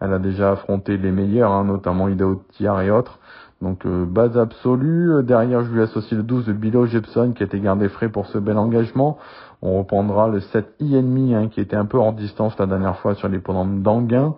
Elle 0.00 0.12
a 0.12 0.18
déjà 0.18 0.52
affronté 0.52 0.98
les 0.98 1.10
meilleurs, 1.10 1.52
hein, 1.52 1.64
notamment 1.64 2.08
Ida 2.08 2.26
Otiar 2.26 2.82
et 2.82 2.90
autres. 2.90 3.18
Donc 3.62 3.86
euh, 3.86 4.04
base 4.04 4.36
absolue. 4.36 5.10
Euh, 5.10 5.22
Derrière, 5.22 5.64
je 5.64 5.72
lui 5.72 5.80
associe 5.80 6.12
le 6.12 6.22
12 6.22 6.44
de 6.44 6.52
Bilo 6.52 6.84
Jepson 6.84 7.32
qui 7.34 7.42
a 7.42 7.46
été 7.46 7.60
gardé 7.60 7.88
frais 7.88 8.10
pour 8.10 8.26
ce 8.26 8.36
bel 8.36 8.58
engagement. 8.58 9.16
On 9.62 9.78
reprendra 9.78 10.28
le 10.28 10.40
7 10.40 10.66
I 10.80 11.34
hein, 11.34 11.48
qui 11.48 11.62
était 11.62 11.76
un 11.76 11.86
peu 11.86 11.96
hors 11.96 12.12
distance 12.12 12.58
la 12.58 12.66
dernière 12.66 12.98
fois 12.98 13.14
sur 13.14 13.28
les 13.30 13.38
pendants 13.38 13.64
d'Anguin. 13.64 14.34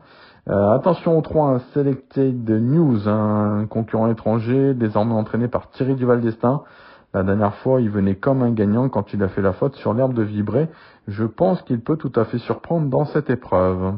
Euh, 0.51 0.75
attention 0.75 1.17
au 1.17 1.23
3, 1.23 1.49
un 1.49 1.59
Selected 1.73 2.51
News, 2.51 3.09
un 3.09 3.65
concurrent 3.67 4.11
étranger, 4.11 4.75
désormais 4.75 5.15
entraîné 5.15 5.49
par 5.49 5.71
Thierry 5.71 5.95
Duval 5.95 6.21
d'Estaing. 6.21 6.63
La 7.15 7.23
dernière 7.23 7.55
fois, 7.57 7.81
il 7.81 7.89
venait 7.89 8.17
comme 8.17 8.43
un 8.43 8.51
gagnant 8.51 8.89
quand 8.91 9.15
il 9.15 9.23
a 9.23 9.29
fait 9.29 9.41
la 9.41 9.53
faute 9.53 9.75
sur 9.77 9.95
l'herbe 9.95 10.13
de 10.13 10.23
Vibray. 10.23 10.69
Je 11.09 11.25
pense 11.25 11.63
qu'il 11.63 11.81
peut 11.81 11.97
tout 11.97 12.13
à 12.17 12.25
fait 12.25 12.39
surprendre 12.39 12.91
dans 12.91 13.07
cette 13.07 13.31
épreuve. 13.31 13.95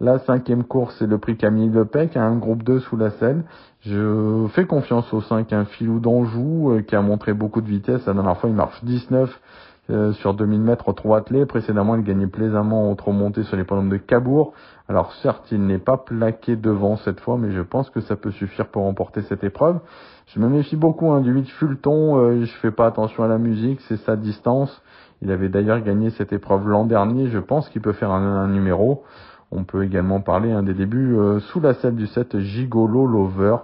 La 0.00 0.18
cinquième 0.20 0.64
course, 0.64 0.96
c'est 0.98 1.06
le 1.06 1.18
prix 1.18 1.36
Camille 1.36 1.70
Lepec, 1.70 2.16
un 2.16 2.36
groupe 2.36 2.62
2 2.62 2.80
sous 2.80 2.96
la 2.96 3.10
selle. 3.10 3.44
Je 3.82 4.46
fais 4.54 4.64
confiance 4.64 5.12
au 5.12 5.20
5, 5.20 5.52
un 5.52 5.64
filou 5.64 6.00
d'Anjou, 6.00 6.70
euh, 6.70 6.82
qui 6.82 6.96
a 6.96 7.02
montré 7.02 7.34
beaucoup 7.34 7.60
de 7.60 7.68
vitesse. 7.68 8.06
La 8.06 8.14
dernière 8.14 8.38
fois, 8.38 8.48
il 8.48 8.56
marche 8.56 8.82
19. 8.84 9.40
Euh, 9.90 10.12
sur 10.12 10.34
2000 10.34 10.60
mètres 10.60 10.88
au 10.88 10.92
trot 10.92 11.14
attelé. 11.14 11.46
Précédemment, 11.46 11.96
il 11.96 12.02
gagnait 12.02 12.26
plaisamment 12.26 12.90
au 12.90 12.94
trot 12.94 13.12
monté 13.12 13.42
sur 13.44 13.56
les 13.56 13.64
podiums 13.64 13.88
de 13.88 13.96
Cabourg. 13.96 14.52
Alors 14.86 15.12
certes, 15.22 15.50
il 15.50 15.64
n'est 15.64 15.78
pas 15.78 15.96
plaqué 15.96 16.56
devant 16.56 16.96
cette 16.96 17.20
fois, 17.20 17.38
mais 17.38 17.50
je 17.52 17.62
pense 17.62 17.88
que 17.88 18.00
ça 18.00 18.16
peut 18.16 18.30
suffire 18.30 18.66
pour 18.68 18.82
remporter 18.82 19.22
cette 19.22 19.44
épreuve. 19.44 19.80
Je 20.26 20.40
me 20.40 20.48
méfie 20.48 20.76
beaucoup 20.76 21.10
hein, 21.10 21.22
du 21.22 21.32
8 21.32 21.48
Fulton, 21.52 22.18
euh, 22.18 22.44
je 22.44 22.52
fais 22.58 22.70
pas 22.70 22.86
attention 22.86 23.24
à 23.24 23.28
la 23.28 23.38
musique, 23.38 23.80
c'est 23.88 23.96
sa 23.98 24.16
distance. 24.16 24.82
Il 25.22 25.30
avait 25.30 25.48
d'ailleurs 25.48 25.80
gagné 25.80 26.10
cette 26.10 26.32
épreuve 26.32 26.68
l'an 26.68 26.84
dernier, 26.84 27.28
je 27.28 27.38
pense 27.38 27.68
qu'il 27.70 27.80
peut 27.80 27.92
faire 27.92 28.10
un, 28.10 28.46
numéro. 28.48 29.04
On 29.50 29.64
peut 29.64 29.84
également 29.84 30.20
parler 30.20 30.52
un 30.52 30.62
des 30.62 30.74
débuts 30.74 31.16
euh, 31.16 31.40
sous 31.40 31.60
la 31.60 31.72
selle 31.72 31.96
du 31.96 32.06
7 32.06 32.38
Gigolo 32.38 33.06
Lover. 33.06 33.56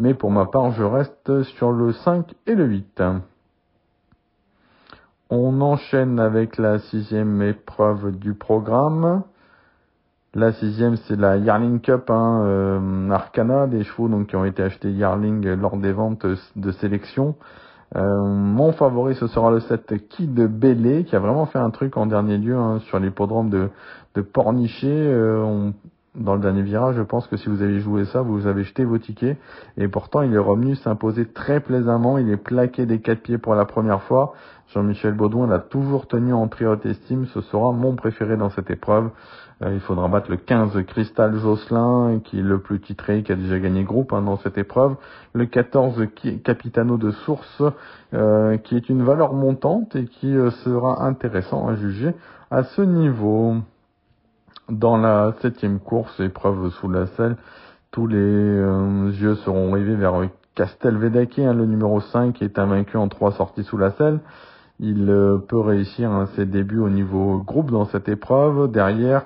Mais 0.00 0.14
pour 0.14 0.32
ma 0.32 0.46
part, 0.46 0.72
je 0.72 0.82
reste 0.82 1.42
sur 1.42 1.70
le 1.70 1.92
5 1.92 2.34
et 2.46 2.54
le 2.54 2.66
8. 2.66 3.02
On 5.30 5.60
enchaîne 5.60 6.18
avec 6.20 6.56
la 6.56 6.78
sixième 6.78 7.42
épreuve 7.42 8.18
du 8.18 8.32
programme. 8.32 9.22
La 10.34 10.52
sixième, 10.52 10.96
c'est 10.96 11.16
la 11.16 11.36
Yarling 11.36 11.80
Cup 11.80 12.08
hein, 12.08 12.42
euh, 12.44 13.10
Arcana, 13.10 13.66
des 13.66 13.84
chevaux 13.84 14.08
donc 14.08 14.28
qui 14.28 14.36
ont 14.36 14.46
été 14.46 14.62
achetés 14.62 14.90
Yarling 14.90 15.46
lors 15.54 15.76
des 15.76 15.92
ventes 15.92 16.24
de 16.56 16.72
sélection. 16.72 17.34
Euh, 17.96 18.22
mon 18.22 18.72
favori, 18.72 19.14
ce 19.16 19.26
sera 19.26 19.50
le 19.50 19.60
7 19.60 20.08
Kid 20.08 20.34
Bélé, 20.34 21.04
qui 21.04 21.16
a 21.16 21.18
vraiment 21.18 21.46
fait 21.46 21.58
un 21.58 21.70
truc 21.70 21.96
en 21.96 22.06
dernier 22.06 22.38
lieu 22.38 22.56
hein, 22.56 22.80
sur 22.86 22.98
l'hippodrome 22.98 23.50
de, 23.50 23.68
de 24.14 24.22
Pornichet. 24.22 24.86
Euh, 24.86 25.70
dans 26.14 26.34
le 26.34 26.40
dernier 26.40 26.62
virage, 26.62 26.96
je 26.96 27.02
pense 27.02 27.26
que 27.26 27.36
si 27.36 27.48
vous 27.48 27.62
avez 27.62 27.80
joué 27.80 28.04
ça, 28.06 28.22
vous 28.22 28.46
avez 28.46 28.64
jeté 28.64 28.84
vos 28.84 28.98
tickets. 28.98 29.38
Et 29.76 29.88
pourtant, 29.88 30.22
il 30.22 30.34
est 30.34 30.38
revenu 30.38 30.74
s'imposer 30.74 31.26
très 31.26 31.60
plaisamment. 31.60 32.18
Il 32.18 32.30
est 32.30 32.36
plaqué 32.36 32.86
des 32.86 33.00
quatre 33.00 33.22
pieds 33.22 33.38
pour 33.38 33.54
la 33.54 33.64
première 33.64 34.02
fois. 34.02 34.34
Jean-Michel 34.74 35.14
Baudouin 35.14 35.46
l'a 35.46 35.60
toujours 35.60 36.06
tenu 36.08 36.32
en 36.32 36.48
très 36.48 36.66
haute 36.66 36.84
estime. 36.86 37.26
Ce 37.26 37.40
sera 37.40 37.72
mon 37.72 37.94
préféré 37.94 38.36
dans 38.36 38.50
cette 38.50 38.70
épreuve. 38.70 39.10
Euh, 39.62 39.74
il 39.74 39.80
faudra 39.80 40.08
battre 40.08 40.30
le 40.30 40.36
15 40.36 40.84
Cristal 40.86 41.36
Josselin, 41.38 42.20
qui 42.22 42.38
est 42.38 42.42
le 42.42 42.60
plus 42.60 42.80
titré, 42.80 43.22
qui 43.22 43.32
a 43.32 43.36
déjà 43.36 43.58
gagné 43.58 43.82
groupe 43.84 44.12
hein, 44.12 44.22
dans 44.22 44.36
cette 44.38 44.58
épreuve. 44.58 44.96
Le 45.32 45.46
14 45.46 46.06
Capitano 46.44 46.96
de 46.96 47.10
Source, 47.10 47.62
euh, 48.14 48.56
qui 48.58 48.76
est 48.76 48.88
une 48.88 49.02
valeur 49.02 49.34
montante 49.34 49.96
et 49.96 50.06
qui 50.06 50.36
euh, 50.36 50.50
sera 50.50 51.04
intéressant 51.04 51.68
à 51.68 51.74
juger 51.74 52.14
à 52.50 52.62
ce 52.62 52.82
niveau. 52.82 53.56
Dans 54.68 54.96
la 54.96 55.34
septième 55.40 55.80
course, 55.80 56.20
épreuve 56.20 56.70
sous 56.70 56.88
la 56.88 57.06
selle, 57.06 57.36
tous 57.90 58.06
les 58.06 58.16
yeux 58.16 59.34
seront 59.36 59.72
rivés 59.72 59.96
vers 59.96 60.14
Castelvedeke, 60.54 61.38
hein, 61.38 61.54
le 61.54 61.64
numéro 61.66 62.00
5, 62.00 62.34
qui 62.34 62.44
est 62.44 62.58
invaincu 62.58 62.96
en 62.96 63.08
trois 63.08 63.32
sorties 63.32 63.64
sous 63.64 63.78
la 63.78 63.92
selle. 63.92 64.20
Il 64.80 65.06
peut 65.48 65.58
réussir 65.58 66.10
hein, 66.10 66.26
ses 66.36 66.44
débuts 66.44 66.80
au 66.80 66.90
niveau 66.90 67.38
groupe 67.38 67.70
dans 67.70 67.86
cette 67.86 68.08
épreuve. 68.08 68.70
Derrière, 68.70 69.24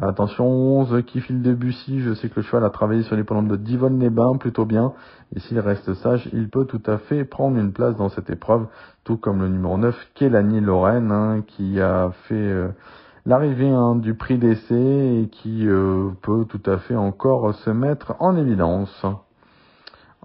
Attention, 0.00 0.46
11 0.46 1.02
qui 1.06 1.20
file 1.20 1.42
de 1.42 1.52
Bussy. 1.52 2.00
Je 2.00 2.14
sais 2.14 2.28
que 2.28 2.36
le 2.36 2.42
cheval 2.42 2.64
a 2.64 2.70
travaillé 2.70 3.02
sur 3.02 3.16
les 3.16 3.22
de 3.22 3.56
Divonne 3.56 3.98
les 4.00 4.10
Bains 4.10 4.36
plutôt 4.36 4.64
bien. 4.64 4.94
Et 5.34 5.40
s'il 5.40 5.60
reste 5.60 5.92
sage, 5.94 6.28
il 6.32 6.48
peut 6.48 6.64
tout 6.64 6.82
à 6.86 6.98
fait 6.98 7.24
prendre 7.24 7.58
une 7.58 7.72
place 7.72 7.96
dans 7.96 8.08
cette 8.08 8.30
épreuve. 8.30 8.66
Tout 9.04 9.18
comme 9.18 9.40
le 9.40 9.48
numéro 9.48 9.76
9, 9.76 9.94
Kélanie 10.14 10.60
Lorraine, 10.60 11.12
hein, 11.12 11.42
qui 11.46 11.80
a 11.80 12.12
fait 12.28 12.34
euh, 12.34 12.68
l'arrivée 13.26 13.68
hein, 13.68 13.96
du 13.96 14.14
prix 14.14 14.38
d'essai 14.38 15.28
qui 15.32 15.66
euh, 15.66 16.10
peut 16.22 16.44
tout 16.48 16.62
à 16.66 16.78
fait 16.78 16.96
encore 16.96 17.54
se 17.54 17.70
mettre 17.70 18.14
en 18.20 18.36
évidence. 18.36 19.06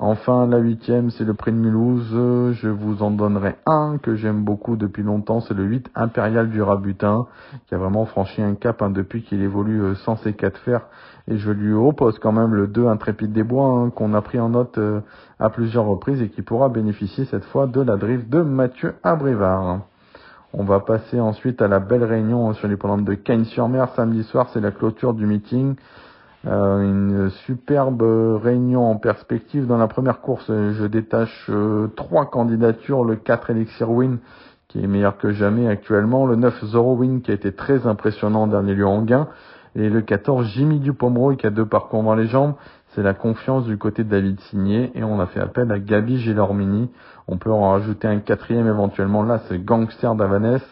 Enfin, 0.01 0.47
la 0.47 0.59
huitième, 0.59 1.09
c'est 1.09 1.26
le 1.26 1.34
prix 1.34 1.51
de 1.51 1.57
Mulhouse. 1.57 2.53
Je 2.53 2.69
vous 2.69 3.03
en 3.03 3.11
donnerai 3.11 3.57
un 3.65 3.97
que 3.97 4.15
j'aime 4.15 4.45
beaucoup 4.45 4.77
depuis 4.77 5.03
longtemps. 5.03 5.41
C'est 5.41 5.53
le 5.53 5.65
8 5.65 5.91
Impérial 5.93 6.49
du 6.49 6.61
Rabutin, 6.61 7.27
qui 7.67 7.76
a 7.76 7.77
vraiment 7.77 8.05
franchi 8.05 8.41
un 8.41 8.55
cap 8.55 8.81
hein, 8.81 8.91
depuis 8.91 9.23
qu'il 9.23 9.41
évolue 9.41 9.81
euh, 9.81 9.95
sans 9.95 10.15
ses 10.15 10.31
quatre 10.31 10.57
fers. 10.59 10.88
Et 11.27 11.38
je 11.38 11.51
lui 11.51 11.73
oppose 11.73 12.17
quand 12.17 12.31
même 12.31 12.55
le 12.55 12.67
2 12.67 12.88
Intrépide 12.88 13.34
des 13.34 13.43
Bois, 13.43 13.67
hein, 13.67 13.89
qu'on 13.89 14.13
a 14.13 14.21
pris 14.21 14.39
en 14.39 14.47
note 14.47 14.77
euh, 14.77 15.01
à 15.38 15.49
plusieurs 15.49 15.85
reprises 15.85 16.21
et 16.21 16.30
qui 16.30 16.43
pourra 16.43 16.69
bénéficier 16.69 17.26
cette 17.26 17.45
fois 17.45 17.67
de 17.67 17.81
la 17.81 17.97
drift 17.97 18.30
de 18.30 18.41
Mathieu 18.41 18.95
Abrivard. 19.03 19.81
On 20.51 20.63
va 20.63 20.80
passer 20.80 21.19
ensuite 21.19 21.61
à 21.61 21.67
la 21.67 21.80
belle 21.80 22.03
réunion 22.03 22.53
sur 22.53 22.67
les 22.67 22.76
programmes 22.76 23.03
de 23.03 23.13
Cagnes-sur-Mer. 23.13 23.89
Samedi 23.95 24.23
soir, 24.23 24.49
c'est 24.51 24.59
la 24.59 24.71
clôture 24.71 25.13
du 25.13 25.27
meeting. 25.27 25.76
Euh, 26.47 26.81
une 26.81 27.30
superbe 27.45 28.01
réunion 28.41 28.89
en 28.89 28.95
perspective. 28.95 29.67
Dans 29.67 29.77
la 29.77 29.88
première 29.88 30.21
course, 30.21 30.47
je 30.47 30.85
détache 30.85 31.45
euh, 31.49 31.88
trois 31.95 32.26
candidatures. 32.26 33.03
Le 33.03 33.15
4 33.15 33.51
Elixir 33.51 33.91
Win, 33.91 34.17
qui 34.67 34.84
est 34.84 34.88
meilleur 34.88 35.19
que 35.19 35.31
jamais 35.31 35.67
actuellement. 35.67 36.26
Le 36.26 36.35
9 36.35 36.65
Zoro 36.65 36.95
Win, 36.95 37.21
qui 37.21 37.30
a 37.30 37.35
été 37.35 37.51
très 37.51 37.85
impressionnant 37.85 38.43
en 38.43 38.47
dernier 38.47 38.73
lieu 38.73 38.88
en 38.88 39.03
gain. 39.03 39.27
Et 39.76 39.88
le 39.88 40.01
14 40.01 40.47
Jimmy 40.47 40.80
Dupomeroy, 40.80 41.35
qui 41.35 41.45
a 41.45 41.51
deux 41.51 41.67
parcours 41.67 42.01
dans 42.01 42.15
les 42.15 42.26
jambes. 42.26 42.55
C'est 42.95 43.03
la 43.03 43.13
confiance 43.13 43.65
du 43.65 43.77
côté 43.77 44.03
de 44.03 44.09
David 44.09 44.39
Signé. 44.49 44.91
Et 44.95 45.03
on 45.03 45.19
a 45.19 45.27
fait 45.27 45.41
appel 45.41 45.71
à 45.71 45.77
Gabi 45.77 46.17
Gélormini. 46.17 46.89
On 47.31 47.38
peut 47.38 47.51
en 47.51 47.69
rajouter 47.69 48.07
un 48.07 48.19
quatrième 48.19 48.68
éventuellement. 48.68 49.22
Là, 49.22 49.39
c'est 49.47 49.64
Gangster 49.64 50.15
d'Avanès 50.15 50.64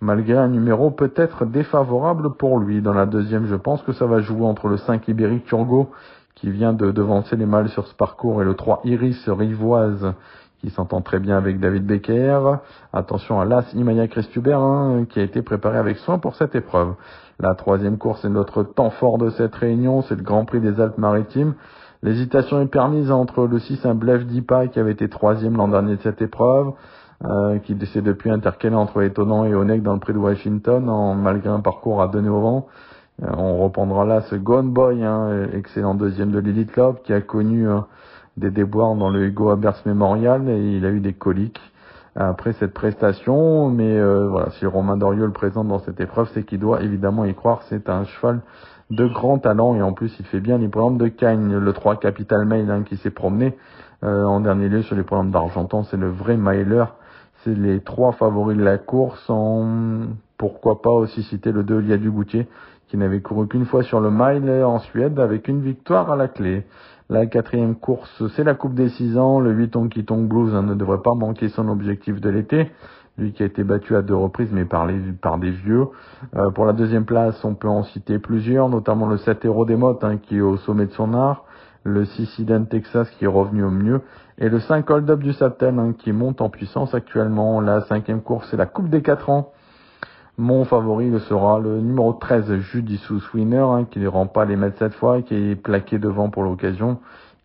malgré 0.00 0.38
un 0.38 0.48
numéro 0.48 0.90
peut-être 0.90 1.44
défavorable 1.44 2.34
pour 2.34 2.58
lui. 2.58 2.80
Dans 2.80 2.94
la 2.94 3.04
deuxième, 3.04 3.46
je 3.46 3.56
pense 3.56 3.82
que 3.82 3.92
ça 3.92 4.06
va 4.06 4.20
jouer 4.20 4.46
entre 4.46 4.68
le 4.68 4.78
5 4.78 5.06
Ibérique 5.06 5.44
Turgo, 5.44 5.90
qui 6.34 6.50
vient 6.50 6.72
de 6.72 6.92
devancer 6.92 7.36
les 7.36 7.44
mâles 7.44 7.68
sur 7.68 7.86
ce 7.86 7.94
parcours, 7.94 8.40
et 8.40 8.44
le 8.46 8.54
3 8.54 8.80
Iris 8.84 9.28
Rivoise, 9.28 10.14
qui 10.60 10.70
s'entend 10.70 11.02
très 11.02 11.18
bien 11.18 11.36
avec 11.36 11.60
David 11.60 11.84
Becker. 11.84 12.58
Attention 12.94 13.38
à 13.38 13.44
l'As 13.44 13.70
Imaya 13.74 14.08
Christuber, 14.08 14.54
hein, 14.54 15.04
qui 15.10 15.20
a 15.20 15.22
été 15.22 15.42
préparé 15.42 15.76
avec 15.76 15.98
soin 15.98 16.18
pour 16.18 16.36
cette 16.36 16.54
épreuve. 16.54 16.94
La 17.38 17.54
troisième 17.54 17.98
course 17.98 18.24
est 18.24 18.30
notre 18.30 18.62
temps 18.62 18.90
fort 18.90 19.18
de 19.18 19.28
cette 19.30 19.54
réunion, 19.54 20.00
c'est 20.02 20.16
le 20.16 20.22
Grand 20.22 20.46
Prix 20.46 20.60
des 20.60 20.80
Alpes-Maritimes. 20.80 21.54
L'hésitation 22.02 22.60
est 22.60 22.66
permise 22.66 23.10
entre 23.10 23.46
le 23.46 23.58
6 23.58 23.84
un 23.84 23.94
Blef 23.94 24.24
Dipa, 24.24 24.68
qui 24.68 24.78
avait 24.78 24.92
été 24.92 25.08
troisième 25.08 25.56
l'an 25.56 25.68
dernier 25.68 25.96
de 25.96 26.02
cette 26.02 26.22
épreuve, 26.22 26.72
euh, 27.24 27.58
qui 27.58 27.76
s'est 27.86 28.02
depuis 28.02 28.30
intercalé 28.30 28.76
entre 28.76 29.02
Étonnant 29.02 29.44
et 29.44 29.54
Onek 29.54 29.82
dans 29.82 29.94
le 29.94 30.00
prix 30.00 30.12
de 30.12 30.18
Washington, 30.18 30.88
en, 30.88 31.14
malgré 31.14 31.48
un 31.48 31.60
parcours 31.60 32.00
à 32.00 32.08
donner 32.08 32.28
au 32.28 32.40
vent. 32.40 32.66
Euh, 33.22 33.26
on 33.36 33.58
reprendra 33.58 34.04
là 34.04 34.20
ce 34.22 34.36
Gone 34.36 34.70
Boy, 34.70 35.02
hein, 35.02 35.48
excellent 35.52 35.94
deuxième 35.94 36.30
de 36.30 36.38
l'Elite 36.38 36.70
Club, 36.70 37.02
qui 37.02 37.12
a 37.12 37.20
connu 37.20 37.68
euh, 37.68 37.80
des 38.36 38.52
déboires 38.52 38.94
dans 38.94 39.10
le 39.10 39.26
Hugo 39.26 39.50
Abers 39.50 39.82
Memorial 39.84 40.48
et 40.48 40.76
il 40.76 40.86
a 40.86 40.90
eu 40.90 41.00
des 41.00 41.14
coliques 41.14 41.60
après 42.18 42.52
cette 42.52 42.74
prestation. 42.74 43.70
Mais 43.70 44.00
voilà, 44.28 44.50
si 44.50 44.66
Romain 44.66 44.96
Dorieux 44.96 45.26
le 45.26 45.32
présente 45.32 45.68
dans 45.68 45.78
cette 45.78 46.00
épreuve, 46.00 46.28
c'est 46.34 46.44
qu'il 46.44 46.60
doit 46.60 46.82
évidemment 46.82 47.24
y 47.24 47.34
croire. 47.34 47.62
C'est 47.68 47.88
un 47.88 48.04
cheval 48.04 48.40
de 48.90 49.06
grand 49.06 49.38
talent 49.38 49.74
et 49.74 49.82
en 49.82 49.92
plus 49.92 50.14
il 50.18 50.26
fait 50.26 50.40
bien 50.40 50.58
les 50.58 50.68
programmes 50.68 50.98
de 50.98 51.08
Cagnes, 51.08 51.56
le 51.56 51.72
3 51.72 51.96
Capital 51.96 52.44
Mail 52.44 52.70
hein, 52.70 52.82
qui 52.82 52.96
s'est 52.96 53.10
promené 53.10 53.56
en 54.02 54.40
dernier 54.40 54.68
lieu 54.68 54.82
sur 54.82 54.94
les 54.94 55.02
programmes 55.02 55.32
d'Argentan, 55.32 55.82
c'est 55.82 55.96
le 55.96 56.08
vrai 56.08 56.36
mailer 56.36 56.84
c'est 57.44 57.54
les 57.54 57.80
trois 57.80 58.12
favoris 58.12 58.56
de 58.56 58.64
la 58.64 58.78
course. 58.78 59.28
En... 59.28 60.06
Pourquoi 60.36 60.82
pas 60.82 60.90
aussi 60.90 61.22
citer 61.24 61.50
le 61.50 61.64
2 61.64 61.78
Lia 61.78 61.96
du 61.96 62.10
Goutier, 62.10 62.46
qui 62.88 62.96
n'avait 62.96 63.20
couru 63.20 63.48
qu'une 63.48 63.66
fois 63.66 63.82
sur 63.82 64.00
le 64.00 64.10
mile 64.10 64.48
en 64.64 64.78
Suède 64.78 65.18
avec 65.18 65.48
une 65.48 65.60
victoire 65.60 66.12
à 66.12 66.16
la 66.16 66.28
clé. 66.28 66.64
La 67.10 67.24
quatrième 67.24 67.74
course, 67.74 68.22
c'est 68.36 68.44
la 68.44 68.54
Coupe 68.54 68.74
des 68.74 68.90
6 68.90 69.16
ans. 69.16 69.40
Le 69.40 69.52
8 69.52 69.76
Honky 69.76 70.04
Tonk 70.04 70.28
Blues 70.28 70.54
hein, 70.54 70.62
ne 70.62 70.74
devrait 70.74 71.00
pas 71.02 71.14
manquer 71.14 71.48
son 71.48 71.68
objectif 71.68 72.20
de 72.20 72.28
l'été. 72.28 72.70
Lui 73.16 73.32
qui 73.32 73.42
a 73.42 73.46
été 73.46 73.64
battu 73.64 73.96
à 73.96 74.02
deux 74.02 74.14
reprises, 74.14 74.50
mais 74.52 74.66
par, 74.66 74.86
des 74.86 75.50
vieux. 75.50 75.86
Euh, 76.36 76.50
pour 76.50 76.66
la 76.66 76.74
deuxième 76.74 77.06
place, 77.06 77.42
on 77.44 77.54
peut 77.54 77.66
en 77.68 77.82
citer 77.82 78.18
plusieurs, 78.18 78.68
notamment 78.68 79.06
le 79.06 79.16
7 79.16 79.42
Héros 79.44 79.64
des 79.64 79.76
Mottes, 79.76 80.04
hein, 80.04 80.18
qui 80.18 80.36
est 80.36 80.42
au 80.42 80.58
sommet 80.58 80.84
de 80.84 80.92
son 80.92 81.14
art 81.14 81.44
le 81.84 82.04
6 82.04 82.40
Iden 82.40 82.66
Texas 82.66 83.08
qui 83.10 83.24
est 83.24 83.28
revenu 83.28 83.64
au 83.64 83.70
mieux, 83.70 84.02
et 84.38 84.48
le 84.48 84.60
5 84.60 84.88
Hold 84.90 85.10
Up 85.10 85.20
du 85.20 85.32
Sapten 85.32 85.78
hein, 85.78 85.94
qui 85.96 86.12
monte 86.12 86.40
en 86.40 86.50
puissance 86.50 86.94
actuellement. 86.94 87.60
La 87.60 87.80
cinquième 87.82 88.20
course, 88.20 88.48
c'est 88.50 88.56
la 88.56 88.66
Coupe 88.66 88.88
des 88.88 89.02
4 89.02 89.30
ans. 89.30 89.52
Mon 90.40 90.64
favori 90.64 91.10
le 91.10 91.18
sera 91.18 91.58
le 91.58 91.80
numéro 91.80 92.12
13 92.12 92.58
Judicious 92.58 93.22
Winner, 93.34 93.56
hein, 93.58 93.86
qui 93.90 93.98
ne 93.98 94.06
rend 94.06 94.28
pas 94.28 94.44
les 94.44 94.54
mètres 94.54 94.78
cette 94.78 94.94
fois, 94.94 95.20
qui 95.20 95.34
est 95.34 95.56
plaqué 95.56 95.98
devant 95.98 96.30
pour 96.30 96.44
l'occasion. 96.44 96.98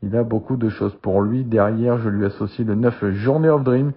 Il 0.03 0.15
a 0.15 0.23
beaucoup 0.23 0.57
de 0.57 0.69
choses 0.69 0.93
pour 1.01 1.23
lui. 1.23 1.43
Derrière, 1.43 1.97
je 1.97 2.09
lui 2.09 2.23
associe 2.23 2.67
le 2.67 2.75
9 2.75 3.09
Journey 3.13 3.49
of 3.49 3.63
Dream, 3.63 3.93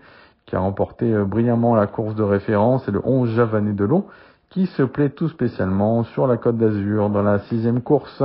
qui 0.46 0.56
a 0.56 0.60
remporté 0.60 1.12
euh, 1.12 1.26
brillamment 1.26 1.74
la 1.74 1.86
course 1.86 2.14
de 2.14 2.22
référence, 2.22 2.88
et 2.88 2.90
le 2.90 3.02
11 3.04 3.28
Javané 3.32 3.74
de 3.74 3.84
l'eau, 3.84 4.06
qui 4.48 4.64
se 4.64 4.82
plaît 4.82 5.10
tout 5.10 5.28
spécialement 5.28 6.04
sur 6.04 6.26
la 6.26 6.38
Côte 6.38 6.56
d'Azur 6.56 7.10
dans 7.10 7.22
la 7.22 7.40
sixième 7.40 7.82
course. 7.82 8.22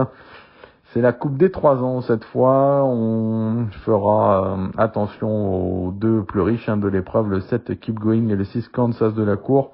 C'est 0.93 1.01
la 1.01 1.11
Coupe 1.11 1.35
des 1.35 1.51
trois 1.51 1.83
ans 1.83 1.99
cette 1.99 2.23
fois. 2.23 2.85
On 2.85 3.65
fera 3.83 4.55
euh, 4.55 4.67
attention 4.77 5.87
aux 5.87 5.91
deux 5.91 6.23
plus 6.23 6.41
riches 6.41 6.69
hein, 6.69 6.77
de 6.77 6.87
l'épreuve, 6.87 7.29
le 7.29 7.41
7 7.41 7.77
Keep 7.77 7.99
Going 7.99 8.29
et 8.29 8.37
le 8.37 8.45
6 8.45 8.69
Kansas 8.69 9.13
de 9.13 9.23
la 9.23 9.35
cour, 9.35 9.71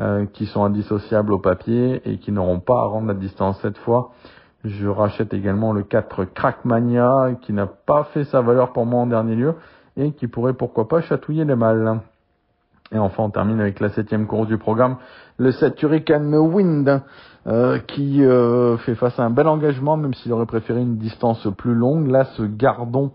euh, 0.00 0.26
qui 0.26 0.46
sont 0.46 0.64
indissociables 0.64 1.32
au 1.32 1.38
papier 1.38 2.00
et 2.04 2.18
qui 2.18 2.32
n'auront 2.32 2.60
pas 2.60 2.80
à 2.80 2.86
rendre 2.86 3.08
la 3.08 3.14
distance 3.14 3.58
cette 3.60 3.78
fois. 3.78 4.12
Je 4.64 4.88
rachète 4.88 5.32
également 5.32 5.72
le 5.72 5.82
4 5.82 6.24
Crackmania, 6.24 7.32
qui 7.42 7.52
n'a 7.52 7.66
pas 7.66 8.04
fait 8.04 8.24
sa 8.24 8.40
valeur 8.40 8.72
pour 8.72 8.86
moi 8.86 9.00
en 9.00 9.06
dernier 9.06 9.34
lieu 9.34 9.54
et 9.96 10.12
qui 10.12 10.26
pourrait 10.26 10.54
pourquoi 10.54 10.88
pas 10.88 11.00
chatouiller 11.00 11.44
les 11.44 11.54
mâles. 11.54 12.00
Et 12.92 12.98
enfin, 12.98 13.22
on 13.22 13.30
termine 13.30 13.60
avec 13.60 13.78
la 13.78 13.88
septième 13.90 14.26
course 14.26 14.48
du 14.48 14.58
programme, 14.58 14.96
le 15.36 15.52
7 15.52 15.80
Hurricane 15.82 16.34
Wind, 16.34 17.02
euh, 17.46 17.78
qui 17.78 18.24
euh, 18.24 18.76
fait 18.78 18.96
face 18.96 19.18
à 19.18 19.22
un 19.22 19.30
bel 19.30 19.46
engagement, 19.46 19.96
même 19.96 20.12
s'il 20.14 20.32
aurait 20.32 20.46
préféré 20.46 20.80
une 20.80 20.96
distance 20.96 21.46
plus 21.56 21.74
longue. 21.74 22.08
Là, 22.08 22.24
ce 22.36 22.42
Gardon 22.42 23.12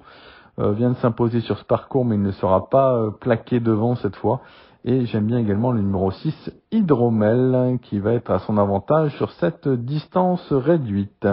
euh, 0.59 0.71
vient 0.71 0.91
de 0.91 0.95
s'imposer 0.95 1.41
sur 1.41 1.57
ce 1.57 1.65
parcours, 1.65 2.05
mais 2.05 2.15
il 2.15 2.21
ne 2.21 2.31
sera 2.31 2.69
pas 2.69 3.11
plaqué 3.19 3.59
devant 3.59 3.95
cette 3.95 4.15
fois. 4.15 4.41
Et 4.87 5.07
j'aime 5.07 5.25
bien 5.25 5.39
également 5.39 5.71
le 5.71 5.81
numéro 5.81 6.11
6, 6.11 6.51
Hydromel, 6.71 7.79
qui 7.81 7.97
va 7.97 8.13
être 8.13 8.29
à 8.29 8.37
son 8.37 8.59
avantage 8.59 9.17
sur 9.17 9.31
cette 9.31 9.67
distance 9.67 10.53
réduite. 10.53 11.27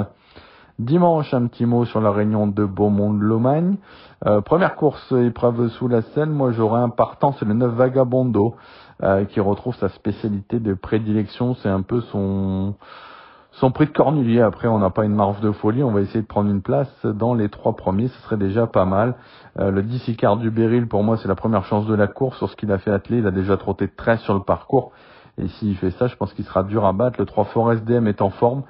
Dimanche, 0.79 1.35
un 1.35 1.49
petit 1.49 1.66
mot 1.66 1.85
sur 1.85 2.01
la 2.01 2.12
réunion 2.12 2.47
de 2.47 2.65
Beaumont-de-Lomagne. 2.65 3.77
Euh, 4.24 4.41
première 4.41 4.74
course 4.74 5.12
épreuve 5.12 5.69
sous 5.69 5.87
la 5.87 6.01
selle, 6.01 6.31
moi 6.31 6.53
j'aurais 6.53 6.81
un 6.81 6.89
partant, 6.89 7.35
c'est 7.39 7.45
le 7.45 7.53
9 7.53 7.74
Vagabondo, 7.74 8.55
euh, 9.03 9.27
qui 9.27 9.39
retrouve 9.39 9.77
sa 9.77 9.91
spécialité 9.91 10.59
de 10.59 10.73
prédilection, 10.73 11.55
c'est 11.57 11.69
un 11.69 11.83
peu 11.83 12.01
son 12.01 12.77
son 13.53 13.70
prix 13.70 13.87
de 13.87 13.93
cornulier. 13.93 14.41
Après, 14.41 14.69
on 14.69 14.79
n'a 14.79 14.91
pas 14.91 15.05
une 15.05 15.15
marge 15.15 15.41
de 15.41 15.53
folie, 15.53 15.83
on 15.83 15.93
va 15.93 16.01
essayer 16.01 16.23
de 16.23 16.27
prendre 16.27 16.51
une 16.51 16.62
place 16.62 16.91
dans 17.05 17.35
les 17.35 17.49
trois 17.49 17.77
premiers, 17.77 18.09
ce 18.09 18.19
serait 18.23 18.37
déjà 18.37 18.66
pas 18.66 18.85
mal. 18.85 19.15
Euh, 19.59 19.70
le 19.70 19.83
10 19.83 20.09
Icard 20.09 20.39
du 20.39 20.51
Beryl, 20.51 20.89
pour 20.89 21.03
moi, 21.03 21.16
c'est 21.19 21.29
la 21.29 21.35
première 21.35 21.65
chance 21.65 21.87
de 21.87 21.95
la 21.95 22.07
course. 22.07 22.39
Sur 22.39 22.49
ce 22.49 22.57
qu'il 22.57 22.73
a 22.73 22.79
fait 22.79 22.91
atteler, 22.91 23.19
il 23.19 23.27
a 23.27 23.31
déjà 23.31 23.57
trotté 23.57 23.89
13 23.89 24.20
sur 24.20 24.35
le 24.35 24.43
parcours. 24.43 24.93
Et 25.39 25.49
s'il 25.49 25.77
fait 25.77 25.91
ça, 25.93 26.07
je 26.07 26.16
pense 26.16 26.33
qu'il 26.35 26.45
sera 26.45 26.62
dur 26.62 26.85
à 26.85 26.93
battre. 26.93 27.19
Le 27.19 27.27
3 27.27 27.45
Forest 27.47 27.85
DM 27.85 28.07
est 28.07 28.23
en 28.23 28.31
forme. 28.31 28.62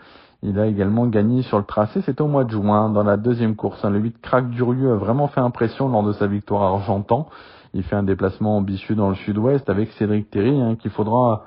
Il 0.45 0.59
a 0.59 0.67
également 0.67 1.07
gagné 1.07 1.43
sur 1.43 1.59
le 1.59 1.65
tracé, 1.65 2.03
c'était 2.03 2.21
au 2.21 2.27
mois 2.27 2.43
de 2.43 2.51
juin, 2.51 2.91
dans 2.91 3.05
la 3.05 3.17
deuxième 3.17 3.55
course. 3.55 3.85
Hein. 3.85 3.91
Le 3.91 4.01
8 4.01 4.21
Crack 4.21 4.51
Durieux 4.51 4.93
a 4.93 4.97
vraiment 4.97 5.29
fait 5.29 5.41
impression 5.41 5.89
lors 5.89 6.03
de 6.03 6.13
sa 6.13 6.27
victoire 6.27 6.63
à 6.63 6.67
Argentan. 6.67 7.29
Il 7.75 7.85
fait 7.85 7.95
un 7.95 8.03
déplacement 8.03 8.57
ambitieux 8.57 8.97
dans 8.97 9.09
le 9.09 9.15
sud-ouest 9.15 9.71
avec 9.71 9.93
Cédric 9.93 10.31
Terry, 10.31 10.61
hein, 10.61 10.75
qu'il 10.75 10.91
faudra 10.91 11.45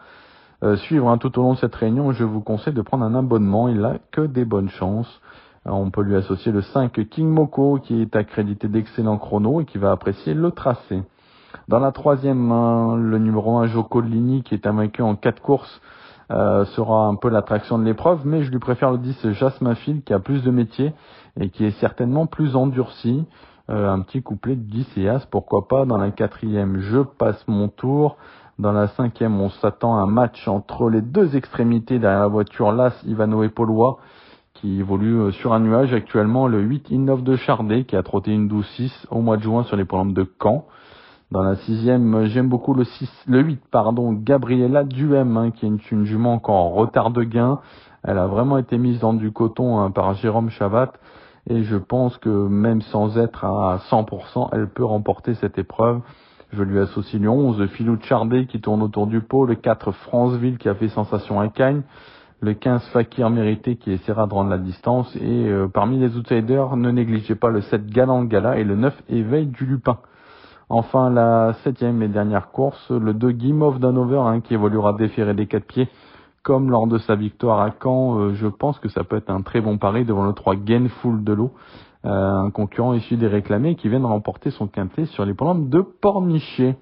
euh, 0.64 0.78
suivre 0.78 1.10
hein, 1.10 1.18
tout 1.18 1.38
au 1.38 1.42
long 1.42 1.54
de 1.54 1.58
cette 1.58 1.76
réunion. 1.76 2.12
Je 2.12 2.24
vous 2.24 2.42
conseille 2.42 2.74
de 2.74 2.82
prendre 2.82 3.04
un 3.04 3.16
abonnement, 3.16 3.68
il 3.68 3.82
n'a 3.82 3.98
que 4.12 4.22
des 4.22 4.46
bonnes 4.46 4.70
chances. 4.70 5.22
Euh, 5.68 5.72
on 5.72 5.90
peut 5.92 6.02
lui 6.02 6.16
associer 6.16 6.52
le 6.52 6.62
5 6.62 6.94
King 7.10 7.28
Moko, 7.28 7.80
qui 7.80 8.02
est 8.02 8.16
accrédité 8.16 8.68
d'excellents 8.68 9.18
chronos 9.18 9.62
et 9.62 9.66
qui 9.66 9.78
va 9.78 9.92
apprécier 9.92 10.34
le 10.34 10.52
tracé. 10.52 11.04
Dans 11.68 11.80
la 11.80 11.92
troisième, 11.92 12.50
le 12.50 13.18
numéro 13.18 13.58
1 13.58 13.68
Joko 13.68 14.02
Lini, 14.02 14.44
qui 14.44 14.56
est 14.56 14.68
vaincu 14.68 15.02
en 15.02 15.16
quatre 15.16 15.42
courses, 15.42 15.82
euh, 16.32 16.66
sera 16.66 17.06
un 17.06 17.16
peu 17.16 17.30
l'attraction 17.30 17.78
de 17.78 17.84
l'épreuve, 17.84 18.22
mais 18.26 18.44
je 18.44 18.52
lui 18.52 18.60
préfère 18.60 18.92
le 18.92 18.98
10 18.98 19.32
Jasmin 19.32 19.76
Phil 19.76 20.04
qui 20.04 20.14
a 20.14 20.20
plus 20.20 20.44
de 20.44 20.52
métier 20.52 20.94
et 21.40 21.50
qui 21.50 21.66
est 21.66 21.80
certainement 21.80 22.28
plus 22.28 22.56
endurci. 22.56 23.26
Un 23.68 24.02
petit 24.02 24.22
couplet 24.22 24.56
de 24.56 24.62
10 24.62 24.98
et 24.98 25.10
As, 25.10 25.26
pourquoi 25.26 25.68
pas. 25.68 25.86
Dans 25.86 25.98
la 25.98 26.12
quatrième, 26.12 26.82
je 26.82 27.00
passe 27.00 27.44
mon 27.48 27.68
tour. 27.68 28.16
Dans 28.58 28.72
la 28.72 28.88
cinquième, 28.88 29.42
on 29.42 29.50
s'attend 29.50 29.98
à 29.98 30.04
un 30.04 30.06
match 30.06 30.48
entre 30.48 30.90
les 30.90 31.02
deux 31.02 31.36
extrémités 31.36 32.00
derrière 32.00 32.22
la 32.22 32.28
voiture 32.28 32.72
Las, 32.72 32.94
Ivano 33.04 33.44
et 33.44 33.50
Paulois, 33.50 33.98
qui 34.54 34.80
évolue 34.80 35.20
euh, 35.20 35.32
sur 35.32 35.52
un 35.52 35.60
nuage 35.60 35.94
actuellement. 35.94 36.48
Le 36.48 36.62
8 36.62 36.90
Innov 36.90 37.22
de 37.22 37.36
Chardet, 37.36 37.84
qui 37.84 37.98
a 37.98 38.04
trotté 38.04 38.32
une 38.32 38.48
12-6 38.48 39.08
au 39.12 39.20
mois 39.20 39.36
de 39.36 39.42
juin 39.42 39.64
sur 39.64 39.76
les 39.76 39.84
programmes 39.84 40.14
de 40.14 40.26
Caen. 40.42 40.64
Dans 41.32 41.44
la 41.44 41.58
sixième, 41.58 42.28
j'aime 42.28 42.48
beaucoup 42.48 42.74
le 42.74 42.86
6, 42.86 43.10
le 43.28 43.42
8, 43.42 43.60
pardon, 43.72 44.14
Gabriella 44.14 44.86
Duhem, 44.86 45.36
hein, 45.36 45.52
qui 45.52 45.66
est 45.66 45.92
une, 45.92 46.06
jument 46.06 46.36
encore 46.36 46.56
en 46.56 46.70
retard 46.70 47.12
de 47.12 47.24
gain. 47.24 47.60
Elle 48.06 48.18
a 48.18 48.28
vraiment 48.28 48.58
été 48.58 48.78
mise 48.78 49.00
dans 49.00 49.14
du 49.14 49.34
coton 49.34 49.80
hein, 49.80 49.92
par 49.92 50.14
Jérôme 50.14 50.50
Chavat. 50.50 50.94
Et 51.50 51.64
je 51.64 51.76
pense 51.76 52.18
que 52.20 52.30
même 52.30 52.82
sans 52.84 53.18
être 53.18 53.44
à 53.44 53.82
100%, 53.90 54.48
elle 54.54 54.70
peut 54.70 54.86
remporter 54.86 55.34
cette 55.34 55.58
épreuve. 55.58 56.00
Je 56.52 56.64
lui 56.64 56.80
associe 56.80 57.22
le 57.22 57.30
11, 57.30 57.68
Philou 57.68 57.98
Chardé 58.02 58.46
qui 58.46 58.62
tourne 58.62 58.82
autour 58.82 59.08
du 59.08 59.22
pot, 59.22 59.46
le 59.46 59.56
4, 59.56 59.92
Franceville 59.92 60.58
qui 60.58 60.70
a 60.70 60.76
fait 60.76 60.90
sensation 60.90 61.40
à 61.40 61.48
Cagnes, 61.48 61.82
le 62.40 62.54
15, 62.54 62.90
Fakir 62.94 63.30
Mérité 63.30 63.76
qui 63.76 63.92
essaiera 63.92 64.28
de 64.28 64.34
rendre 64.34 64.50
la 64.50 64.58
distance, 64.58 65.16
et 65.16 65.50
euh, 65.50 65.68
parmi 65.68 65.98
les 65.98 66.16
outsiders, 66.16 66.76
ne 66.76 66.92
négligez 66.92 67.36
pas 67.36 67.50
le 67.50 67.62
7, 67.62 67.88
Galant 67.88 68.24
Gala 68.24 68.58
et 68.58 68.64
le 68.64 68.76
9, 68.76 68.94
Éveil 69.10 69.48
du 69.48 69.66
Lupin. 69.66 69.98
Enfin, 70.70 71.10
la 71.10 71.54
septième 71.64 72.02
et 72.02 72.08
dernière 72.08 72.52
course, 72.52 72.90
le 72.90 73.14
2 73.14 73.32
Game 73.32 73.62
of 73.62 73.80
Danover, 73.80 74.22
hein, 74.26 74.42
qui 74.42 74.54
évoluera 74.54 74.94
déféré 74.94 75.34
des 75.34 75.48
quatre 75.48 75.66
pieds, 75.66 75.90
comme 76.42 76.70
lors 76.70 76.88
de 76.88 77.00
sa 77.00 77.16
victoire 77.16 77.60
à 77.60 77.72
Caen. 77.82 78.20
Euh, 78.20 78.34
je 78.34 78.48
pense 78.48 78.80
que 78.80 78.90
ça 78.90 79.04
peut 79.04 79.18
être 79.18 79.30
un 79.30 79.42
très 79.42 79.62
bon 79.62 79.78
pari 79.78 80.06
devant 80.06 80.26
le 80.26 80.34
3 80.34 80.56
Gainful 80.56 81.24
de 81.24 81.34
l'eau, 81.34 81.54
un 82.06 82.52
concurrent 82.52 82.94
issu 82.94 83.18
des 83.18 83.28
réclamés 83.28 83.76
qui 83.76 83.90
vient 83.90 84.00
de 84.00 84.06
remporter 84.06 84.52
son 84.52 84.68
quintet 84.68 85.06
sur 85.08 85.26
les 85.26 85.34
programmes 85.34 85.70
de 85.70 85.82
Pornichet. 85.82 86.78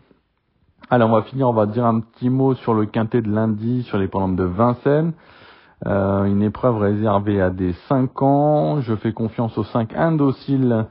Alors, 0.90 1.10
on 1.10 1.14
va 1.14 1.24
finir, 1.24 1.50
on 1.50 1.54
va 1.54 1.66
dire 1.66 1.86
un 1.86 2.02
petit 2.02 2.30
mot 2.30 2.56
sur 2.56 2.74
le 2.74 2.86
quintet 2.86 3.22
de 3.22 3.32
lundi 3.32 3.84
sur 3.84 3.98
les 3.98 4.08
programmes 4.08 4.36
de 4.36 4.44
Vincennes. 4.44 5.14
Euh, 5.86 6.26
une 6.26 6.42
épreuve 6.42 6.78
réservée 6.78 7.42
à 7.42 7.50
des 7.50 7.74
5 7.88 8.22
ans. 8.22 8.82
Je 8.82 8.96
fais 8.96 9.14
confiance 9.14 9.58
aux 9.58 9.64
5 9.64 9.94
indociles 9.96 10.86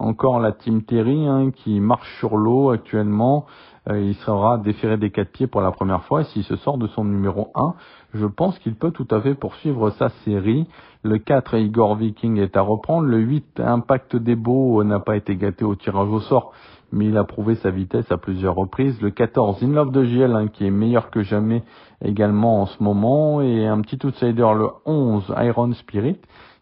encore 0.00 0.40
la 0.40 0.52
Team 0.52 0.82
Terry 0.82 1.26
hein, 1.26 1.50
qui 1.50 1.78
marche 1.78 2.18
sur 2.18 2.36
l'eau 2.36 2.70
actuellement. 2.70 3.46
Euh, 3.88 4.00
il 4.00 4.14
sera 4.16 4.58
déféré 4.58 4.96
des 4.96 5.10
quatre 5.10 5.30
pieds 5.30 5.46
pour 5.46 5.60
la 5.60 5.70
première 5.70 6.04
fois 6.04 6.24
s'il 6.24 6.44
se 6.44 6.56
sort 6.56 6.78
de 6.78 6.86
son 6.88 7.04
numéro 7.04 7.50
1, 7.54 7.74
je 8.14 8.26
pense 8.26 8.58
qu'il 8.58 8.74
peut 8.74 8.90
tout 8.90 9.06
à 9.10 9.20
fait 9.20 9.34
poursuivre 9.34 9.90
sa 9.90 10.08
série. 10.24 10.66
Le 11.02 11.16
4, 11.16 11.54
Igor 11.56 11.96
Viking 11.96 12.38
est 12.38 12.58
à 12.58 12.60
reprendre. 12.60 13.06
Le 13.06 13.18
8, 13.18 13.60
Impact 13.60 14.16
des 14.16 14.36
Beaux 14.36 14.84
n'a 14.84 15.00
pas 15.00 15.16
été 15.16 15.36
gâté 15.36 15.64
au 15.64 15.74
tirage 15.74 16.10
au 16.10 16.20
sort, 16.20 16.52
mais 16.92 17.06
il 17.06 17.16
a 17.16 17.24
prouvé 17.24 17.54
sa 17.54 17.70
vitesse 17.70 18.12
à 18.12 18.18
plusieurs 18.18 18.54
reprises. 18.54 19.00
Le 19.00 19.10
14, 19.10 19.62
In 19.62 19.68
Love 19.68 19.92
de 19.92 20.04
JL, 20.04 20.36
hein, 20.36 20.48
qui 20.48 20.66
est 20.66 20.70
meilleur 20.70 21.10
que 21.10 21.22
jamais 21.22 21.62
également 22.04 22.60
en 22.60 22.66
ce 22.66 22.82
moment. 22.82 23.40
Et 23.40 23.66
un 23.66 23.80
petit 23.80 23.98
outsider, 24.04 24.48
le 24.54 24.68
11, 24.84 25.34
Iron 25.38 25.72
Spirit, 25.72 26.18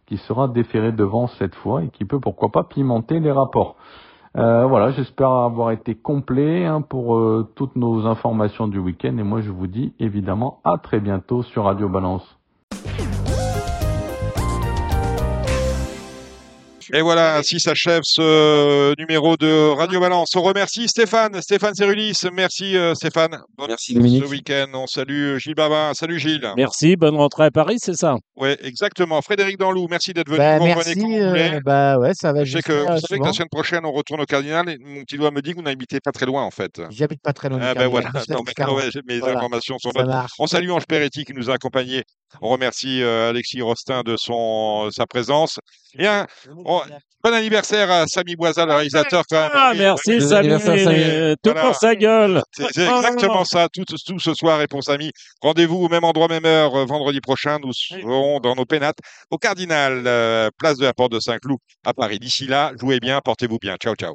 qui 0.06 0.18
sera 0.18 0.46
déféré 0.46 0.92
devant 0.92 1.26
cette 1.26 1.56
fois 1.56 1.82
et 1.82 1.88
qui 1.88 2.04
peut 2.04 2.20
pourquoi 2.20 2.50
pas 2.50 2.62
pimenter 2.62 3.18
les 3.18 3.32
rapports. 3.32 3.74
Euh, 4.36 4.66
voilà, 4.66 4.90
j'espère 4.90 5.30
avoir 5.30 5.72
été 5.72 5.96
complet 5.96 6.64
hein, 6.64 6.80
pour 6.80 7.16
euh, 7.16 7.50
toutes 7.56 7.74
nos 7.74 8.06
informations 8.06 8.68
du 8.68 8.78
week-end 8.78 9.16
et 9.18 9.22
moi 9.22 9.40
je 9.40 9.50
vous 9.50 9.66
dis 9.66 9.94
évidemment 9.98 10.60
à 10.64 10.76
très 10.78 11.00
bientôt 11.00 11.42
sur 11.42 11.64
Radio 11.64 11.88
Balance. 11.88 12.38
Et 16.94 17.02
voilà, 17.02 17.36
ainsi 17.36 17.60
s'achève 17.60 18.00
ce 18.02 18.94
numéro 18.98 19.36
de 19.36 19.68
Radio 19.76 20.00
Balance. 20.00 20.34
On 20.36 20.42
remercie 20.42 20.88
Stéphane, 20.88 21.42
Stéphane 21.42 21.74
Cerulis. 21.74 22.18
Merci 22.32 22.78
euh, 22.78 22.94
Stéphane. 22.94 23.42
Merci 23.58 23.92
Dominique. 23.92 24.24
Ce 24.24 24.28
week-end, 24.30 24.68
on 24.72 24.86
salue 24.86 25.36
Gilles 25.36 25.54
Babin. 25.54 25.92
Salut 25.92 26.18
Gilles. 26.18 26.50
Merci, 26.56 26.96
bonne 26.96 27.16
rentrée 27.16 27.44
à 27.44 27.50
Paris, 27.50 27.76
c'est 27.78 27.94
ça? 27.94 28.16
Oui, 28.36 28.56
exactement. 28.62 29.20
Frédéric 29.20 29.58
Danlou, 29.58 29.86
merci 29.90 30.14
d'être 30.14 30.28
venu. 30.28 30.38
Bah, 30.38 30.58
merci, 30.60 30.98
euh, 31.20 31.60
bah 31.62 31.98
ouais, 31.98 32.12
ça 32.14 32.32
va. 32.32 32.44
Je 32.44 32.52
sais 32.52 32.62
que, 32.62 32.72
vous 32.72 33.00
savez 33.06 33.20
que 33.20 33.26
la 33.26 33.32
semaine 33.34 33.48
prochaine, 33.50 33.84
on 33.84 33.92
retourne 33.92 34.22
au 34.22 34.26
Cardinal. 34.26 34.70
Et 34.70 34.78
mon 34.78 35.02
petit 35.02 35.18
doigt 35.18 35.30
me 35.30 35.42
dit 35.42 35.50
que 35.50 35.56
vous 35.56 35.62
n'habitez 35.62 36.00
pas 36.00 36.12
très 36.12 36.24
loin, 36.24 36.42
en 36.42 36.50
fait. 36.50 36.80
J'habite 36.88 37.20
pas 37.20 37.34
très 37.34 37.50
loin. 37.50 37.58
Ah, 37.60 37.74
ben 37.74 37.88
voilà, 37.88 38.10
non, 38.30 38.40
ouais, 38.74 38.84
mes 39.06 39.18
voilà. 39.18 39.36
informations 39.36 39.76
sont 39.78 39.90
bonnes. 39.94 40.24
On 40.38 40.46
salue 40.46 40.70
Ange 40.70 40.86
Peretti 40.86 41.26
qui 41.26 41.34
nous 41.34 41.50
a 41.50 41.54
accompagnés. 41.54 42.04
On 42.40 42.48
remercie 42.48 43.02
euh, 43.02 43.30
Alexis 43.30 43.62
Rostin 43.62 44.02
de 44.02 44.16
son, 44.16 44.90
sa 44.90 45.06
présence. 45.06 45.58
Et 45.98 46.06
un, 46.06 46.26
on, 46.64 46.82
bon 47.24 47.34
anniversaire 47.34 47.90
à 47.90 48.06
Samy 48.06 48.36
Boisa, 48.36 48.66
le 48.66 48.72
réalisateur. 48.72 49.24
Quand 49.28 49.40
même. 49.40 49.50
Ah, 49.54 49.72
merci 49.76 50.20
Samy. 50.20 50.48
Tout 50.50 51.50
voilà. 51.50 51.62
pour 51.62 51.74
sa 51.74 51.94
gueule. 51.94 52.42
C'est 52.52 52.86
exactement 52.86 53.44
ça. 53.44 53.68
Tout, 53.72 53.84
tout, 53.84 54.18
ce 54.18 54.34
soir 54.34 54.60
et 54.62 54.66
pour 54.66 54.82
Samy. 54.82 55.10
Rendez-vous 55.40 55.76
au 55.76 55.88
même 55.88 56.04
endroit, 56.04 56.28
même 56.28 56.44
heure, 56.44 56.74
euh, 56.76 56.84
vendredi 56.84 57.20
prochain. 57.20 57.58
Nous 57.62 57.72
serons 57.72 58.40
dans 58.40 58.54
nos 58.54 58.64
pénates 58.64 58.98
au 59.30 59.38
Cardinal, 59.38 60.02
euh, 60.06 60.50
place 60.58 60.76
de 60.78 60.84
la 60.84 60.92
Porte 60.92 61.12
de 61.12 61.20
Saint-Cloud 61.20 61.58
à 61.84 61.94
Paris. 61.94 62.18
D'ici 62.18 62.46
là, 62.46 62.72
jouez 62.78 63.00
bien, 63.00 63.20
portez-vous 63.20 63.58
bien. 63.58 63.76
Ciao, 63.76 63.94
ciao. 63.94 64.14